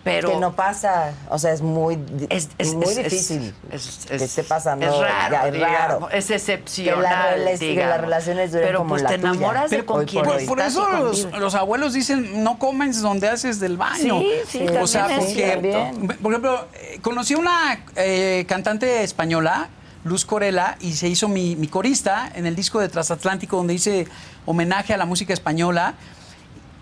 Pero 0.03 0.31
que 0.31 0.37
no 0.37 0.55
pasa, 0.55 1.13
o 1.29 1.37
sea, 1.37 1.51
es 1.51 1.61
muy, 1.61 1.99
es, 2.29 2.49
es- 2.57 2.73
muy 2.73 2.85
es- 2.87 2.95
difícil 2.95 3.53
es- 3.69 4.05
que 4.07 4.15
es- 4.15 4.21
esté 4.21 4.43
pasando. 4.43 4.85
Es 4.85 4.97
raro, 4.97 5.31
ya, 5.33 5.47
es 5.47 5.53
digamos, 5.53 5.77
raro. 5.77 6.09
es 6.11 6.29
excepcional. 6.31 7.35
Que 7.35 7.43
la 7.43 7.51
que 7.51 7.57
digamos. 7.57 7.89
las 7.89 8.01
relaciones 8.01 8.51
duren 8.51 8.65
Pero 8.67 8.77
como 8.79 8.89
pues 8.91 9.01
la 9.03 9.09
te 9.09 9.15
tuya. 9.17 9.29
enamoras 9.31 9.69
de 9.71 9.85
con 9.85 10.05
quien 10.05 10.23
por 10.23 10.37
Por, 10.37 10.45
por 10.45 10.61
eso 10.61 10.87
los, 10.89 11.27
los 11.37 11.53
abuelos 11.55 11.93
dicen, 11.93 12.43
no 12.43 12.57
comes 12.57 13.01
donde 13.01 13.27
haces 13.27 13.59
del 13.59 13.75
baño. 13.77 14.19
Sí, 14.21 14.31
sí, 14.47 14.67
o 14.69 14.87
sea, 14.87 15.07
porque, 15.17 15.33
cierto. 15.33 15.91
por 16.21 16.31
ejemplo, 16.31 16.67
eh, 16.75 16.99
conocí 17.01 17.33
a 17.33 17.37
una 17.37 17.83
eh, 17.97 18.45
cantante 18.47 19.03
española, 19.03 19.67
Luz 20.05 20.23
Corella, 20.25 20.77
y 20.79 20.93
se 20.93 21.09
hizo 21.09 21.27
mi, 21.27 21.57
mi 21.57 21.67
corista 21.67 22.31
en 22.33 22.45
el 22.45 22.55
disco 22.55 22.79
de 22.79 22.87
Transatlántico, 22.87 23.57
donde 23.57 23.73
hice 23.73 24.07
homenaje 24.45 24.93
a 24.93 24.97
la 24.97 25.05
música 25.05 25.33
española. 25.33 25.95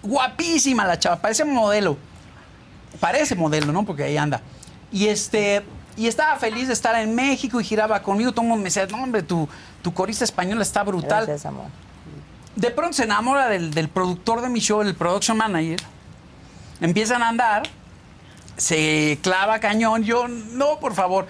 Guapísima 0.04 0.86
la 0.86 1.00
chava, 1.00 1.18
parece 1.18 1.44
modelo. 1.44 1.98
Parece 3.00 3.36
modelo, 3.36 3.72
¿no? 3.72 3.86
Porque 3.86 4.04
ahí 4.04 4.18
anda. 4.18 4.42
Y 4.92 5.08
este. 5.08 5.64
Y 5.96 6.08
estaba 6.08 6.38
feliz 6.38 6.68
de 6.68 6.74
estar 6.74 6.96
en 7.02 7.16
México 7.16 7.60
y 7.60 7.64
giraba 7.64 8.02
conmigo. 8.04 8.32
Todo 8.32 8.42
el 8.44 8.50
mundo 8.50 8.62
me 8.62 8.66
decía, 8.66 8.86
no, 8.86 9.02
hombre, 9.02 9.24
tu, 9.24 9.50
tu 9.82 9.94
corista 9.94 10.24
española 10.24 10.62
está 10.62 10.84
brutal. 10.84 11.26
Gracias, 11.26 11.46
amor. 11.46 11.66
De 12.56 12.70
pronto 12.72 12.94
se 12.94 13.04
enamora 13.04 13.48
del, 13.50 13.74
del 13.74 13.90
productor 13.90 14.42
de 14.42 14.50
mi 14.50 14.60
show, 14.60 14.82
el 14.82 14.96
production 14.96 15.38
manager. 15.38 15.80
Empiezan 16.82 17.24
a 17.24 17.30
andar, 17.30 17.64
se 18.58 19.18
clava 19.24 19.60
cañón. 19.60 20.04
Yo, 20.04 20.28
no, 20.28 20.80
por 20.80 20.94
favor. 20.94 21.28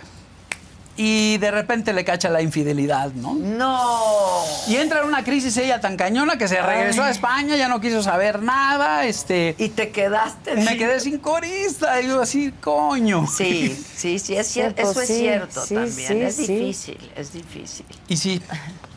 Y 0.99 1.38
de 1.38 1.52
repente 1.52 1.94
le 1.94 2.03
cacha 2.03 2.28
la 2.30 2.41
infidelidad, 2.41 3.11
¿no? 3.14 3.36
No. 3.36 4.44
Y 4.68 4.78
entra 4.78 5.02
en 5.02 5.06
una 5.07 5.24
crisis 5.24 5.56
ella 5.57 5.80
tan 5.80 5.95
cañona 5.95 6.38
que 6.40 6.48
se 6.48 6.60
regresó 6.61 7.03
a 7.03 7.11
España, 7.11 7.56
ya 7.56 7.68
no 7.68 7.80
quiso 7.80 8.02
saber 8.02 8.41
nada. 8.41 9.06
Este, 9.06 9.56
Y 9.60 9.69
te 9.69 9.91
quedaste. 9.91 10.56
me 10.56 10.65
sin- 10.69 10.78
quedé 10.80 10.99
sin 10.99 11.18
corista. 11.19 12.02
Y 12.02 12.07
yo 12.07 12.22
así, 12.22 12.52
coño. 12.61 13.28
Sí, 13.28 13.80
sí, 13.95 14.18
sí, 14.18 14.36
es 14.36 14.56
cier- 14.56 14.69
Sí, 14.69 14.74
pues 14.76 14.90
eso 14.90 15.02
es 15.02 15.07
sí, 15.07 15.18
cierto 15.19 15.65
sí, 15.65 15.76
también. 15.76 16.07
sí, 16.07 16.22
es 16.22 16.36
sí. 16.36 16.48
difícil, 16.48 17.11
es 17.15 17.32
difícil. 17.34 17.86
Y 18.07 18.18
sí, 18.18 18.41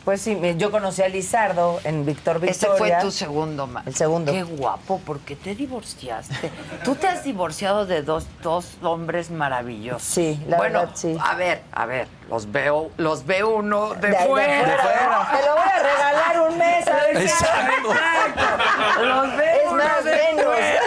Pues 0.05 0.23
sí, 0.23 0.39
yo 0.57 0.71
conocí 0.71 1.03
a 1.03 1.09
Lizardo 1.09 1.79
en 1.85 2.07
Víctor 2.07 2.37
Ese 2.45 2.67
Victoria. 2.67 2.97
fue 2.97 3.05
tu 3.05 3.11
segundo 3.11 3.69
El 3.85 3.95
segundo. 3.95 4.33
Qué 4.33 4.43
guapo, 4.43 4.99
¿por 5.01 5.21
qué 5.21 5.37
te 5.37 5.55
divorciaste? 5.55 6.51
Tú 6.85 6.95
te 6.95 7.07
has 7.07 7.23
divorciado 7.23 7.85
de 7.85 8.03
dos, 8.03 8.27
dos 8.43 8.79
hombres 8.83 9.31
maravillosos. 9.31 10.03
Sí, 10.03 10.43
la 10.49 10.57
bueno, 10.57 10.81
verdad, 10.81 10.95
sí. 10.97 11.17
a 11.23 11.35
ver, 11.35 11.63
a 11.73 11.85
ver, 11.85 12.09
los 12.31 12.51
veo, 12.51 12.91
los 12.97 13.27
ve 13.27 13.45
uno 13.45 13.91
de, 13.95 14.09
De 14.09 14.17
ahí 14.17 14.23
de 14.25 14.29
fuera. 14.31 14.79
fuera. 14.83 15.29
Te 15.39 15.47
lo 15.47 15.53
voy 15.55 15.69
a 15.69 15.83
regalar 15.83 16.51
un 16.51 16.59
mes, 16.59 16.89
a 16.89 16.95
ver 16.97 17.17
si- 17.19 17.25
Exacto. 17.25 17.95
Los 19.03 19.37
ve 19.37 19.53
Es 19.57 19.71
uno 19.71 19.85
más 19.85 20.05
de 20.05 20.11
menos. 20.13 20.45
fuera. 20.45 20.81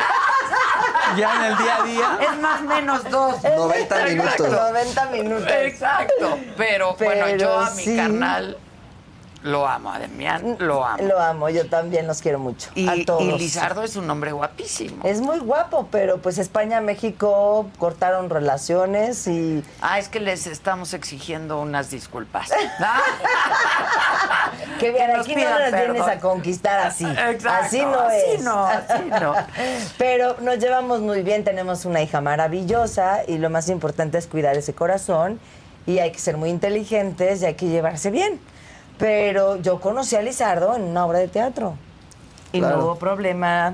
ya 1.17 1.35
en 1.35 1.51
el 1.51 1.57
día 1.57 1.75
a 1.75 1.83
día. 1.83 2.17
Es 2.31 2.37
más 2.41 2.61
menos 2.63 3.09
dos. 3.11 3.43
90 3.43 4.05
minutos. 4.05 4.49
90 4.49 5.05
minutos. 5.11 5.51
Exacto. 5.51 6.39
Pero, 6.57 6.95
bueno, 6.95 7.29
yo 7.37 7.59
a 7.59 7.69
mi 7.71 7.83
sí. 7.83 7.95
carnal 7.95 8.57
lo 9.43 9.67
amo, 9.67 9.91
a 9.91 9.99
Demián 9.99 10.55
lo 10.59 10.83
amo. 10.85 11.03
Lo 11.03 11.19
amo, 11.19 11.49
yo 11.49 11.67
también 11.69 12.07
los 12.07 12.21
quiero 12.21 12.39
mucho. 12.39 12.69
y, 12.75 12.87
a 12.87 13.05
todos. 13.05 13.21
y 13.21 13.31
Lizardo 13.33 13.83
es 13.83 13.95
un 13.95 14.09
hombre 14.09 14.31
guapísimo. 14.31 15.03
Es 15.03 15.21
muy 15.21 15.39
guapo, 15.39 15.87
pero 15.91 16.17
pues 16.19 16.37
España, 16.37 16.81
México 16.81 17.67
cortaron 17.77 18.29
relaciones 18.29 19.27
y 19.27 19.63
Ah, 19.81 19.99
es 19.99 20.07
que 20.09 20.19
les 20.19 20.47
estamos 20.47 20.93
exigiendo 20.93 21.59
unas 21.61 21.89
disculpas. 21.91 22.49
que 24.79 24.91
bien, 24.91 25.11
aquí 25.11 25.35
no 25.35 25.49
nos 25.59 25.71
vienes 25.71 25.71
perdón. 26.03 26.09
a 26.09 26.19
conquistar 26.19 26.79
así. 26.79 27.05
Exacto, 27.05 27.49
Así 27.49 27.81
no 27.81 27.99
así 27.99 28.17
es. 28.35 28.41
no, 28.43 28.65
así 28.65 29.03
no. 29.21 29.33
Pero 29.97 30.37
nos 30.41 30.57
llevamos 30.59 31.01
muy 31.01 31.21
bien, 31.21 31.43
tenemos 31.43 31.85
una 31.85 32.01
hija 32.01 32.21
maravillosa 32.21 33.21
y 33.27 33.37
lo 33.37 33.49
más 33.49 33.69
importante 33.69 34.17
es 34.17 34.27
cuidar 34.27 34.55
ese 34.57 34.73
corazón 34.73 35.39
y 35.85 35.99
hay 35.99 36.11
que 36.11 36.19
ser 36.19 36.37
muy 36.37 36.49
inteligentes 36.49 37.41
y 37.41 37.45
hay 37.45 37.55
que 37.55 37.67
llevarse 37.67 38.09
bien. 38.09 38.39
Pero 39.03 39.57
yo 39.57 39.81
conocí 39.81 40.15
a 40.15 40.21
Lizardo 40.21 40.77
en 40.77 40.83
una 40.83 41.05
obra 41.05 41.19
de 41.19 41.27
teatro 41.27 41.75
y 42.53 42.59
Claro. 42.59 42.77
no 42.77 42.83
hubo 42.85 42.95
problema 42.95 43.73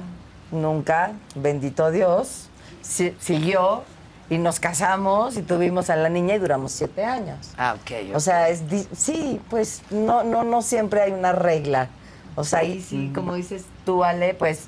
nunca, 0.52 1.12
bendito 1.36 1.92
Dios. 1.92 2.48
si- 2.82 3.16
siguió 3.20 3.84
y 4.32 4.40
nos 4.40 4.60
casamos 4.60 5.38
y 5.38 5.44
tuvimos 5.44 5.92
a 5.92 5.96
la 5.98 6.10
niña 6.10 6.34
y 6.34 6.40
duramos 6.40 6.72
siete 6.72 7.06
años. 7.06 7.52
Ah, 7.60 7.76
ok. 7.80 8.16
O 8.16 8.20
sea, 8.20 8.50
es 8.50 8.64
sí, 8.98 9.40
pues 9.52 9.84
no, 9.92 10.24
no, 10.24 10.44
no 10.44 10.64
siempre 10.64 11.02
hay 11.04 11.12
una 11.12 11.32
regla. 11.32 11.90
O 12.36 12.44
sea, 12.44 12.60
ahí 12.60 12.82
sí, 12.82 13.12
como 13.14 13.36
dices 13.36 13.66
tú, 13.86 14.04
Ale, 14.04 14.34
pues 14.34 14.64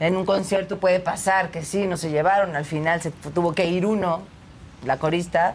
en 0.00 0.18
un 0.18 0.26
concierto 0.26 0.78
puede 0.78 1.00
pasar 1.00 1.50
que 1.50 1.64
sí, 1.64 1.86
no 1.86 1.96
se 1.96 2.10
llevaron, 2.10 2.54
al 2.56 2.66
final 2.66 3.00
se 3.00 3.10
tuvo 3.10 3.54
que 3.54 3.64
ir 3.64 3.86
uno, 3.86 4.20
la 4.84 4.98
corista, 4.98 5.54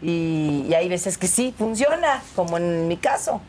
y, 0.00 0.64
y 0.66 0.72
hay 0.74 0.88
veces 0.88 1.18
que 1.18 1.26
sí, 1.26 1.54
funciona, 1.58 2.22
como 2.34 2.56
en 2.56 2.88
mi 2.88 2.96
caso. 2.96 3.42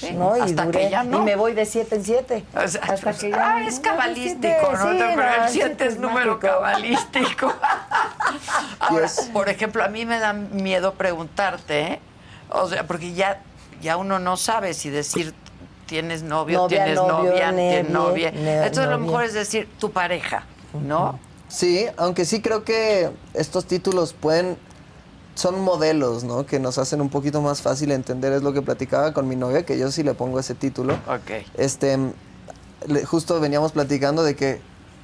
Sí, 0.00 0.12
¿no? 0.12 0.36
Y 0.36 0.40
hasta 0.40 0.64
duré- 0.66 0.78
que 0.84 0.90
ya 0.90 1.04
no. 1.04 1.18
Y 1.18 1.22
me 1.22 1.36
voy 1.36 1.52
de 1.52 1.64
siete 1.66 1.96
en 1.96 2.04
siete. 2.04 2.44
O 2.56 2.66
sea, 2.66 2.80
hasta 2.82 3.12
que 3.12 3.30
ya 3.30 3.56
ah, 3.56 3.60
no, 3.60 3.68
es 3.68 3.78
cabalístico, 3.78 4.72
¿no? 4.72 4.90
sí, 4.92 4.98
Pero 4.98 5.22
el 5.22 5.42
el 5.42 5.48
7 5.48 5.50
siete 5.50 5.86
es 5.86 5.98
número 5.98 6.38
cabalístico. 6.40 7.52
Ahora, 8.80 9.06
Yes. 9.06 9.30
por 9.32 9.48
ejemplo, 9.48 9.84
a 9.84 9.88
mí 9.88 10.06
me 10.06 10.18
da 10.18 10.32
miedo 10.32 10.94
preguntarte, 10.94 11.80
¿eh? 11.82 12.00
o 12.50 12.68
sea, 12.68 12.86
porque 12.86 13.12
ya, 13.12 13.40
ya 13.80 13.96
uno 13.96 14.18
no 14.18 14.36
sabe 14.36 14.74
si 14.74 14.90
decir 14.90 15.34
tienes 15.86 16.22
novio, 16.22 16.58
Novia, 16.60 16.84
tienes 16.84 16.96
novio, 16.96 17.30
novia, 17.30 17.50
tienes 17.50 17.90
novia. 17.90 18.28
Entonces 18.34 18.78
a 18.78 18.82
lo 18.86 18.92
novia. 18.92 19.06
mejor 19.06 19.24
es 19.24 19.34
decir 19.34 19.68
tu 19.78 19.90
pareja, 19.92 20.44
¿no? 20.72 21.18
Sí, 21.48 21.86
aunque 21.98 22.24
sí 22.24 22.40
creo 22.40 22.64
que 22.64 23.10
estos 23.34 23.66
títulos 23.66 24.14
pueden 24.14 24.56
son 25.34 25.60
modelos, 25.60 26.24
¿no? 26.24 26.44
Que 26.46 26.58
nos 26.58 26.78
hacen 26.78 27.00
un 27.00 27.08
poquito 27.08 27.40
más 27.40 27.62
fácil 27.62 27.90
entender. 27.92 28.32
Es 28.32 28.42
lo 28.42 28.52
que 28.52 28.62
platicaba 28.62 29.12
con 29.12 29.28
mi 29.28 29.36
novia, 29.36 29.64
que 29.64 29.78
yo 29.78 29.90
sí 29.90 30.02
le 30.02 30.14
pongo 30.14 30.38
ese 30.38 30.54
título. 30.54 30.94
Ok. 31.06 31.44
Este, 31.56 31.98
le- 32.86 33.04
justo 33.04 33.40
veníamos 33.40 33.72
platicando 33.72 34.22
de 34.24 34.36
que 34.36 34.60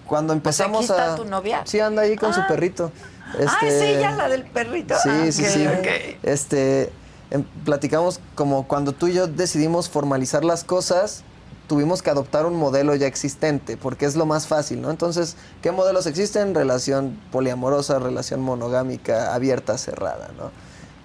cuando 0.06 0.32
empezamos 0.32 0.86
Pues 0.86 0.90
está 0.98 1.14
a... 1.14 1.16
tu 1.16 1.24
novia? 1.24 1.62
Sí, 1.64 1.80
anda 1.80 2.02
ahí 2.02 2.16
con 2.16 2.32
su 2.34 2.40
Ah. 2.40 2.46
perrito. 2.48 2.92
Ah, 3.26 3.56
es 3.60 3.72
Este, 3.74 3.98
ella 3.98 4.12
la 4.12 4.28
del 4.28 4.44
perrito. 4.44 4.94
Sí, 5.02 5.08
Ah, 5.10 5.26
sí, 5.32 5.44
sí. 5.44 5.66
ok. 5.66 5.86
Este, 6.22 6.90
em, 7.30 7.44
platicamos 7.64 8.20
como 8.34 8.66
cuando 8.66 8.92
tú 8.92 9.06
y 9.08 9.12
yo 9.14 9.26
decidimos 9.26 9.88
formalizar 9.90 10.44
las 10.44 10.64
cosas, 10.64 11.24
tuvimos 11.68 12.02
que 12.02 12.10
adoptar 12.10 12.46
un 12.46 12.56
modelo 12.56 12.94
ya 12.96 13.06
existente, 13.06 13.76
porque 13.76 14.06
es 14.06 14.16
lo 14.16 14.26
más 14.26 14.46
fácil, 14.48 14.80
¿no? 14.80 14.90
Entonces, 14.90 15.36
¿qué 15.62 15.70
modelos 15.70 16.06
existen? 16.06 16.54
Relación 16.54 17.20
poliamorosa, 17.30 17.98
relación 17.98 18.40
monogámica, 18.40 19.34
abierta, 19.34 19.78
cerrada, 19.78 20.30
¿no? 20.36 20.50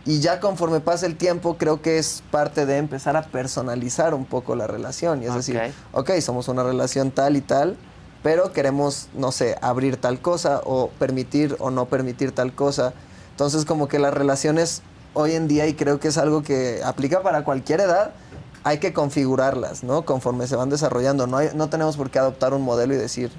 Y 0.06 0.20
ya 0.20 0.40
conforme 0.40 0.80
pasa 0.80 1.06
el 1.06 1.16
tiempo, 1.16 1.58
creo 1.58 1.82
que 1.82 1.98
es 1.98 2.24
parte 2.32 2.66
de 2.66 2.78
empezar 2.78 3.16
a 3.16 3.24
personalizar 3.24 4.14
un 4.14 4.26
poco 4.26 4.56
la 4.56 4.68
relación. 4.68 5.22
Y 5.22 5.28
es 5.28 5.36
decir, 5.36 5.62
Ok. 5.94 6.10
ok, 6.10 6.20
somos 6.20 6.48
una 6.48 6.64
relación 6.64 7.12
tal 7.12 7.38
y 7.38 7.42
tal, 7.42 7.78
pero 8.22 8.52
queremos, 8.52 9.10
no 9.14 9.32
sé, 9.32 9.58
abrir 9.62 9.98
tal 9.98 10.20
cosa 10.22 10.62
o 10.66 10.90
permitir 10.98 11.56
o 11.60 11.72
no 11.72 11.86
permitir 11.86 12.34
tal 12.34 12.54
cosa. 12.54 12.94
Entonces, 13.32 13.64
como 13.66 13.88
que 13.88 14.00
las 14.00 14.14
relaciones 14.14 14.82
hoy 15.14 15.34
en 15.34 15.48
día, 15.48 15.68
y 15.68 15.74
creo 15.74 16.00
que 16.00 16.10
es 16.10 16.18
algo 16.18 16.44
que 16.44 16.82
aplica 16.84 17.22
para 17.22 17.44
cualquier 17.44 17.80
edad, 17.82 18.12
hay 18.64 18.78
que 18.80 18.94
configurarlas, 18.94 19.84
¿no? 19.84 20.06
Conforme 20.06 20.48
se 20.48 20.56
van 20.56 20.70
desarrollando. 20.70 21.28
No, 21.28 21.38
hay- 21.38 21.50
no 21.56 21.70
tenemos 21.70 21.98
por 21.98 22.10
qué 22.10 22.20
adoptar 22.20 22.54
un 22.54 22.62
modelo 22.62 22.94
y 22.94 22.98
decir, 22.98 23.32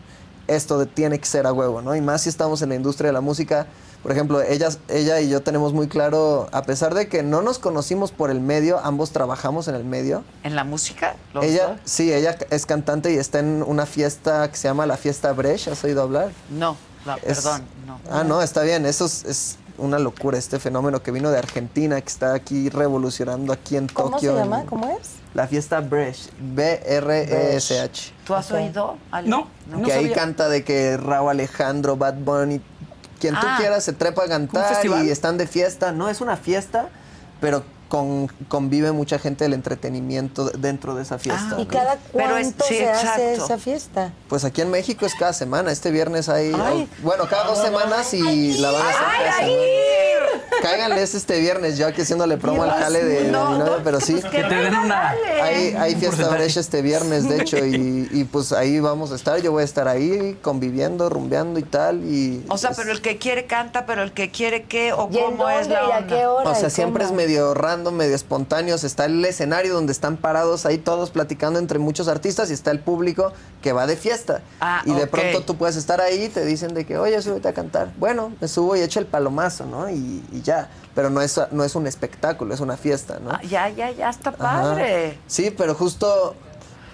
esto 0.46 0.78
de- 0.78 0.86
tiene 0.86 1.18
que 1.18 1.26
ser 1.26 1.46
a 1.46 1.52
huevo, 1.52 1.80
¿no? 1.82 1.94
Y 1.96 2.00
más 2.00 2.22
si 2.22 2.28
estamos 2.28 2.60
en 2.62 2.68
la 2.70 2.74
industria 2.74 3.08
de 3.08 3.12
la 3.14 3.20
música. 3.22 3.66
Por 4.02 4.12
ejemplo, 4.12 4.42
ella, 4.42 4.68
ella 4.88 5.18
y 5.22 5.30
yo 5.30 5.42
tenemos 5.42 5.72
muy 5.72 5.88
claro, 5.88 6.46
a 6.52 6.60
pesar 6.64 6.92
de 6.92 7.08
que 7.08 7.22
no 7.22 7.40
nos 7.40 7.58
conocimos 7.58 8.12
por 8.12 8.30
el 8.30 8.38
medio, 8.40 8.78
ambos 8.84 9.12
trabajamos 9.12 9.66
en 9.68 9.76
el 9.76 9.84
medio. 9.84 10.22
¿En 10.42 10.54
la 10.54 10.62
música? 10.64 11.16
¿Los 11.32 11.42
Ella, 11.46 11.68
dos? 11.68 11.78
sí, 11.86 12.12
ella 12.12 12.36
es 12.50 12.66
cantante 12.66 13.10
y 13.14 13.16
está 13.16 13.38
en 13.38 13.62
una 13.66 13.86
fiesta 13.86 14.50
que 14.50 14.56
se 14.58 14.68
llama 14.68 14.84
la 14.84 14.98
Fiesta 14.98 15.32
Brecht, 15.32 15.68
¿has 15.68 15.82
oído 15.84 16.02
hablar? 16.02 16.32
No, 16.50 16.76
Es- 17.22 17.36
perdón, 17.40 17.62
no. 17.86 17.98
Ah, 18.10 18.24
no, 18.24 18.42
está 18.42 18.60
bien, 18.60 18.84
eso 18.84 19.06
es, 19.06 19.24
es 19.24 19.56
una 19.78 19.98
locura, 19.98 20.38
este 20.38 20.58
fenómeno 20.58 21.02
que 21.02 21.10
vino 21.10 21.30
de 21.30 21.38
Argentina, 21.38 22.00
que 22.00 22.08
está 22.08 22.34
aquí 22.34 22.68
revolucionando 22.68 23.52
aquí 23.52 23.76
en 23.76 23.88
¿Cómo 23.88 24.10
Tokio. 24.12 24.32
se 24.34 24.38
en- 24.38 24.44
llama? 24.44 24.64
¿Cómo 24.66 24.88
es? 25.00 25.10
La 25.34 25.46
Fiesta 25.48 25.80
Brecht, 25.80 26.30
B-R-E-S-H. 26.38 28.12
¿Tú 28.24 28.34
has 28.34 28.50
oído? 28.52 28.96
Ale? 29.10 29.28
No, 29.28 29.48
no 29.68 29.82
que 29.82 29.92
ahí 29.92 30.10
canta 30.12 30.48
de 30.48 30.64
que 30.64 30.96
Raúl 30.96 31.30
Alejandro, 31.30 31.96
Bad 31.96 32.14
Bunny, 32.18 32.60
quien 33.20 33.34
tú 33.34 33.46
Ah. 33.46 33.56
quieras 33.58 33.84
se 33.84 33.92
trepa 33.92 34.24
a 34.24 34.28
cantar 34.28 34.84
y 35.04 35.10
están 35.10 35.36
de 35.38 35.46
fiesta. 35.46 35.92
No 35.92 36.08
es 36.08 36.20
una 36.20 36.36
fiesta, 36.36 36.88
pero 37.40 37.64
con- 37.88 38.28
convive 38.48 38.92
mucha 38.92 39.18
gente 39.18 39.44
del 39.44 39.52
entretenimiento 39.54 40.50
dentro 40.50 40.94
de 40.94 41.02
esa 41.02 41.18
fiesta. 41.18 41.50
Ah, 41.52 41.60
¿Y 41.60 41.64
¿no? 41.64 41.68
cada 41.68 41.96
Pero 42.12 42.36
es- 42.36 42.46
cuánto 42.48 42.64
sí, 42.66 42.76
se 42.76 42.88
hace 42.90 43.34
esa 43.34 43.58
fiesta? 43.58 44.12
Pues 44.28 44.44
aquí 44.44 44.60
en 44.62 44.70
México 44.70 45.06
es 45.06 45.14
cada 45.14 45.32
semana. 45.32 45.70
Este 45.72 45.90
viernes 45.90 46.28
hay. 46.28 46.52
Ay. 46.58 46.88
bueno, 47.02 47.26
cada 47.28 47.44
dos 47.44 47.58
semanas 47.58 48.12
y 48.14 48.58
la 48.58 48.70
van 48.70 48.82
a 48.82 48.88
hacer 48.90 49.02
cada 49.18 49.36
semana. 49.38 49.52
Cáiganles 50.64 51.14
este 51.14 51.40
viernes, 51.40 51.76
yo 51.76 51.86
aquí 51.86 52.00
haciéndole 52.00 52.38
promo 52.38 52.62
al 52.62 52.70
jale 52.70 53.04
de, 53.04 53.24
de 53.24 53.30
No, 53.30 53.50
mi 53.50 53.58
novia, 53.58 53.76
no, 53.76 53.84
pero 53.84 54.00
sí. 54.00 54.12
pues 54.14 54.24
que 54.24 54.30
Que 54.42 54.48
te 54.48 54.54
den 54.54 54.74
una-. 54.74 55.10
Hay, 55.42 55.74
hay 55.78 55.94
fiesta 55.94 56.26
brecha 56.28 56.60
este 56.60 56.80
viernes, 56.80 57.28
de 57.28 57.42
hecho, 57.42 57.58
y, 57.64 58.08
y 58.10 58.24
pues 58.24 58.50
ahí 58.52 58.80
vamos 58.80 59.12
a 59.12 59.16
estar. 59.16 59.40
Yo 59.42 59.52
voy 59.52 59.60
a 59.60 59.64
estar 59.64 59.88
ahí 59.88 60.38
conviviendo, 60.40 61.10
rumbeando 61.10 61.58
y 61.60 61.64
tal. 61.64 62.02
Y, 62.04 62.44
O 62.48 62.56
sea, 62.56 62.70
pues, 62.70 62.78
pero 62.80 62.92
el 62.92 63.02
que 63.02 63.18
quiere 63.18 63.44
canta, 63.44 63.84
pero 63.84 64.02
el 64.02 64.12
que 64.12 64.30
quiere 64.30 64.62
qué 64.62 64.94
o 64.94 65.08
¿Y 65.12 65.18
en 65.18 65.24
cómo 65.24 65.50
es 65.50 65.68
la 65.68 65.74
y 65.74 65.76
a 65.92 65.98
onda. 65.98 66.06
qué 66.06 66.26
hora? 66.26 66.48
O 66.50 66.54
sea, 66.54 66.70
siempre 66.70 67.04
es 67.04 67.12
medio 67.12 67.52
random, 67.52 67.94
medio 67.94 68.14
espontáneo. 68.14 68.76
Está 68.76 69.04
el 69.04 69.22
escenario 69.24 69.74
donde 69.74 69.92
están 69.92 70.16
parados 70.16 70.64
ahí 70.66 70.78
todos 70.78 71.10
platicando 71.10 71.58
entre 71.58 71.78
muchos 71.78 72.08
artistas 72.08 72.48
y 72.50 72.54
está 72.54 72.70
el 72.70 72.80
público 72.80 73.32
que 73.60 73.72
va 73.72 73.86
de 73.86 73.96
fiesta. 73.96 74.40
Ah, 74.60 74.82
y 74.86 74.92
de 74.94 75.06
pronto 75.06 75.42
tú 75.42 75.56
puedes 75.56 75.76
estar 75.76 76.00
ahí 76.00 76.24
y 76.24 76.28
te 76.28 76.44
dicen 76.44 76.72
de 76.74 76.86
que, 76.86 76.96
oye, 76.96 77.20
súbete 77.20 77.48
a 77.48 77.52
cantar. 77.54 77.92
Bueno, 77.98 78.32
me 78.40 78.48
subo 78.48 78.76
y 78.76 78.80
echo 78.80 79.00
el 79.00 79.06
palomazo, 79.06 79.66
¿no? 79.66 79.90
Y, 79.90 80.22
y 80.32 80.40
ya. 80.42 80.53
Pero 80.94 81.10
no 81.10 81.20
es, 81.20 81.40
no 81.50 81.64
es 81.64 81.74
un 81.74 81.86
espectáculo, 81.86 82.54
es 82.54 82.60
una 82.60 82.76
fiesta, 82.76 83.18
¿no? 83.20 83.30
Ah, 83.32 83.40
ya, 83.42 83.68
ya, 83.68 83.90
ya 83.90 84.10
está 84.10 84.30
Ajá. 84.30 84.38
padre. 84.38 85.18
Sí, 85.26 85.50
pero 85.50 85.74
justo 85.74 86.36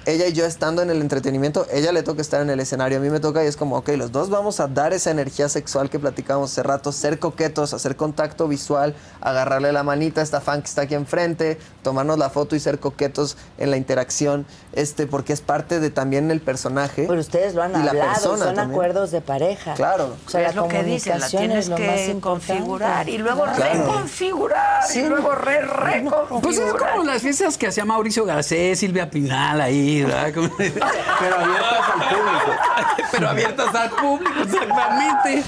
ella 0.06 0.26
y 0.26 0.32
yo 0.32 0.46
estando 0.46 0.82
en 0.82 0.90
el 0.90 1.00
entretenimiento, 1.00 1.66
ella 1.72 1.92
le 1.92 2.02
toca 2.02 2.20
estar 2.22 2.40
en 2.40 2.50
el 2.50 2.60
escenario, 2.60 2.98
a 2.98 3.00
mí 3.00 3.10
me 3.10 3.20
toca 3.20 3.44
y 3.44 3.46
es 3.46 3.56
como, 3.56 3.76
ok, 3.76 3.90
los 3.96 4.12
dos 4.12 4.30
vamos 4.30 4.60
a 4.60 4.66
dar 4.68 4.92
esa 4.92 5.10
energía 5.10 5.48
sexual 5.48 5.90
que 5.90 5.98
platicábamos 5.98 6.52
hace 6.52 6.62
rato, 6.62 6.92
ser 6.92 7.18
coquetos, 7.18 7.74
hacer 7.74 7.96
contacto 7.96 8.48
visual, 8.48 8.94
agarrarle 9.20 9.72
la 9.72 9.82
manita 9.82 10.20
a 10.20 10.24
esta 10.24 10.40
fan 10.40 10.62
que 10.62 10.68
está 10.68 10.82
aquí 10.82 10.94
enfrente, 10.94 11.58
tomarnos 11.82 12.18
la 12.18 12.30
foto 12.30 12.56
y 12.56 12.60
ser 12.60 12.78
coquetos 12.78 13.36
en 13.58 13.70
la 13.70 13.76
interacción, 13.76 14.46
este, 14.72 15.06
porque 15.06 15.32
es 15.32 15.40
parte 15.40 15.80
de 15.80 15.90
también 15.90 16.30
el 16.30 16.40
personaje. 16.40 17.04
Pero 17.08 17.20
ustedes 17.20 17.54
lo 17.54 17.62
han 17.62 17.72
y 17.72 17.84
la 17.84 17.90
hablado, 17.90 18.10
persona 18.12 18.44
son 18.46 18.54
también. 18.54 18.70
acuerdos 18.70 19.10
de 19.10 19.20
pareja. 19.20 19.74
Claro. 19.74 20.16
O 20.26 20.30
sea, 20.30 20.48
es 20.48 20.54
la 20.54 20.62
lo 20.62 20.68
que 20.68 20.82
dicen, 20.82 21.18
la 21.20 21.26
comunicación 21.28 21.40
tienes 21.42 21.64
es 21.64 21.68
lo 21.68 21.78
más 21.78 22.00
que 22.00 22.20
configurar 22.20 23.08
y 23.08 23.18
luego 23.18 23.44
Claro. 23.56 23.86
reconfigurar 23.86 24.82
y 24.94 25.02
luego 25.02 25.32
re 25.34 25.60
reconfigurar. 25.66 26.42
Pues 26.42 26.58
es 26.58 26.72
como 26.72 27.04
las 27.04 27.22
fiestas 27.22 27.58
que 27.58 27.66
hacía 27.66 27.84
Mauricio 27.84 28.24
Garcés, 28.24 28.78
Silvia 28.78 29.10
Pinal 29.10 29.60
ahí, 29.60 29.89
Como- 30.34 30.50
Pero 30.56 31.36
abiertas 31.38 31.84
al 31.90 32.08
público. 32.08 32.50
Pero 33.12 33.28
abiertas 33.30 33.74
al 33.74 33.90
público, 33.90 34.40
exactamente. 34.42 35.44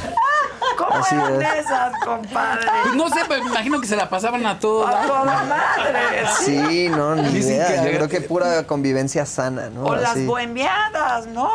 ¿Cómo 0.77 0.95
Así 0.95 1.15
eran 1.15 1.43
es. 1.43 1.65
esas, 1.67 1.93
compadre? 2.05 2.67
Pues 2.85 2.95
no 2.95 3.09
sé, 3.09 3.21
pero 3.29 3.45
me 3.45 3.51
imagino 3.51 3.81
que 3.81 3.87
se 3.87 3.97
la 3.97 4.09
pasaban 4.09 4.47
a 4.47 4.59
todos. 4.59 4.89
A 4.89 5.03
toda 5.03 5.25
madre. 5.45 6.27
Sí, 6.39 6.89
no, 6.89 7.15
ni 7.15 7.29
idea. 7.39 7.77
Yo 7.85 7.91
creo 7.91 8.09
que 8.09 8.21
pura 8.23 8.65
convivencia 8.67 9.27
sana, 9.27 9.69
¿no? 9.71 9.85
O 9.85 9.97
las 9.97 10.25
bohemiadas, 10.25 11.27
¿no? 11.27 11.51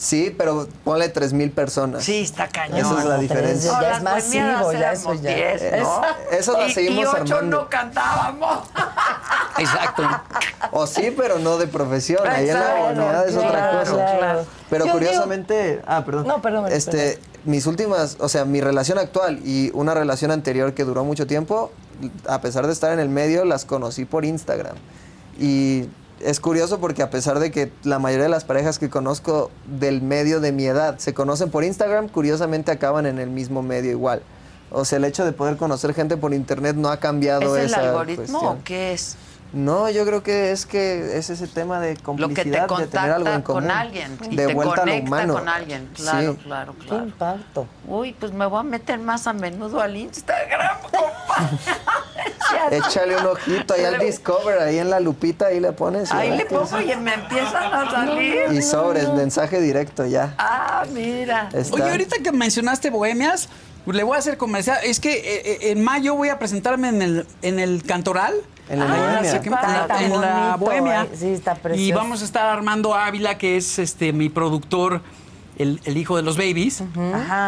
Sí, 0.00 0.34
pero 0.36 0.66
ponle 0.82 1.10
tres 1.10 1.34
mil 1.34 1.50
personas. 1.50 2.02
Sí, 2.02 2.22
está 2.22 2.48
cañón. 2.48 2.78
Esa 2.78 2.98
es 3.00 3.04
la 3.04 3.16
No, 3.16 3.20
diferencia. 3.20 3.70
tres, 3.78 3.82
ya 3.82 3.88
las 3.90 3.98
es 3.98 4.02
masivo, 4.02 4.44
bohemiadas 4.62 4.72
ya 4.80 4.92
eso 4.92 5.14
ya. 5.14 5.34
10, 5.34 5.62
¿no? 5.82 6.02
Eso 6.30 6.52
la 6.58 6.66
Y- 6.68 6.72
seguimos 6.72 7.04
y 7.04 7.06
ocho 7.06 7.16
armando. 7.34 7.60
no 7.60 7.68
cantábamos. 7.68 8.58
Exacto. 9.58 10.02
O 10.72 10.86
sí, 10.86 11.12
pero 11.14 11.38
no 11.38 11.58
de 11.58 11.66
profesión. 11.66 12.26
Ahí 12.26 12.48
en 12.48 12.58
la 12.58 12.74
bohemiada 12.76 13.26
es 13.26 13.36
otra 13.36 13.80
cosa. 13.80 14.16
claro. 14.18 14.46
Pero 14.70 14.86
Yo 14.86 14.92
curiosamente, 14.92 15.82
ah, 15.86 16.02
perdón. 16.04 16.26
No, 16.26 16.40
perdón, 16.40 16.72
Este, 16.72 17.18
mis 17.44 17.66
últimas, 17.66 18.16
o 18.20 18.28
sea, 18.30 18.46
mi 18.46 18.62
relación 18.62 18.96
actual 18.98 19.40
y 19.44 19.70
una 19.74 19.92
relación 19.92 20.30
anterior 20.30 20.72
que 20.72 20.84
duró 20.84 21.04
mucho 21.04 21.26
tiempo, 21.26 21.72
a 22.26 22.40
pesar 22.40 22.66
de 22.66 22.72
estar 22.72 22.90
en 22.92 23.00
el 23.00 23.10
medio, 23.10 23.44
las 23.44 23.66
conocí 23.66 24.06
por 24.06 24.24
Instagram. 24.24 24.76
Y 25.38 25.88
es 26.20 26.40
curioso 26.40 26.80
porque 26.80 27.02
a 27.02 27.10
pesar 27.10 27.38
de 27.38 27.50
que 27.50 27.72
la 27.82 27.98
mayoría 27.98 28.24
de 28.24 28.30
las 28.30 28.44
parejas 28.44 28.78
que 28.78 28.90
conozco 28.90 29.50
del 29.66 30.02
medio 30.02 30.40
de 30.40 30.52
mi 30.52 30.66
edad 30.66 30.98
se 30.98 31.14
conocen 31.14 31.50
por 31.50 31.64
Instagram, 31.64 32.08
curiosamente 32.08 32.70
acaban 32.70 33.06
en 33.06 33.18
el 33.18 33.30
mismo 33.30 33.62
medio 33.62 33.90
igual. 33.90 34.22
O 34.70 34.84
sea, 34.84 34.98
el 34.98 35.04
hecho 35.04 35.24
de 35.24 35.32
poder 35.32 35.56
conocer 35.56 35.94
gente 35.94 36.16
por 36.16 36.32
internet 36.32 36.76
no 36.76 36.90
ha 36.90 36.98
cambiado 36.98 37.56
¿Es 37.56 37.64
el 37.64 37.70
esa 37.70 37.80
algoritmo 37.90 38.16
cuestión. 38.38 38.44
o 38.58 38.64
qué 38.64 38.92
es? 38.92 39.16
No, 39.52 39.90
yo 39.90 40.06
creo 40.06 40.22
que 40.22 40.52
es 40.52 40.64
que 40.64 41.18
es 41.18 41.28
ese 41.30 41.46
tema 41.48 41.80
de 41.80 41.94
Lo 41.96 42.02
complicidad, 42.02 42.68
que 42.68 42.74
te 42.76 42.80
de 42.82 42.86
tener 42.88 43.10
algo 43.10 43.28
en 43.28 43.42
contacta 43.42 43.44
común. 43.44 43.62
con 43.62 43.70
alguien 43.70 44.18
y 44.30 44.36
de 44.36 44.46
te 44.46 44.54
vuelta 44.54 44.74
a 44.74 44.76
lo 44.76 44.82
conecta 44.92 45.06
humano. 45.08 45.34
con 45.34 45.48
alguien. 45.48 45.88
Claro, 45.94 46.32
Sí. 46.34 46.38
claro, 46.44 46.74
Qué 46.80 46.86
claro. 46.86 47.04
impacto. 47.04 47.66
Uy, 47.88 48.12
pues 48.12 48.32
me 48.32 48.46
voy 48.46 48.60
a 48.60 48.62
meter 48.62 48.98
más 49.00 49.26
a 49.26 49.32
menudo 49.32 49.80
al 49.80 49.96
Instagram, 49.96 50.78
compadre. 50.82 51.56
Échale 52.70 53.16
un 53.16 53.26
ojito 53.26 53.74
ahí 53.74 53.84
al 53.84 53.98
Discover, 53.98 54.58
ahí 54.60 54.78
en 54.78 54.90
la 54.90 55.00
lupita, 55.00 55.46
ahí 55.46 55.60
le 55.60 55.72
pones. 55.72 56.10
Ahí 56.12 56.36
le 56.36 56.44
pongo 56.46 56.80
y 56.80 56.94
me 56.96 57.14
empiezan 57.14 57.72
a 57.72 57.90
salir. 57.90 58.52
Y 58.52 58.62
sobres, 58.62 59.08
mensaje 59.14 59.60
directo 59.60 60.04
ya. 60.06 60.34
Ah, 60.38 60.84
mira. 60.92 61.48
Está. 61.52 61.74
Oye, 61.74 61.90
ahorita 61.90 62.16
que 62.22 62.32
mencionaste 62.32 62.90
Bohemias, 62.90 63.48
le 63.92 64.02
voy 64.02 64.16
a 64.16 64.18
hacer 64.18 64.36
comercial. 64.36 64.78
Es 64.84 65.00
que 65.00 65.12
eh, 65.12 65.42
eh, 65.44 65.58
en 65.70 65.82
mayo 65.82 66.14
voy 66.14 66.28
a 66.28 66.38
presentarme 66.38 66.88
en 66.88 67.02
el, 67.02 67.26
en 67.42 67.58
el 67.58 67.82
Cantoral. 67.82 68.34
En 68.68 68.78
la 68.78 68.84
Ahí 68.86 69.00
Bohemia. 69.00 69.30
Está 69.32 70.02
en, 70.04 70.20
la 70.20 70.56
Bohemia. 70.58 71.06
sí, 71.14 71.26
está 71.28 71.52
Y 71.54 71.58
precioso. 71.58 71.94
vamos 72.00 72.22
a 72.22 72.24
estar 72.24 72.46
Armando 72.46 72.94
Ávila, 72.94 73.36
que 73.36 73.56
es 73.56 73.78
este 73.80 74.12
mi 74.12 74.28
productor, 74.28 75.00
el, 75.58 75.80
el 75.84 75.96
hijo 75.96 76.16
de 76.16 76.22
los 76.22 76.36
babies. 76.36 76.82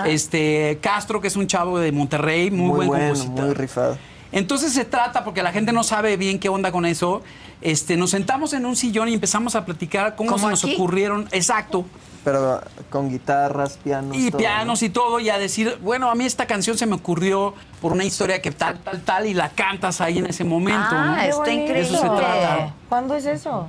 Este 0.04 0.78
Castro, 0.80 1.20
que 1.20 1.28
es 1.28 1.36
un 1.36 1.46
chavo 1.46 1.78
de 1.78 1.92
Monterrey, 1.92 2.50
muy, 2.50 2.66
muy 2.68 2.76
buen 2.76 2.88
bueno, 2.88 3.08
compositor. 3.14 3.44
muy 3.46 3.54
rifado. 3.54 3.98
Entonces 4.32 4.72
se 4.72 4.84
trata, 4.84 5.24
porque 5.24 5.42
la 5.42 5.52
gente 5.52 5.72
no 5.72 5.84
sabe 5.84 6.16
bien 6.16 6.38
qué 6.38 6.48
onda 6.48 6.72
con 6.72 6.86
eso, 6.86 7.22
este, 7.60 7.96
nos 7.98 8.10
sentamos 8.10 8.54
en 8.54 8.64
un 8.64 8.76
sillón 8.76 9.08
y 9.10 9.14
empezamos 9.14 9.54
a 9.54 9.64
platicar 9.66 10.16
cómo 10.16 10.30
¿Como 10.32 10.44
se 10.46 10.50
nos 10.50 10.64
aquí? 10.64 10.74
ocurrieron, 10.74 11.28
exacto, 11.32 11.84
Pero 12.24 12.60
con 12.88 13.10
guitarras, 13.10 13.78
pianos. 13.82 14.16
y 14.16 14.30
todo, 14.30 14.38
pianos 14.38 14.82
y 14.82 14.90
todo, 14.90 15.18
y 15.20 15.28
a 15.28 15.38
decir, 15.38 15.78
bueno, 15.82 16.08
a 16.10 16.14
mí 16.14 16.24
esta 16.24 16.46
canción 16.46 16.78
se 16.78 16.86
me 16.86 16.94
ocurrió 16.94 17.54
por 17.80 17.92
una 17.92 18.04
historia 18.04 18.40
que 18.40 18.52
tal, 18.52 18.78
tal, 18.78 19.00
tal, 19.02 19.26
y 19.26 19.34
la 19.34 19.48
cantas 19.50 20.00
ahí 20.00 20.18
en 20.18 20.26
ese 20.26 20.44
momento. 20.44 20.80
Ah, 20.90 21.16
¿no? 21.16 21.22
Está 21.22 21.50
increíble. 21.52 21.80
Eso 21.80 21.96
se 21.96 22.08
trata. 22.08 22.74
¿Cuándo 22.88 23.16
es 23.16 23.26
eso? 23.26 23.68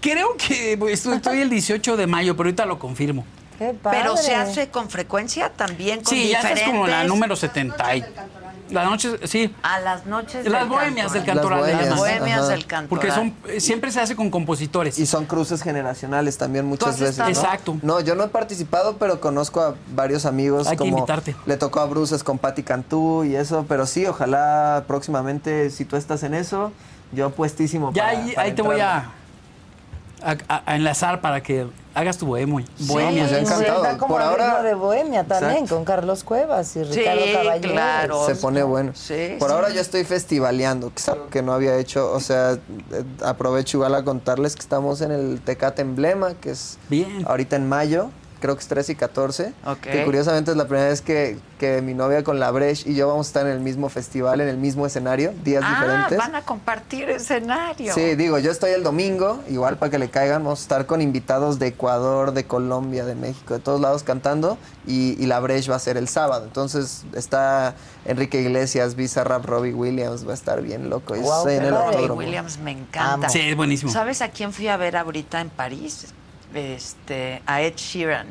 Creo 0.00 0.36
que 0.36 0.76
pues, 0.78 0.92
estoy, 0.94 1.16
estoy 1.16 1.40
el 1.40 1.50
18 1.50 1.96
de 1.96 2.06
mayo, 2.06 2.36
pero 2.36 2.46
ahorita 2.48 2.66
lo 2.66 2.78
confirmo. 2.78 3.24
Qué 3.58 3.74
padre. 3.74 3.98
Pero 4.00 4.16
se 4.16 4.36
hace 4.36 4.68
con 4.68 4.88
frecuencia 4.88 5.50
también 5.50 6.02
con 6.02 6.14
Sí, 6.14 6.28
ya 6.28 6.40
es 6.52 6.62
como 6.62 6.86
la 6.86 7.02
número 7.02 7.34
70. 7.34 7.96
y- 7.96 8.04
La 8.70 8.84
noche, 8.84 9.26
sí. 9.26 9.54
A 9.62 9.80
las 9.80 10.06
noches 10.06 10.44
Las 10.46 10.60
del 10.60 10.68
bohemias 10.68 11.12
del 11.12 11.24
Cantoral. 11.24 11.60
Las 11.62 11.86
Las 11.88 11.96
bohemias 11.98 12.48
del 12.48 12.66
cantoral. 12.66 12.88
Porque 12.88 13.10
son, 13.10 13.34
eh, 13.48 13.60
siempre 13.60 13.90
se 13.90 14.00
hace 14.00 14.14
con 14.14 14.30
compositores. 14.30 14.98
Y 14.98 15.06
son 15.06 15.24
cruces 15.26 15.62
generacionales 15.62 16.36
también 16.38 16.66
muchas 16.66 16.90
has 16.90 17.00
veces. 17.00 17.18
¿no? 17.18 17.28
Exacto. 17.28 17.76
No, 17.82 18.00
yo 18.00 18.14
no 18.14 18.24
he 18.24 18.28
participado, 18.28 18.96
pero 18.98 19.20
conozco 19.20 19.60
a 19.60 19.74
varios 19.94 20.26
amigos. 20.26 20.66
Hay 20.66 20.76
que 20.76 20.86
invitarte. 20.86 21.34
Le 21.46 21.56
tocó 21.56 21.80
a 21.80 21.86
Bruces 21.86 22.22
con 22.22 22.38
Patti 22.38 22.62
Cantú 22.62 23.24
y 23.24 23.36
eso, 23.36 23.64
pero 23.68 23.86
sí, 23.86 24.06
ojalá 24.06 24.84
próximamente, 24.86 25.70
si 25.70 25.84
tú 25.84 25.96
estás 25.96 26.22
en 26.22 26.34
eso, 26.34 26.72
yo 27.12 27.30
puestísimo. 27.30 27.92
Ya 27.92 28.04
para- 28.04 28.18
ahí, 28.18 28.32
para 28.32 28.46
ahí 28.48 28.52
te 28.54 28.62
voy 28.62 28.80
a 28.80 29.10
enlazar 30.66 31.20
para 31.20 31.42
que 31.42 31.66
hagas 31.94 32.16
tu 32.18 32.26
bohemio. 32.26 32.64
bohemia. 32.80 33.26
ya 33.26 33.38
Sí, 33.38 33.44
encantado. 33.44 33.84
Está 33.84 33.98
como 33.98 34.14
Por 34.14 34.22
ahora- 34.22 34.62
de 34.62 34.74
Bohemia 34.74 35.24
también, 35.24 35.52
Exacto. 35.64 35.74
con 35.76 35.84
Carlos 35.84 36.24
Cuevas 36.24 36.76
y 36.76 36.84
Sí, 36.84 36.92
Ricardo 36.92 37.22
Caballero. 37.32 37.72
claro. 37.72 38.26
Se 38.26 38.34
pone 38.36 38.62
bueno. 38.62 38.92
Sí, 38.94 39.36
Por 39.38 39.48
sí. 39.48 39.54
ahora 39.54 39.70
yo 39.70 39.80
estoy 39.80 40.04
festivaleando, 40.04 40.90
que 40.90 40.98
es 41.00 41.08
algo 41.08 41.28
que 41.28 41.42
no 41.42 41.52
había 41.52 41.76
hecho. 41.76 42.12
O 42.12 42.20
sea, 42.20 42.52
eh, 42.52 42.58
aprovecho 43.24 43.78
igual 43.78 43.94
a 43.94 44.04
contarles 44.04 44.54
que 44.54 44.62
estamos 44.62 45.00
en 45.00 45.10
el 45.12 45.40
Tecate 45.40 45.82
Emblema, 45.82 46.34
que 46.34 46.50
es 46.50 46.78
Bien. 46.88 47.24
ahorita 47.26 47.56
en 47.56 47.68
mayo, 47.68 48.10
creo 48.40 48.54
que 48.56 48.60
es 48.62 48.68
13 48.68 48.92
y 48.92 48.94
14. 48.94 49.52
Ok. 49.66 49.78
Que 49.80 50.04
curiosamente 50.04 50.50
es 50.50 50.56
la 50.56 50.66
primera 50.66 50.88
vez 50.88 51.00
que, 51.02 51.38
que 51.58 51.82
mi 51.82 51.94
novia 51.94 52.22
con 52.24 52.38
la 52.38 52.50
Bresh 52.50 52.86
y 52.86 52.94
yo 52.94 53.08
vamos 53.08 53.26
a 53.26 53.30
estar 53.30 53.46
en 53.46 53.52
el 53.52 53.60
mismo 53.60 53.88
festival, 53.88 54.40
en 54.40 54.48
el 54.48 54.56
mismo 54.56 54.86
escenario, 54.86 55.32
días 55.44 55.62
Ah, 55.66 55.80
diferentes. 55.80 56.18
van 56.18 56.34
a 56.34 56.42
compartir 56.42 57.10
escenario. 57.10 57.92
Sí, 57.94 58.14
digo, 58.14 58.38
yo 58.38 58.50
estoy 58.50 58.70
el 58.72 58.82
domingo, 58.82 59.40
igual 59.48 59.76
para 59.78 59.90
que 59.90 59.98
le 59.98 60.08
caigan, 60.10 60.42
vamos 60.44 60.60
a 60.60 60.62
estar 60.62 60.86
con 60.86 61.00
invitados 61.02 61.58
de 61.58 61.68
Ecuador, 61.68 62.32
de 62.32 62.44
Colombia, 62.44 63.04
de 63.04 63.14
México, 63.14 63.54
de 63.54 63.60
todos 63.60 63.80
lados 63.80 64.02
cantando 64.02 64.58
y, 64.86 65.22
y 65.22 65.26
la 65.26 65.40
Breche 65.40 65.70
va 65.70 65.76
a 65.76 65.80
ser 65.80 65.96
el 65.96 66.08
sábado. 66.08 66.44
Entonces 66.44 67.04
está 67.14 67.74
Enrique 68.04 68.40
Iglesias, 68.40 68.94
Bizarrap, 68.94 69.44
Robbie 69.44 69.74
Williams, 69.74 70.26
va 70.26 70.32
a 70.32 70.34
estar 70.34 70.62
bien 70.62 70.88
loco. 70.90 71.14
Es 71.14 71.26
en 71.46 71.64
el. 71.64 71.70
Robbie. 71.74 72.10
Williams 72.10 72.58
me 72.58 72.72
encanta. 72.72 73.12
Amo. 73.14 73.28
Sí, 73.28 73.40
es 73.40 73.56
buenísimo. 73.56 73.92
¿Sabes 73.92 74.22
a 74.22 74.28
quién 74.30 74.52
fui 74.52 74.68
a 74.68 74.76
ver 74.76 74.96
ahorita 74.96 75.40
en 75.40 75.50
París? 75.50 76.06
Este, 76.54 77.42
a 77.46 77.60
Ed 77.62 77.74
Sheeran. 77.76 78.26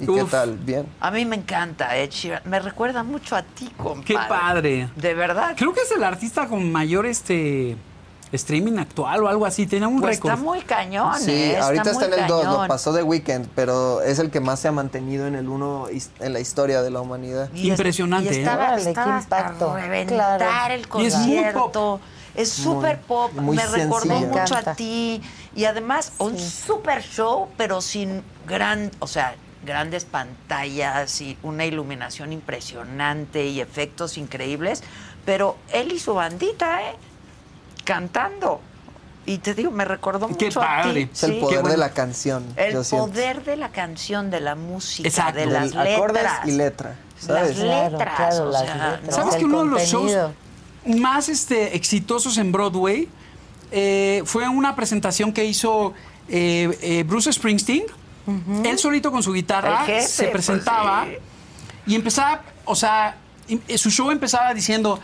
¿Y 0.00 0.06
qué 0.06 0.24
tal? 0.30 0.56
Bien. 0.58 0.86
A 1.00 1.10
mí 1.10 1.24
me 1.24 1.36
encanta 1.36 1.96
Ed 1.96 2.10
Sheeran. 2.10 2.42
Me 2.44 2.60
recuerda 2.60 3.02
mucho 3.02 3.34
a 3.36 3.42
ti, 3.42 3.68
compadre. 3.76 4.04
Qué 4.04 4.14
padre. 4.14 4.88
De 4.96 5.14
verdad. 5.14 5.54
Creo 5.56 5.72
que 5.74 5.80
es 5.80 5.90
el 5.92 6.04
artista 6.04 6.46
con 6.46 6.70
mayor 6.70 7.04
este 7.06 7.76
streaming 8.30 8.78
actual 8.78 9.24
o 9.24 9.28
algo 9.28 9.44
así. 9.46 9.66
Tiene 9.66 9.86
un 9.86 10.00
Pues 10.00 10.16
récord. 10.16 10.32
está 10.34 10.42
muy 10.44 10.60
cañón, 10.60 11.18
Sí, 11.18 11.32
¿eh? 11.32 11.58
ahorita 11.58 11.84
muy 11.84 11.92
está 11.92 12.06
en 12.06 12.22
el 12.22 12.26
2, 12.28 12.44
lo 12.44 12.66
pasó 12.68 12.92
de 12.92 13.02
Weekend, 13.02 13.48
pero 13.54 14.02
es 14.02 14.18
el 14.18 14.30
que 14.30 14.38
más 14.40 14.60
se 14.60 14.68
ha 14.68 14.72
mantenido 14.72 15.26
en 15.26 15.34
el 15.34 15.48
1 15.48 15.86
en 16.20 16.32
la 16.32 16.38
historia 16.40 16.82
de 16.82 16.90
la 16.90 17.00
humanidad. 17.00 17.48
Y 17.54 17.62
es- 17.62 17.78
Impresionante, 17.78 18.32
Y 18.32 18.36
¿eh? 18.36 18.40
estaba, 18.40 18.76
estaba 18.76 19.18
impacto. 19.20 19.74
reventar 19.74 20.38
Claro. 20.38 20.74
el 20.74 20.80
Y 20.80 21.06
es 21.06 21.14
muy 21.16 21.34
concierto. 21.36 22.00
Es 22.34 22.50
súper 22.50 23.00
pop. 23.00 23.32
muy 23.32 23.56
Me 23.56 23.66
recordó 23.66 24.14
mucho 24.20 24.54
a 24.56 24.74
ti. 24.74 25.20
Y 25.58 25.64
además, 25.64 26.12
un 26.18 26.38
súper 26.38 27.02
show, 27.02 27.48
pero 27.56 27.80
sin 27.80 28.22
gran, 28.46 28.92
o 29.00 29.08
sea, 29.08 29.34
grandes 29.66 30.04
pantallas 30.04 31.20
y 31.20 31.36
una 31.42 31.64
iluminación 31.64 32.32
impresionante 32.32 33.44
y 33.44 33.60
efectos 33.60 34.18
increíbles. 34.18 34.84
Pero 35.24 35.56
él 35.72 35.90
y 35.90 35.98
su 35.98 36.14
bandita, 36.14 36.82
¿eh? 36.82 36.94
Cantando. 37.82 38.60
Y 39.26 39.38
te 39.38 39.52
digo, 39.52 39.72
me 39.72 39.84
recordó 39.84 40.28
Qué 40.28 40.44
mucho 40.44 40.60
padre. 40.60 40.90
a 40.90 40.94
ti. 40.94 41.10
Es 41.12 41.24
el 41.24 41.32
sí. 41.32 41.40
poder 41.40 41.62
bueno. 41.62 41.70
de 41.70 41.76
la 41.76 41.90
canción. 41.90 42.44
El 42.54 42.74
yo 42.74 42.84
siento. 42.84 43.08
poder 43.08 43.44
de 43.44 43.56
la 43.56 43.70
canción, 43.70 44.30
de 44.30 44.38
la 44.38 44.54
música, 44.54 45.08
Exacto. 45.08 45.40
de 45.40 45.46
las 45.46 45.74
acordes 45.74 46.22
letras. 46.22 46.46
y 46.46 46.50
letra, 46.52 46.96
¿sabes? 47.18 47.58
Letras, 47.58 48.16
claro, 48.16 48.44
o 48.44 48.52
las 48.52 48.62
sea, 48.62 48.90
letras. 48.92 49.16
¿Sabes 49.16 49.34
el 49.34 49.40
que 49.40 49.44
uno 49.46 49.64
de 49.64 49.70
los 49.70 49.82
shows 49.82 50.12
más 50.86 51.28
este, 51.28 51.74
exitosos 51.74 52.38
en 52.38 52.52
Broadway 52.52 53.08
eh, 53.70 54.22
fue 54.24 54.48
una 54.48 54.74
presentación 54.74 55.32
que 55.32 55.44
hizo 55.44 55.94
eh, 56.28 56.78
eh, 56.82 57.04
Bruce 57.06 57.32
Springsteen? 57.32 57.84
Él 58.62 58.78
solito 58.78 59.10
con 59.10 59.22
su 59.22 59.32
guitarra 59.32 59.86
jefe, 59.86 60.06
se 60.06 60.22
pues, 60.24 60.32
presentaba 60.32 61.06
sí. 61.06 61.12
y 61.86 61.94
empezaba, 61.94 62.42
o 62.66 62.74
sea, 62.74 63.16
su 63.76 63.90
show 63.90 64.10
empezaba 64.10 64.52
diciendo, 64.52 65.00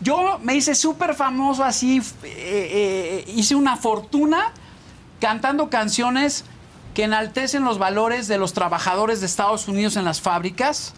yo 0.00 0.38
me 0.40 0.54
hice 0.54 0.76
súper 0.76 1.16
famoso 1.16 1.64
así, 1.64 2.00
hice 3.26 3.56
una 3.56 3.76
fortuna 3.76 4.52
cantando 5.18 5.68
canciones 5.68 6.44
que 6.94 7.02
enaltecen 7.02 7.64
los 7.64 7.78
valores 7.78 8.28
de 8.28 8.38
los 8.38 8.52
trabajadores 8.52 9.18
de 9.18 9.26
Estados 9.26 9.66
Unidos 9.66 9.96
en 9.96 10.04
las 10.04 10.20
fábricas. 10.20 10.94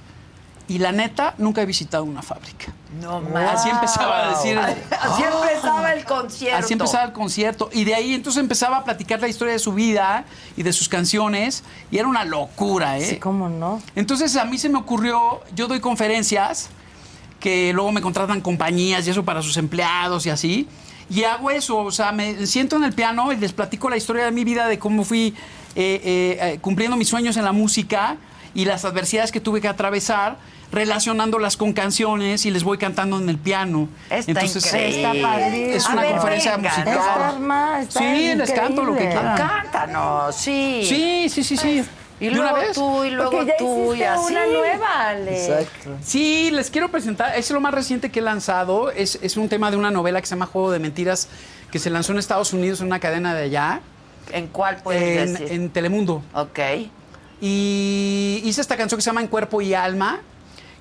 Y 0.69 0.79
la 0.79 0.93
neta, 0.93 1.35
nunca 1.39 1.63
he 1.63 1.67
visitado 1.67 2.05
una 2.05 2.23
fábrica. 2.23 2.73
No 3.01 3.21
mames. 3.21 3.51
Así 3.51 3.69
empezaba 3.69 4.27
a 4.27 4.31
decir. 4.31 4.59
Así 4.59 5.23
empezaba 5.23 5.93
el 5.93 6.05
concierto. 6.05 6.59
Así 6.59 6.73
empezaba 6.73 7.05
el 7.05 7.13
concierto. 7.13 7.71
Y 7.73 7.85
de 7.85 7.95
ahí 7.95 8.15
entonces 8.15 8.41
empezaba 8.41 8.79
a 8.79 8.85
platicar 8.85 9.21
la 9.21 9.29
historia 9.29 9.53
de 9.53 9.59
su 9.59 9.73
vida 9.73 10.25
y 10.57 10.63
de 10.63 10.73
sus 10.73 10.89
canciones. 10.89 11.65
Y 11.91 11.99
era 11.99 12.09
una 12.09 12.25
locura, 12.25 12.99
¿eh? 12.99 13.07
Sí, 13.07 13.17
cómo 13.17 13.49
no. 13.49 13.83
Entonces 13.95 14.37
a 14.37 14.45
mí 14.45 14.59
se 14.59 14.69
me 14.69 14.79
ocurrió, 14.79 15.41
yo 15.55 15.67
doy 15.67 15.81
conferencias 15.81 16.71
que 17.41 17.73
luego 17.73 17.91
me 17.91 18.01
contratan 18.01 18.41
compañías 18.41 19.07
y 19.07 19.11
eso 19.11 19.25
para 19.25 19.43
sus 19.43 19.57
empleados 19.57 20.25
y 20.27 20.31
así. 20.31 20.69
Y 21.11 21.25
hago 21.25 21.51
eso, 21.51 21.79
o 21.79 21.91
sea, 21.91 22.13
me 22.13 22.47
siento 22.47 22.77
en 22.77 22.85
el 22.85 22.93
piano 22.93 23.33
y 23.33 23.37
les 23.37 23.53
platico 23.53 23.91
la 23.91 23.97
historia 23.97 24.25
de 24.25 24.31
mi 24.31 24.45
vida, 24.45 24.67
de 24.67 24.79
cómo 24.79 25.05
fui 25.05 25.35
eh, 25.75 26.01
eh, 26.05 26.39
eh, 26.41 26.59
cumpliendo 26.61 26.97
mis 26.97 27.09
sueños 27.09 27.37
en 27.37 27.45
la 27.45 27.53
música 27.53 28.17
y 28.55 28.65
las 28.65 28.85
adversidades 28.85 29.33
que 29.33 29.41
tuve 29.41 29.61
que 29.61 29.69
atravesar, 29.69 30.37
relacionándolas 30.71 31.57
con 31.57 31.73
canciones 31.73 32.47
y 32.47 32.51
les 32.51 32.65
voy 32.65 32.79
cantando 32.79 33.19
en 33.19 33.29
el 33.29 33.39
piano. 33.39 33.89
Está 34.11 34.31
Entonces, 34.33 34.67
increíble. 34.67 35.03
Está 35.19 35.29
padrísimo. 35.29 35.75
es 35.77 35.87
A 35.87 35.93
una 35.93 36.03
ver, 36.03 36.11
conferencia 36.13 36.57
venga, 36.57 36.71
musical. 36.71 36.95
Está 36.99 37.29
arma, 37.29 37.81
está 37.83 37.99
Sí, 38.01 38.35
les 38.35 38.51
canto 38.53 38.85
lo 38.85 38.93
que 38.95 39.01
quieran. 39.07 39.37
Cántanos, 39.37 40.35
sí. 40.35 40.83
Sí, 40.89 41.29
sí, 41.29 41.45
sí, 41.45 41.57
sí. 41.57 41.85
Y 42.21 42.27
¿De 42.27 42.39
una 42.39 42.53
luego 42.53 42.57
vez? 42.59 42.73
tú, 42.75 43.05
y 43.05 43.11
luego 43.11 43.43
ya 43.43 43.57
tú, 43.59 43.95
y 43.95 44.03
así. 44.05 44.33
una 44.33 44.47
nueva, 44.47 45.09
Ale. 45.09 45.45
Exacto. 45.45 45.91
Sí, 46.05 46.51
les 46.53 46.71
quiero 46.71 46.89
presentar, 46.89 47.37
es 47.37 47.51
lo 47.51 47.61
más 47.61 47.75
reciente 47.75 48.11
que 48.13 48.21
he 48.21 48.23
lanzado, 48.23 48.93
es, 48.93 49.19
es 49.23 49.37
un 49.37 49.49
tema 49.49 49.73
de 49.73 49.77
una 49.77 49.91
novela 49.91 50.21
que 50.21 50.27
se 50.29 50.37
llama 50.37 50.47
Juego 50.47 50.71
de 50.71 50.79
Mentiras, 50.79 51.29
que 51.73 51.81
se 51.81 51.91
lanzó 51.91 52.13
en 52.13 52.19
Estados 52.19 52.53
Unidos 52.53 52.81
en 52.81 52.87
una 52.87 53.01
cadena 53.01 53.35
de 53.35 53.45
allá, 53.45 53.81
¿En 54.31 54.47
cuál 54.47 54.77
puedes 54.85 55.03
en, 55.29 55.33
decir? 55.33 55.53
en 55.53 55.71
Telemundo. 55.71 56.23
Ok. 56.33 56.61
Y 57.45 58.41
hice 58.45 58.61
esta 58.61 58.77
canción 58.77 58.99
que 58.99 59.03
se 59.03 59.11
llama 59.11 59.21
En 59.21 59.27
Cuerpo 59.27 59.61
y 59.61 59.75
Alma, 59.75 60.21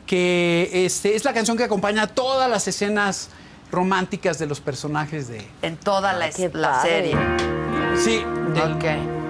que 0.05 0.69
este, 0.85 1.15
es 1.15 1.25
la 1.25 1.33
canción 1.33 1.57
que 1.57 1.63
acompaña 1.63 2.05
todas 2.05 2.47
las 2.51 2.67
escenas 2.67 3.29
románticas 3.71 4.37
de 4.37 4.45
los 4.45 4.61
personajes 4.61 5.27
de... 5.27 5.47
En 5.63 5.75
toda 5.75 6.13
la, 6.13 6.31
serie. 6.31 7.15
Sí, 7.97 8.23
del- 8.53 8.73
Ok. 8.73 9.20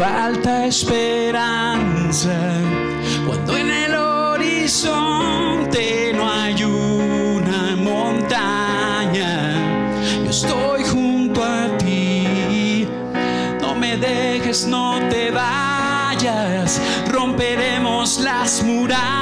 falta 0.00 0.64
esperanza, 0.64 2.34
cuando 3.26 3.58
en 3.58 3.70
el 3.70 3.94
horizonte 3.94 5.34
no 6.14 6.26
hay 6.26 6.64
una 6.64 7.76
montaña, 7.76 9.52
yo 10.24 10.30
estoy 10.30 10.84
junto 10.84 11.44
a 11.44 11.76
ti. 11.76 12.88
No 13.60 13.74
me 13.74 13.98
dejes, 13.98 14.66
no 14.66 14.98
te 15.10 15.30
vayas, 15.30 16.80
romperemos 17.06 18.20
las 18.20 18.62
murallas 18.62 19.19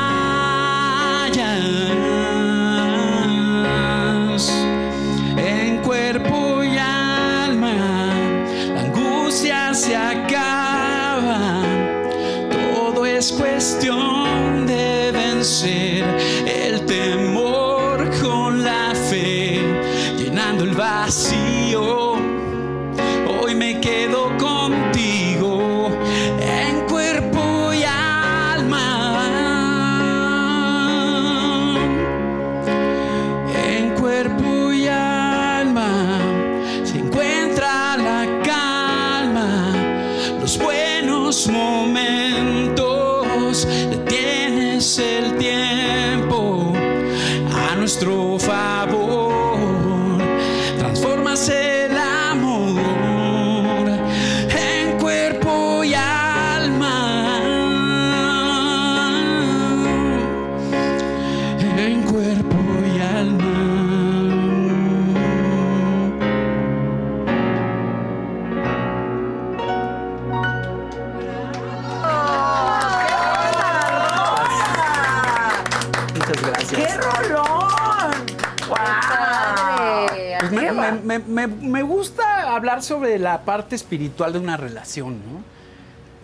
hablar 82.68 82.82
sobre 82.82 83.18
la 83.18 83.42
parte 83.42 83.74
espiritual 83.76 84.32
de 84.34 84.38
una 84.38 84.56
relación, 84.56 85.14
¿no? 85.14 85.42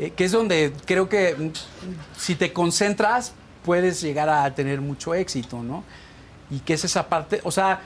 Eh, 0.05 0.11
que 0.11 0.25
es 0.25 0.33
donde 0.33 0.73
creo 0.85 1.09
que 1.09 1.35
mm, 1.35 1.51
si 2.19 2.35
te 2.35 2.53
concentras 2.53 3.33
puedes 3.65 4.01
llegar 4.03 4.29
a 4.29 4.53
tener 4.55 4.81
mucho 4.81 5.15
éxito, 5.15 5.63
¿no? 5.63 5.85
Y 6.51 6.59
que 6.61 6.75
es 6.75 6.85
esa 6.85 7.09
parte, 7.09 7.41
o 7.45 7.51
sea, 7.51 7.81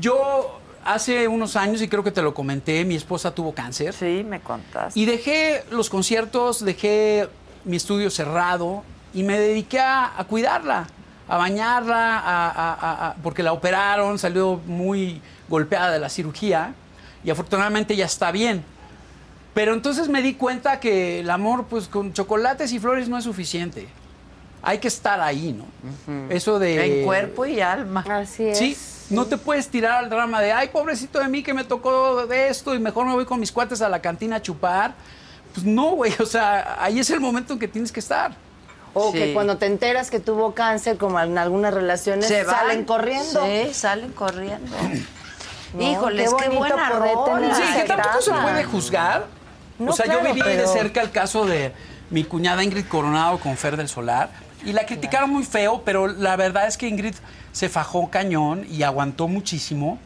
yo 0.00 0.58
hace 0.84 1.28
unos 1.28 1.54
años, 1.56 1.80
y 1.82 1.88
creo 1.88 2.02
que 2.02 2.10
te 2.10 2.20
lo 2.22 2.34
comenté, 2.34 2.84
mi 2.84 2.96
esposa 2.96 3.32
tuvo 3.32 3.54
cáncer. 3.54 3.94
Sí, 3.94 4.24
me 4.28 4.40
contaste. 4.40 4.98
Y 4.98 5.04
dejé 5.04 5.62
los 5.70 5.88
conciertos, 5.88 6.64
dejé 6.64 7.28
mi 7.64 7.76
estudio 7.76 8.10
cerrado 8.10 8.82
y 9.14 9.22
me 9.22 9.38
dediqué 9.38 9.78
a, 9.78 10.18
a 10.18 10.24
cuidarla, 10.24 10.86
a 11.28 11.36
bañarla, 11.36 12.18
a- 12.18 12.50
a- 12.50 12.74
a- 12.74 13.08
a- 13.10 13.14
porque 13.22 13.42
la 13.44 13.52
operaron, 13.52 14.18
salió 14.18 14.60
muy 14.66 15.22
golpeada 15.48 15.92
de 15.92 16.00
la 16.00 16.08
cirugía 16.08 16.74
y 17.24 17.30
afortunadamente 17.30 17.96
ya 17.96 18.04
está 18.06 18.30
bien. 18.30 18.64
Pero 19.54 19.72
entonces 19.72 20.08
me 20.08 20.20
di 20.20 20.34
cuenta 20.34 20.80
que 20.80 21.20
el 21.20 21.30
amor, 21.30 21.66
pues 21.70 21.86
con 21.88 22.12
chocolates 22.12 22.72
y 22.72 22.78
flores 22.78 23.08
no 23.08 23.16
es 23.18 23.24
suficiente. 23.24 23.88
Hay 24.62 24.78
que 24.78 24.88
estar 24.88 25.20
ahí, 25.20 25.52
¿no? 25.52 25.66
Eso 26.30 26.58
de... 26.58 27.00
En 27.00 27.04
cuerpo 27.04 27.44
y 27.46 27.60
alma. 27.60 28.04
Así 28.08 28.48
es. 28.48 28.58
Sí, 28.58 28.76
no 29.10 29.26
te 29.26 29.36
puedes 29.36 29.68
tirar 29.68 30.02
al 30.04 30.10
drama 30.10 30.40
de, 30.40 30.52
ay, 30.52 30.68
pobrecito 30.68 31.18
de 31.20 31.28
mí 31.28 31.42
que 31.42 31.52
me 31.54 31.64
tocó 31.64 32.26
de 32.26 32.48
esto 32.48 32.74
y 32.74 32.78
mejor 32.78 33.06
me 33.06 33.12
voy 33.12 33.26
con 33.26 33.38
mis 33.38 33.52
cuates 33.52 33.80
a 33.82 33.88
la 33.88 34.00
cantina 34.00 34.36
a 34.36 34.42
chupar. 34.42 34.94
Pues 35.52 35.64
no, 35.66 35.90
güey, 35.90 36.12
o 36.18 36.26
sea, 36.26 36.78
ahí 36.82 36.98
es 36.98 37.10
el 37.10 37.20
momento 37.20 37.52
en 37.52 37.58
que 37.58 37.68
tienes 37.68 37.92
que 37.92 38.00
estar. 38.00 38.32
O 38.92 39.12
Sí. 39.12 39.18
que 39.18 39.34
cuando 39.34 39.56
te 39.58 39.66
enteras 39.66 40.10
que 40.10 40.18
tuvo 40.20 40.54
cáncer, 40.54 40.96
como 40.96 41.20
en 41.20 41.36
algunas 41.36 41.74
relaciones, 41.74 42.26
Se 42.26 42.42
van. 42.44 42.54
salen 42.56 42.84
corriendo. 42.84 43.44
Sí, 43.44 43.74
salen 43.74 44.12
corriendo. 44.12 44.74
No, 45.74 45.82
Híjoles, 45.82 46.32
qué 46.34 46.48
qué, 46.50 46.56
buena 46.56 46.88
rola. 46.90 47.54
Sí, 47.54 47.62
que 47.80 47.86
tampoco 47.88 48.20
se 48.20 48.32
puede 48.32 48.64
juzgar. 48.64 49.26
No, 49.78 49.90
o 49.90 49.94
sea, 49.94 50.06
yo 50.06 50.20
viví 50.22 50.40
de 50.40 50.66
cerca 50.66 51.02
el 51.02 51.10
caso 51.10 51.44
de 51.44 51.72
mi 52.10 52.24
cuñada 52.24 52.62
Ingrid 52.62 52.86
Coronado 52.86 53.38
con 53.40 53.56
Fer 53.56 53.76
del 53.76 53.88
Solar 53.88 54.30
y 54.64 54.72
la 54.72 54.86
criticaron 54.86 55.30
muy 55.30 55.44
feo, 55.44 55.82
pero 55.84 56.06
la 56.06 56.36
verdad 56.36 56.66
es 56.66 56.76
que 56.76 56.88
Ingrid 56.88 57.14
se 57.52 57.68
fajó 57.68 58.08
cañón 58.08 58.66
y 58.70 58.82
aguantó 58.82 59.28
muchísimo. 59.28 59.98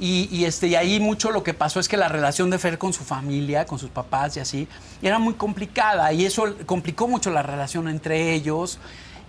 Y, 0.00 0.28
y, 0.30 0.44
este, 0.44 0.68
y 0.68 0.74
ahí 0.76 1.00
mucho 1.00 1.32
lo 1.32 1.42
que 1.42 1.54
pasó 1.54 1.80
es 1.80 1.88
que 1.88 1.96
la 1.96 2.08
relación 2.08 2.50
de 2.50 2.58
Fer 2.58 2.78
con 2.78 2.92
su 2.92 3.04
familia, 3.04 3.66
con 3.66 3.78
sus 3.78 3.90
papás 3.90 4.36
y 4.36 4.40
así, 4.40 4.68
era 5.02 5.18
muy 5.18 5.34
complicada 5.34 6.12
y 6.12 6.24
eso 6.24 6.54
complicó 6.66 7.08
mucho 7.08 7.30
la 7.30 7.42
relación 7.42 7.88
entre 7.88 8.32
ellos. 8.32 8.78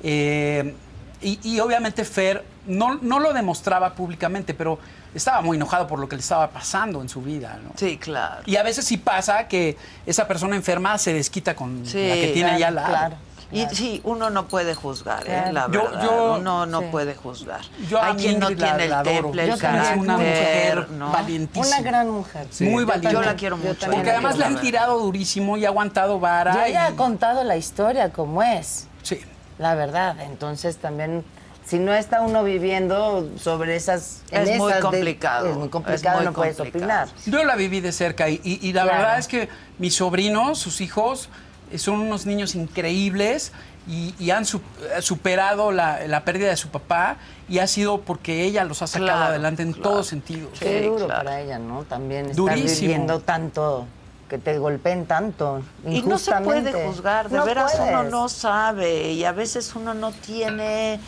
Eh, 0.03 0.75
y, 1.21 1.39
y 1.43 1.59
obviamente 1.59 2.05
Fer 2.05 2.45
no, 2.65 2.95
no 2.95 3.19
lo 3.19 3.33
demostraba 3.33 3.93
públicamente, 3.93 4.53
pero 4.53 4.79
estaba 5.15 5.41
muy 5.41 5.57
enojado 5.57 5.87
por 5.87 5.99
lo 5.99 6.07
que 6.07 6.15
le 6.15 6.21
estaba 6.21 6.49
pasando 6.49 7.01
en 7.01 7.09
su 7.09 7.21
vida. 7.21 7.59
¿no? 7.63 7.71
Sí, 7.75 7.97
claro. 7.97 8.41
Y 8.45 8.55
a 8.57 8.63
veces 8.63 8.85
sí 8.85 8.97
pasa 8.97 9.47
que 9.47 9.77
esa 10.05 10.27
persona 10.27 10.55
enferma 10.55 10.97
se 10.97 11.13
desquita 11.13 11.55
con 11.55 11.85
Sí, 11.85 12.07
la 12.07 12.15
que 12.15 12.27
tiene 12.33 12.51
allá 12.51 12.67
al 12.69 12.75
lado. 12.75 12.87
Claro. 12.89 13.15
Y 13.51 13.65
sí, 13.73 13.99
uno 14.03 14.29
no 14.29 14.47
puede 14.47 14.75
juzgar, 14.75 15.23
¿eh? 15.27 15.51
La 15.51 15.65
Yo- 15.71 15.85
verdad. 15.85 16.03
yo- 16.03 16.35
uno 16.35 16.67
no 16.67 16.81
sí. 16.81 16.85
puede 16.91 17.15
juzgar. 17.15 17.61
Yo 17.89 17.99
a 17.99 18.09
Hay 18.09 18.13
quien 18.17 18.37
no 18.39 18.47
la- 18.51 18.55
tiene 18.55 18.85
el 18.85 19.01
temple, 19.01 19.43
el. 19.45 19.49
Es 19.49 19.63
una 19.97 20.17
mujer 20.17 20.89
¿no? 20.91 21.11
valientísima. 21.11 21.65
Una 21.79 21.81
gran 21.81 22.09
mujer. 22.11 22.47
Muy 22.59 22.83
valiente. 22.85 23.11
Yo 23.11 23.21
la 23.23 23.35
quiero 23.35 23.57
mucho. 23.57 23.73
también 23.79 24.01
Porque 24.01 24.11
además 24.11 24.35
le 24.35 24.41
la 24.41 24.45
han 24.47 24.61
tirado 24.61 24.99
durísimo 24.99 25.57
y 25.57 25.65
ha 25.65 25.69
aguantado 25.69 26.19
vara. 26.19 26.67
Y 26.67 26.69
ella 26.69 26.85
ha 26.85 26.91
y- 26.91 26.95
contado 26.95 27.43
la 27.43 27.57
historia 27.57 28.11
como 28.11 28.43
es, 28.43 28.87
Sí. 29.01 29.19
la 29.57 29.73
verdad. 29.73 30.19
Entonces 30.19 30.77
también 30.77 31.25
Si 31.69 31.77
no 31.77 31.93
está 31.93 32.21
uno 32.21 32.43
viviendo 32.43 33.29
sobre 33.37 33.75
esas... 33.75 34.23
en 34.31 34.41
Es 34.47 34.57
muy 34.57 34.71
esas 34.71 34.77
de- 34.77 34.89
complicado, 34.89 35.49
es 35.49 35.55
muy 35.55 35.65
es 35.65 35.71
complicado, 35.71 36.17
muy 36.17 36.25
no 36.25 36.33
puedes 36.33 36.59
opinar. 36.59 37.09
Yo 37.27 37.43
la 37.43 37.55
viví 37.55 37.79
de 37.79 37.91
cerca 37.91 38.27
y, 38.27 38.41
y- 38.43 38.59
y 38.67 38.73
la 38.73 38.83
Claro. 38.83 38.97
verdad 38.97 39.19
es 39.19 39.27
que 39.27 39.49
mis 39.77 39.93
sobrinos, 39.95 40.57
sus 40.57 40.81
hijos, 40.81 41.29
eh, 41.71 41.77
son 41.77 41.99
unos 41.99 42.25
niños 42.25 42.55
increíbles 42.55 43.51
y, 43.87 44.15
y 44.17 44.31
han 44.31 44.45
su- 44.45 44.61
eh, 44.97 45.03
superado 45.03 45.71
la, 45.71 46.07
la 46.07 46.25
pérdida 46.25 46.49
de 46.49 46.57
su 46.57 46.69
papá 46.69 47.17
y 47.47 47.59
ha 47.59 47.67
sido 47.67 48.01
porque 48.01 48.45
ella 48.45 48.63
los 48.63 48.81
ha 48.81 48.87
sacado 48.87 49.05
Claro, 49.11 49.25
adelante 49.25 49.61
en 49.61 49.73
claro. 49.73 49.89
todos 49.91 50.07
sentidos. 50.07 50.57
Qué 50.59 50.79
Sí, 50.81 50.85
duro 50.87 51.05
claro. 51.05 51.23
para 51.23 51.39
ella, 51.41 51.59
¿no? 51.59 51.83
También 51.83 52.21
estar 52.31 52.35
Durísimo. 52.35 52.81
viviendo 52.81 53.19
tanto, 53.19 53.85
que 54.27 54.39
te 54.39 54.57
golpeen 54.57 55.05
tanto. 55.05 55.61
Y 55.87 56.01
no 56.01 56.17
se 56.17 56.31
puede 56.41 56.73
juzgar, 56.87 57.29
de 57.29 57.37
No 57.37 57.45
veras 57.45 57.77
uno 57.79 58.03
no 58.05 58.27
sabe 58.27 59.11
y 59.11 59.23
a 59.23 59.33
veces 59.33 59.75
uno 59.75 59.93
no 59.93 60.11
tiene 60.11 60.99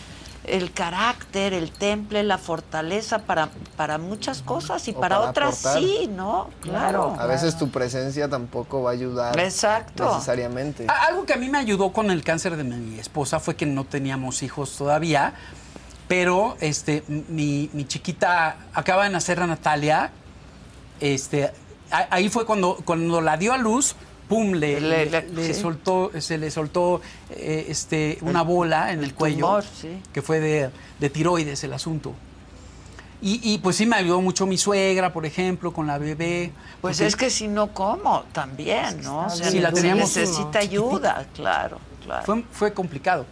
el 0.44 0.72
carácter, 0.74 1.54
el 1.54 1.72
temple, 1.72 2.24
la 2.24 2.38
fortaleza 2.40 3.20
para, 3.20 3.50
para 3.78 3.98
muchas 3.98 4.42
cosas 4.42 4.88
y 4.88 4.94
para, 4.94 5.18
para 5.18 5.30
otras 5.30 5.60
aportar. 5.66 5.82
sí, 5.84 6.08
¿no? 6.12 6.50
Claro. 6.62 7.16
A 7.20 7.26
veces 7.28 7.58
tu 7.58 7.70
presencia 7.70 8.28
tampoco 8.28 8.82
va 8.82 8.90
a 8.90 8.94
ayudar. 8.94 9.40
Exacto. 9.40 10.12
Necesariamente. 10.14 10.88
Algo 11.08 11.26
que 11.26 11.34
a 11.34 11.38
mí 11.38 11.48
me 11.50 11.60
ayudó 11.60 11.92
con 11.94 12.10
el 12.10 12.24
cáncer 12.24 12.58
de 12.58 12.64
mi 12.64 13.00
esposa 13.00 13.40
fue 13.40 13.56
que 13.56 13.66
no 13.68 13.84
teníamos 13.86 14.42
hijos 14.42 14.76
todavía, 14.78 15.34
pero 16.08 16.58
este, 16.60 17.04
mi, 17.08 17.70
mi 17.74 17.86
chiquita 17.88 18.58
acaba 18.74 19.04
de 19.04 19.12
nacer 19.12 19.40
a 19.40 19.48
Natalia. 19.48 20.12
Este, 21.00 21.52
a- 21.92 22.08
ahí 22.10 22.30
fue 22.30 22.46
cuando, 22.46 22.78
cuando 22.84 23.22
la 23.22 23.38
dio 23.38 23.54
a 23.54 23.58
luz, 23.58 23.96
pum, 24.32 24.54
le, 24.54 24.80
Le- 24.80 25.06
le- 25.08 25.22
le- 25.24 25.30
le 25.30 25.54
sí. 25.54 25.62
soltó, 25.62 26.10
se 26.22 26.38
le 26.38 26.50
soltó 26.50 27.02
eh, 27.32 27.66
este, 27.68 28.18
una 28.22 28.44
bola 28.44 28.94
en 28.94 29.04
el, 29.04 29.14
cuello, 29.14 29.46
tumor, 29.46 29.64
sí. 29.82 30.02
que 30.14 30.22
fue 30.22 30.40
de, 30.40 30.70
de 31.00 31.10
tiroides 31.10 31.62
el 31.66 31.74
asunto. 31.74 32.14
Y, 33.22 33.40
y, 33.54 33.58
pues 33.60 33.76
sí 33.76 33.86
me 33.86 33.98
ayudó 33.98 34.22
mucho 34.22 34.46
mi 34.46 34.58
suegra, 34.58 35.12
por 35.14 35.26
ejemplo, 35.26 35.74
con 35.74 35.86
la 35.86 35.98
bebé. 35.98 36.52
Pues 36.82 36.98
porque- 36.98 37.08
es 37.08 37.16
que 37.18 37.30
si 37.30 37.48
no, 37.50 37.74
¿cómo? 37.74 38.24
También, 38.32 39.02
¿no? 39.04 39.26
O 39.28 39.30
sea, 39.30 39.52
Sí, 39.52 39.60
la 39.60 39.70
se 39.70 39.76
teníamos- 39.76 40.16
necesita 40.16 40.60
ayuda, 40.60 41.28
claro, 41.36 41.78
claro. 42.06 42.26
fue, 42.26 42.44
fue 42.52 42.74
complicado. 42.74 43.26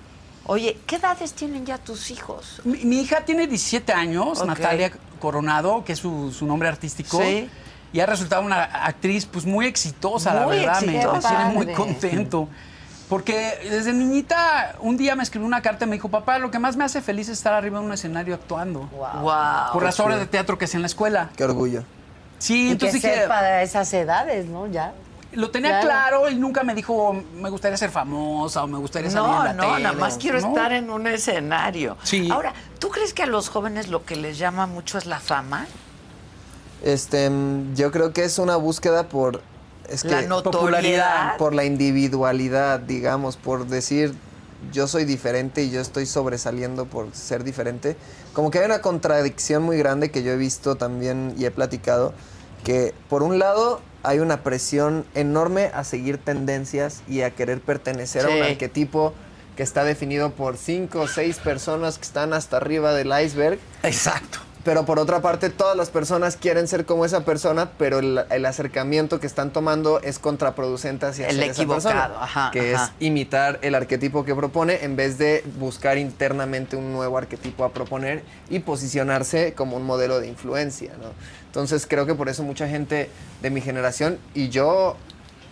Oye, 0.45 0.77
¿qué 0.85 0.97
edades 0.97 1.31
tienen 1.34 1.65
ya 1.65 1.77
tus 1.77 2.11
hijos? 2.11 2.61
Mi, 2.65 2.84
mi 2.85 3.01
hija 3.01 3.23
tiene 3.23 3.47
17 3.47 3.93
años. 3.93 4.45
Natalia 4.45 4.91
Coronado, 5.19 5.84
que 5.85 5.93
es 5.93 5.99
su, 5.99 6.31
su 6.31 6.45
nombre 6.45 6.67
artístico. 6.67 7.19
Sí. 7.21 7.49
Y 7.91 7.99
ha 8.02 8.06
resultado 8.06 8.41
una 8.44 8.64
actriz 8.64 9.26
pues 9.26 9.45
muy 9.45 9.66
exitosa, 9.66 10.34
la 10.34 10.45
verdad. 10.45 10.82
Me- 10.82 10.99
tiene 11.20 11.45
muy 11.53 11.68
contento. 11.74 12.48
Porque 13.07 13.57
desde 13.68 13.91
niñita, 13.91 14.76
un 14.82 14.95
día 14.95 15.16
me 15.16 15.24
escribió 15.24 15.48
una 15.48 15.64
carta 15.64 15.86
y 15.86 15.88
me 15.88 15.95
dijo, 15.95 16.10
papá, 16.10 16.38
lo 16.38 16.52
que 16.52 16.60
más 16.60 16.76
me 16.78 16.84
hace 16.84 17.02
feliz 17.02 17.28
es 17.28 17.40
estar 17.40 17.53
arriba 17.53 17.80
de 17.80 17.86
un 17.86 17.91
escenario 17.94 18.36
actuando. 18.36 18.82
Wow. 18.91 19.22
Wow. 19.22 19.74
Por 19.74 19.82
las 19.84 19.99
obras 19.99 20.20
de 20.20 20.28
teatro 20.28 20.60
que 20.60 20.66
hacía 20.66 20.78
en 20.78 20.84
la 20.84 20.88
escuela. 20.88 21.30
Qué 21.36 21.44
orgullo. 21.44 21.84
Sí, 22.38 22.53
Y 22.53 22.66
que 22.68 22.72
entonces 22.74 23.02
dije, 23.02 23.16
sepa 23.22 23.41
de 23.41 23.64
esas 23.64 23.91
edades, 23.94 24.45
¿no? 24.45 24.68
Ya. 24.68 24.94
lo 25.32 25.49
tenía 25.52 25.82
Claro. 25.82 26.22
claro 26.22 26.30
y 26.30 26.36
nunca 26.36 26.64
me 26.64 26.74
dijo, 26.76 27.14
me 27.36 27.49
gustaría 27.49 27.78
ser 27.78 27.90
famosa 27.90 28.64
o 28.64 28.68
me 28.68 28.78
gustaría 28.78 29.10
salir 29.11 29.28
en 29.30 29.36
No, 29.36 29.44
la 29.44 29.53
no, 29.53 29.64
tele", 29.74 29.84
nada 29.84 29.95
más 29.95 30.18
quiero 30.18 30.40
¿no? 30.41 30.48
estar 30.48 30.72
en 30.72 30.90
un 30.91 31.06
escenario. 31.07 31.98
Sí. 32.03 32.30
Ahora, 32.32 32.53
¿tú 32.80 32.90
crees 32.90 33.14
que 33.16 33.24
a 33.24 33.28
los 33.28 33.49
jóvenes 33.49 33.88
lo 33.90 34.06
que 34.06 34.16
les 34.16 34.38
llama 34.38 34.66
mucho 34.68 34.98
es 34.99 35.06
la 35.07 35.20
fama? 35.20 35.66
Este, 36.84 37.30
yo 37.76 37.91
creo 37.91 38.14
que 38.14 38.23
es 38.23 38.39
una 38.39 38.56
búsqueda 38.56 39.10
por 39.10 39.41
es 39.89 40.06
la 40.06 40.22
que 40.22 41.38
por 41.38 41.53
la 41.53 41.65
individualidad, 41.65 42.80
digamos, 42.80 43.38
por 43.38 43.68
decir 43.68 44.14
yo 44.72 44.88
soy 44.88 45.06
diferente 45.06 45.64
y 45.64 45.72
yo 45.72 45.81
estoy 45.81 46.06
sobresaliendo 46.06 46.85
por 46.85 47.14
ser 47.14 47.43
diferente. 47.43 47.95
Como 48.34 48.51
que 48.51 48.60
hay 48.60 48.65
una 48.65 48.81
contradicción 48.81 49.64
muy 49.64 49.77
grande 49.77 50.11
que 50.11 50.22
yo 50.22 50.31
he 50.31 50.38
visto 50.38 50.76
también 50.76 51.34
y 51.38 51.45
he 51.45 51.51
platicado, 51.51 52.14
que 52.64 52.93
por 53.10 53.23
un 53.23 53.39
lado 53.39 53.81
hay 54.03 54.19
una 54.19 54.43
presión 54.43 55.06
enorme 55.15 55.72
a 55.73 55.84
seguir 55.84 56.18
tendencias 56.18 57.01
y 57.07 57.22
a 57.22 57.31
querer 57.31 57.61
pertenecer 57.61 58.26
a 58.26 58.30
un 58.30 58.41
arquetipo 58.41 59.14
que 59.56 59.64
está 59.64 59.84
definido 59.84 60.31
por 60.31 60.57
cinco 60.57 61.01
o 61.01 61.07
seis 61.07 61.38
personas 61.38 61.97
que 61.97 62.03
están 62.03 62.34
hasta 62.34 62.57
arriba 62.57 62.93
del 62.93 63.11
iceberg. 63.23 63.60
Exacto. 63.84 64.39
Pero 64.69 64.85
por 64.85 64.99
otra 64.99 65.19
parte, 65.19 65.49
todas 65.49 65.75
las 65.75 65.89
personas 65.89 66.37
quieren 66.37 66.67
ser 66.67 66.85
como 66.85 67.03
esa 67.03 67.25
persona, 67.25 67.71
pero 67.79 67.97
el, 67.97 68.23
el 68.29 68.45
acercamiento 68.45 69.19
que 69.19 69.25
están 69.25 69.49
tomando 69.49 69.99
es 70.01 70.19
contraproducente 70.19 71.07
hacia 71.07 71.27
El 71.27 71.37
ser 71.37 71.43
esa 71.45 71.51
equivocado, 71.53 71.83
persona, 71.89 72.23
ajá, 72.23 72.51
que 72.51 72.75
ajá. 72.75 72.85
es 72.85 72.91
imitar 73.03 73.57
el 73.63 73.73
arquetipo 73.73 74.25
que 74.25 74.35
propone 74.35 74.83
en 74.83 74.95
vez 74.95 75.17
de 75.17 75.43
buscar 75.57 75.97
internamente 75.97 76.75
un 76.75 76.93
nuevo 76.93 77.17
arquetipo 77.17 77.63
a 77.63 77.73
proponer 77.73 78.21
y 78.51 78.59
posicionarse 78.59 79.55
como 79.55 79.75
un 79.75 79.87
modelo 79.87 80.19
de 80.19 80.27
influencia. 80.27 80.91
¿no? 81.01 81.13
Entonces 81.47 81.87
creo 81.89 82.05
que 82.05 82.13
por 82.13 82.29
eso 82.29 82.43
mucha 82.43 82.67
gente 82.67 83.09
de 83.41 83.49
mi 83.49 83.61
generación 83.61 84.19
y 84.35 84.49
yo, 84.49 84.97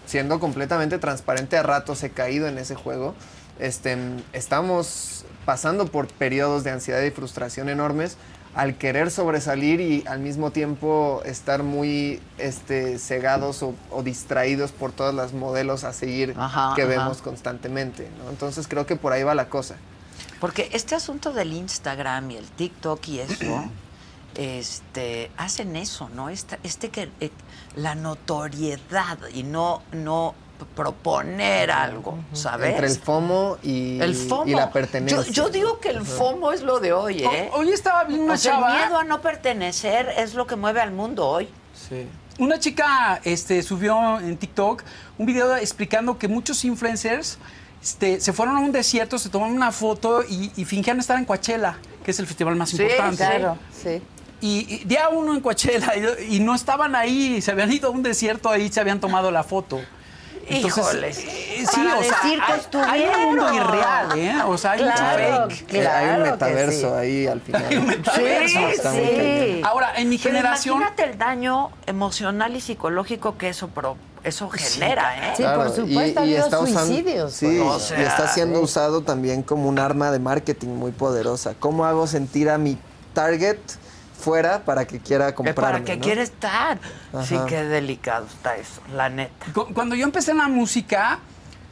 siendo 0.06 0.40
completamente 0.40 1.00
transparente, 1.00 1.58
a 1.58 1.64
ratos 1.64 2.04
he 2.04 2.12
caído 2.12 2.48
en 2.48 2.60
ese 2.60 2.76
juego. 2.76 3.16
Este, 3.58 3.98
estamos 4.34 5.26
pasando 5.44 5.88
por 5.88 6.08
periodos 6.08 6.64
de 6.64 6.70
ansiedad 6.70 7.02
y 7.02 7.10
frustración 7.10 7.70
enormes 7.70 8.16
al 8.58 8.76
querer 8.78 9.12
sobresalir 9.12 9.80
y 9.80 10.04
al 10.08 10.20
mismo 10.20 10.50
tiempo 10.52 11.22
estar 11.26 11.62
muy 11.64 12.20
este, 12.40 12.98
cegados 13.00 13.62
o, 13.64 13.76
o 13.92 14.02
distraídos 14.04 14.72
por 14.72 14.92
todos 14.92 15.14
los 15.14 15.32
modelos 15.34 15.84
a 15.84 15.94
seguir 15.94 16.34
Ajá, 16.38 16.74
que 16.76 16.82
ajá. 16.82 16.90
vemos 16.90 17.22
constantemente. 17.22 18.10
¿no? 18.24 18.30
Entonces 18.32 18.68
creo 18.68 18.86
que 18.86 18.96
por 18.96 19.14
ahí 19.14 19.22
va 19.24 19.36
la 19.36 19.48
cosa. 19.48 19.76
Porque 20.40 20.70
este 20.74 20.96
asunto 20.96 21.34
del 21.34 21.54
Instagram 21.54 22.32
y 22.32 22.38
el 22.38 22.46
TikTok 22.46 23.08
y 23.08 23.20
eso, 23.20 23.64
este, 24.36 25.32
hacen 25.38 25.76
eso, 25.76 26.10
¿no? 26.10 26.30
Esta- 26.30 26.60
este 26.64 26.90
que 26.90 27.10
eh, 27.20 27.32
la 27.76 27.96
notoriedad 27.96 29.18
y 29.34 29.44
no, 29.44 29.82
no 29.92 30.34
proponer 30.66 31.72
algo, 31.72 32.18
¿sabes? 32.34 32.72
Entre 32.72 32.88
el 32.88 32.98
FOMO 32.98 33.58
y, 33.64 34.00
El 34.02 34.16
FOMO. 34.16 34.48
y 34.48 34.56
la 34.56 34.72
pertenencia. 34.72 35.22
Yo, 35.24 35.32
yo 35.32 35.50
digo 35.50 35.80
que 35.80 35.90
el 35.90 36.02
FOMO 36.06 36.52
es 36.52 36.62
lo 36.62 36.80
de 36.80 36.94
hoy, 36.94 37.24
¿eh? 37.24 37.50
Hoy 37.54 37.70
estaba 37.72 38.04
viendo 38.04 38.26
una 38.26 38.34
O 38.34 38.38
sea, 38.38 38.54
chava. 38.54 38.74
el 38.74 38.80
miedo 38.84 39.00
a 39.00 39.04
no 39.04 39.22
pertenecer 39.22 40.14
es 40.18 40.34
lo 40.34 40.48
que 40.48 40.56
mueve 40.56 40.82
al 40.82 40.92
mundo 40.92 41.28
hoy. 41.28 41.50
Sí. 41.90 42.08
Una 42.40 42.60
chica 42.60 43.20
este, 43.24 43.64
subió 43.64 44.20
en 44.20 44.38
TikTok 44.38 44.84
un 45.18 45.26
video 45.26 45.56
explicando 45.56 46.18
que 46.18 46.28
muchos 46.28 46.64
influencers 46.66 47.38
este, 47.82 48.20
se 48.20 48.34
fueron 48.34 48.58
a 48.58 48.60
un 48.60 48.72
desierto, 48.72 49.18
se 49.18 49.30
tomaron 49.30 49.56
una 49.56 49.72
foto 49.72 50.24
y, 50.28 50.52
y 50.56 50.66
fingían 50.66 51.00
estar 51.00 51.18
en 51.18 51.26
Coachella, 51.26 51.78
que 52.04 52.12
es 52.12 52.20
el 52.20 52.28
festival 52.28 52.56
más 52.56 52.70
Sí, 52.70 52.82
importante. 52.82 53.18
Claro, 53.18 53.58
sí. 53.84 54.02
Y, 54.40 54.72
y 54.72 54.84
día 54.86 55.10
uno 55.10 55.34
en 55.34 55.42
Coachella 55.42 55.94
y, 55.96 56.36
y 56.36 56.40
no 56.40 56.54
estaban 56.54 56.96
ahí, 56.96 57.42
se 57.42 57.50
habían 57.52 57.72
ido 57.72 57.88
a 57.88 57.92
un 57.92 58.04
desierto 58.04 58.50
ahí, 58.52 58.72
se 58.72 58.80
habían 58.80 59.00
tomado 59.00 59.32
la 59.32 59.44
foto. 59.44 59.80
Híjoles. 60.50 61.18
eh, 61.20 61.26
sí, 61.60 61.66
Para 61.76 62.00
o 62.00 62.04
sea, 62.04 62.12
decir 62.24 62.40
que 62.72 62.78
hay, 62.78 63.04
hay 63.04 63.16
un 63.26 63.26
mundo 63.36 63.54
irreal, 63.54 64.18
¿eh? 64.20 64.36
O 64.46 64.58
sea, 64.58 64.72
hay 64.72 64.80
Claro. 64.80 65.42
mucho 65.46 65.56
fake. 65.58 65.74
Eh, 65.74 65.78
hay 65.78 65.84
Claro 66.06 66.18
un 66.18 66.24
que 66.24 66.32
metaverso 66.32 66.80
sí. 66.90 66.96
ahí 66.96 67.28
al 67.28 67.42
final. 67.42 67.66
Hay 67.70 67.78
un 67.78 67.88
metaverso. 67.88 68.48
Sí, 68.48 68.64
Está 68.74 68.92
muy 68.92 69.02
sí. 69.02 69.16
cañón. 69.16 69.66
Ahora, 69.66 69.94
en 69.98 70.10
mi 70.10 70.18
Pero 70.18 70.30
generación... 70.36 70.76
imagínate 70.78 71.04
el 71.12 71.18
daño 71.18 71.72
emocional 71.86 72.56
y 72.56 72.62
psicológico 72.62 73.38
que 73.38 73.50
eso, 73.50 73.68
pro- 73.68 73.98
eso 74.24 74.50
genera, 74.50 75.30
¿eh? 75.30 75.34
Sí, 75.38 75.44
por 75.44 75.70
supuesto, 75.76 76.20
ha 76.20 76.24
habido 76.24 76.50
suicidios, 76.66 77.34
sí, 77.34 77.60
pues. 77.62 77.76
O 77.76 77.80
sea, 77.80 78.00
y 78.00 78.04
está 78.04 78.28
siendo 78.28 78.62
usado 78.62 79.02
también 79.02 79.44
como 79.44 79.68
un 79.70 79.80
arma 79.80 80.12
de 80.12 80.20
marketing 80.20 80.70
muy 80.70 80.92
poderosa. 80.92 81.54
¿Cómo 81.60 81.86
hago 81.86 82.08
sentir 82.08 82.50
a 82.50 82.58
mi 82.58 82.78
target 83.14 83.58
fuera 84.18 84.64
para 84.66 84.86
que 84.86 85.00
quiera 85.00 85.34
comprarme? 85.36 85.62
para 85.80 85.84
que 85.86 85.96
¿no? 85.98 86.02
quiere 86.04 86.22
estar. 86.24 86.80
Sí, 87.24 87.36
Ajá. 87.36 87.46
qué 87.46 87.64
delicado 87.64 88.26
está 88.26 88.56
eso, 88.58 88.82
la 88.94 89.10
neta. 89.10 89.46
Cu- 89.54 89.74
Cuando 89.74 89.96
yo 89.96 90.04
empecé 90.06 90.32
en 90.32 90.38
la 90.38 90.48
música, 90.48 91.20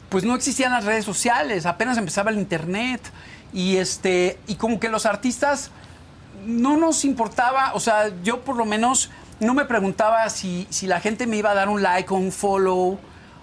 pues 0.08 0.24
no 0.24 0.34
existían 0.34 0.72
las 0.72 0.84
redes 0.84 1.04
sociales, 1.04 1.66
apenas 1.66 1.98
empezaba 1.98 2.30
el 2.30 2.38
internet 2.38 3.00
y 3.52 3.76
este 3.78 4.38
y 4.46 4.54
como 4.54 4.78
que 4.80 4.88
los 4.88 5.06
artistas 5.06 5.70
no 6.44 6.76
nos 6.76 7.04
importaba, 7.04 7.72
o 7.74 7.80
sea, 7.80 8.10
yo 8.22 8.42
por 8.42 8.56
lo 8.56 8.64
menos 8.64 9.10
no 9.40 9.52
me 9.52 9.64
preguntaba 9.64 10.28
si, 10.30 10.66
si 10.70 10.86
la 10.86 11.00
gente 11.00 11.26
me 11.26 11.36
iba 11.36 11.50
a 11.50 11.54
dar 11.54 11.68
un 11.68 11.82
like 11.82 12.12
o 12.12 12.16
un 12.16 12.30
follow 12.32 12.98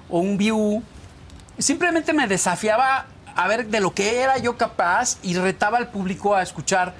o 0.10 0.20
un 0.20 0.38
view. 0.38 0.82
Simplemente 1.60 2.14
me 2.14 2.28
desafiaba 2.28 3.06
a 3.36 3.48
ver 3.48 3.68
de 3.68 3.80
lo 3.80 3.94
que 3.94 4.22
era 4.22 4.38
yo 4.38 4.58
capaz 4.58 5.18
y 5.22 5.36
retaba 5.36 5.78
al 5.78 5.90
público 5.90 6.36
a 6.36 6.42
escuchar 6.42 6.94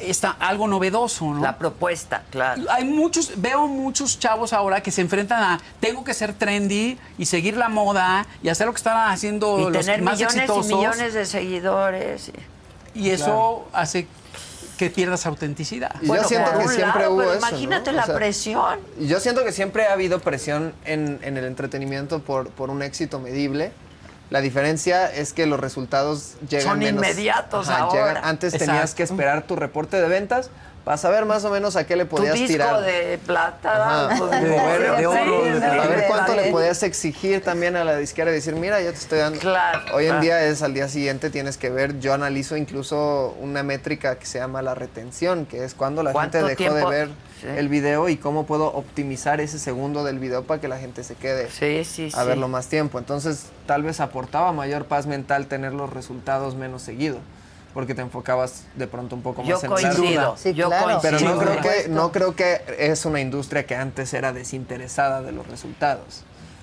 esta, 0.00 0.30
algo 0.32 0.66
novedoso, 0.68 1.26
¿no? 1.34 1.42
La 1.42 1.56
propuesta, 1.58 2.22
claro. 2.30 2.62
Hay 2.70 2.84
muchos, 2.84 3.32
veo 3.40 3.66
muchos 3.66 4.18
chavos 4.18 4.52
ahora 4.52 4.82
que 4.82 4.90
se 4.90 5.00
enfrentan 5.00 5.42
a 5.42 5.60
tengo 5.80 6.02
que 6.04 6.14
ser 6.14 6.32
trendy 6.34 6.98
y 7.18 7.26
seguir 7.26 7.56
la 7.56 7.68
moda 7.68 8.26
y 8.42 8.48
hacer 8.48 8.66
lo 8.66 8.72
que 8.72 8.78
están 8.78 9.10
haciendo 9.10 9.58
Y 9.60 9.72
los 9.72 9.84
tener 9.86 10.02
más 10.02 10.14
millones 10.14 10.36
exitosos. 10.36 10.70
y 10.70 10.74
millones 10.74 11.14
de 11.14 11.26
seguidores. 11.26 12.28
y- 12.94 13.00
y 13.02 13.10
eso 13.10 13.68
hace 13.72 14.08
que 14.76 14.90
pierdas 14.90 15.26
autenticidad. 15.26 15.94
Y 16.00 16.06
yo 16.06 16.24
siento 16.24 16.50
que 16.58 16.68
siempre 16.68 17.02
lado, 17.02 17.12
hubo 17.14 17.18
pero 17.20 17.32
eso, 17.34 17.40
¿no? 17.42 17.48
Imagínate 17.50 17.90
O 17.90 17.92
la 17.92 18.06
sea, 18.06 18.14
presión. 18.14 18.80
Yo 18.98 19.20
siento 19.20 19.44
que 19.44 19.52
siempre 19.52 19.86
ha 19.86 19.92
habido 19.92 20.20
presión 20.20 20.72
en, 20.86 21.18
en 21.22 21.36
el 21.36 21.44
entretenimiento 21.44 22.20
por, 22.20 22.48
por 22.50 22.70
un 22.70 22.82
éxito 22.82 23.20
medible, 23.20 23.72
La 24.30 24.40
diferencia 24.40 25.12
es 25.12 25.32
que 25.32 25.44
los 25.46 25.58
resultados 25.60 26.34
llegan 26.48 26.66
Son 26.68 26.78
menos- 26.78 27.04
inmediatos 27.04 27.68
Ajá, 27.68 27.80
ahora. 27.82 28.06
llegan- 28.14 28.24
antes 28.24 28.52
tenías 28.56 28.94
que 28.94 29.02
esperar 29.02 29.42
tu 29.42 29.56
reporte 29.56 30.00
de 30.00 30.06
ventas 30.08 30.50
para 30.84 30.96
saber 30.96 31.24
más 31.26 31.44
o 31.44 31.50
menos 31.50 31.76
a 31.76 31.84
qué 31.84 31.94
le 31.96 32.04
Tu 32.04 32.10
podías 32.16 32.34
disco 32.34 32.46
tirar. 32.52 32.80
de 32.82 33.18
plata, 33.26 34.06
Ajá. 34.06 34.14
pues, 34.16 34.30
De- 34.30 34.36
de, 34.40 34.48
de- 34.48 34.96
de 34.96 35.06
oro, 35.06 35.44
sí, 35.44 35.50
de- 35.50 35.58
sí, 35.60 35.64
a 35.66 35.86
ver 35.88 36.04
cuánto 36.08 36.34
le 36.36 36.50
podías 36.52 36.82
exigir 36.84 37.42
también 37.42 37.74
a 37.76 37.84
la 37.84 37.96
disquera 37.96 38.30
y 38.30 38.34
decir, 38.34 38.54
mira, 38.54 38.80
yo 38.80 38.90
te 38.92 38.98
estoy 38.98 39.18
dando. 39.18 39.38
Claro, 39.40 39.80
Hoy 39.94 40.04
en 40.04 40.10
claro. 40.10 40.22
día 40.22 40.44
es 40.46 40.62
al 40.62 40.72
día 40.74 40.88
siguiente 40.88 41.28
tienes 41.30 41.58
que 41.58 41.68
ver, 41.68 41.98
yo 42.00 42.14
analizo 42.14 42.56
incluso 42.56 43.36
una 43.40 43.62
métrica 43.62 44.16
que 44.16 44.26
se 44.26 44.38
llama 44.38 44.62
la 44.62 44.74
retención, 44.74 45.44
que 45.44 45.64
es 45.64 45.74
cuando 45.74 46.02
la 46.02 46.10
gente 46.12 46.38
¿Cuánto 46.38 46.46
dejó 46.46 46.56
tiempo? 46.56 46.90
de 46.90 46.96
ver 46.98 47.08
Sí. 47.40 47.46
el 47.46 47.68
video 47.68 48.08
y 48.08 48.16
cómo 48.16 48.44
puedo 48.46 48.66
optimizar 48.72 49.40
ese 49.40 49.58
segundo 49.58 50.04
del 50.04 50.18
video 50.18 50.44
para 50.44 50.60
que 50.60 50.68
la 50.68 50.78
gente 50.78 51.02
se 51.04 51.14
quede 51.14 51.48
Sí, 51.50 51.84
sí, 51.84 52.10
a 52.14 52.22
sí. 52.22 52.26
verlo 52.28 52.48
más 52.48 52.66
tiempo. 52.68 52.98
Entonces, 52.98 53.46
tal 53.66 53.82
vez 53.82 54.00
aportaba 54.00 54.52
mayor 54.52 54.84
paz 54.86 55.06
mental 55.06 55.46
tener 55.46 55.72
los 55.72 55.90
resultados 55.90 56.54
menos 56.54 56.82
seguido, 56.82 57.18
porque 57.72 57.94
te 57.94 58.02
enfocabas 58.02 58.64
de 58.74 58.86
pronto 58.86 59.14
un 59.16 59.22
poco 59.22 59.42
más 59.42 59.48
Yo 59.48 59.58
en 59.60 59.66
el 59.72 59.84
arte. 59.86 59.96
coincido, 59.98 60.36
Sí, 60.36 60.54
yo 60.54 60.66
claro. 60.68 60.84
coincido. 61.00 61.18
Pero 61.18 61.34
no 61.34 61.40
creo 61.40 61.60
que 61.62 61.88
no 61.88 62.12
creo 62.12 62.36
que 62.36 62.60
es 62.78 63.04
una 63.06 63.20
industria 63.20 63.64
que 63.64 63.74
antes 63.76 64.12
era 64.12 64.32
desinteresada 64.32 65.22
de 65.22 65.32
los 65.32 65.46
resultados, 65.46 66.22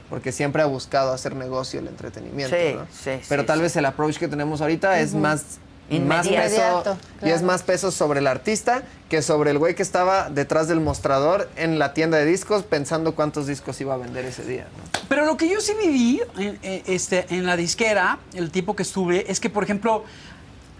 porque 0.09 0.31
siempre 0.31 0.61
ha 0.61 0.65
buscado 0.65 1.11
hacer 1.13 1.35
negocio 1.35 1.79
el 1.79 1.87
entretenimiento, 1.87 2.55
Sí, 2.55 2.73
¿no? 2.75 2.85
sí, 2.91 3.19
Pero 3.29 3.41
sí, 3.43 3.47
tal 3.47 3.57
sí. 3.59 3.63
vez 3.63 3.75
el 3.77 3.85
approach 3.85 4.17
que 4.17 4.27
tenemos 4.27 4.61
ahorita 4.61 4.99
es 4.99 5.13
más 5.15 5.59
más 5.89 6.25
Inmediato. 6.25 6.49
peso 6.49 6.55
Inmediato, 6.55 6.97
y 7.23 7.29
es 7.29 7.41
más 7.43 7.63
peso 7.63 7.91
sobre 7.91 8.19
el 8.19 8.27
artista 8.27 8.83
que 9.09 9.21
sobre 9.21 9.51
el 9.51 9.57
güey 9.57 9.73
que 9.75 9.83
estaba 9.83 10.29
detrás 10.29 10.67
del 10.67 10.79
mostrador 10.81 11.49
en 11.55 11.79
la 11.79 11.93
tienda 11.93 12.17
de 12.17 12.25
discos 12.25 12.63
pensando 12.63 13.15
cuántos 13.15 13.47
discos 13.47 13.79
iba 13.81 13.93
a 13.93 13.97
vender 13.97 14.25
ese 14.25 14.43
día, 14.43 14.63
¿no? 14.77 14.99
Pero 15.07 15.25
lo 15.25 15.37
que 15.37 15.47
yo 15.49 15.61
sí 15.61 15.71
viví 15.81 16.21
en, 16.37 16.59
en- 16.61 16.83
este, 16.87 17.25
en 17.29 17.45
la 17.45 17.55
disquera, 17.55 18.19
el 18.33 18.51
tiempo 18.51 18.75
que 18.75 18.83
estuve, 18.83 19.31
es 19.31 19.39
que, 19.39 19.49
por 19.49 19.63
ejemplo, 19.63 20.03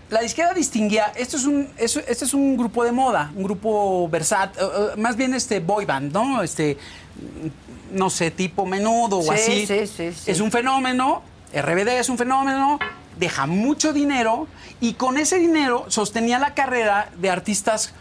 la 0.10 0.22
disquera 0.22 0.54
distinguía, 0.54 1.12
esto 1.16 1.38
es 1.38 1.46
un, 1.46 1.70
eso- 1.78 2.02
este 2.08 2.26
es 2.26 2.34
un 2.34 2.58
grupo 2.58 2.84
de 2.84 2.92
moda, 2.92 3.32
un 3.36 3.44
grupo 3.44 4.08
versátil, 4.10 4.62
más 4.98 5.16
bien 5.16 5.34
este 5.34 5.60
boy 5.62 5.86
band, 5.86 6.12
¿no? 6.14 6.44
Este, 6.44 6.78
no 7.92 8.10
sé, 8.10 8.32
tipo 8.32 8.66
menudo 8.66 9.22
Sí, 9.22 9.28
o 9.30 9.32
así. 9.32 9.66
sí, 9.68 9.88
sí, 9.88 10.12
sí. 10.14 10.32
Es 10.32 10.42
un 10.42 10.52
fenómeno, 10.52 11.22
RBD 11.54 12.00
es 12.00 12.10
un 12.10 12.18
fenómeno, 12.18 12.78
deja 13.18 13.46
mucho 13.46 13.94
dinero 13.94 14.48
y 14.80 14.94
con 14.94 15.18
ese 15.18 15.40
dinero 15.40 15.86
sostenía 15.90 16.40
la 16.40 16.54
carrera 16.54 17.10
de 17.18 17.30
artistas, 17.30 17.94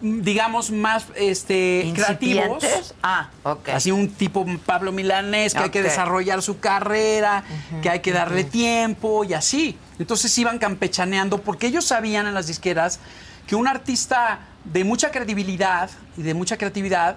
digamos, 0.00 0.70
más 0.70 1.06
este, 1.16 1.92
creativos. 1.94 2.64
Ah, 3.02 3.30
ok. 3.42 3.68
Así 3.70 3.90
un 3.90 4.08
tipo 4.10 4.44
Pablo 4.64 4.92
Milanés, 4.92 5.54
que 5.54 5.60
hay 5.60 5.70
que 5.70 5.82
desarrollar 5.82 6.42
su 6.42 6.58
carrera, 6.60 7.44
que 7.82 7.90
hay 7.90 8.00
que 8.00 8.12
darle 8.12 8.44
tiempo 8.44 9.24
y 9.24 9.34
así. 9.34 9.76
Entonces 9.98 10.36
iban 10.38 10.58
campechaneando 10.58 11.40
porque 11.42 11.66
ellos 11.66 11.84
sabían 11.84 12.26
en 12.26 12.34
las 12.34 12.46
disqueras 12.46 13.00
que 13.46 13.56
un 13.56 13.66
artista 13.66 14.40
de 14.64 14.84
mucha 14.84 15.10
credibilidad 15.10 15.90
y 16.16 16.22
de 16.22 16.34
mucha 16.34 16.56
creatividad 16.58 17.16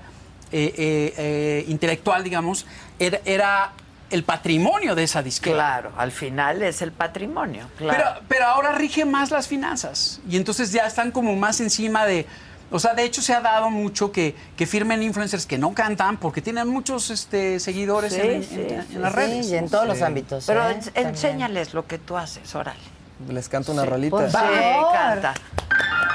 eh, 0.54 0.74
eh, 0.78 1.14
eh, 1.18 1.66
intelectual, 1.70 2.24
digamos, 2.24 2.66
era, 3.00 3.22
era 3.26 3.74
el 4.12 4.24
patrimonio 4.24 4.96
de 4.96 5.04
esa 5.04 5.24
disquera. 5.24 5.56
Claro, 5.56 5.92
al 5.98 6.12
final 6.12 6.62
es 6.64 6.82
el 6.82 6.92
patrimonio, 6.92 7.68
claro. 7.78 7.98
Pero, 8.16 8.26
pero 8.28 8.46
ahora 8.48 8.72
rige 8.74 9.06
más 9.06 9.32
las 9.32 9.48
finanzas. 9.48 10.20
Y 10.30 10.38
entonces 10.38 10.72
ya 10.72 10.86
están 10.86 11.12
como 11.12 11.36
más 11.36 11.60
encima 11.62 12.06
de. 12.06 12.26
O 12.74 12.80
sea, 12.80 12.94
de 12.94 13.04
hecho 13.04 13.22
se 13.22 13.34
ha 13.34 13.42
dado 13.42 13.70
mucho 13.70 14.14
que, 14.14 14.34
que 14.56 14.66
firmen 14.66 15.04
influencers 15.04 15.46
que 15.46 15.58
no 15.58 15.74
cantan 15.74 16.16
porque 16.18 16.42
tienen 16.42 16.70
muchos 16.70 17.10
este, 17.10 17.60
seguidores 17.60 18.14
Sí, 18.14 18.22
en, 18.22 18.44
sí, 18.44 18.56
en- 18.62 18.88
sí, 18.88 18.96
en 18.96 19.02
las 19.02 19.12
Sí, 19.12 19.18
redes. 19.18 19.48
y 19.50 19.56
en 19.58 19.70
todos 19.70 19.86
los 19.88 20.02
ámbitos. 20.02 20.46
Pero 20.48 20.70
¿eh? 20.70 20.80
enséñales 20.96 21.74
lo 21.74 21.86
que 21.86 21.98
tú 21.98 22.16
haces, 22.18 22.56
órale. 22.56 22.80
Les 23.28 23.50
canto 23.50 23.74
una 23.74 23.84
rolita. 23.86 24.12
por 24.16 24.30
Sí, 24.32 24.38
canta. 24.94 25.34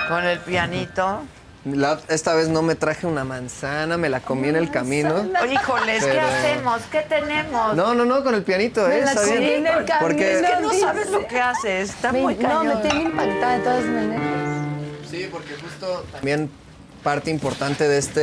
Con 0.09 0.25
el 0.25 0.39
pianito. 0.41 1.23
La- 1.67 2.01
esta 2.09 2.35
vez 2.35 2.49
no 2.49 2.63
me 2.63 2.77
traje 2.77 3.07
una 3.09 3.25
manzana, 3.25 3.97
me 3.97 4.09
la 4.09 4.21
comí 4.21 4.49
en 4.49 4.55
el 4.57 4.71
camino. 4.71 5.27
Híjoles, 5.51 6.05
¿qué 6.05 6.11
Pero- 6.13 6.27
hacemos? 6.27 6.81
¿Qué 6.93 7.01
tenemos? 7.09 7.75
No, 7.75 7.93
no, 7.95 8.05
no, 8.05 8.23
con 8.23 8.35
el 8.37 8.45
pianito, 8.45 8.89
¿eh? 8.89 9.01
la 9.05 9.11
Está 9.13 9.23
comí 9.25 9.37
bien. 9.39 9.53
en 9.53 9.67
el 9.67 9.85
camino. 9.85 9.99
Porque 10.01 10.33
Es 10.33 10.43
que 10.47 10.61
no 10.63 10.71
dice. 10.71 10.81
sabes 10.83 11.11
lo 11.11 11.27
que 11.27 11.41
haces. 11.41 11.91
Está 11.91 12.13
Me- 12.13 12.23
muy 12.23 12.35
no, 12.37 12.49
cañón. 12.49 12.69
me 12.69 12.77
tiene 12.89 13.03
impactada 13.03 13.53
de 13.59 13.65
todas 13.65 13.85
maneras. 13.85 14.23
Sí, 15.11 15.29
porque 15.33 15.55
justo 15.61 16.05
también 16.13 16.51
parte 17.03 17.31
importante 17.31 17.89
de 17.89 17.99
este, 17.99 18.21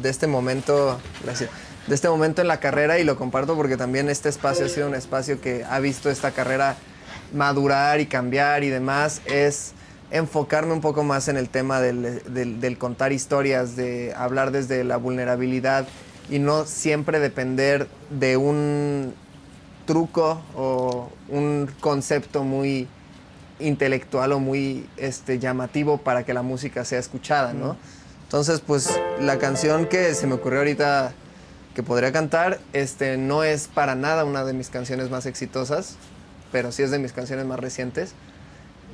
de 0.00 0.08
este 0.10 0.26
momento, 0.26 1.00
gracias, 1.22 1.50
de 1.86 1.94
este 1.94 2.08
momento 2.08 2.42
en 2.42 2.48
la 2.48 2.58
carrera 2.58 2.98
y 2.98 3.04
lo 3.04 3.16
comparto 3.16 3.54
porque 3.54 3.76
también 3.76 4.08
este 4.08 4.28
espacio 4.28 4.66
ha 4.66 4.68
sido 4.68 4.88
un 4.88 4.94
espacio 4.96 5.40
que 5.40 5.64
ha 5.68 5.78
visto 5.78 6.10
esta 6.10 6.32
carrera 6.32 6.76
madurar 7.32 8.00
y 8.00 8.06
cambiar 8.06 8.62
y 8.64 8.68
demás, 8.70 9.20
es 9.26 9.72
enfocarme 10.12 10.72
un 10.72 10.80
poco 10.80 11.02
más 11.02 11.26
en 11.28 11.36
el 11.36 11.48
tema 11.48 11.80
del, 11.80 12.22
del- 12.32 12.60
del 12.60 12.78
contar 12.78 13.12
historias, 13.12 13.74
de 13.76 14.12
hablar 14.16 14.52
desde 14.52 14.84
la 14.84 14.96
vulnerabilidad 14.98 15.88
y 16.30 16.38
no 16.38 16.64
siempre 16.66 17.18
depender 17.18 17.88
de 18.10 18.36
un 18.36 19.14
truco 19.86 20.40
o 20.54 21.10
un 21.28 21.68
concepto 21.80 22.44
muy 22.44 22.86
intelectual 23.58 24.32
o 24.32 24.38
muy 24.38 24.86
este, 24.96 25.38
llamativo 25.38 25.98
para 25.98 26.24
que 26.24 26.34
la 26.34 26.42
música 26.42 26.84
sea 26.84 26.98
escuchada, 26.98 27.52
¿no? 27.52 27.76
Entonces, 28.24 28.60
pues 28.60 28.88
la 29.20 29.38
canción 29.38 29.86
que 29.86 30.14
se 30.14 30.26
me 30.26 30.34
ocurrió 30.34 30.60
ahorita 30.60 31.12
que 31.74 31.82
podría 31.82 32.12
cantar, 32.12 32.60
este, 32.72 33.16
no 33.16 33.44
es 33.44 33.66
para 33.68 33.94
nada 33.94 34.24
una 34.24 34.44
de 34.44 34.52
mis 34.52 34.68
canciones 34.68 35.10
más 35.10 35.26
exitosas, 35.26 35.96
pero 36.50 36.70
sí 36.70 36.82
es 36.82 36.90
de 36.90 36.98
mis 36.98 37.12
canciones 37.12 37.46
más 37.46 37.58
recientes. 37.60 38.14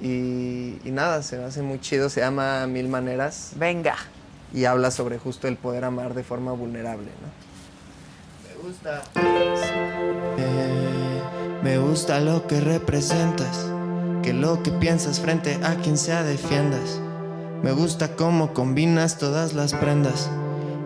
Y, 0.00 0.78
y 0.84 0.90
nada, 0.92 1.22
se 1.22 1.38
me 1.38 1.44
hace 1.44 1.62
muy 1.62 1.80
chido, 1.80 2.08
se 2.08 2.20
llama 2.20 2.66
Mil 2.66 2.88
Maneras 2.88 3.52
Venga. 3.56 3.96
y 4.54 4.64
habla 4.64 4.90
sobre 4.90 5.18
justo 5.18 5.48
el 5.48 5.56
poder 5.56 5.84
amar 5.84 6.14
de 6.14 6.22
forma 6.22 6.52
vulnerable, 6.52 7.08
¿no? 7.20 7.48
Me 8.48 8.68
gusta. 8.68 9.02
Eh, 10.38 11.20
me 11.62 11.78
gusta 11.78 12.20
lo 12.20 12.46
que 12.46 12.60
representas, 12.60 13.66
que 14.22 14.32
lo 14.32 14.62
que 14.62 14.70
piensas 14.70 15.20
frente 15.20 15.58
a 15.64 15.74
quien 15.76 15.98
sea 15.98 16.22
defiendas. 16.22 17.00
Me 17.62 17.72
gusta 17.72 18.14
cómo 18.14 18.54
combinas 18.54 19.18
todas 19.18 19.54
las 19.54 19.74
prendas. 19.74 20.30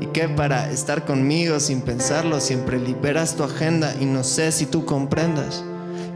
Y 0.00 0.06
que 0.06 0.28
para 0.28 0.70
estar 0.70 1.04
conmigo 1.04 1.60
sin 1.60 1.82
pensarlo 1.82 2.40
siempre 2.40 2.80
liberas 2.80 3.36
tu 3.36 3.44
agenda 3.44 3.94
y 4.00 4.06
no 4.06 4.24
sé 4.24 4.50
si 4.50 4.66
tú 4.66 4.84
comprendas 4.84 5.62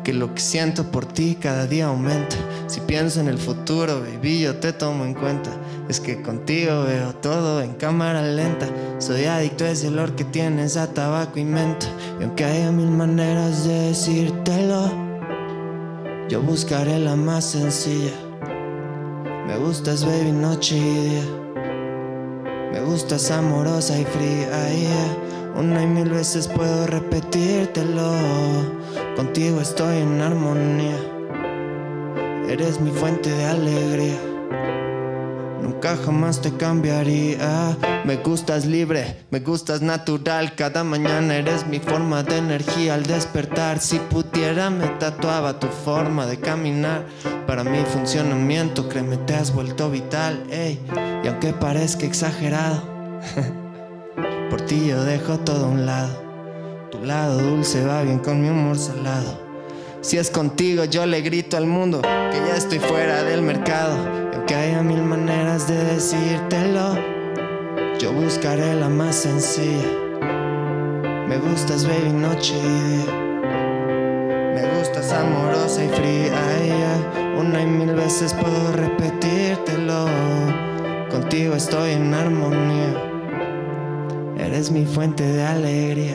que 0.07 0.13
lo 0.13 0.33
que 0.33 0.41
siento 0.41 0.85
por 0.85 1.05
ti 1.05 1.35
cada 1.35 1.67
día 1.67 1.87
aumenta. 1.87 2.37
Si 2.69 2.79
pienso 2.79 3.19
en 3.19 3.27
el 3.27 3.39
futuro, 3.39 4.03
baby, 4.03 4.39
yo 4.39 4.55
te 4.55 4.73
tomo 4.73 5.05
en 5.05 5.15
cuenta. 5.15 5.51
Es 5.89 5.99
que 5.99 6.23
contigo 6.23 6.85
veo 6.85 7.13
todo 7.17 7.61
en 7.61 7.75
cámara 7.75 8.23
lenta. 8.23 8.69
Soy 8.99 9.25
adicto 9.25 9.65
a 9.65 9.71
ese 9.71 9.89
olor 9.89 10.15
que 10.15 10.23
tienes 10.23 10.77
a 10.77 10.95
tabaco 10.95 11.41
y 11.41 11.45
menta. 11.45 11.89
Y 12.21 12.23
aunque 12.23 12.45
haya 12.45 12.71
mil 12.71 12.89
maneras 12.89 13.65
de 13.67 13.89
decírtelo, 13.89 14.93
yo 16.29 16.41
buscaré 16.41 17.01
la 17.01 17.17
más 17.17 17.45
sencilla. 17.45 18.15
Me 19.49 19.59
gustas, 19.59 20.05
baby, 20.05 20.31
noche 20.31 20.77
y 20.77 21.09
día. 21.09 21.25
Me 22.73 22.81
gustas 22.81 23.29
amorosa 23.33 23.99
y 23.99 24.05
fría. 24.05 24.71
yeah. 24.71 25.36
Una 25.59 25.83
y 25.83 25.87
mil 25.87 26.11
veces 26.11 26.49
puedo 26.49 26.87
repetírtelo. 26.87 28.13
Contigo 29.17 29.59
estoy 29.63 30.03
en 30.03 30.21
armonía. 30.21 30.99
Eres 32.47 32.79
mi 32.79 32.91
fuente 32.91 33.31
de 33.31 33.45
alegría. 33.47 34.19
Nunca 35.63 35.97
jamás 35.97 36.43
te 36.43 36.53
cambiaría. 36.53 37.75
Me 38.05 38.17
gustas 38.17 38.67
libre, 38.67 39.25
me 39.31 39.41
gustas 39.41 39.81
natural. 39.81 40.55
Cada 40.55 40.85
mañana 40.85 41.37
eres 41.37 41.67
mi 41.67 41.81
forma 41.81 42.23
de 42.23 42.37
energía 42.37 42.93
al 42.93 43.05
despertar. 43.05 43.81
Si 43.81 43.99
pudiera, 43.99 44.69
me 44.69 44.87
tatuaba 44.99 45.59
tu 45.59 45.69
forma 45.69 46.27
de 46.27 46.39
caminar. 46.39 47.07
Para 47.47 47.65
mi 47.65 47.83
funcionamiento, 47.85 48.91
créeme, 48.91 49.17
te 49.17 49.35
has 49.35 49.55
vuelto 49.55 49.91
vital. 49.91 50.45
Ey, 50.51 50.79
y 51.25 51.29
aunque 51.29 51.55
parezca 51.55 52.05
exagerado, 52.05 52.83
por 54.51 54.63
ti 54.63 54.87
yo 54.89 55.05
dejo 55.05 55.39
todo 55.39 55.67
a 55.67 55.69
un 55.69 55.87
lado. 55.87 56.23
Tu 56.91 57.05
lado 57.05 57.39
dulce 57.39 57.85
va 57.85 58.03
bien 58.03 58.19
con 58.19 58.41
mi 58.41 58.49
humor 58.49 58.79
salado. 58.79 59.41
Si 60.01 60.19
es 60.19 60.31
contigo, 60.31 60.85
yo 60.85 61.05
le 61.05 61.21
grito 61.21 61.57
al 61.57 61.67
mundo 61.67 62.01
que 62.03 62.39
ya 62.47 62.57
estoy 62.57 62.79
fuera 62.79 63.25
del 63.25 63.43
mercado. 63.43 63.97
Y 64.33 64.37
aunque 64.37 64.55
haya 64.55 64.83
mil 64.83 65.03
maneras 65.03 65.67
de 65.67 65.83
decírtelo, 65.83 66.95
yo 67.99 68.13
buscaré 68.13 68.75
la 68.75 68.89
más 68.89 69.17
sencilla. 69.17 69.83
Me 71.27 71.39
gustas, 71.39 71.87
baby, 71.87 72.13
noche. 72.13 72.55
Me 74.55 74.79
gustas 74.79 75.13
amorosa 75.13 75.85
y 75.85 75.89
fría. 75.89 76.37
Una 77.37 77.63
y 77.63 77.67
mil 77.67 77.95
veces 77.95 78.33
puedo 78.33 78.73
repetírtelo. 78.73 80.07
Contigo 81.11 81.57
estoy 81.57 81.93
en 81.93 82.15
armonía. 82.15 83.16
Eres 84.39 84.71
mi 84.71 84.85
fuente 84.85 85.25
de 85.25 85.45
alegría. 85.47 86.15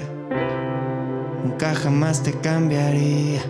Nunca 1.43 1.73
jamás 1.75 2.21
te 2.23 2.31
cambiaría. 2.39 3.41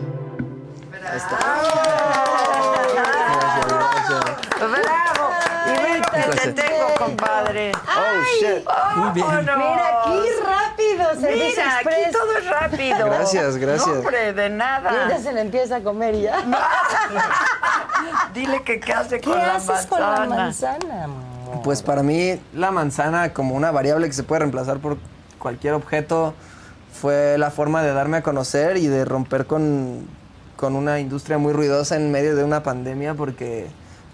¡Bravo! 4.60 5.30
Y 5.68 5.69
vente, 5.84 6.38
te 6.41 6.52
tengo, 6.53 6.88
compadre. 6.98 7.72
Oh, 7.73 8.23
shit. 8.39 8.65
Muy 8.95 9.11
bien. 9.11 9.26
Mira, 9.27 10.02
aquí 10.03 10.19
rápido, 10.45 11.10
servicio 11.19 11.48
Mira, 11.64 11.77
aquí 11.77 11.88
express. 11.89 12.11
todo 12.11 12.38
es 12.38 12.49
rápido. 12.49 13.06
Gracias, 13.06 13.57
gracias. 13.57 13.88
No, 13.88 13.93
hombre, 13.99 14.34
de 14.34 14.45
Y 14.45 14.49
ya 14.49 14.56
nada. 14.56 15.19
se 15.19 15.34
le 15.34 15.41
empieza 15.41 15.76
a 15.77 15.81
comer 15.81 16.15
y 16.15 16.22
ya. 16.23 16.38
Dile 18.34 18.64
que 18.64 18.80
qué 18.80 18.93
hace 18.93 19.19
¿Qué 19.19 19.30
con 19.30 19.38
la 19.38 19.56
haces 19.56 19.68
manzana. 19.69 20.15
con 20.15 20.30
la 20.30 20.35
manzana, 20.35 21.03
amor? 21.03 21.31
Pues 21.63 21.83
para 21.83 22.01
mí 22.01 22.39
la 22.53 22.71
manzana 22.71 23.33
como 23.33 23.55
una 23.55 23.71
variable 23.71 24.07
que 24.07 24.13
se 24.13 24.23
puede 24.23 24.39
reemplazar 24.39 24.79
por 24.79 24.97
cualquier 25.38 25.73
objeto 25.73 26.33
fue 26.91 27.38
la 27.38 27.51
forma 27.51 27.83
de 27.83 27.93
darme 27.93 28.17
a 28.17 28.23
conocer 28.23 28.77
y 28.77 28.88
de 28.88 29.05
romper 29.05 29.45
con, 29.45 30.07
con 30.55 30.75
una 30.75 30.99
industria 30.99 31.38
muy 31.38 31.53
ruidosa 31.53 31.95
en 31.95 32.11
medio 32.11 32.35
de 32.35 32.43
una 32.43 32.63
pandemia 32.63 33.13
porque 33.13 33.67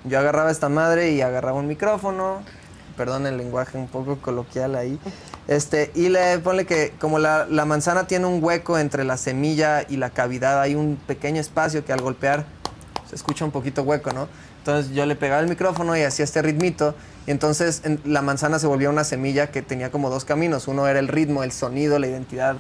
yo 0.03 0.19
agarraba 0.19 0.51
esta 0.51 0.67
madre 0.67 1.11
y 1.11 1.21
agarraba 1.21 1.57
un 1.57 1.67
micrófono, 1.67 2.41
perdón 2.97 3.25
el 3.27 3.37
lenguaje 3.37 3.77
un 3.77 3.87
poco 3.87 4.17
coloquial 4.17 4.75
ahí, 4.75 4.99
este, 5.47 5.91
y 5.95 6.09
le 6.09 6.39
ponle 6.39 6.65
que 6.65 6.93
como 6.99 7.17
la, 7.17 7.45
la 7.49 7.63
manzana 7.63 8.07
tiene 8.07 8.25
un 8.25 8.43
hueco 8.43 8.77
entre 8.77 9.05
la 9.05 9.15
semilla 9.15 9.85
y 9.87 9.97
la 9.97 10.09
cavidad, 10.09 10.61
hay 10.61 10.75
un 10.75 10.97
pequeño 11.07 11.39
espacio 11.39 11.85
que 11.85 11.93
al 11.93 12.01
golpear 12.01 12.45
se 13.09 13.15
escucha 13.15 13.45
un 13.45 13.51
poquito 13.51 13.83
hueco, 13.83 14.11
¿no? 14.11 14.27
Entonces 14.59 14.93
yo 14.93 15.05
le 15.05 15.15
pegaba 15.15 15.41
el 15.41 15.47
micrófono 15.47 15.95
y 15.95 16.01
hacía 16.01 16.25
este 16.25 16.41
ritmito. 16.41 16.93
Y 17.27 17.31
entonces 17.31 17.81
en- 17.83 17.99
la 18.05 18.21
manzana 18.21 18.57
se 18.57 18.65
volvió 18.67 18.89
una 18.89 19.03
semilla 19.03 19.47
que 19.51 19.61
tenía 19.61 19.91
como 19.91 20.09
dos 20.09 20.25
caminos. 20.25 20.67
Uno 20.67 20.87
era 20.87 20.97
el 20.99 21.09
ritmo, 21.09 21.43
el 21.43 21.51
sonido, 21.51 21.99
la 21.99 22.07
identidad 22.07 22.55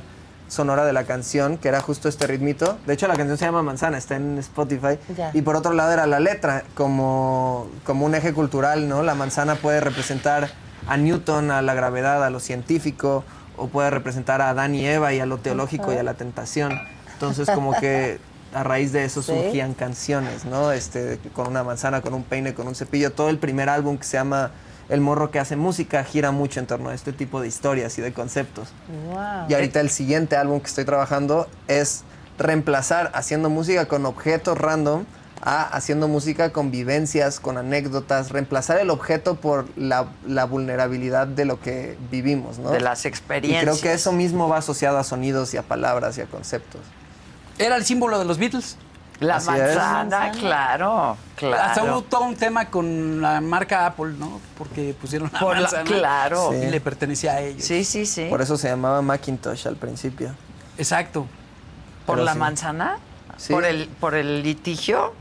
sonora 0.49 0.85
de 0.85 0.93
la 0.93 1.03
canción, 1.05 1.57
que 1.57 1.69
era 1.69 1.79
justo 1.81 2.07
este 2.09 2.27
ritmito. 2.27 2.77
De 2.85 2.93
hecho, 2.93 3.07
la 3.07 3.15
canción 3.15 3.37
se 3.37 3.45
llama 3.45 3.63
Manzana, 3.63 3.97
está 3.97 4.15
en 4.17 4.37
Spotify. 4.37 4.99
Y 5.33 5.41
por 5.41 5.55
otro 5.55 5.73
lado 5.73 5.91
era 5.91 6.05
la 6.05 6.19
letra, 6.19 6.63
como, 6.75 7.67
como 7.85 8.05
un 8.05 8.13
eje 8.15 8.33
cultural, 8.33 8.87
¿no? 8.87 9.03
La 9.03 9.15
manzana 9.15 9.55
puede 9.55 9.79
representar 9.79 10.49
a 10.87 10.97
Newton, 10.97 11.49
a 11.51 11.61
la 11.61 11.73
gravedad, 11.73 12.23
a 12.23 12.29
lo 12.29 12.39
científico, 12.39 13.23
o 13.57 13.67
puede 13.67 13.89
representar 13.89 14.41
a 14.41 14.49
Adán 14.49 14.75
y 14.75 14.85
Eva 14.85 15.13
y 15.13 15.19
a 15.19 15.25
lo 15.25 15.37
teológico 15.37 15.91
y 15.93 15.97
a 15.97 16.03
la 16.03 16.13
tentación. 16.13 16.77
Entonces, 17.13 17.49
como 17.49 17.73
que 17.79 18.19
a 18.59 18.63
raíz 18.63 18.91
de 18.91 19.03
eso 19.05 19.21
Sí. 19.21 19.31
surgían 19.31 19.73
canciones, 19.73 20.45
¿no? 20.45 20.71
Este, 20.71 21.19
con 21.33 21.47
una 21.47 21.63
manzana, 21.63 22.01
con 22.01 22.13
un 22.13 22.23
peine, 22.23 22.53
con 22.53 22.67
un 22.67 22.75
cepillo. 22.75 23.11
Todo 23.11 23.29
el 23.29 23.37
primer 23.37 23.69
álbum 23.69 23.97
que 23.97 24.03
se 24.05 24.17
llama 24.17 24.51
El 24.89 25.01
morro 25.01 25.31
que 25.31 25.39
hace 25.39 25.55
música 25.57 26.03
gira 26.05 26.31
mucho 26.31 26.59
en 26.61 26.65
torno 26.67 26.89
a 26.89 26.93
este 26.93 27.11
tipo 27.11 27.41
de 27.41 27.47
historias 27.49 27.97
y 27.97 28.01
de 28.01 28.13
conceptos. 28.13 28.69
Wow. 29.09 29.45
Y 29.49 29.53
ahorita 29.53 29.81
el 29.81 29.89
siguiente 29.89 30.37
álbum 30.37 30.59
que 30.61 30.67
estoy 30.67 30.85
trabajando 30.85 31.47
es 31.67 32.03
reemplazar 32.37 33.11
haciendo 33.13 33.49
música 33.49 33.87
con 33.87 34.05
objetos 34.05 34.57
random 34.57 35.03
a 35.41 35.61
haciendo 35.63 36.07
música 36.07 36.51
con 36.51 36.71
vivencias, 36.71 37.39
con 37.39 37.57
anécdotas, 37.57 38.31
reemplazar 38.31 38.79
el 38.79 38.89
objeto 38.89 39.35
por 39.35 39.65
la, 39.77 40.07
la 40.25 40.45
vulnerabilidad 40.45 41.27
de 41.27 41.45
lo 41.45 41.59
que 41.59 41.95
vivimos, 42.09 42.57
¿no? 42.57 42.71
De 42.71 42.79
las 42.79 43.05
Y 43.05 43.07
experiencias. 43.09 43.63
creo 43.63 43.79
que 43.79 43.93
eso 43.93 44.11
mismo 44.13 44.49
va 44.49 44.57
asociado 44.57 44.97
a 44.97 45.03
sonidos 45.03 45.53
y 45.53 45.57
a 45.57 45.63
palabras 45.63 46.17
y 46.17 46.21
a 46.21 46.25
conceptos. 46.25 46.81
Era 47.57 47.75
el 47.75 47.85
símbolo 47.85 48.19
de 48.19 48.25
los 48.25 48.37
Beatles. 48.37 48.77
La 49.19 49.37
Así 49.37 49.49
manzana, 49.49 49.93
Manzana. 50.03 50.31
claro, 50.31 51.17
Hasta 51.37 51.81
hubo 51.81 51.87
claro. 51.87 52.01
todo 52.03 52.21
un 52.25 52.35
tema 52.35 52.65
con 52.69 53.19
la 53.19 53.41
marca 53.41 53.87
Apple, 53.87 54.13
¿no? 54.19 54.39
Porque 54.59 54.93
pusieron 54.93 55.31
la 55.33 55.39
Por 55.39 55.55
la- 55.55 55.61
manzana 55.63 55.83
claro. 55.85 56.53
y 56.53 56.61
Sí. 56.61 56.67
le 56.69 56.79
pertenecía 56.81 57.31
a 57.33 57.41
ellos. 57.41 57.63
Sí, 57.65 57.83
sí, 57.83 58.05
sí. 58.05 58.27
Por 58.29 58.43
eso 58.43 58.57
se 58.57 58.67
llamaba 58.69 59.01
Macintosh 59.01 59.65
al 59.67 59.75
principio. 59.75 60.35
Exacto. 60.77 61.25
¿Por 62.05 62.17
Pero 62.17 62.25
la 62.25 62.33
sí. 62.33 62.37
manzana? 62.39 62.97
Sí. 63.37 63.53
¿Por 63.53 63.65
el, 63.65 63.87
¿Por 63.87 64.13
el 64.13 64.43
litigio? 64.43 65.13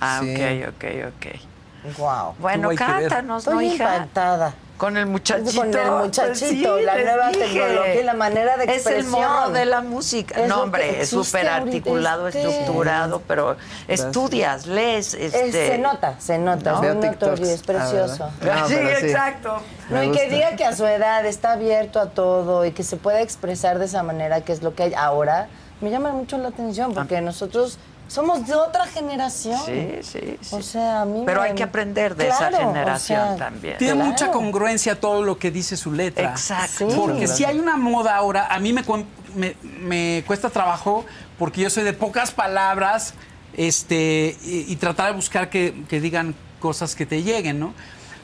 Ah, 0.00 0.18
Sí. 0.20 0.34
ok, 0.34 0.70
ok, 0.74 0.84
ok. 1.14 1.96
Wow. 1.98 2.34
Bueno, 2.40 2.70
cántanos, 2.76 3.46
¿no, 3.46 3.52
Estoy 3.60 3.66
hija? 3.74 3.94
impactada. 3.98 4.54
Con 4.78 4.96
el 4.96 5.06
muchachito. 5.06 5.56
Con 5.60 5.74
el 5.74 5.90
muchachito, 5.90 6.70
Pues 6.70 6.80
sí, 6.80 6.84
la 6.86 6.94
nueva 6.96 7.28
dije. 7.28 7.44
tecnología 7.44 8.00
y 8.00 8.04
la 8.04 8.14
manera 8.14 8.56
de 8.56 8.64
Es 8.64 8.70
el 8.70 8.76
expresión. 8.94 9.10
morro 9.10 9.50
de 9.50 9.64
la 9.66 9.80
música. 9.82 10.40
Es 10.40 10.48
no, 10.48 10.62
hombre, 10.62 11.00
es 11.02 11.10
súper 11.10 11.48
articulado, 11.48 12.28
este. 12.28 12.48
estructurado, 12.48 13.20
pero 13.26 13.56
estudias, 13.88 14.66
lees, 14.66 15.14
Es- 15.14 15.34
este... 15.34 15.68
se 15.68 15.78
nota, 15.78 16.14
se 16.20 16.38
nota, 16.38 16.72
¿No? 16.72 16.82
es 16.84 17.00
TikToks. 17.00 17.20
notorio, 17.40 17.46
es 17.52 17.60
Ah, 17.60 17.64
precioso. 17.66 18.30
sí, 18.68 18.74
exacto. 18.74 19.58
No, 19.90 20.02
y 20.02 20.12
que 20.12 20.28
diga 20.28 20.54
que 20.56 20.64
a 20.64 20.74
su 20.74 20.86
edad 20.86 21.26
está 21.26 21.52
abierto 21.52 22.00
a 22.00 22.10
todo 22.10 22.64
y 22.64 22.72
que 22.72 22.84
se 22.84 22.96
pueda 22.96 23.20
expresar 23.20 23.78
de 23.78 23.86
esa 23.86 24.02
manera, 24.02 24.42
que 24.42 24.52
es 24.52 24.62
lo 24.62 24.74
que 24.74 24.84
hay 24.84 24.94
ahora, 24.94 25.48
me 25.80 25.90
llama 25.90 26.10
mucho 26.12 26.38
la 26.38 26.48
atención 26.48 26.94
porque 26.94 27.20
nosotros 27.20 27.78
somos 28.08 28.46
de 28.46 28.54
otra 28.54 28.86
generación. 28.86 29.60
Sí, 29.64 29.98
sí, 30.02 30.38
sí. 30.40 30.54
O 30.56 30.62
sea, 30.62 31.02
a 31.02 31.04
mí 31.04 31.22
Pero 31.24 31.42
me- 31.42 31.48
hay 31.48 31.54
que 31.54 31.62
aprender 31.62 32.16
de 32.16 32.26
Claro, 32.26 32.56
esa 32.56 32.66
o 32.66 32.72
generación 32.72 33.26
sea, 33.28 33.36
también. 33.36 33.78
Tiene 33.78 33.94
Claro. 33.94 34.10
mucha 34.10 34.30
congruencia 34.32 34.98
todo 34.98 35.22
lo 35.22 35.38
que 35.38 35.50
dice 35.50 35.76
su 35.76 35.92
letra. 35.92 36.30
Exacto. 36.30 36.90
Sí. 36.90 36.96
Porque 36.96 37.28
si 37.28 37.44
hay 37.44 37.58
una 37.58 37.76
moda 37.76 38.16
ahora, 38.16 38.46
a 38.50 38.58
mí 38.58 38.72
me, 38.72 38.84
cuen- 38.84 39.06
me, 39.36 39.54
me 39.62 40.24
cuesta 40.26 40.50
trabajo 40.50 41.04
porque 41.38 41.60
yo 41.60 41.70
soy 41.70 41.84
de 41.84 41.92
pocas 41.92 42.32
palabras 42.32 43.14
este, 43.56 44.36
y, 44.44 44.72
y 44.72 44.76
tratar 44.76 45.06
de 45.06 45.12
buscar 45.12 45.50
que, 45.50 45.84
que 45.88 46.00
digan 46.00 46.34
cosas 46.60 46.94
que 46.94 47.06
te 47.06 47.22
lleguen, 47.22 47.58
¿no? 47.60 47.74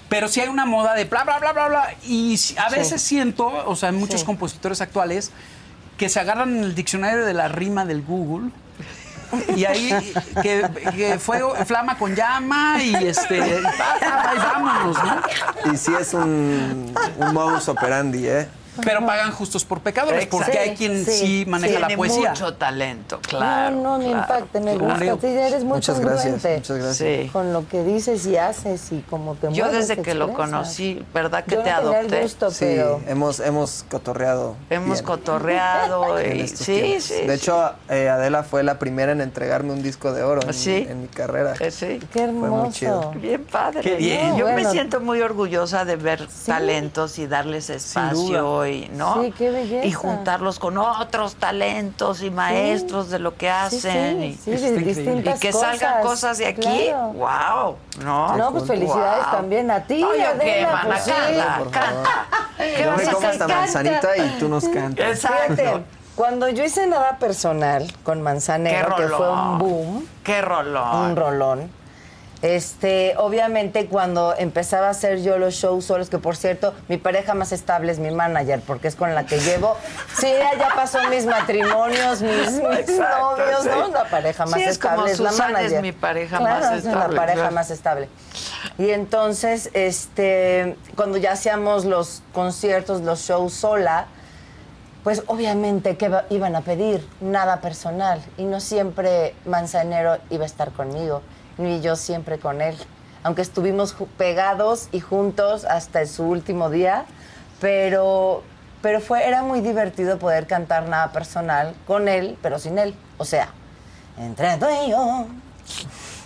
Pero 0.08 0.28
si 0.28 0.40
hay 0.40 0.48
una 0.48 0.64
moda 0.66 0.94
de 0.94 1.04
bla, 1.04 1.24
bla, 1.24 1.38
bla, 1.38 1.52
bla, 1.52 1.68
bla. 1.68 1.94
Y 2.06 2.38
a 2.58 2.68
veces 2.70 3.00
siento, 3.02 3.46
o 3.66 3.74
sea, 3.76 3.90
muchos 3.92 4.20
Sí. 4.20 4.26
compositores 4.26 4.80
actuales, 4.80 5.30
que 5.96 6.08
se 6.08 6.20
agarran 6.20 6.56
el 6.62 6.74
diccionario 6.74 7.24
de 7.24 7.34
la 7.34 7.48
rima 7.48 7.84
del 7.84 8.02
Google. 8.02 8.50
Y 9.56 9.64
ahí 9.64 10.14
que, 10.42 10.68
que 10.94 11.18
flama 11.18 11.96
con 11.98 12.14
llama 12.14 12.82
y 12.82 12.94
este 13.06 13.38
y 13.38 13.62
vámonos, 14.38 14.96
¿no? 15.02 15.72
Y 15.72 15.76
sí 15.76 15.92
es 15.98 16.14
un, 16.14 16.94
un 17.18 17.34
modus 17.34 17.68
operandi, 17.68 18.26
¿eh? 18.28 18.48
Pero 18.82 19.04
pagan 19.06 19.30
justos 19.32 19.64
por 19.64 19.80
pecadores, 19.80 20.24
Exacto. 20.24 20.36
porque 20.44 20.58
hay 20.58 20.74
quien 20.76 21.04
sí, 21.04 21.12
sí, 21.12 21.44
maneja 21.46 21.78
la 21.80 21.86
Tiene 21.86 21.96
poesía. 21.98 22.30
mucho 22.30 22.54
talento, 22.54 23.20
claro. 23.20 23.76
no, 23.76 23.82
no, 23.82 23.98
me 23.98 24.04
claro. 24.06 24.20
impacta, 24.20 24.60
me 24.60 24.76
gusta. 24.76 25.28
Ya 25.28 25.46
eres 25.48 25.64
muy 25.64 25.74
Muchas 25.74 26.00
gracias, 26.00 26.34
muchas 26.42 26.76
gracias. 26.78 26.96
Sí. 26.96 27.30
Con 27.32 27.52
lo 27.52 27.68
que 27.68 27.82
dices 27.84 28.26
y 28.26 28.36
haces 28.36 28.90
y 28.92 29.00
como 29.08 29.34
te 29.36 29.52
Yo 29.52 29.70
desde 29.70 29.96
te 29.96 30.02
que 30.02 30.14
lo 30.14 30.32
conocí, 30.32 31.04
¿verdad 31.14 31.44
que 31.44 31.56
Yo 31.56 31.62
te 31.62 31.70
no 31.70 31.78
el 31.78 31.86
adopté? 31.96 32.22
gusto, 32.22 32.50
Sí, 32.50 32.64
pero... 32.66 33.00
hemos, 33.06 33.40
hemos 33.40 33.84
cotorreado. 33.90 34.56
Hemos 34.70 34.94
bien 34.94 35.04
cotorreado 35.04 36.20
y 36.34 36.48
sí, 36.48 36.64
tiempos. 36.80 37.04
sí. 37.04 37.14
De 37.26 37.34
hecho, 37.34 37.72
eh, 37.88 38.08
Adela 38.08 38.42
fue 38.42 38.62
la 38.62 38.78
primera 38.78 39.12
en 39.12 39.20
entregarme 39.20 39.72
un 39.72 39.82
disco 39.82 40.12
de 40.12 40.22
oro 40.22 40.42
en, 40.42 40.54
¿Sí? 40.54 40.86
en 40.88 41.02
mi 41.02 41.08
carrera. 41.08 41.54
Eh, 41.60 41.70
sí. 41.70 42.00
Qué 42.12 42.26
muy 42.26 42.70
chido. 42.70 43.00
hermoso. 43.00 43.20
Bien 43.20 43.44
padre. 43.44 43.80
Qué 43.82 43.96
bien. 43.96 44.36
Yo 44.36 44.46
me 44.46 44.64
siento 44.70 45.00
muy 45.00 45.20
orgullosa 45.20 45.84
de 45.84 45.96
ver 45.96 46.26
talentos 46.46 47.18
y 47.18 47.26
darles 47.26 47.70
espacio 47.70 48.63
y 48.66 48.88
no 48.92 49.22
Sí, 49.22 49.32
qué 49.36 49.50
belleza. 49.50 49.86
y 49.86 49.92
juntarlos 49.92 50.58
con 50.58 50.78
otros 50.78 51.36
talentos 51.36 52.22
y 52.22 52.30
maestros 52.30 53.10
de 53.10 53.18
lo 53.18 53.36
que 53.36 53.50
hacen 53.50 54.36
sí, 54.42 54.50
y, 54.50 54.58
sí, 54.58 55.02
de 55.02 55.36
que 55.40 55.52
salgan 55.52 56.02
cosas 56.02 56.38
de 56.38 56.46
aquí. 56.46 56.62
claro. 56.88 57.12
Wow, 57.12 57.76
no. 58.04 58.36
No, 58.36 58.50
pues 58.52 58.64
felicidades 58.66 59.24
Wow. 59.24 59.32
también 59.34 59.70
a 59.70 59.80
ti, 59.84 60.00
No, 60.00 60.08
yo 60.12 60.16
qué, 60.18 60.24
Adela, 60.24 60.72
mana, 60.72 60.88
pues 60.94 61.02
canta, 61.04 61.58
por 61.58 61.70
canta. 61.70 62.10
¿Qué 62.56 62.82
Yo 62.82 62.88
vas 62.90 62.96
me 62.98 63.02
a 63.02 63.06
como 63.12 63.18
hacer? 63.18 63.30
esta 63.32 63.46
Canta. 63.46 63.60
manzanita 63.60 64.16
y 64.16 64.38
tú 64.38 64.48
nos 64.48 64.68
cantas. 64.68 65.06
Exacto. 65.24 65.82
Cuando 66.16 66.48
yo 66.48 66.62
hice 66.64 66.86
nada 66.86 67.18
personal 67.18 67.92
con 68.04 68.22
Manzanero, 68.22 68.94
que 68.94 69.08
fue 69.08 69.30
un 69.32 69.58
boom, 69.58 70.06
Qué 70.22 70.40
rolón. 70.40 70.96
un 71.10 71.16
rolón. 71.16 71.70
Este, 72.44 73.14
obviamente 73.16 73.86
cuando 73.86 74.34
empezaba 74.36 74.88
a 74.88 74.90
hacer 74.90 75.22
yo 75.22 75.38
los 75.38 75.54
shows 75.54 75.86
solos, 75.86 76.10
que 76.10 76.18
por 76.18 76.36
cierto, 76.36 76.74
mi 76.88 76.98
pareja 76.98 77.32
más 77.32 77.52
estable 77.52 77.90
es 77.90 77.98
mi 77.98 78.10
manager, 78.10 78.60
porque 78.66 78.86
es 78.88 78.96
con 78.96 79.14
la 79.14 79.24
que 79.24 79.38
llevo. 79.38 79.78
Sí, 80.14 80.30
ya 80.58 80.68
pasó 80.74 80.98
mis 81.08 81.24
matrimonios, 81.24 82.20
mis, 82.20 82.50
mis 82.52 82.78
Exacto, 82.80 83.36
novios, 83.38 83.62
sí. 83.62 83.68
¿no? 83.70 83.88
La 83.88 84.04
pareja 84.10 84.44
más 84.44 84.54
Sí, 84.60 84.62
es 84.62 84.78
como 84.78 85.06
estable 85.06 85.12
es 85.12 85.20
la 85.20 85.30
Susana 85.30 85.48
es 85.48 85.54
manager. 85.72 85.80
mi 85.82 85.92
pareja 85.92 86.36
Claro, 86.36 86.60
más 86.66 86.72
es 86.78 86.84
estable, 86.84 87.14
la 87.14 87.20
pareja 87.20 87.38
claro. 87.40 87.54
más 87.54 87.70
estable. 87.70 88.08
Y 88.76 88.90
entonces, 88.90 89.70
este, 89.72 90.76
cuando 90.96 91.16
ya 91.16 91.32
hacíamos 91.32 91.86
los 91.86 92.20
conciertos, 92.34 93.00
los 93.00 93.20
shows 93.20 93.54
sola, 93.54 94.04
pues 95.02 95.22
obviamente 95.28 95.96
va- 96.10 96.26
iban 96.28 96.56
a 96.56 96.60
pedir 96.60 97.08
nada 97.22 97.62
personal 97.62 98.20
y 98.36 98.44
no 98.44 98.60
siempre 98.60 99.34
Manzanero 99.46 100.18
iba 100.28 100.42
a 100.42 100.46
estar 100.46 100.72
conmigo, 100.72 101.22
ni 101.58 101.80
yo 101.80 101.96
siempre 101.96 102.38
con 102.38 102.60
él. 102.60 102.76
Aunque 103.22 103.42
estuvimos 103.42 103.96
pegados 104.18 104.88
y 104.92 105.00
juntos 105.00 105.64
hasta 105.64 106.04
su 106.06 106.24
último 106.24 106.68
día, 106.68 107.06
pero, 107.60 108.42
pero 108.82 109.00
fue, 109.00 109.26
era 109.26 109.42
muy 109.42 109.60
divertido 109.60 110.18
poder 110.18 110.46
cantar 110.46 110.88
nada 110.88 111.12
personal 111.12 111.74
con 111.86 112.08
él, 112.08 112.36
pero 112.42 112.58
sin 112.58 112.78
él. 112.78 112.94
O 113.16 113.24
sea, 113.24 113.48
entre 114.18 114.56
tú 114.58 114.66
y 114.84 114.90
yo 114.90 115.26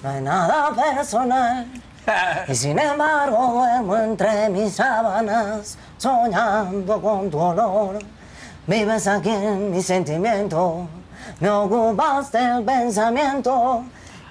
no 0.03 0.09
hay 0.09 0.21
nada 0.21 0.73
personal. 0.75 1.67
Y 2.49 2.55
sin 2.55 2.79
embargo 2.79 3.53
duermo 3.55 3.97
entre 3.97 4.49
mis 4.49 4.75
sábanas, 4.75 5.77
soñando 5.99 7.01
con 7.01 7.31
tu 7.31 7.39
olor. 7.39 7.99
Vives 8.67 9.07
aquí 9.07 9.31
en 9.31 9.71
mi 9.71 9.83
sentimiento, 9.83 10.89
me 11.41 11.51
ocupas 11.51 12.33
del 12.33 12.65
pensamiento. 12.65 13.85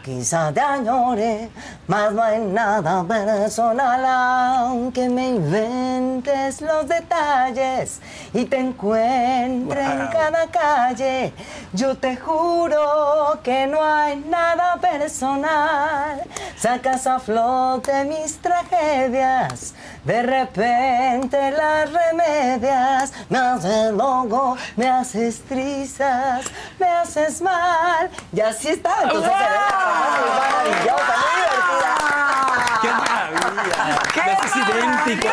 Quizá 0.07 0.53
te 0.53 0.61
añore, 0.61 1.49
mas 1.85 2.13
no 2.13 2.23
hay 2.23 2.39
nada 2.39 3.03
personal, 3.03 4.05
aunque 4.05 5.09
me 5.09 5.27
inventes 5.31 6.61
los 6.61 6.87
detalles 6.87 7.99
y 8.33 8.45
te 8.45 8.57
encuentre 8.57 9.83
en 9.83 10.07
cada 10.07 10.47
calle. 10.47 11.33
Yo 11.73 11.97
te 11.97 12.15
juro 12.15 13.37
que 13.43 13.67
no 13.67 13.83
hay 13.83 14.15
nada 14.15 14.77
personal. 14.79 16.23
Sacas 16.55 17.05
a 17.05 17.19
flote 17.19 18.05
mis 18.05 18.37
tragedias, 18.37 19.73
de 20.07 20.23
repente 20.23 21.51
las 21.51 21.91
remedias. 21.91 23.13
Me 23.29 23.37
haces 23.37 23.91
loco, 23.91 24.55
me 24.77 24.87
haces 24.87 25.41
trizas, 25.41 26.45
me 26.79 26.87
haces 26.87 27.41
mal. 27.41 28.09
Y 28.31 28.39
así 28.39 28.69
está. 28.69 29.03
Entonces 29.03 29.29
se 29.29 29.37
ve 29.37 29.59
maravillosa, 30.39 31.15
muy 31.27 31.41
divertida. 31.43 31.93
¡Qué 32.81 32.89
maravilla! 32.89 33.99
¡Qué 34.13 34.21
es 34.31 34.55
idéntica! 34.55 35.31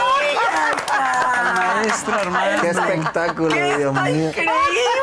al 0.90 1.54
maestro 1.54 2.14
Armando. 2.14 2.62
Qué 2.62 2.68
espectáculo, 2.68 3.54
Dios 3.54 3.94
mío. 3.94 4.28
¡Increíble! 4.28 4.93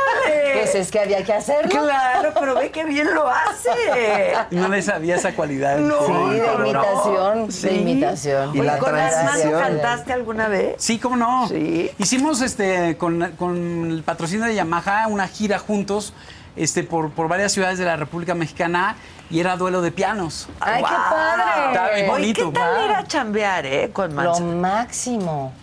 Pues 0.53 0.75
es 0.75 0.91
que 0.91 0.99
había 0.99 1.23
que 1.23 1.33
hacerlo. 1.33 1.69
Claro, 1.69 2.31
pero 2.39 2.55
ve 2.55 2.71
que 2.71 2.83
bien 2.85 3.13
lo 3.13 3.27
hace. 3.29 4.33
No 4.51 4.67
le 4.67 4.81
sabía 4.81 5.15
esa 5.15 5.33
cualidad. 5.33 5.77
No, 5.77 5.99
Sí, 6.05 6.11
de 6.35 6.39
no, 6.47 6.57
no. 6.57 6.65
imitación, 6.65 7.51
Sí. 7.51 7.67
de 7.67 7.73
imitación. 7.75 8.55
Y 8.55 8.61
la 8.61 8.73
Oye, 8.73 8.79
¿Con 8.81 8.95
Armando 8.95 9.15
transición. 9.21 9.59
cantaste 9.61 10.13
alguna 10.13 10.47
vez? 10.47 10.75
Sí, 10.77 10.99
cómo 10.99 11.15
no. 11.17 11.47
Sí. 11.47 11.91
Hicimos 11.97 12.41
este 12.41 12.97
con, 12.97 13.31
con 13.37 13.91
el 13.91 14.03
patrocinio 14.03 14.45
de 14.45 14.55
Yamaha 14.55 15.07
una 15.07 15.27
gira 15.27 15.59
juntos 15.59 16.13
este, 16.55 16.83
por, 16.83 17.11
por 17.11 17.27
varias 17.27 17.51
ciudades 17.53 17.77
de 17.79 17.85
la 17.85 17.95
República 17.95 18.33
Mexicana 18.35 18.95
y 19.29 19.39
era 19.39 19.55
duelo 19.55 19.81
de 19.81 19.91
pianos. 19.91 20.49
¡Ay, 20.59 20.83
qué 20.83 20.89
padre! 20.89 21.43
Estaba 21.69 21.87
bien 21.91 21.99
Oye, 22.01 22.09
bonito. 22.09 22.51
¿qué 22.51 22.59
tal 22.59 22.75
Wow. 22.75 22.83
era 22.89 23.03
chambear, 23.07 23.65
eh, 23.65 23.89
con 23.93 24.09
Lo 24.09 24.15
Manzanero? 24.21 24.57
máximo. 24.57 25.53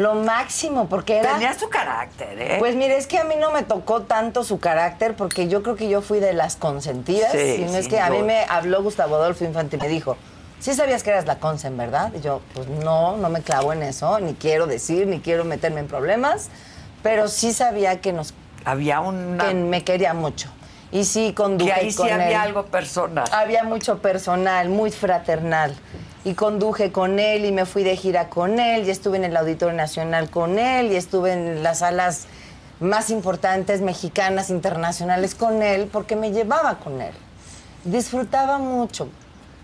Lo 0.00 0.14
máximo, 0.14 0.88
porque 0.88 1.18
era... 1.18 1.34
Tenía 1.34 1.52
su 1.52 1.68
carácter, 1.68 2.40
¿eh? 2.40 2.56
Pues 2.58 2.74
mire, 2.74 2.96
es 2.96 3.06
que 3.06 3.18
a 3.18 3.24
mí 3.24 3.34
no 3.38 3.50
me 3.50 3.64
tocó 3.64 4.00
tanto 4.00 4.44
su 4.44 4.58
carácter 4.58 5.14
porque 5.14 5.46
yo 5.46 5.62
creo 5.62 5.76
que 5.76 5.90
yo 5.90 6.00
fui 6.00 6.20
de 6.20 6.32
las 6.32 6.56
consentidas. 6.56 7.32
Sí, 7.32 7.56
y 7.58 7.70
no 7.70 7.76
es 7.76 7.86
que 7.86 8.00
a 8.00 8.08
mí 8.08 8.22
me 8.22 8.46
habló 8.48 8.82
Gustavo 8.82 9.16
Adolfo 9.16 9.44
Infante 9.44 9.76
y 9.76 9.78
me 9.78 9.88
dijo, 9.88 10.16
¿sí 10.58 10.72
sabías 10.72 11.02
que 11.02 11.10
eras 11.10 11.26
la 11.26 11.38
consen, 11.38 11.76
verdad? 11.76 12.12
Y 12.16 12.22
yo, 12.22 12.40
pues 12.54 12.66
no, 12.66 13.18
no 13.18 13.28
me 13.28 13.42
clavo 13.42 13.74
en 13.74 13.82
eso, 13.82 14.18
ni 14.20 14.32
quiero 14.32 14.66
decir, 14.66 15.06
ni 15.06 15.20
quiero 15.20 15.44
meterme 15.44 15.80
en 15.80 15.86
problemas, 15.86 16.48
pero 17.02 17.28
sí 17.28 17.52
sabía 17.52 18.00
que 18.00 18.14
nos 18.14 18.32
Había 18.64 19.00
una... 19.00 19.48
que 19.48 19.54
me 19.54 19.84
quería 19.84 20.14
mucho. 20.14 20.48
Y 20.92 21.04
sí 21.04 21.34
conduje 21.34 21.74
que 21.74 21.78
ahí 21.78 21.90
sí 21.90 21.98
con 21.98 22.10
había 22.10 22.28
él. 22.28 22.34
algo 22.36 22.64
personal. 22.64 23.26
Había 23.32 23.64
mucho 23.64 23.98
personal, 23.98 24.70
muy 24.70 24.90
fraternal. 24.90 25.76
Y 26.24 26.34
conduje 26.34 26.92
con 26.92 27.18
él 27.18 27.44
y 27.46 27.52
me 27.52 27.64
fui 27.64 27.82
de 27.82 27.96
gira 27.96 28.28
con 28.28 28.58
él 28.60 28.86
y 28.86 28.90
estuve 28.90 29.16
en 29.16 29.24
el 29.24 29.36
Auditorio 29.36 29.74
Nacional 29.74 30.28
con 30.30 30.58
él 30.58 30.92
y 30.92 30.96
estuve 30.96 31.32
en 31.32 31.62
las 31.62 31.78
salas 31.78 32.26
más 32.78 33.08
importantes 33.10 33.80
mexicanas, 33.80 34.50
internacionales 34.50 35.34
con 35.34 35.62
él 35.62 35.88
porque 35.90 36.16
me 36.16 36.30
llevaba 36.30 36.78
con 36.78 37.00
él. 37.00 37.12
Disfrutaba 37.84 38.58
mucho 38.58 39.08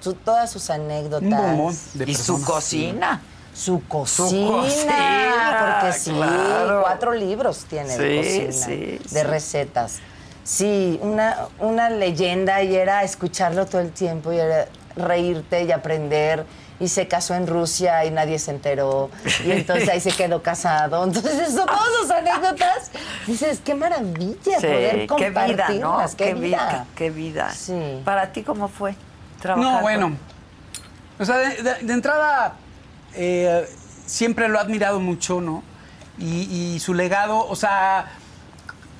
su- 0.00 0.14
todas 0.14 0.50
sus 0.50 0.70
anécdotas. 0.70 1.92
De 1.94 2.04
y 2.10 2.14
su 2.14 2.42
cocina. 2.42 3.20
Su 3.54 3.82
cocina, 3.88 4.48
cocina, 4.50 5.78
porque 5.80 5.98
sí, 5.98 6.10
claro. 6.10 6.80
cuatro 6.82 7.12
libros 7.14 7.64
tiene 7.68 7.96
de 7.96 8.22
Sí, 8.22 8.46
cocina, 8.46 8.66
sí, 8.66 9.14
de 9.14 9.24
recetas. 9.24 9.98
Sí, 10.44 10.98
una, 11.02 11.48
una 11.58 11.88
leyenda 11.88 12.62
y 12.62 12.74
era 12.76 13.02
escucharlo 13.02 13.64
todo 13.64 13.80
el 13.80 13.92
tiempo 13.92 14.30
y 14.32 14.38
era 14.38 14.66
reírte 14.96 15.64
y 15.64 15.72
aprender. 15.72 16.44
Y 16.78 16.88
se 16.88 17.08
casó 17.08 17.34
en 17.34 17.46
Rusia 17.46 18.04
y 18.04 18.10
nadie 18.10 18.38
se 18.38 18.50
enteró. 18.50 19.08
Y 19.46 19.50
entonces 19.52 19.88
ahí 19.88 19.98
se 20.00 20.12
quedó 20.12 20.42
casado. 20.42 21.04
Entonces, 21.04 21.48
eso, 21.48 21.64
todas 21.64 21.88
sus 22.02 22.10
anécdotas. 22.10 22.90
Dices, 23.26 23.60
qué 23.64 23.74
maravilla 23.74 24.56
poder 24.60 25.06
qué 25.16 25.30
vida, 25.30 25.68
¿no? 25.70 25.92
compartirlas. 25.96 26.14
Qué, 26.14 26.34
vi- 26.34 26.40
vida. 26.40 26.86
Qué 26.94 27.10
vida. 27.10 27.50
Sí. 27.52 28.02
¿Para 28.04 28.30
ti 28.32 28.42
cómo 28.42 28.68
fue 28.68 28.94
trabajar 29.40 29.72
No, 29.72 29.80
bueno. 29.80 30.16
O 31.18 31.24
sea, 31.24 31.36
de, 31.38 31.62
de- 31.62 31.74
de 31.82 31.92
entrada, 31.94 32.56
eh, 33.14 33.66
siempre 34.04 34.46
lo 34.48 34.58
he 34.58 34.60
admirado 34.60 35.00
mucho, 35.00 35.40
¿no? 35.40 35.62
Y, 36.18 36.74
y 36.74 36.80
su 36.80 36.92
legado, 36.92 37.38
o 37.48 37.56
sea, 37.56 38.06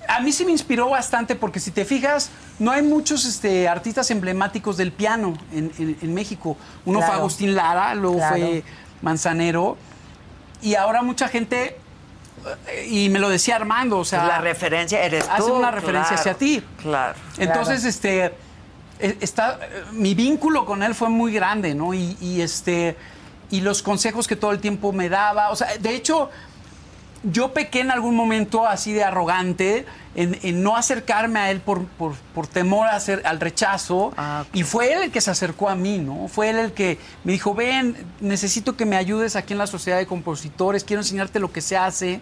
a 0.08 0.20
mí 0.20 0.32
sí 0.32 0.46
me 0.46 0.52
inspiró 0.52 0.88
bastante 0.88 1.34
porque 1.34 1.60
si 1.60 1.70
te 1.72 1.84
fijas, 1.84 2.30
no 2.58 2.70
hay 2.72 2.82
muchos 2.82 3.24
este, 3.24 3.68
artistas 3.68 4.10
emblemáticos 4.10 4.76
del 4.76 4.92
piano 4.92 5.36
en, 5.52 5.70
en- 5.78 5.96
en 6.00 6.14
México. 6.14 6.56
Uno 6.84 7.00
fue. 7.02 7.14
Agustín 7.14 7.54
Lara, 7.54 7.94
luego 7.94 8.16
Claro. 8.16 8.36
fue 8.36 8.64
Manzanero. 9.02 9.76
Y 10.62 10.74
ahora 10.74 11.02
mucha 11.02 11.28
gente, 11.28 11.76
eh, 12.68 12.86
y 12.90 13.08
me 13.10 13.18
lo 13.18 13.28
decía 13.28 13.56
Armando, 13.56 13.98
o 13.98 14.04
sea... 14.04 14.26
la 14.26 14.38
referencia 14.40 15.02
eres 15.04 15.24
tú. 15.26 15.30
hace 15.32 15.50
una 15.52 15.70
referencia 15.70 16.16
claro, 16.16 16.20
hacia 16.20 16.34
ti. 16.34 16.62
Claro. 16.80 17.14
Entonces, 17.38 17.84
este, 17.84 18.32
eh, 18.98 19.18
está, 19.20 19.58
mi 19.92 20.14
vínculo 20.14 20.64
con 20.64 20.82
él 20.82 20.94
fue 20.94 21.10
muy 21.10 21.32
grande, 21.32 21.74
¿no? 21.74 21.92
Y, 21.92 22.16
y, 22.20 22.40
este, 22.40 22.96
y 23.50 23.60
los 23.60 23.82
consejos 23.82 24.26
que 24.26 24.34
todo 24.36 24.52
el 24.52 24.60
tiempo 24.60 24.92
me 24.92 25.08
daba, 25.10 25.50
o 25.50 25.56
sea, 25.56 25.76
de 25.78 25.94
hecho, 25.94 26.30
yo 27.22 27.52
pequé 27.52 27.80
en 27.80 27.90
algún 27.90 28.14
momento 28.14 28.66
así 28.66 28.92
de 28.92 29.02
arrogante 29.04 29.84
en, 30.14 30.38
en 30.42 30.62
no 30.62 30.76
acercarme 30.76 31.38
a 31.40 31.50
él 31.50 31.60
por, 31.60 31.84
por- 31.86 32.14
por 32.34 32.46
temor 32.46 32.86
a 32.88 32.96
hacer, 32.96 33.22
al 33.24 33.40
rechazo. 33.40 34.12
Ah. 34.16 34.44
Y 34.52 34.62
fue 34.62 34.92
él 34.92 35.02
el 35.04 35.10
que 35.10 35.20
se 35.20 35.30
acercó 35.30 35.68
a 35.68 35.74
mí, 35.74 35.98
¿no? 35.98 36.28
Fue 36.28 36.50
él 36.50 36.56
el 36.56 36.72
que 36.72 36.98
me 37.24 37.32
dijo, 37.32 37.54
ven, 37.54 37.96
necesito 38.20 38.76
que 38.76 38.86
me 38.86 38.96
ayudes 38.96 39.36
aquí 39.36 39.52
en 39.54 39.58
la 39.58 39.66
Sociedad 39.66 39.98
de 39.98 40.06
Compositores, 40.06 40.84
quiero 40.84 41.00
enseñarte 41.02 41.38
lo 41.40 41.52
que 41.52 41.60
se 41.60 41.76
hace. 41.76 42.20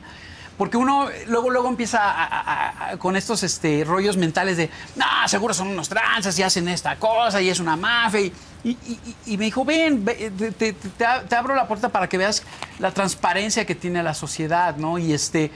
Porque 0.56 0.76
uno 0.76 1.09
luego, 1.26 1.51
luego 1.51 1.68
empieza 1.68 1.98
a- 2.01 2.24
a- 2.24 2.90
a- 2.93 2.97
con 2.97 3.16
estos 3.16 3.43
este, 3.43 3.82
rollos 3.85 4.16
mentales 4.16 4.56
de, 4.56 4.70
no, 4.97 5.05
seguro 5.26 5.52
son 5.52 5.68
unos 5.68 5.89
tranzas 5.89 6.39
y 6.39 6.43
hacen 6.43 6.68
esta 6.68 6.97
cosa 6.97 7.43
y 7.43 7.48
es 7.48 7.59
una 7.60 7.76
mafia. 7.76 8.20
Y, 8.20 8.32
y- 8.64 8.76
y- 8.86 9.16
y 9.35 9.36
me 9.36 9.47
dijo, 9.47 9.64
ven, 9.64 10.05
ve, 10.05 10.31
te, 10.39 10.72
te- 10.72 10.72
te 10.72 11.05
ab- 11.05 11.26
te 11.28 11.35
abro 11.36 11.55
la 11.55 11.66
puerta 11.66 11.89
para 11.89 12.09
que 12.09 12.16
veas 12.18 12.43
la 12.78 12.93
transparencia 12.93 13.66
que 13.66 13.74
tiene 13.74 14.02
la 14.02 14.14
sociedad, 14.14 14.76
¿no? 14.76 14.97
Y, 14.98 15.12
este, 15.12 15.51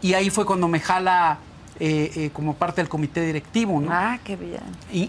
y 0.00 0.14
ahí 0.14 0.30
fue 0.30 0.46
cuando 0.46 0.68
me 0.68 0.78
jala 0.80 1.38
eh, 1.80 2.12
eh, 2.14 2.30
como 2.32 2.54
parte 2.54 2.80
del 2.80 2.88
comité 2.88 3.20
directivo, 3.22 3.80
¿no? 3.80 3.88
Ah, 3.92 4.18
qué 4.22 4.36
bien. 4.36 4.62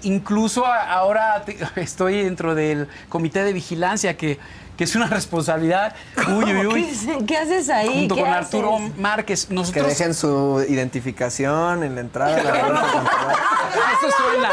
Incluso 0.04 0.66
ahora 0.66 1.44
te- 1.46 1.58
estoy 1.82 2.24
dentro 2.24 2.56
del 2.56 2.88
comité 3.10 3.44
de 3.44 3.54
vigilancia, 3.54 4.18
que, 4.18 4.40
que 4.78 4.84
es 4.84 4.96
una 4.96 5.08
responsabilidad. 5.08 5.96
Uy, 6.28 6.54
uy, 6.54 6.66
uy. 6.68 6.84
¿Qué, 7.06 7.26
qué 7.26 7.38
haces 7.38 7.70
ahí? 7.70 7.88
Junto 7.88 8.16
¿Qué 8.16 8.22
con 8.22 8.30
haces? 8.32 8.46
Arturo 8.46 8.80
Márquez. 8.98 9.46
Que 9.46 9.54
Nosotros. 9.54 9.88
dejen 9.88 10.14
su 10.14 10.66
identificación 10.68 11.84
en 11.84 11.96
la 11.96 12.02
entrada. 12.02 12.42
La. 12.44 12.52
Eso 14.02 14.16
suena. 14.18 14.50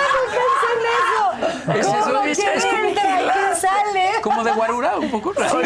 Es 1.79 1.87
¿Cómo 1.87 1.99
eso, 1.99 2.23
es- 2.25 2.39
es 2.39 2.65
como- 2.65 2.89
entra 2.89 3.55
sale? 3.57 4.11
como 4.23 4.45
de 4.45 4.53
guarura, 4.53 4.97
un 4.99 5.11
poco 5.11 5.33
raro. 5.33 5.61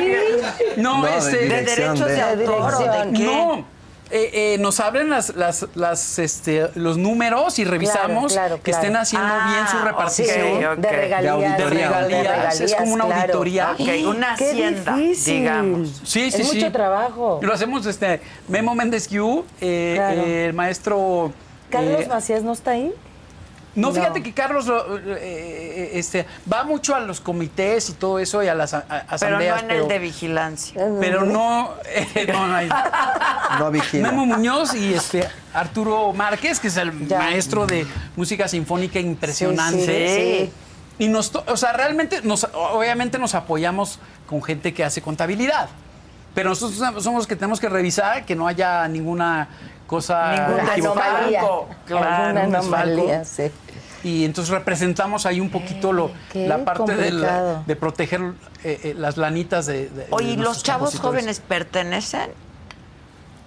No, 0.77 0.99
No, 0.99 1.07
de 1.07 1.17
este. 1.19 1.37
¿De 1.37 1.43
Dirección 1.45 1.99
derechos 1.99 2.07
de, 2.07 2.37
de- 2.37 2.47
autor 2.47 2.79
de 2.79 3.13
qué? 3.19 3.25
No. 3.25 3.76
Eh, 4.11 4.55
eh, 4.55 4.59
nos 4.61 4.79
abren 4.79 5.11
las, 5.11 5.35
las, 5.35 5.67
las, 5.75 6.19
este, 6.21 6.69
los 6.77 6.97
números 6.97 7.59
y 7.59 7.65
revisamos 7.65 8.33
claro, 8.35 8.57
que 8.57 8.71
claro. 8.71 8.79
estén 8.83 8.97
haciendo 8.97 9.29
Ah, 9.29 9.53
bien 9.53 9.67
su 9.69 9.79
repartición. 9.85 10.65
ok. 10.65 10.77
De 10.79 10.91
regalías. 10.93 11.11
De 11.11 11.19
De 11.23 11.29
auditoría. 11.29 11.89
regalías, 11.91 12.61
es 12.61 12.75
como 12.77 12.95
una 12.95 13.05
claro. 13.07 13.21
auditoría. 13.23 13.73
Ok, 13.73 13.89
una 14.07 14.37
Qué 14.37 14.51
hacienda, 14.51 14.97
difícil. 14.97 15.35
digamos. 15.35 15.89
Sí, 16.05 16.31
sí, 16.31 16.41
es 16.43 16.49
sí. 16.49 16.57
mucho 16.57 16.71
trabajo. 16.73 17.41
Lo 17.43 17.53
hacemos 17.53 17.85
este 17.87 18.21
Memo 18.47 18.75
Méndez 18.77 19.09
Q, 19.09 19.45
eh, 19.61 19.95
Claro. 19.97 20.23
eh, 20.23 20.47
el 20.47 20.53
maestro. 20.55 21.33
¿Carlos 21.69 22.03
eh, 22.03 22.07
Macías 22.09 22.45
no 22.45 22.53
está 22.53 22.71
ahí? 22.73 22.93
No, 23.77 23.89
No. 23.89 23.95
fíjate 23.95 24.23
que 24.23 24.33
Carlos 24.33 24.67
lo- 24.67 24.97
eh, 24.99 25.03
eh, 25.19 25.91
este, 25.95 26.27
va 26.51 26.65
mucho 26.65 26.95
a 26.95 27.01
los 27.01 27.21
comités 27.21 27.91
y 27.91 27.93
todo 27.93 28.19
eso 28.19 28.43
y 28.43 28.49
a 28.49 28.55
las 28.55 28.73
a- 28.75 28.79
a- 28.79 28.83
Pero 28.85 28.99
no 28.99 29.15
asambleas. 29.15 29.63
en 29.63 29.71
el 29.71 29.87
de 29.89 29.99
vigilancia. 29.99 30.83
pero 30.99 31.25
no, 31.25 31.75
eh, 31.85 32.27
no, 32.33 32.47
no 32.47 32.57
hay- 32.57 32.69
No 33.59 33.71
vigila. 33.71 34.11
Memo 34.11 34.27
Muñoz 34.27 34.75
y 34.75 34.95
este 34.95 35.29
Arturo 35.55 36.13
Márquez, 36.13 36.59
que 36.59 36.69
es 36.69 36.77
el 36.79 37.07
Ya. 37.07 37.19
maestro 37.19 37.67
de 37.67 37.87
música 38.17 38.49
sinfónica 38.49 38.99
impresionante. 38.99 39.79
Sí, 39.87 40.15
sí, 40.15 40.47
sí. 40.47 40.53
Y 41.05 41.09
nos, 41.09 41.31
o 41.35 41.57
sea, 41.59 41.73
realmente, 41.75 42.23
nos, 42.23 42.49
obviamente 42.55 43.19
nos 43.19 43.35
apoyamos 43.35 43.99
con 44.27 44.43
gente 44.43 44.73
que 44.73 44.83
hace 44.85 45.03
contabilidad. 45.03 45.69
Pero 46.35 46.51
nosotros 46.51 46.79
somos 47.03 47.19
los 47.21 47.27
que 47.27 47.37
tenemos 47.37 47.61
que 47.61 47.69
revisar 47.69 48.25
que 48.25 48.35
no 48.35 48.47
haya 48.49 48.87
ninguna 48.89 49.49
cosa 49.87 50.33
Ninguna 50.49 50.73
anomalía. 50.73 51.41
Claro, 51.87 52.25
Alguna 52.27 52.47
un 52.47 52.55
anomalía, 52.57 53.25
sí. 53.25 53.51
Y 54.05 54.25
entonces 54.25 54.53
representamos 54.53 55.27
ahí 55.27 55.41
un 55.41 55.51
poquito 55.51 55.93
lo, 55.93 56.11
Qué 56.33 56.47
la 56.47 56.65
parte 56.65 56.95
del- 56.95 57.11
complicado. 57.11 57.65
de 57.67 57.77
proteger 57.77 58.21
eh, 58.63 58.81
eh, 58.85 58.95
las 58.97 59.17
lanitas 59.17 59.67
de, 59.67 59.89
de- 59.89 60.07
Oye, 60.11 60.29
de 60.29 60.33
¿y 60.35 60.37
los 60.37 60.63
chavos 60.63 60.99
jóvenes 60.99 61.41
pertenecen? 61.41 62.31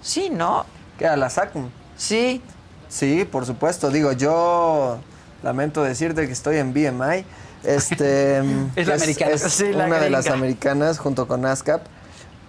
Sí, 0.02 0.30
¿no? 0.30 0.66
¿Qué? 0.98 1.06
¿A 1.06 1.16
la 1.16 1.30
SACM? 1.30 1.68
Sí. 1.96 2.42
Sí, 2.88 3.24
por 3.30 3.46
supuesto. 3.46 3.90
Digo, 3.90 4.12
yo 4.12 4.98
lamento 5.42 5.82
decirte 5.82 6.26
que 6.26 6.32
estoy 6.32 6.56
en 6.56 6.72
BMI, 6.72 7.24
Este, 7.64 8.38
Es 8.76 8.86
la 8.86 8.94
americana. 8.94 9.38
Sí, 9.38 9.72
la 9.72 9.86
una 9.86 9.98
de 9.98 10.10
las 10.10 10.26
americanas 10.28 10.98
junto 10.98 11.28
con 11.28 11.44
ASCAP, 11.46 11.82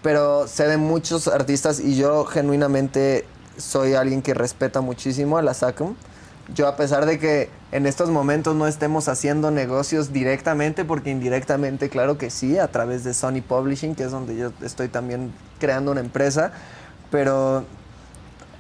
pero 0.01 0.47
sé 0.47 0.67
de 0.67 0.77
muchos 0.77 1.27
artistas 1.27 1.79
y 1.79 1.95
yo 1.97 2.25
genuinamente 2.25 3.25
soy 3.57 3.93
alguien 3.93 4.21
que 4.21 4.33
respeta 4.33 4.81
muchísimo 4.81 5.37
a 5.37 5.41
la 5.41 5.53
SACM. 5.53 5.95
Yo 6.53 6.67
a 6.67 6.75
pesar 6.75 7.05
de 7.05 7.17
que 7.17 7.49
en 7.71 7.85
estos 7.85 8.09
momentos 8.09 8.55
no 8.55 8.67
estemos 8.67 9.07
haciendo 9.07 9.51
negocios 9.51 10.11
directamente, 10.11 10.83
porque 10.83 11.09
indirectamente 11.09 11.89
claro 11.89 12.17
que 12.17 12.29
sí, 12.29 12.57
a 12.57 12.67
través 12.67 13.03
de 13.03 13.13
Sony 13.13 13.41
Publishing, 13.47 13.95
que 13.95 14.03
es 14.03 14.11
donde 14.11 14.35
yo 14.35 14.51
estoy 14.61 14.89
también 14.89 15.31
creando 15.59 15.91
una 15.91 16.01
empresa, 16.01 16.51
pero 17.09 17.63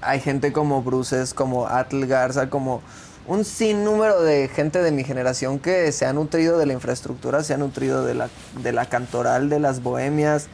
hay 0.01 0.19
gente 0.19 0.53
como 0.53 0.81
Bruces, 0.81 1.33
como 1.33 1.67
Atle 1.67 2.07
Garza, 2.07 2.49
como 2.49 2.81
un 3.27 3.45
sinnúmero 3.45 4.21
de 4.21 4.47
gente 4.47 4.81
de 4.81 4.91
mi 4.91 5.03
generación 5.03 5.59
que 5.59 5.91
se 5.91 6.05
ha 6.05 6.13
nutrido 6.13 6.57
de 6.57 6.65
la 6.65 6.73
infraestructura, 6.73 7.43
se 7.43 7.53
ha 7.53 7.57
nutrido 7.57 8.05
de 8.05 8.15
la, 8.15 8.29
de 8.63 8.71
la 8.71 8.85
cantoral, 8.87 9.49
de 9.49 9.59
las 9.59 9.83
bohemias, 9.83 10.47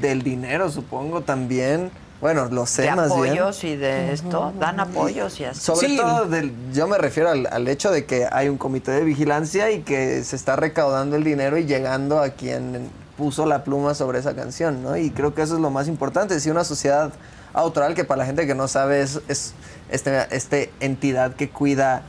del 0.00 0.22
dinero, 0.22 0.70
supongo, 0.70 1.22
también. 1.22 1.90
Bueno, 2.22 2.46
lo 2.50 2.66
sé 2.66 2.82
de 2.82 2.94
más 2.94 3.08
bien. 3.08 3.32
apoyos 3.32 3.64
y 3.64 3.74
de 3.76 4.12
esto, 4.12 4.52
dan 4.60 4.78
apoyos 4.78 5.40
y 5.40 5.44
así. 5.44 5.60
Sobre 5.60 5.88
Sí. 5.88 5.96
todo, 5.96 6.26
del- 6.26 6.54
yo 6.72 6.86
me 6.86 6.96
refiero 6.96 7.28
al, 7.30 7.48
al 7.50 7.66
hecho 7.66 7.90
de 7.90 8.04
que 8.06 8.28
hay 8.30 8.48
un 8.48 8.56
comité 8.58 8.92
de 8.92 9.02
vigilancia 9.02 9.72
y 9.72 9.80
que 9.82 10.22
se 10.22 10.36
está 10.36 10.54
recaudando 10.54 11.16
el 11.16 11.24
dinero 11.24 11.58
y 11.58 11.64
llegando 11.66 12.20
a 12.20 12.28
quien 12.30 12.88
puso 13.18 13.44
la 13.44 13.64
pluma 13.64 13.94
sobre 13.94 14.20
esa 14.20 14.34
canción, 14.36 14.84
¿no? 14.84 14.96
Y 14.96 15.10
creo 15.10 15.34
que 15.34 15.42
eso 15.42 15.56
es 15.56 15.60
lo 15.60 15.70
más 15.70 15.88
importante. 15.88 16.38
Si 16.38 16.48
una 16.48 16.62
sociedad 16.62 17.12
autoral, 17.54 17.94
que 17.94 18.04
para 18.04 18.18
la 18.20 18.24
gente 18.26 18.46
que 18.46 18.54
no 18.54 18.68
sabe 18.68 19.02
es, 19.02 19.20
es 19.28 19.52
este, 19.90 20.24
este 20.30 20.72
entidad 20.78 21.34
que 21.34 21.50
cuida 21.50 22.02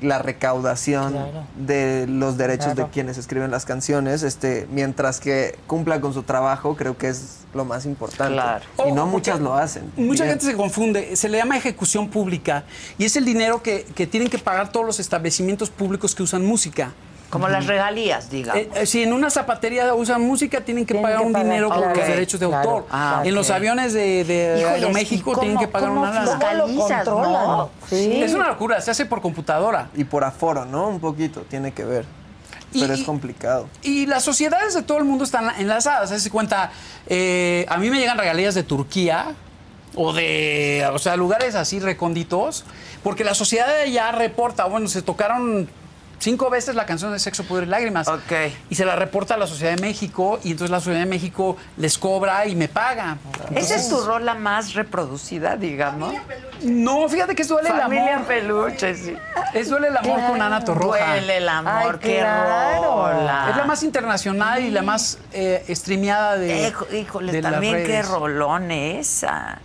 la 0.00 0.18
recaudación 0.18 1.12
Claro. 1.12 1.44
de 1.56 2.06
los 2.08 2.36
derechos 2.38 2.66
Claro. 2.66 2.84
de 2.84 2.90
quienes 2.90 3.18
escriben 3.18 3.50
las 3.50 3.64
canciones, 3.64 4.22
este, 4.22 4.66
mientras 4.70 5.20
que 5.20 5.58
cumpla 5.66 6.00
con 6.00 6.14
su 6.14 6.22
trabajo, 6.22 6.76
creo 6.76 6.96
que 6.96 7.08
es 7.08 7.38
lo 7.54 7.64
más 7.64 7.84
importante. 7.86 8.34
Claro. 8.34 8.64
Y 8.86 8.92
no 8.92 9.06
muchas 9.06 9.40
lo 9.40 9.54
hacen. 9.54 9.90
Mucha 9.96 10.24
Bien. 10.24 10.34
gente 10.38 10.44
se 10.52 10.56
confunde. 10.56 11.16
Se 11.16 11.28
le 11.28 11.38
llama 11.38 11.56
ejecución 11.56 12.08
pública 12.08 12.64
y 12.98 13.04
es 13.06 13.16
el 13.16 13.24
dinero 13.24 13.62
que, 13.62 13.84
que 13.94 14.06
tienen 14.06 14.28
que 14.28 14.38
pagar 14.38 14.70
todos 14.70 14.84
los 14.86 15.00
establecimientos 15.00 15.70
públicos 15.70 16.14
que 16.14 16.22
usan 16.22 16.44
música. 16.44 16.92
Como 17.30 17.48
las 17.48 17.66
regalías, 17.66 18.30
digamos. 18.30 18.62
Eh, 18.62 18.70
eh, 18.74 18.86
si 18.86 19.02
en 19.02 19.12
una 19.12 19.28
zapatería 19.28 19.92
usan 19.94 20.22
música, 20.22 20.62
tienen 20.62 20.86
que 20.86 20.94
Tienen 20.94 21.02
pagar 21.02 21.20
que 21.20 21.26
un 21.26 21.32
pagar, 21.32 21.46
dinero 21.46 21.68
por 21.68 21.78
claro, 21.78 21.94
los 21.98 22.06
derechos 22.08 22.40
de 22.40 22.46
claro. 22.46 22.70
autor. 22.70 22.86
Ah, 22.90 23.22
en 23.24 23.34
los 23.34 23.50
aviones 23.50 23.92
de, 23.92 24.24
de 24.24 24.56
Híjoles, 24.60 24.74
Aeroméxico 24.76 25.32
¿y 25.32 25.40
tienen 25.40 25.58
que 25.58 25.68
pagar 25.68 25.90
cómo 25.90 26.00
una 26.00 26.10
lana. 26.24 26.38
controlan? 27.04 27.46
no? 27.46 27.70
Sí. 27.88 28.22
Es 28.22 28.32
una 28.32 28.48
locura, 28.48 28.80
se 28.80 28.90
hace 28.90 29.04
por 29.04 29.20
computadora. 29.20 29.90
Y 29.94 30.04
por 30.04 30.24
aforo, 30.24 30.64
¿no? 30.64 30.88
Un 30.88 31.00
poquito, 31.00 31.42
tiene 31.42 31.72
que 31.72 31.84
ver. 31.84 32.06
Y- 32.72 32.80
Pero 32.80 32.94
es 32.94 33.02
complicado. 33.02 33.68
Y 33.82 34.06
las 34.06 34.22
sociedades 34.24 34.74
de 34.74 34.82
todo 34.82 34.96
el 34.98 35.04
mundo 35.04 35.24
están 35.24 35.50
enlazadas. 35.58 36.10
Se 36.22 36.30
cuenta, 36.30 36.70
eh, 37.06 37.66
a 37.68 37.76
mí 37.78 37.90
me 37.90 37.98
llegan 37.98 38.16
regalías 38.18 38.54
de 38.54 38.62
Turquía 38.62 39.34
o 39.94 40.12
de, 40.12 40.88
o 40.92 40.98
sea, 40.98 41.16
lugares 41.16 41.54
así 41.54 41.78
recónditos, 41.80 42.64
porque 43.02 43.24
la 43.24 43.34
sociedad 43.34 43.66
de 43.66 43.82
allá 43.82 44.12
reporta, 44.12 44.64
bueno, 44.66 44.86
se 44.88 45.00
tocaron 45.02 45.68
cinco 46.18 46.50
veces 46.50 46.74
la 46.74 46.86
canción 46.86 47.12
de 47.12 47.18
Sexo, 47.18 47.44
Poder 47.44 47.64
y 47.64 47.66
Lágrimas. 47.66 48.08
Ok. 48.08 48.32
Y 48.70 48.74
se 48.74 48.84
la 48.84 48.96
reporta 48.96 49.34
a 49.34 49.36
la 49.36 49.46
Sociedad 49.46 49.74
de 49.74 49.80
México 49.80 50.38
y 50.44 50.52
entonces 50.52 50.70
la 50.70 50.80
Sociedad 50.80 51.00
de 51.00 51.06
México 51.06 51.56
les 51.76 51.98
cobra 51.98 52.46
y 52.46 52.54
me 52.56 52.68
paga. 52.68 53.18
Esa 53.54 53.76
es 53.76 53.88
tu 53.88 54.00
rola 54.00 54.34
más 54.34 54.74
reproducida, 54.74 55.56
digamos. 55.56 56.14
No, 56.62 57.08
fíjate 57.08 57.34
que 57.34 57.42
es 57.42 57.48
Duele 57.48 57.68
el 57.68 57.76
Familia 57.76 58.16
Amor. 58.16 58.26
Peluche, 58.26 58.94
sí. 58.94 59.16
Es 59.54 59.68
Duele 59.68 59.88
el 59.88 59.96
Amor 59.96 60.20
con 60.26 60.42
Ana 60.42 60.64
Torroja. 60.64 61.12
Duele 61.12 61.36
el 61.36 61.48
amor, 61.48 61.94
Ay, 61.94 61.98
qué 62.00 62.18
claro. 62.18 62.82
rola. 63.08 63.46
Es 63.50 63.56
la 63.56 63.64
más 63.64 63.82
internacional 63.82 64.62
y 64.62 64.70
la 64.70 64.82
más 64.82 65.18
eh, 65.32 65.64
streameada 65.74 66.36
de. 66.36 66.72
Híjole, 66.92 67.32
de 67.32 67.42
las 67.42 67.52
también 67.52 67.84
qué 67.84 68.02
rolón 68.02 68.70
esa. 68.70 69.60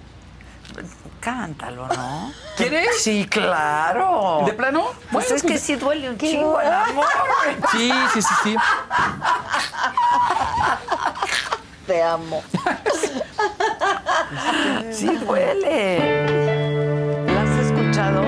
Cántalo, 1.23 1.87
¿no? 1.87 2.33
¿Quieres? 2.57 3.01
Sí, 3.01 3.25
claro. 3.29 4.41
¿De 4.45 4.51
plano? 4.51 4.87
Pues 5.09 5.29
Bueno, 5.29 5.35
es 5.37 5.43
que 5.43 5.57
sí 5.57 5.75
duele 5.75 6.09
un 6.09 6.17
chingo 6.17 6.59
el 6.59 6.69
amor. 6.71 7.05
Sí, 7.71 7.91
sí, 8.13 8.21
sí, 8.21 8.33
sí. 8.43 8.55
Te 11.87 12.03
amo. 12.03 12.43
Sí 14.91 15.07
duele. 15.07 17.25
¿La 17.25 17.41
has 17.41 17.49
escuchado? 17.65 18.23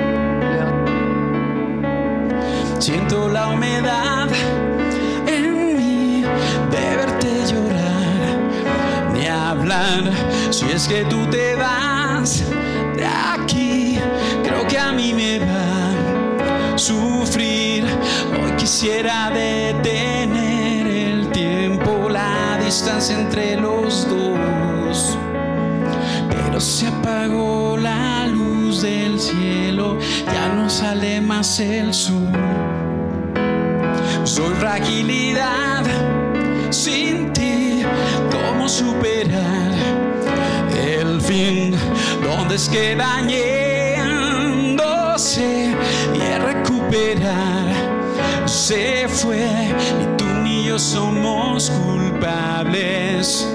Siento 2.79 3.29
la 3.29 3.47
humedad 3.47 4.27
en 5.27 5.77
mí 5.77 6.21
de 6.69 6.95
verte 6.95 7.45
llorar, 7.47 8.37
ni 9.13 9.27
hablar. 9.27 10.03
Si 10.51 10.69
es 10.69 10.87
que 10.87 11.03
tú 11.05 11.25
te 11.29 11.55
vas 11.55 12.43
de 12.95 13.05
aquí, 13.05 13.99
creo 14.43 14.67
que 14.67 14.77
a 14.77 14.91
mí 14.91 15.13
me 15.13 15.39
va 15.39 16.73
a 16.73 16.77
sufrir. 16.77 17.85
Hoy 18.31 18.51
quisiera 18.57 19.29
detener 19.29 20.87
el 20.87 21.29
tiempo, 21.29 22.09
la 22.09 22.57
distancia 22.63 23.19
entre 23.19 23.57
los 23.57 24.07
dos. 24.09 25.17
Pero 26.29 26.59
se 26.59 26.87
apagó 26.87 27.77
la 27.77 28.27
luz 28.27 28.81
del 28.81 29.19
cielo, 29.19 29.97
ya 30.25 30.47
no 30.49 30.69
sale 30.69 31.21
más 31.21 31.59
el 31.59 31.93
sol. 31.93 32.31
Soy 34.23 34.53
fragilidad 34.55 35.83
sin 36.69 37.31
ti, 37.33 37.83
¿cómo 38.31 38.67
superar 38.67 39.71
el 40.75 41.21
fin? 41.21 41.75
¿Dónde 42.37 42.55
es 42.55 42.67
que 42.67 42.95
dañándose 42.97 43.73
y 46.13 46.21
a 46.21 46.39
recuperar? 46.39 47.73
Se 48.45 49.07
fue 49.07 49.47
y 50.01 50.05
tú 50.17 50.25
ni 50.43 50.65
yo 50.65 50.77
somos 50.77 51.69
culpables, 51.69 53.47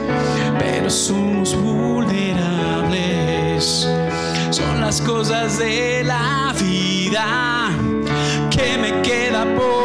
pero 0.58 0.88
somos 0.88 1.54
vulnerables. 1.54 2.66
Son 4.48 4.80
las 4.80 5.02
cosas 5.02 5.58
de 5.58 6.02
la 6.04 6.54
vida 6.58 7.72
que 8.50 8.78
me 8.78 9.02
queda 9.02 9.44
por 9.56 9.79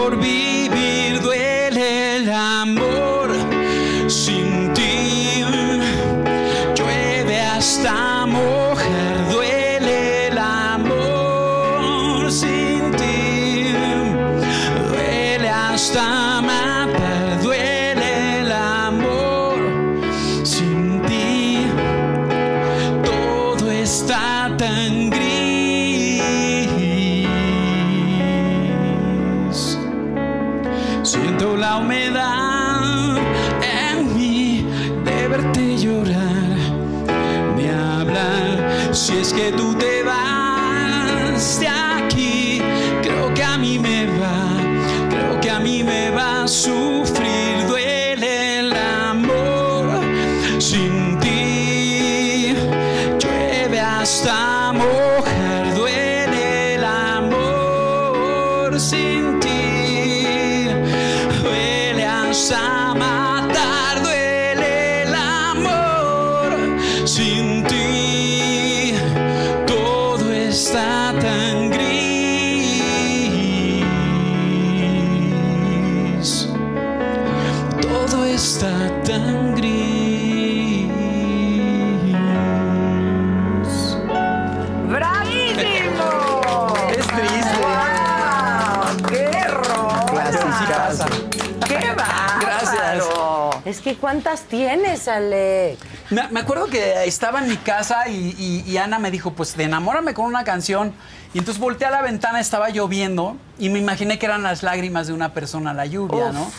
que 93.85 93.95
¿cuántas 93.95 94.41
tienes, 94.45 95.07
Ale? 95.07 95.77
Me, 96.09 96.27
me 96.29 96.39
acuerdo 96.39 96.65
que 96.65 97.05
estaba 97.05 97.37
en 97.39 97.47
mi 97.47 97.57
casa 97.57 98.07
y, 98.09 98.35
y- 98.37 98.63
y 98.69 98.77
Ana 98.77 98.97
me 98.97 99.11
dijo, 99.11 99.33
pues 99.33 99.55
enamórame 99.59 100.15
con 100.15 100.25
una 100.25 100.43
canción. 100.43 100.91
Y 101.35 101.37
entonces 101.37 101.61
volteé 101.61 101.85
a 101.87 101.91
la 101.91 102.01
ventana, 102.01 102.39
estaba 102.39 102.69
lloviendo 102.71 103.37
y 103.59 103.69
me 103.69 103.77
imaginé 103.77 104.17
que 104.17 104.25
eran 104.25 104.41
las 104.41 104.63
lágrimas 104.63 105.05
de 105.05 105.13
una 105.13 105.33
persona, 105.33 105.71
la 105.71 105.85
lluvia, 105.85 106.31
¿no? 106.31 106.51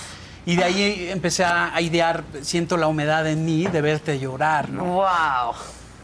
Y 0.44 0.54
de 0.54 0.62
ahí 0.62 1.08
empecé 1.10 1.44
a, 1.44 1.74
a 1.74 1.80
idear, 1.80 2.22
siento 2.42 2.76
la 2.76 2.86
humedad 2.86 3.26
en 3.26 3.44
mí 3.44 3.66
de 3.66 3.80
verte 3.80 4.20
llorar, 4.20 4.68
¿no? 4.70 4.84
¡Wow! 4.84 5.54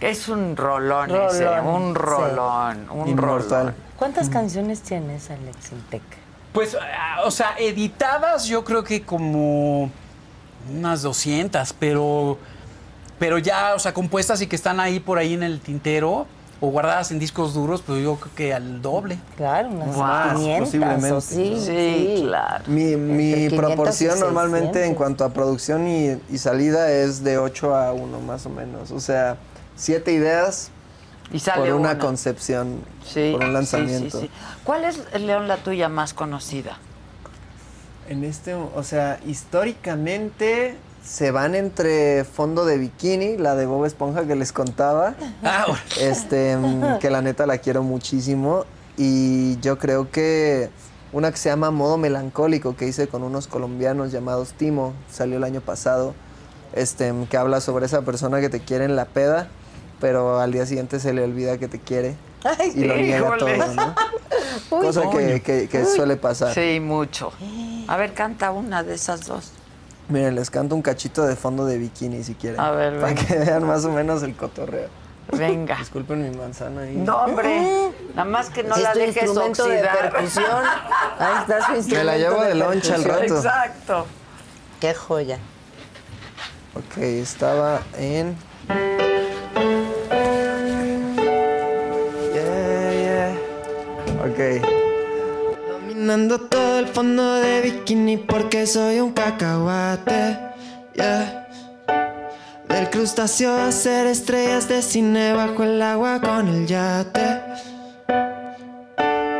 Es 0.00 0.28
un 0.28 0.56
rolón, 0.56 1.08
ese, 1.08 1.44
Rolón, 1.44 1.66
un 1.68 1.88
sí. 1.94 2.00
rolón, 2.00 2.90
un 2.90 3.08
Inmortal. 3.08 3.48
rolón. 3.60 3.74
¿Cuántas 3.96 4.28
canciones 4.28 4.80
tienes, 4.82 5.30
Alex 5.30 5.70
Intec? 5.70 6.02
Pues, 6.52 6.76
o 7.24 7.30
sea, 7.30 7.54
editadas 7.58 8.46
yo 8.46 8.64
creo 8.64 8.82
que 8.82 9.02
como 9.02 9.88
unas 10.70 11.02
200, 11.02 11.72
pero, 11.78 12.38
pero 13.18 13.38
ya, 13.38 13.74
o 13.74 13.78
sea, 13.78 13.92
compuestas 13.94 14.40
y 14.42 14.46
que 14.46 14.56
están 14.56 14.80
ahí 14.80 15.00
por 15.00 15.18
ahí 15.18 15.34
en 15.34 15.42
el 15.42 15.60
tintero 15.60 16.26
o 16.60 16.68
guardadas 16.68 17.10
en 17.10 17.18
discos 17.18 17.54
duros, 17.54 17.82
pues 17.84 18.02
yo 18.04 18.14
creo 18.16 18.34
que 18.36 18.54
al 18.54 18.80
doble. 18.82 19.18
Claro, 19.36 19.68
unas 19.70 19.96
Guau, 19.96 20.36
500 20.36 20.64
posiblemente. 20.68 21.12
o 21.12 21.20
sí. 21.20 21.56
Sí, 21.58 22.22
claro. 22.24 22.64
Mi, 22.68 22.94
mi 22.96 23.32
Entre 23.32 23.48
500 23.48 23.52
y 23.52 23.56
proporción 23.56 24.20
normalmente 24.20 24.78
en 24.78 24.90
600. 24.90 24.96
cuanto 24.96 25.24
a 25.24 25.32
producción 25.32 25.88
y, 25.88 26.16
y 26.30 26.38
salida 26.38 26.90
es 26.92 27.24
de 27.24 27.38
8 27.38 27.74
a 27.74 27.92
1 27.92 28.20
más 28.20 28.46
o 28.46 28.50
menos. 28.50 28.92
O 28.92 29.00
sea, 29.00 29.38
7 29.74 30.12
ideas 30.12 30.70
Y 31.32 31.40
sale 31.40 31.62
por 31.70 31.80
una, 31.80 31.90
una. 31.92 31.98
concepción, 31.98 32.78
Sí, 33.04 33.30
por 33.32 33.40
un 33.40 33.48
sí, 33.48 33.52
lanzamiento. 33.54 34.20
sí, 34.20 34.26
sí. 34.26 34.30
¿Cuál 34.62 34.84
es, 34.84 35.00
León, 35.20 35.48
la 35.48 35.56
tuya 35.56 35.88
más 35.88 36.14
conocida? 36.14 36.78
En 38.12 38.24
este, 38.24 38.52
o 38.52 38.82
sea, 38.82 39.18
históricamente 39.26 40.76
se 41.02 41.30
van 41.30 41.54
entre 41.54 42.24
Fondo 42.24 42.66
de 42.66 42.76
Bikini, 42.76 43.38
la 43.38 43.54
de 43.54 43.64
Bob 43.64 43.86
Esponja 43.86 44.26
que 44.26 44.36
les 44.36 44.52
contaba, 44.52 45.14
Ah, 45.42 45.64
este, 45.98 46.58
mm, 46.58 46.98
que 46.98 47.08
la 47.08 47.22
neta 47.22 47.46
la 47.46 47.56
quiero 47.56 47.82
muchísimo. 47.82 48.66
Y 48.98 49.58
yo 49.60 49.78
creo 49.78 50.10
que 50.10 50.68
una 51.14 51.30
que 51.30 51.38
se 51.38 51.48
llama 51.48 51.70
Modo 51.70 51.96
Melancólico, 51.96 52.76
que 52.76 52.86
hice 52.86 53.08
con 53.08 53.22
unos 53.22 53.46
colombianos 53.46 54.12
llamados 54.12 54.52
Timo, 54.52 54.92
salió 55.10 55.38
el 55.38 55.44
año 55.44 55.62
pasado, 55.62 56.12
este, 56.74 57.14
que 57.30 57.38
habla 57.38 57.62
sobre 57.62 57.86
esa 57.86 58.02
persona 58.02 58.42
que 58.42 58.50
te 58.50 58.60
quiere 58.60 58.84
en 58.84 58.94
la 58.94 59.06
peda, 59.06 59.48
pero 60.02 60.38
al 60.38 60.52
día 60.52 60.66
siguiente 60.66 61.00
se 61.00 61.14
le 61.14 61.24
olvida 61.24 61.56
que 61.56 61.66
te 61.66 61.78
quiere 61.78 62.14
Ay, 62.44 62.72
y 62.74 62.84
lo 62.84 62.96
niega 62.96 63.18
híjole. 63.18 63.58
todo, 63.58 63.74
¿no? 63.74 63.94
Cosa 64.70 65.02
que, 65.10 65.40
que- 65.42 65.68
que 65.68 65.84
suele 65.84 66.16
pasar. 66.16 66.54
Sí, 66.54 66.80
mucho. 66.80 67.32
A 67.88 67.96
ver, 67.96 68.14
canta 68.14 68.50
una 68.50 68.82
de 68.82 68.94
esas 68.94 69.26
dos. 69.26 69.52
Miren, 70.08 70.34
les 70.34 70.50
canto 70.50 70.74
un 70.74 70.82
cachito 70.82 71.24
de 71.24 71.36
fondo 71.36 71.64
de 71.64 71.78
bikini 71.78 72.22
si 72.24 72.34
quieren. 72.34 72.60
A 72.60 72.70
ver, 72.72 72.94
Para 73.00 73.08
venga. 73.14 73.24
que 73.26 73.36
vean 73.38 73.64
más 73.64 73.84
o 73.84 73.90
menos 73.90 74.22
el 74.22 74.34
cotorreo. 74.36 74.88
Venga. 75.30 75.76
Disculpen 75.78 76.28
mi 76.30 76.36
manzana 76.36 76.82
ahí. 76.82 76.96
No, 76.96 77.16
hombre. 77.18 77.90
Nada 78.14 78.28
más 78.28 78.50
que 78.50 78.62
no 78.64 78.74
Es 78.74 78.82
la 78.82 78.92
tu 78.92 78.98
dejes 78.98 79.22
instrumento 79.22 79.64
de 79.66 79.76
oxidar. 79.82 80.10
percusión. 80.12 80.44
Ahí 81.18 81.34
está 81.40 81.66
su 81.66 81.74
instrumento 81.76 81.94
Me 81.98 82.04
la 82.04 82.18
llevo 82.18 82.42
de 82.42 82.54
loncha 82.56 82.94
al 82.96 83.04
rato. 83.04 83.22
Exacto. 83.36 84.06
Qué 84.80 84.92
joya. 84.94 85.38
Ok, 86.74 86.98
estaba 86.98 87.80
en. 87.96 88.36
Ok. 94.22 94.38
Dominando 95.68 96.38
todo 96.42 96.78
el 96.78 96.86
fondo 96.86 97.34
de 97.40 97.60
bikini 97.62 98.18
porque 98.18 98.68
soy 98.68 99.00
un 99.00 99.10
cacahuate. 99.12 100.38
Yeah. 100.94 101.48
Del 102.68 102.88
crustáceo 102.90 103.50
a 103.50 103.66
hacer 103.66 104.06
estrellas 104.06 104.68
de 104.68 104.80
cine 104.80 105.32
bajo 105.32 105.64
el 105.64 105.82
agua 105.82 106.20
con 106.20 106.46
el 106.46 106.68
yate. 106.68 107.40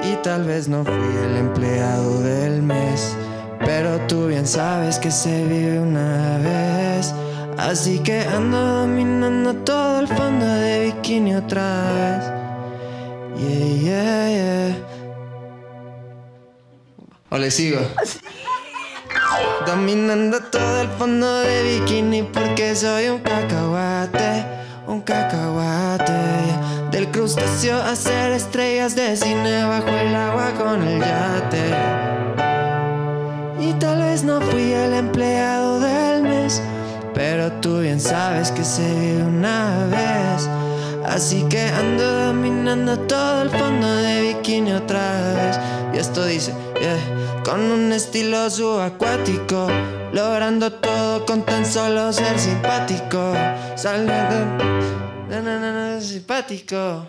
Y 0.03 0.17
tal 0.25 0.43
vez 0.45 0.67
no 0.67 0.85
fui 0.85 1.17
el 1.27 1.37
empleado 1.37 2.21
del 2.21 2.61
mes, 2.61 3.17
pero 3.61 4.01
tú 4.09 4.27
bien 4.27 4.49
sabes 4.49 4.99
que 4.99 5.13
se 5.13 5.45
vive 5.45 5.79
una 5.79 6.39
vez. 6.39 7.15
Así 7.57 8.01
que 8.01 8.23
ando 8.23 8.59
dominando 8.81 9.55
todo 9.63 10.01
el 10.01 10.09
fondo 10.09 10.45
de 10.45 10.87
bikini 10.87 11.37
otra 11.37 11.93
vez. 11.93 12.42
Yeah, 13.37 13.75
yeah, 13.83 14.29
yeah. 14.31 14.75
O 17.31 17.39
le 17.39 17.51
sigo. 17.51 17.81
Dominando 19.67 20.41
todo 20.51 20.83
el 20.83 20.89
fondo 20.99 21.41
de 21.41 21.63
bikini 21.63 22.23
porque 22.25 22.75
soy 22.75 23.09
un 23.09 23.21
cacahuate, 23.21 24.45
un 24.87 25.01
cacahuate. 25.01 26.13
Del 26.91 27.11
crustáceo 27.11 27.79
a 27.79 27.93
hacer 27.93 28.33
estrellas 28.33 28.95
de 28.95 29.17
cine 29.17 29.65
bajo 29.65 29.89
el 29.89 30.15
agua 30.15 30.53
con 30.59 30.83
el 30.83 31.01
yate. 31.01 31.75
Y 33.59 33.73
tal 33.75 34.01
vez 34.01 34.25
no 34.25 34.41
fui 34.41 34.73
el 34.73 34.93
empleado 34.93 35.81
del 35.81 36.23
mes, 36.25 36.61
pero 37.15 37.51
tú 37.61 37.81
bien 37.81 37.99
sabes 37.99 38.51
que 38.51 38.63
se 38.63 38.83
vive 38.83 39.23
una 39.23 39.87
vez. 39.87 40.49
Así 41.05 41.43
que 41.49 41.61
ando 41.61 42.27
dominando 42.27 42.99
todo 43.01 43.43
el 43.43 43.51
fondo 43.51 43.87
de 43.97 44.21
bikini 44.21 44.73
otra 44.73 45.35
vez. 45.35 45.59
Y 45.95 45.99
esto 45.99 46.25
dice, 46.25 46.55
yeah, 46.81 47.43
con 47.45 47.61
un 47.61 47.93
estilo 47.93 48.49
subacuático, 48.49 49.67
logrando 50.13 50.73
todo 50.73 51.27
con 51.27 51.43
tan 51.43 51.67
solo 51.67 52.13
ser 52.13 52.39
simpático. 52.39 53.35
Saliendo, 53.75 54.47
na, 55.29 55.43
na, 55.43 55.59
na, 55.59 55.73
na, 55.73 56.01
simpático. 56.01 57.07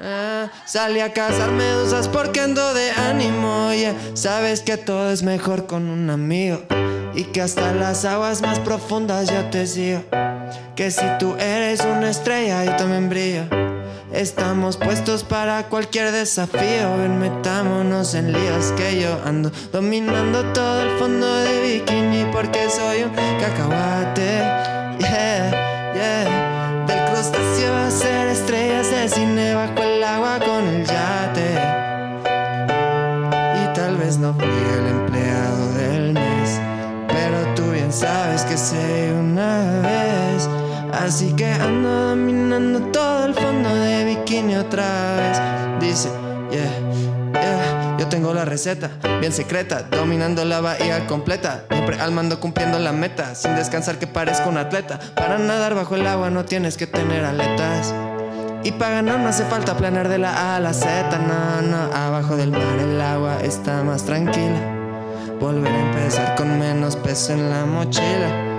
Ah, 0.00 0.48
salí 0.64 1.00
a 1.00 1.12
cazar 1.12 1.50
medusas 1.50 2.08
porque 2.08 2.40
ando 2.40 2.72
de 2.72 2.90
ánimo. 2.92 3.72
yeah. 3.72 3.94
Sabes 4.14 4.60
que 4.60 4.76
todo 4.76 5.10
es 5.10 5.22
mejor 5.22 5.66
con 5.66 5.88
un 5.88 6.08
amigo. 6.08 6.62
Y 7.14 7.24
que 7.24 7.42
hasta 7.42 7.74
las 7.74 8.04
aguas 8.06 8.40
más 8.40 8.58
profundas 8.60 9.28
yo 9.28 9.44
te 9.50 9.66
sigo. 9.66 10.02
Que 10.76 10.90
si 10.90 11.04
tú 11.18 11.34
eres 11.38 11.80
una 11.80 12.10
estrella, 12.10 12.64
yo 12.64 12.76
también 12.76 13.08
brillo. 13.08 13.44
Estamos 14.12 14.76
puestos 14.76 15.24
para 15.24 15.68
cualquier 15.68 16.12
desafío. 16.12 16.96
Metámonos 17.18 18.14
en 18.14 18.32
líos 18.32 18.72
que 18.76 19.00
yo 19.00 19.18
ando 19.24 19.50
dominando 19.72 20.44
todo 20.52 20.82
el 20.82 20.98
fondo 20.98 21.34
de 21.34 21.62
bikini 21.62 22.26
porque 22.30 22.68
soy 22.68 23.04
un 23.04 23.12
cacahuate. 23.40 24.38
Yeah, 24.98 25.94
yeah. 25.94 26.84
Del 26.86 27.04
crustáceo 27.10 27.74
a 27.74 27.90
ser 27.90 28.28
estrellas 28.28 28.90
de 28.90 29.08
cine 29.08 29.54
bajo 29.54 29.82
el 29.82 30.04
agua 30.04 30.38
con 30.40 30.66
el 30.68 30.84
yate. 30.84 31.52
Y 33.62 33.74
tal 33.74 33.96
vez 33.96 34.18
no 34.18 34.34
fui 34.34 34.44
el 34.44 34.86
empleado 34.88 35.72
del 35.72 36.12
mes, 36.12 36.60
pero 37.08 37.54
tú 37.54 37.70
bien 37.72 37.92
sabes 37.92 38.42
que 38.42 38.58
sé 38.58 39.12
una 39.18 39.80
vez. 39.80 40.11
Así 40.92 41.32
que 41.32 41.50
ando 41.50 42.08
dominando 42.10 42.80
todo 42.92 43.24
el 43.24 43.34
fondo 43.34 43.74
de 43.74 44.04
bikini 44.04 44.56
otra 44.56 45.16
vez. 45.16 45.40
Dice, 45.80 46.10
yeah, 46.50 46.70
yeah, 47.32 47.96
yo 47.98 48.08
tengo 48.08 48.34
la 48.34 48.44
receta, 48.44 48.90
bien 49.18 49.32
secreta, 49.32 49.84
dominando 49.90 50.44
la 50.44 50.60
bahía 50.60 51.06
completa. 51.06 51.64
Siempre 51.70 51.98
al 51.98 52.12
mando 52.12 52.38
cumpliendo 52.40 52.78
la 52.78 52.92
meta, 52.92 53.34
sin 53.34 53.56
descansar 53.56 53.98
que 53.98 54.06
parezco 54.06 54.50
un 54.50 54.58
atleta. 54.58 55.00
Para 55.16 55.38
nadar 55.38 55.74
bajo 55.74 55.96
el 55.96 56.06
agua 56.06 56.30
no 56.30 56.44
tienes 56.44 56.76
que 56.76 56.86
tener 56.86 57.24
aletas. 57.24 57.94
Y 58.62 58.72
para 58.72 58.96
ganar 58.96 59.18
no 59.18 59.28
hace 59.28 59.44
falta 59.44 59.76
planear 59.76 60.08
de 60.08 60.18
la 60.18 60.32
A 60.34 60.56
a 60.56 60.60
la 60.60 60.72
Z, 60.74 61.18
no, 61.18 61.62
no. 61.62 61.92
Abajo 61.96 62.36
del 62.36 62.52
mar 62.52 62.78
el 62.80 63.00
agua 63.00 63.38
está 63.42 63.82
más 63.82 64.04
tranquila. 64.04 64.60
Volver 65.40 65.72
a 65.72 65.80
empezar 65.80 66.34
con 66.36 66.58
menos 66.60 66.94
peso 66.96 67.32
en 67.32 67.50
la 67.50 67.64
mochila. 67.64 68.51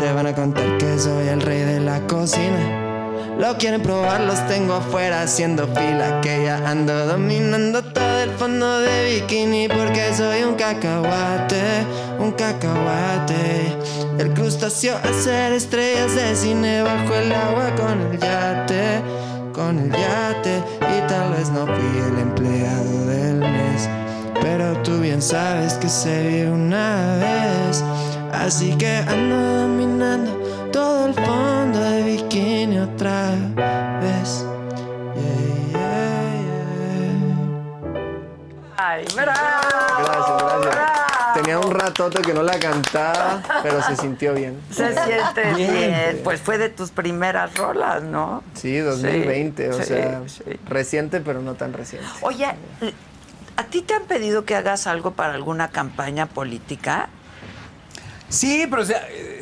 Te 0.00 0.10
van 0.14 0.26
a 0.26 0.34
contar 0.34 0.78
que 0.78 0.98
soy 0.98 1.28
el 1.28 1.42
rey 1.42 1.60
de 1.60 1.78
la 1.78 2.00
cocina. 2.06 3.36
Lo 3.38 3.58
quieren 3.58 3.82
probar, 3.82 4.22
los 4.22 4.46
tengo 4.48 4.72
afuera 4.72 5.20
haciendo 5.20 5.66
fila. 5.66 6.22
Que 6.22 6.44
ya 6.44 6.56
ando 6.66 7.04
dominando 7.04 7.82
todo 7.82 8.20
el 8.20 8.30
fondo 8.30 8.80
de 8.80 9.20
bikini. 9.20 9.68
Porque 9.68 10.14
soy 10.14 10.42
un 10.42 10.54
cacahuate, 10.54 11.84
un 12.18 12.32
cacahuate. 12.32 13.76
El 14.18 14.32
crustáceo 14.32 14.96
hacer 14.96 15.52
estrellas 15.52 16.14
de 16.14 16.34
cine 16.34 16.80
bajo 16.80 17.14
el 17.14 17.30
agua 17.32 17.74
con 17.76 18.00
el 18.00 18.18
yate, 18.18 19.02
con 19.52 19.78
el 19.80 19.90
yate. 19.90 20.62
Y 20.80 21.06
tal 21.08 21.32
vez 21.32 21.50
no 21.50 21.66
fui 21.66 21.98
el 22.08 22.18
empleado 22.20 23.06
del 23.06 23.36
mes. 23.40 23.86
Pero 24.40 24.80
tú 24.82 24.98
bien 25.00 25.20
sabes 25.20 25.74
que 25.74 25.90
se 25.90 26.26
vive 26.26 26.50
una 26.50 27.16
vez. 27.16 27.84
Así 28.32 28.76
que 28.76 28.96
ando 28.98 29.36
dominando 29.36 30.32
todo 30.72 31.06
el 31.06 31.14
fondo 31.14 31.78
de 31.80 32.02
bikini 32.02 32.78
otra 32.78 33.30
vez. 34.00 34.44
Yeah, 35.14 35.72
yeah, 35.72 36.32
yeah. 36.42 37.96
Ay, 38.76 39.04
bravo. 39.14 39.38
Gracias, 39.98 40.42
gracias. 40.42 40.60
bravo. 40.60 40.90
Tenía 41.34 41.58
un 41.60 41.70
ratote 41.70 42.22
que 42.22 42.34
no 42.34 42.42
la 42.42 42.58
cantaba, 42.58 43.40
pero 43.62 43.80
se 43.82 43.96
sintió 43.96 44.34
bien. 44.34 44.60
Se 44.70 44.92
siente 45.04 45.54
bien. 45.54 46.20
Pues 46.24 46.40
fue 46.40 46.58
de 46.58 46.68
tus 46.70 46.90
primeras 46.90 47.54
rolas, 47.56 48.02
¿no? 48.02 48.42
Sí, 48.54 48.78
2020, 48.78 49.70
o 49.70 49.72
Sí, 49.74 49.84
sea, 49.84 50.22
sí. 50.26 50.42
reciente, 50.66 51.20
pero 51.20 51.40
no 51.40 51.54
tan 51.54 51.72
reciente. 51.72 52.08
Oye, 52.22 52.46
¿a 53.56 53.62
ti 53.64 53.82
te 53.82 53.94
han 53.94 54.02
pedido 54.02 54.44
que 54.44 54.56
hagas 54.56 54.86
algo 54.88 55.12
para 55.12 55.34
alguna 55.34 55.68
campaña 55.68 56.26
política? 56.26 57.08
Sí, 58.30 58.66
pero 58.70 58.84
se, 58.86 58.94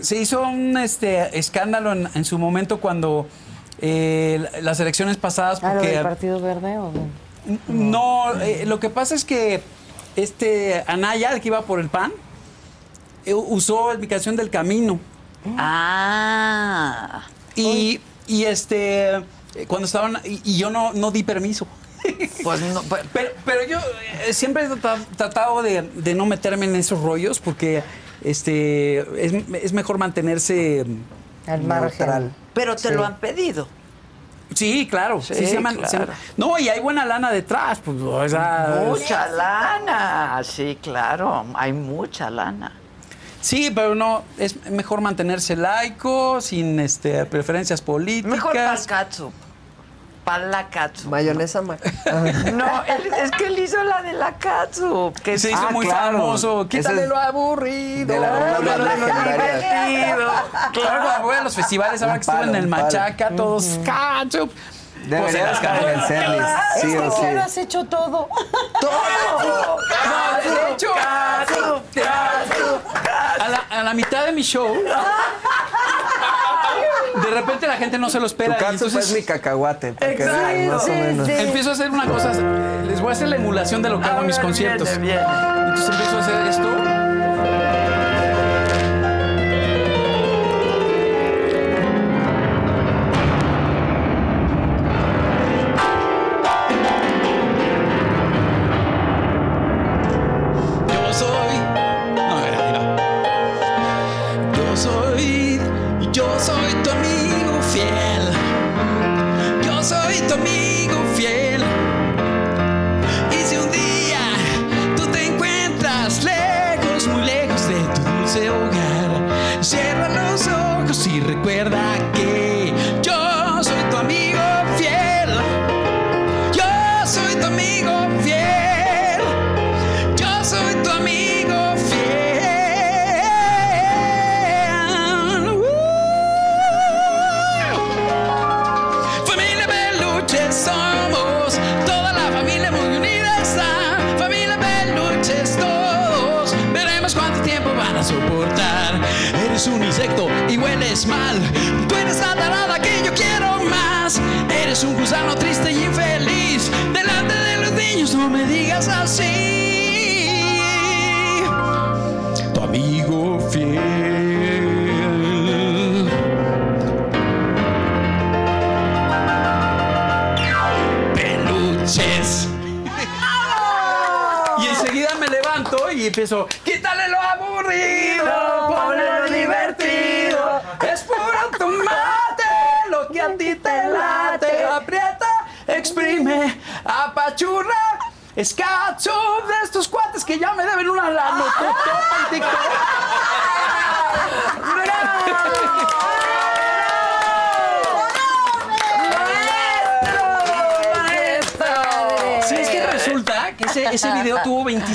se 0.03 0.17
hizo 0.17 0.43
un 0.43 0.77
este, 0.79 1.39
escándalo 1.39 1.93
en, 1.93 2.09
en 2.15 2.25
su 2.25 2.39
momento 2.39 2.81
cuando 2.81 3.29
eh, 3.81 4.45
las 4.63 4.81
elecciones 4.81 5.17
pasadas, 5.17 5.61
Ah, 5.63 5.75
lo 5.75 5.81
porque 5.81 5.93
del 5.95 6.03
Partido 6.03 6.41
Verde 6.41 6.79
o 6.79 6.93
qué? 6.93 7.59
no, 7.69 8.39
eh, 8.41 8.65
lo 8.67 8.81
que 8.81 8.91
pasa 8.91 9.15
es 9.15 9.25
que 9.25 9.63
este 10.17 10.83
Anaya, 10.89 11.31
el 11.33 11.41
que 11.41 11.49
iba 11.49 11.63
por 11.63 11.79
el 11.81 11.89
PAN, 11.89 12.13
eh, 13.25 13.35
usó 13.35 13.93
la 13.93 13.99
ubicación 13.99 14.35
del 14.37 14.51
camino. 14.51 14.99
Ah. 15.57 17.23
Y, 17.55 18.01
y 18.27 18.45
este, 18.45 19.23
cuando 19.67 19.87
estaban, 19.87 20.19
y, 20.25 20.41
y 20.45 20.59
yo 20.59 20.71
no, 20.71 20.93
no 20.93 21.11
di 21.11 21.23
permiso. 21.23 21.67
Pues 22.45 22.61
no, 22.63 22.83
Pero, 23.13 23.31
pero 23.45 23.67
yo 23.69 23.79
siempre 24.33 24.65
he 24.65 24.69
trata- 24.69 24.99
tratado 25.17 25.63
de, 25.63 25.83
de 25.83 26.15
no 26.15 26.25
meterme 26.27 26.65
en 26.67 26.77
esos 26.77 27.03
rollos 27.03 27.41
porque 27.41 27.83
este, 28.25 28.99
es, 29.25 29.33
es 29.63 29.73
mejor 29.73 29.99
mantenerse... 29.99 30.85
Al 31.47 31.63
margen. 31.63 31.99
Neutral. 31.99 32.33
pero 32.53 32.77
te 32.77 32.89
Sí. 32.89 32.95
lo 32.95 33.05
han 33.07 33.17
pedido. 33.17 33.67
Sí, 34.55 34.87
claro. 34.91 35.21
Sí, 35.23 35.35
Sí, 35.35 35.47
se 35.47 35.55
llaman- 35.57 35.79
se- 35.87 35.97
claro. 35.97 36.13
no, 36.37 36.59
y 36.59 36.69
hay 36.69 36.81
buena 36.81 37.05
lana 37.05 37.31
detrás. 37.31 37.81
Pues, 37.85 38.01
o 38.01 38.29
sea, 38.29 38.83
Mucha 38.87 39.29
lana. 39.29 40.41
Sí, 40.43 40.79
claro. 40.83 41.47
Hay 41.55 41.73
mucha 41.73 42.29
lana. 42.31 42.73
Sí, 43.41 43.71
pero 43.75 43.95
no, 43.95 44.25
es 44.37 44.57
mejor 44.71 45.01
mantenerse 45.01 45.55
laico, 45.55 46.41
sin 46.41 46.81
este, 46.81 47.25
preferencias 47.27 47.81
políticas. 47.81 48.31
Mejor 48.33 48.57
la 50.37 50.69
katsu. 50.69 51.09
Mayonesa, 51.09 51.63
ma- 51.63 51.79
No, 52.53 52.85
él- 52.85 53.11
es 53.23 53.31
que 53.31 53.47
él 53.47 53.59
hizo 53.59 53.83
la 53.85 54.03
de 54.03 54.13
la 54.13 54.33
katsu. 54.33 55.15
Que 55.25 55.39
Se 55.39 55.51
hizo 55.53 55.69
Ah, 55.69 55.71
muy 55.71 55.87
claro. 55.87 56.19
famoso. 56.19 56.69
Quítale 56.69 57.05
es 57.05 57.09
lo 57.09 57.17
aburrido. 57.17 58.21
de 58.21 58.27
Háblale 58.27 58.97
lo 58.99 59.07
divertido. 59.07 60.31
Claro, 60.75 61.03
cuando 61.05 61.23
voy 61.23 61.37
a 61.37 61.41
los 61.43 61.55
festivales, 61.55 62.03
ahora 62.03 62.15
que 62.17 62.21
estuve 62.21 62.43
en 62.43 62.55
el. 62.57 62.67
Machaca, 62.69 63.31
todos. 63.31 63.65
Pues 63.65 63.87
las 63.87 64.29
Deberías 65.33 65.59
convencerles, 65.61 66.47
sí 66.83 66.97
o 66.99 67.11
sí. 67.11 67.25
Has 67.25 67.57
hecho 67.57 67.85
todo. 67.85 68.29
De 70.45 70.73
hecho, 70.75 70.89
a 70.95 71.47
la, 73.49 73.59
a 73.71 73.83
la 73.83 73.95
mitad 73.95 74.27
de 74.27 74.33
mi 74.33 74.43
show, 74.43 74.69
de 77.19 77.31
repente 77.35 77.67
la 77.67 77.77
gente 77.77 77.99
no 77.99 78.09
se 78.11 78.19
lo 78.19 78.27
Tu 78.27 78.27
espera. 78.35 78.55
y 78.55 78.59
katsu 78.59 78.73
entonces 78.87 79.09
es 79.11 79.15
mi 79.15 79.23
cacahuate, 79.23 79.89
Exacto. 80.01 80.25
vean 80.25 80.69
más 80.69 80.83
o 80.83 80.87
Sí, 80.87 80.91
menos. 80.93 81.27
sí. 81.27 81.33
empiezo 81.37 81.71
a 81.71 81.73
hacer 81.75 81.91
una 81.91 82.07
cosa, 82.07 82.33
les 82.87 83.01
voy 83.01 83.11
a 83.11 83.13
hacer 83.13 83.29
la 83.29 83.37
emulación 83.37 83.83
de 83.83 83.91
lo 83.91 84.01
que 84.01 84.07
hago 84.09 84.21
en 84.23 84.27
mis 84.29 84.39
conciertos. 84.39 84.89
Viene, 84.99 85.07
viene. 85.07 85.21
Entonces 85.69 85.89
empiezo 85.91 86.17
a 86.17 86.21
hacer 86.21 86.47
esto. 86.49 87.08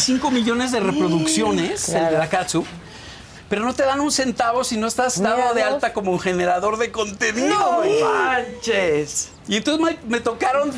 25 0.04 0.32
millones 0.32 0.72
de 0.74 0.82
reproducciones, 0.82 1.88
el 1.90 2.10
de 2.10 2.18
la 2.18 2.28
Katsu. 2.28 2.66
Pero 3.50 3.64
no 3.64 3.74
te 3.74 3.84
dan 3.84 4.02
un 4.02 4.12
centavo 4.12 4.64
si 4.66 4.76
no 4.78 4.88
estás 4.88 5.22
dado 5.22 5.54
de 5.54 5.64
alta 5.64 5.94
como 5.94 6.12
un 6.12 6.20
generador 6.20 6.78
de 6.78 6.92
contenido. 6.92 7.48
¡No 7.50 7.82
manches! 8.06 9.30
Y 9.48 9.56
entonces 9.58 9.86
me, 9.86 9.98
me 10.10 10.20
tocaron, 10.20 10.72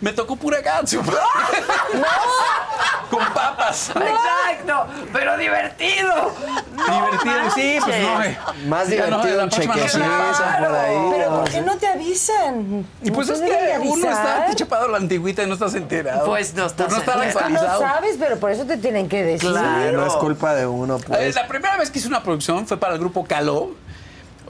me 0.00 0.12
tocó 0.12 0.36
pura 0.36 0.62
Katsu. 0.62 1.00
Con 3.10 3.24
papas. 3.32 3.90
Exacto, 3.90 4.86
pero 5.12 5.36
divertido. 5.38 6.32
Divertido, 6.76 7.50
sí, 7.54 7.78
pues 7.82 8.02
no. 8.02 8.22
eh. 8.22 8.38
Más 8.66 8.84
no, 8.84 8.90
divertido 8.90 9.36
la 9.36 9.44
un 9.44 9.48
no 9.48 9.56
chequecito 9.56 10.04
por 10.04 10.74
ahí. 10.76 10.96
Pero 11.12 11.30
¿por 11.40 11.50
qué 11.50 11.60
no 11.62 11.76
te 11.78 11.86
avisan? 12.18 12.86
Y 13.02 13.10
pues 13.10 13.28
¿No 13.28 13.34
es 13.34 13.40
que 13.40 13.78
uno 13.80 14.10
está 14.10 14.50
chapado 14.54 14.86
a 14.86 14.88
la 14.88 14.96
antigüita 14.98 15.42
y 15.42 15.46
no 15.46 15.54
estás 15.54 15.74
enterado. 15.74 16.26
Pues 16.26 16.54
no 16.54 16.66
estás 16.66 16.86
Por 16.86 16.94
no 16.94 16.98
estar 17.00 17.14
enterado. 17.22 17.28
Es 17.28 17.34
que 17.46 17.52
no 17.52 17.58
actualizado. 17.60 17.80
sabes, 17.80 18.16
pero 18.18 18.38
por 18.38 18.50
eso 18.50 18.64
te 18.66 18.76
tienen 18.76 19.08
que 19.08 19.22
decir. 19.22 19.50
Claro. 19.50 20.00
No 20.00 20.06
es 20.06 20.12
culpa 20.14 20.54
de 20.54 20.66
uno, 20.66 20.96
Eh, 20.96 21.04
pues. 21.06 21.34
La 21.34 21.46
primera 21.48 21.76
vez 21.76 21.90
que 21.90 21.98
hice 21.98 22.08
una 22.08 22.22
producción 22.22 22.66
fue 22.66 22.76
para 22.78 22.94
el 22.94 23.00
grupo 23.00 23.24
Caló. 23.24 23.72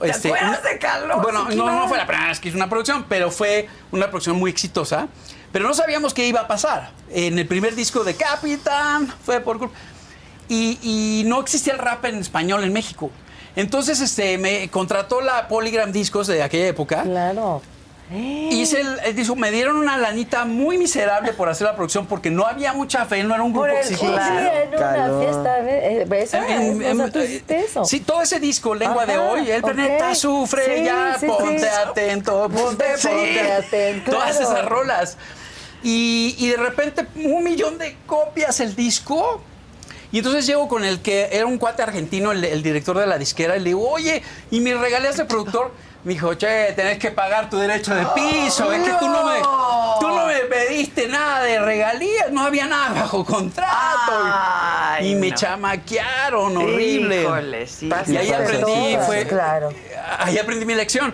¿Te 0.00 0.10
acuerdas 0.12 0.62
de 0.62 0.78
Caló? 0.78 1.20
Bueno, 1.20 1.46
Sí, 1.50 1.56
no, 1.56 1.70
no 1.70 1.88
fue 1.88 1.98
la 1.98 2.06
primera 2.06 2.28
vez 2.28 2.38
que 2.40 2.48
hice 2.48 2.56
una 2.56 2.68
producción, 2.68 3.04
pero 3.08 3.30
fue 3.30 3.68
una 3.90 4.06
producción 4.06 4.36
muy 4.36 4.50
exitosa. 4.50 5.08
Pero 5.50 5.66
no 5.66 5.74
sabíamos 5.74 6.12
qué 6.14 6.26
iba 6.26 6.40
a 6.40 6.46
pasar. 6.46 6.90
En 7.10 7.38
el 7.38 7.46
primer 7.48 7.74
disco 7.74 8.04
de 8.04 8.14
Capitán 8.14 9.12
fue 9.24 9.40
por 9.40 9.58
grupo. 9.58 9.74
Y, 10.50 10.78
y 10.82 11.24
no 11.26 11.40
existía 11.40 11.72
el 11.72 11.78
rap 11.78 12.04
en 12.04 12.16
español 12.18 12.64
en 12.64 12.72
México. 12.72 13.10
Entonces 13.56 14.00
este, 14.00 14.38
me 14.38 14.68
contrató 14.70 15.20
la 15.20 15.48
Polygram 15.48 15.90
Discos 15.92 16.26
de 16.26 16.42
aquella 16.42 16.66
época. 16.68 17.02
Claro. 17.02 17.62
Hice 18.10 18.80
el, 18.80 18.98
el 19.04 19.14
disco, 19.14 19.36
me 19.36 19.50
dieron 19.50 19.76
una 19.76 19.98
lanita 19.98 20.46
muy 20.46 20.78
miserable 20.78 21.34
por 21.34 21.50
hacer 21.50 21.66
la 21.66 21.76
producción 21.76 22.06
porque 22.06 22.30
no 22.30 22.46
había 22.46 22.72
mucha 22.72 23.04
fe, 23.04 23.22
no 23.22 23.34
era 23.34 23.42
un 23.44 23.52
grupo. 23.52 23.68
Claro. 23.98 24.50
en 24.62 24.68
una 24.70 24.78
Calor. 24.78 25.22
fiesta. 25.22 25.58
eh, 25.68 26.04
¿Ves? 26.08 26.32
En- 26.32 26.82
en- 26.82 27.00
o 27.02 27.10
sea, 27.10 27.22
hiciste 27.24 27.58
eso. 27.58 27.84
Sí, 27.84 28.00
todo 28.00 28.22
ese 28.22 28.40
disco, 28.40 28.74
Lengua 28.74 29.04
de 29.04 29.18
Hoy, 29.18 29.50
el 29.50 29.60
planeta 29.60 30.14
sufre, 30.14 30.78
Sí, 30.78 30.84
ya, 30.84 31.16
sí, 31.20 31.26
ponte 31.26 31.58
sí. 31.58 31.66
atento, 31.86 32.48
ponte, 32.48 32.96
Sí, 32.96 33.08
ponte 33.08 33.52
atento, 33.52 34.10
Todas 34.12 34.38
claro. 34.38 34.52
esas 34.54 34.64
rolas. 34.64 35.18
Y, 35.82 36.34
y 36.38 36.48
de 36.48 36.56
repente 36.56 37.06
un 37.16 37.44
millón 37.44 37.76
de 37.76 37.94
copias 38.06 38.58
el 38.60 38.74
disco. 38.74 39.42
Y 40.10 40.18
entonces 40.18 40.46
llego 40.46 40.68
con 40.68 40.84
el 40.84 41.00
que 41.00 41.28
era 41.32 41.46
un 41.46 41.58
cuate 41.58 41.82
argentino, 41.82 42.32
el, 42.32 42.44
el 42.44 42.62
director 42.62 42.96
de 42.98 43.06
la 43.06 43.18
disquera, 43.18 43.56
y 43.56 43.60
le 43.60 43.66
digo, 43.66 43.88
oye, 43.88 44.22
¿y 44.50 44.72
regalías 44.72 45.16
de 45.16 45.24
productor? 45.24 45.72
Me 46.04 46.12
dijo, 46.12 46.32
che, 46.34 46.72
tenés 46.74 46.98
que 46.98 47.10
pagar 47.10 47.50
tu 47.50 47.58
derecho 47.58 47.94
de 47.94 48.06
piso, 48.14 48.72
es 48.72 48.82
que 48.82 48.94
tú 49.00 49.08
no 49.08 49.24
me, 49.24 49.40
tú 50.00 50.08
no 50.08 50.26
me 50.26 50.38
pediste 50.42 51.08
nada 51.08 51.42
de 51.42 51.58
regalías, 51.58 52.30
no 52.30 52.42
había 52.44 52.66
nada 52.66 53.00
bajo 53.00 53.24
contrato. 53.24 54.12
Ay, 54.12 55.10
y 55.10 55.14
me 55.16 55.30
no. 55.30 55.36
chamaquearon 55.36 56.56
horrible. 56.56 57.22
Híjole, 57.22 57.66
sí. 57.66 57.90
Y 58.06 58.16
ahí 58.16 58.32
aprendí, 58.32 58.96
fue, 59.04 59.26
claro. 59.26 59.70
ahí 60.20 60.38
aprendí 60.38 60.64
mi 60.64 60.74
lección. 60.74 61.12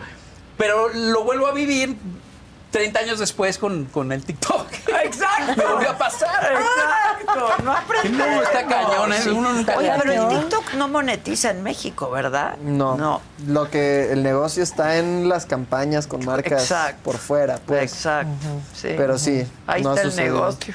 Pero 0.58 0.88
lo 0.90 1.24
vuelvo 1.24 1.46
a 1.46 1.52
vivir 1.52 1.96
30 2.70 2.98
años 3.00 3.18
después 3.18 3.56
con, 3.56 3.86
con 3.86 4.12
el 4.12 4.24
TikTok. 4.24 4.66
Exacto. 5.04 5.52
Me 5.56 5.64
volvió 5.64 5.90
a 5.90 5.98
pasar. 5.98 6.52
Exacto. 6.52 7.14
No 7.65 7.73
aprendes. 7.73 8.12
No, 8.12 8.43
está 8.43 8.66
cañón, 8.66 9.12
¿eh? 9.12 9.20
Uno 9.31 9.52
nunca... 9.52 9.77
Oye, 9.77 9.93
pero 9.98 10.12
el. 10.31 10.40
TikTok 10.40 10.74
no 10.74 10.89
monetiza 10.89 11.51
en 11.51 11.62
México, 11.62 12.11
¿verdad? 12.11 12.56
No. 12.59 12.97
No. 12.97 13.20
Lo 13.47 13.70
que 13.70 14.12
el 14.12 14.23
negocio 14.23 14.62
está 14.62 14.97
en 14.98 15.28
las 15.28 15.47
campañas 15.47 16.06
con 16.06 16.24
marcas 16.24 16.62
Exacto. 16.62 17.02
por 17.02 17.16
fuera, 17.16 17.59
pues. 17.66 17.82
Exacto. 17.93 18.31
sí. 18.74 18.94
Pero 18.97 19.19
sí, 19.19 19.47
Ahí 19.66 19.82
no 19.82 19.90
ha 19.90 19.94
está 19.94 20.09
el 20.09 20.16
negocio. 20.16 20.74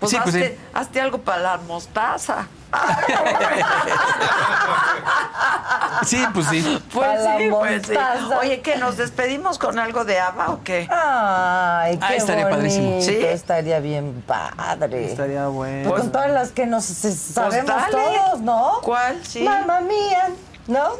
Pues, 0.00 0.10
Sí, 0.10 0.18
pues 0.22 0.34
hazte, 0.34 0.48
sí. 0.48 0.58
hazte 0.74 1.00
algo 1.00 1.18
para 1.18 1.38
la 1.42 1.56
mostaza. 1.58 2.46
Sí, 6.04 6.22
pues 6.34 6.46
sí. 6.48 6.82
Pues 6.92 7.06
Para 7.08 7.22
la 7.22 7.38
sí, 7.38 7.48
pues 7.50 7.82
sí. 7.86 7.92
mostaza. 7.94 8.38
Oye, 8.38 8.60
¿que 8.60 8.76
nos 8.76 8.96
despedimos 8.96 9.58
con 9.58 9.78
algo 9.78 10.04
de 10.04 10.18
ABBA 10.20 10.48
o 10.50 10.62
qué? 10.62 10.86
Ay, 10.90 11.96
qué 11.98 12.04
Ah, 12.04 12.14
estaría 12.14 12.48
padrísimo. 12.48 12.90
bonito, 12.90 13.06
¿Sí? 13.06 13.16
Estaría 13.16 13.80
bien 13.80 14.22
padre. 14.26 15.06
Estaría 15.10 15.46
bueno. 15.48 15.90
Con 15.90 16.12
todas 16.12 16.30
las 16.30 16.50
que 16.52 16.66
nos 16.66 16.84
sabemos 16.84 17.66
dale. 17.66 17.92
todos, 17.92 18.40
¿no? 18.40 18.72
¿Cuál? 18.82 19.24
Sí. 19.26 19.42
Mamma 19.42 19.80
mía, 19.80 20.28
¿no? 20.66 20.90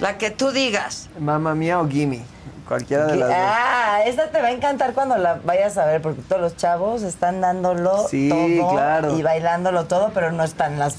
La 0.00 0.16
que 0.18 0.30
tú 0.30 0.50
digas. 0.50 1.08
Mamma 1.18 1.54
mía 1.54 1.78
o 1.80 1.88
Gimme. 1.88 2.24
Cualquiera 2.68 3.06
de 3.06 3.16
las 3.16 3.28
dos. 3.28 3.36
Ah, 3.40 4.00
esta 4.04 4.28
te 4.30 4.40
va 4.42 4.48
a 4.48 4.50
encantar 4.50 4.92
cuando 4.92 5.16
la 5.16 5.38
vayas 5.44 5.78
a 5.78 5.86
ver, 5.86 6.02
porque 6.02 6.20
todos 6.22 6.42
los 6.42 6.56
chavos 6.56 7.02
están 7.02 7.40
dándolo 7.40 8.08
Sí, 8.08 8.28
todo 8.28 8.72
claro. 8.72 9.16
y 9.16 9.22
bailándolo 9.22 9.84
todo, 9.86 10.10
pero 10.12 10.32
no 10.32 10.42
están 10.42 10.78
las, 10.78 10.96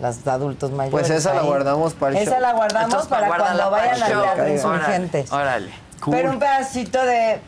las 0.00 0.26
adultos 0.26 0.72
mayores. 0.72 0.90
Pues 0.90 1.10
esa 1.10 1.32
la 1.34 1.42
guardamos 1.42 1.94
para 1.94 2.16
el 2.16 2.22
Esa 2.22 2.32
show. 2.32 2.40
la 2.40 2.52
guardamos 2.54 2.84
Entonces, 2.86 3.08
para 3.08 3.28
cuando 3.28 3.70
vayan 3.70 3.98
show. 3.98 4.06
Teatro 4.08 4.32
Órale. 4.32 4.52
Insurgentes. 4.52 5.32
Órale. 5.32 5.72
Pero 6.10 6.30
un 6.30 6.38
pedacito 6.40 7.04
de 7.04 7.40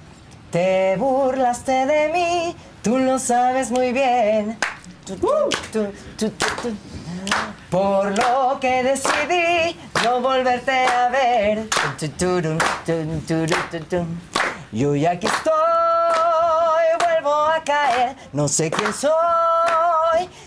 Te 0.52 0.97
burlaste 0.97 1.72
de 1.86 2.09
mí, 2.12 2.56
tú 2.82 2.98
lo 2.98 3.18
sabes 3.18 3.70
muy 3.70 3.93
bien. 3.93 4.56
Tu, 5.05 5.16
Por 7.70 8.16
lo 8.16 8.58
que 8.60 8.82
decidí 8.82 9.78
no 10.02 10.20
volverte 10.22 10.86
a 10.86 11.10
ver. 11.10 11.68
Yo 14.72 14.94
ya 14.94 15.10
aquí 15.10 15.26
estoy, 15.26 15.52
vuelvo 16.98 17.34
a 17.34 17.62
caer. 17.62 18.16
No 18.32 18.48
sé 18.48 18.70
quién 18.70 18.94
soy, 18.94 19.10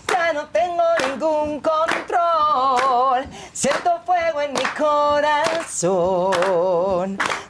ya 0.08 0.32
no 0.32 0.46
tengo 0.46 0.82
ningún 1.06 1.60
control. 1.60 3.26
Siento 3.52 4.00
fuego 4.04 4.40
en 4.40 4.54
mi 4.54 4.64
corazón. 4.76 5.98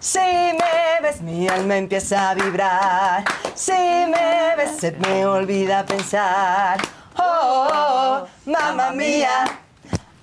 Si 0.01 0.19
me 0.19 1.01
ves, 1.01 1.23
mi 1.23 1.49
alma 1.49 1.77
empieza 1.79 2.29
a 2.31 2.35
vibrar. 2.35 3.25
Si 3.55 3.73
me 3.73 4.55
ves, 4.57 4.77
se 4.79 4.93
me 4.93 5.25
olvida 5.25 5.87
pensar. 5.87 6.79
Oh, 7.19 7.69
oh, 7.73 8.27
mamá 8.47 8.91
mía. 8.93 9.45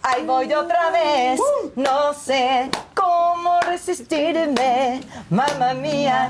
Ahí 0.01 0.25
voy 0.25 0.51
otra 0.53 0.91
vez, 0.91 1.39
no 1.75 2.13
sé 2.13 2.69
cómo 2.95 3.59
resistirme, 3.61 5.01
mamá 5.29 5.73
mía. 5.73 6.29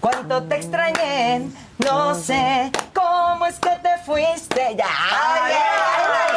Cuánto 0.00 0.42
te 0.44 0.56
extrañé, 0.56 1.48
no 1.78 2.14
sé 2.14 2.70
cómo 2.94 3.46
es 3.46 3.58
que 3.58 3.70
te 3.82 3.98
fuiste 4.04 4.76
ya. 4.76 4.86
Ay, 4.86 5.52
ay, 5.54 6.32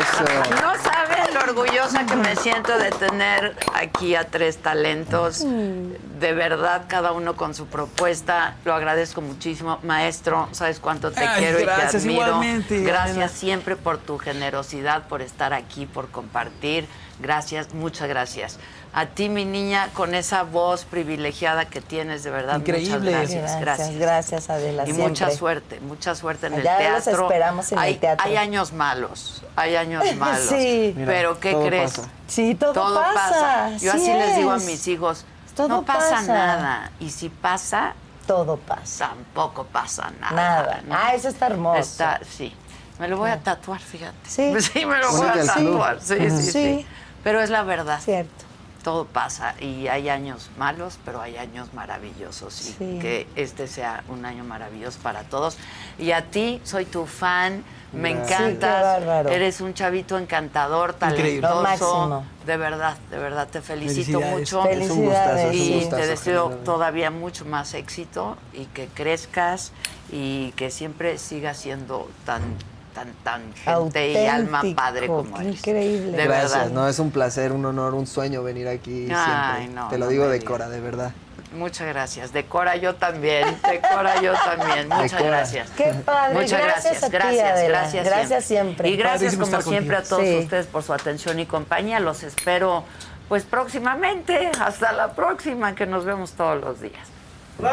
Eso. 0.00 0.24
No 0.62 0.74
saben 0.82 1.17
lo 1.17 1.17
orgullosa 1.42 2.06
que 2.06 2.16
me 2.16 2.36
siento 2.36 2.76
de 2.78 2.90
tener 2.90 3.56
aquí 3.74 4.14
a 4.14 4.24
tres 4.24 4.58
talentos. 4.58 5.44
De 5.44 6.32
verdad, 6.32 6.84
cada 6.88 7.12
uno 7.12 7.36
con 7.36 7.54
su 7.54 7.66
propuesta. 7.66 8.56
Lo 8.64 8.74
agradezco 8.74 9.20
muchísimo. 9.20 9.78
Maestro, 9.82 10.48
sabes 10.52 10.80
cuánto 10.80 11.10
te 11.12 11.20
Ay, 11.20 11.38
quiero 11.40 11.60
y 11.60 11.64
te 11.64 11.70
admiro. 11.70 12.10
igualmente, 12.26 12.82
Gracias 12.82 13.32
siempre 13.32 13.76
por 13.76 13.98
tu 13.98 14.18
generosidad, 14.18 15.06
por 15.08 15.22
estar 15.22 15.52
aquí, 15.52 15.86
por 15.86 16.08
compartir. 16.10 16.86
Gracias, 17.20 17.74
muchas 17.74 18.08
gracias. 18.08 18.58
A 19.00 19.06
ti, 19.06 19.28
mi 19.28 19.44
niña, 19.44 19.90
con 19.94 20.12
esa 20.16 20.42
voz 20.42 20.84
privilegiada 20.84 21.66
que 21.66 21.80
tienes, 21.80 22.24
de 22.24 22.30
verdad. 22.30 22.58
Increíble. 22.58 23.10
Muchas 23.12 23.30
gracias. 23.30 23.60
Gracias, 23.60 23.60
Gracias. 23.60 23.96
gracias, 23.98 24.50
Adela. 24.50 24.82
Y 24.82 24.86
siempre. 24.86 25.06
mucha 25.08 25.30
suerte, 25.30 25.80
mucha 25.80 26.14
suerte 26.16 26.48
en 26.48 26.54
Allá 26.54 26.78
el 26.86 26.92
los 26.94 27.04
teatro. 27.04 27.22
esperamos 27.26 27.70
en 27.70 27.78
el 27.78 27.84
hay, 27.84 27.94
teatro. 27.96 28.26
Hay 28.26 28.36
años 28.36 28.72
malos, 28.72 29.44
hay 29.54 29.76
años 29.76 30.02
malos. 30.16 30.48
Sí. 30.48 30.94
Pero 31.06 31.38
¿qué 31.38 31.52
todo 31.52 31.66
crees? 31.66 31.92
pasa. 31.92 32.08
Sí, 32.26 32.54
todo, 32.56 32.74
pasa. 32.74 33.70
Yo 33.78 33.92
sí 33.92 33.98
así 33.98 34.12
les 34.12 34.36
digo 34.36 34.50
a 34.50 34.58
mis 34.58 34.88
hijos, 34.88 35.24
Todo 35.54 35.68
no 35.68 35.82
pasa, 35.84 36.10
pasa. 36.16 36.22
nada. 36.32 36.90
Y 36.98 37.10
si 37.10 37.28
pasa, 37.28 37.94
Todo 38.26 38.56
pasa. 38.56 39.10
tampoco 39.10 39.62
pasa 39.64 40.10
nada. 40.20 40.34
Nada. 40.34 40.80
¿no? 40.86 40.94
Ah, 40.96 41.14
eso 41.14 41.28
está 41.28 41.46
hermoso. 41.46 41.78
Está, 41.78 42.18
sí. 42.28 42.52
Me 42.98 43.06
lo 43.06 43.16
voy 43.16 43.30
a 43.30 43.38
tatuar, 43.38 43.78
fíjate. 43.80 44.16
Sí. 44.28 44.52
Sí, 44.60 44.84
me 44.84 44.98
lo 44.98 45.12
voy 45.12 45.28
a 45.28 45.44
tatuar. 45.44 46.00
Sí, 46.00 46.16
sí, 46.18 46.42
sí, 46.42 46.50
Sí. 46.50 46.86
Pero 47.22 47.40
es 47.40 47.50
la 47.50 47.62
verdad. 47.62 48.00
Cierto. 48.00 48.47
Todo 48.82 49.04
pasa 49.06 49.54
y 49.60 49.88
hay 49.88 50.08
años 50.08 50.50
malos, 50.56 50.98
pero 51.04 51.20
hay 51.20 51.36
años 51.36 51.74
maravillosos 51.74 52.60
y 52.60 52.72
Sí. 52.72 52.98
que 53.00 53.26
este 53.34 53.66
sea 53.66 54.04
un 54.08 54.24
año 54.24 54.44
maravilloso 54.44 54.98
para 55.00 55.24
todos. 55.24 55.58
Y 55.98 56.12
a 56.12 56.22
ti, 56.30 56.60
soy 56.64 56.84
tu 56.84 57.04
fan, 57.06 57.64
me 57.92 58.10
encantas, 58.10 59.02
Sí, 59.02 59.32
eres 59.34 59.60
un 59.60 59.74
chavito 59.74 60.16
encantador, 60.16 60.92
talentoso. 60.94 62.22
De 62.46 62.56
verdad, 62.56 62.96
de 63.10 63.18
verdad, 63.18 63.48
te 63.48 63.60
felicito 63.62 64.20
mucho. 64.20 64.62
Felicidades. 64.62 64.84
Es 64.84 64.90
un 64.90 65.04
gustazo, 65.06 65.36
es 65.38 65.46
un 65.48 65.54
Y 65.54 65.74
gustazo, 65.80 65.96
te 66.02 66.06
deseo 66.06 66.50
todavía 66.64 67.10
mucho 67.10 67.44
más 67.44 67.74
éxito 67.74 68.36
y 68.52 68.66
que 68.66 68.86
crezcas 68.86 69.72
y 70.12 70.52
que 70.52 70.70
siempre 70.70 71.18
sigas 71.18 71.56
siendo 71.58 72.08
tan, 72.24 72.42
tan, 72.98 73.12
tan 73.24 73.52
gente 73.54 74.10
y 74.12 74.26
alma 74.26 74.62
padre 74.74 75.06
como 75.06 75.38
eres. 75.40 75.58
increíble. 75.58 76.16
De 76.16 76.24
Gracias, 76.24 76.52
verdad. 76.52 76.70
no, 76.70 76.88
es 76.88 76.98
un 76.98 77.10
placer, 77.10 77.52
un 77.52 77.64
honor, 77.66 77.94
un 77.94 78.06
sueño 78.06 78.42
venir 78.42 78.68
aquí 78.68 79.08
Ay, 79.14 79.64
siempre. 79.64 79.74
no, 79.74 79.88
Te 79.88 79.98
lo 79.98 80.04
no 80.06 80.10
digo 80.10 80.26
de 80.28 80.34
digas. 80.38 80.48
Cora, 80.48 80.68
de 80.68 80.80
verdad. 80.80 81.12
Muchas 81.54 81.86
gracias. 81.88 82.32
Decora 82.32 82.76
yo 82.76 82.94
también. 82.96 83.46
Decora 83.70 84.20
yo 84.20 84.34
también. 84.34 84.86
Muchas 84.88 85.12
Decora. 85.12 85.28
gracias. 85.28 85.70
Qué 85.70 85.94
padre. 86.04 86.34
Muchas 86.34 86.60
Gracias 86.62 86.84
gracias. 86.84 87.02
a 87.02 87.06
ti, 87.06 87.12
gracias, 87.12 87.50
Adela. 87.52 87.78
gracias. 87.80 88.04
Gracias 88.06 88.44
siempre. 88.44 88.88
Y 88.90 88.96
gracias 88.96 89.34
Padrísimo 89.34 89.46
como 89.58 89.62
siempre 89.62 89.96
a 89.96 90.02
todos 90.02 90.22
Sí. 90.22 90.38
ustedes 90.42 90.66
por 90.66 90.82
su 90.82 90.92
atención 90.92 91.38
y 91.40 91.46
compañía. 91.46 92.00
Los 92.00 92.22
espero 92.22 92.84
pues 93.28 93.44
próximamente. 93.44 94.50
Hasta 94.60 94.92
la 94.92 95.12
próxima 95.12 95.74
que 95.74 95.86
nos 95.86 96.04
vemos 96.04 96.32
todos 96.32 96.60
los 96.60 96.80
días. 96.82 97.06
¡Qué 97.58 97.64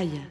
Pitaya. 0.00 0.29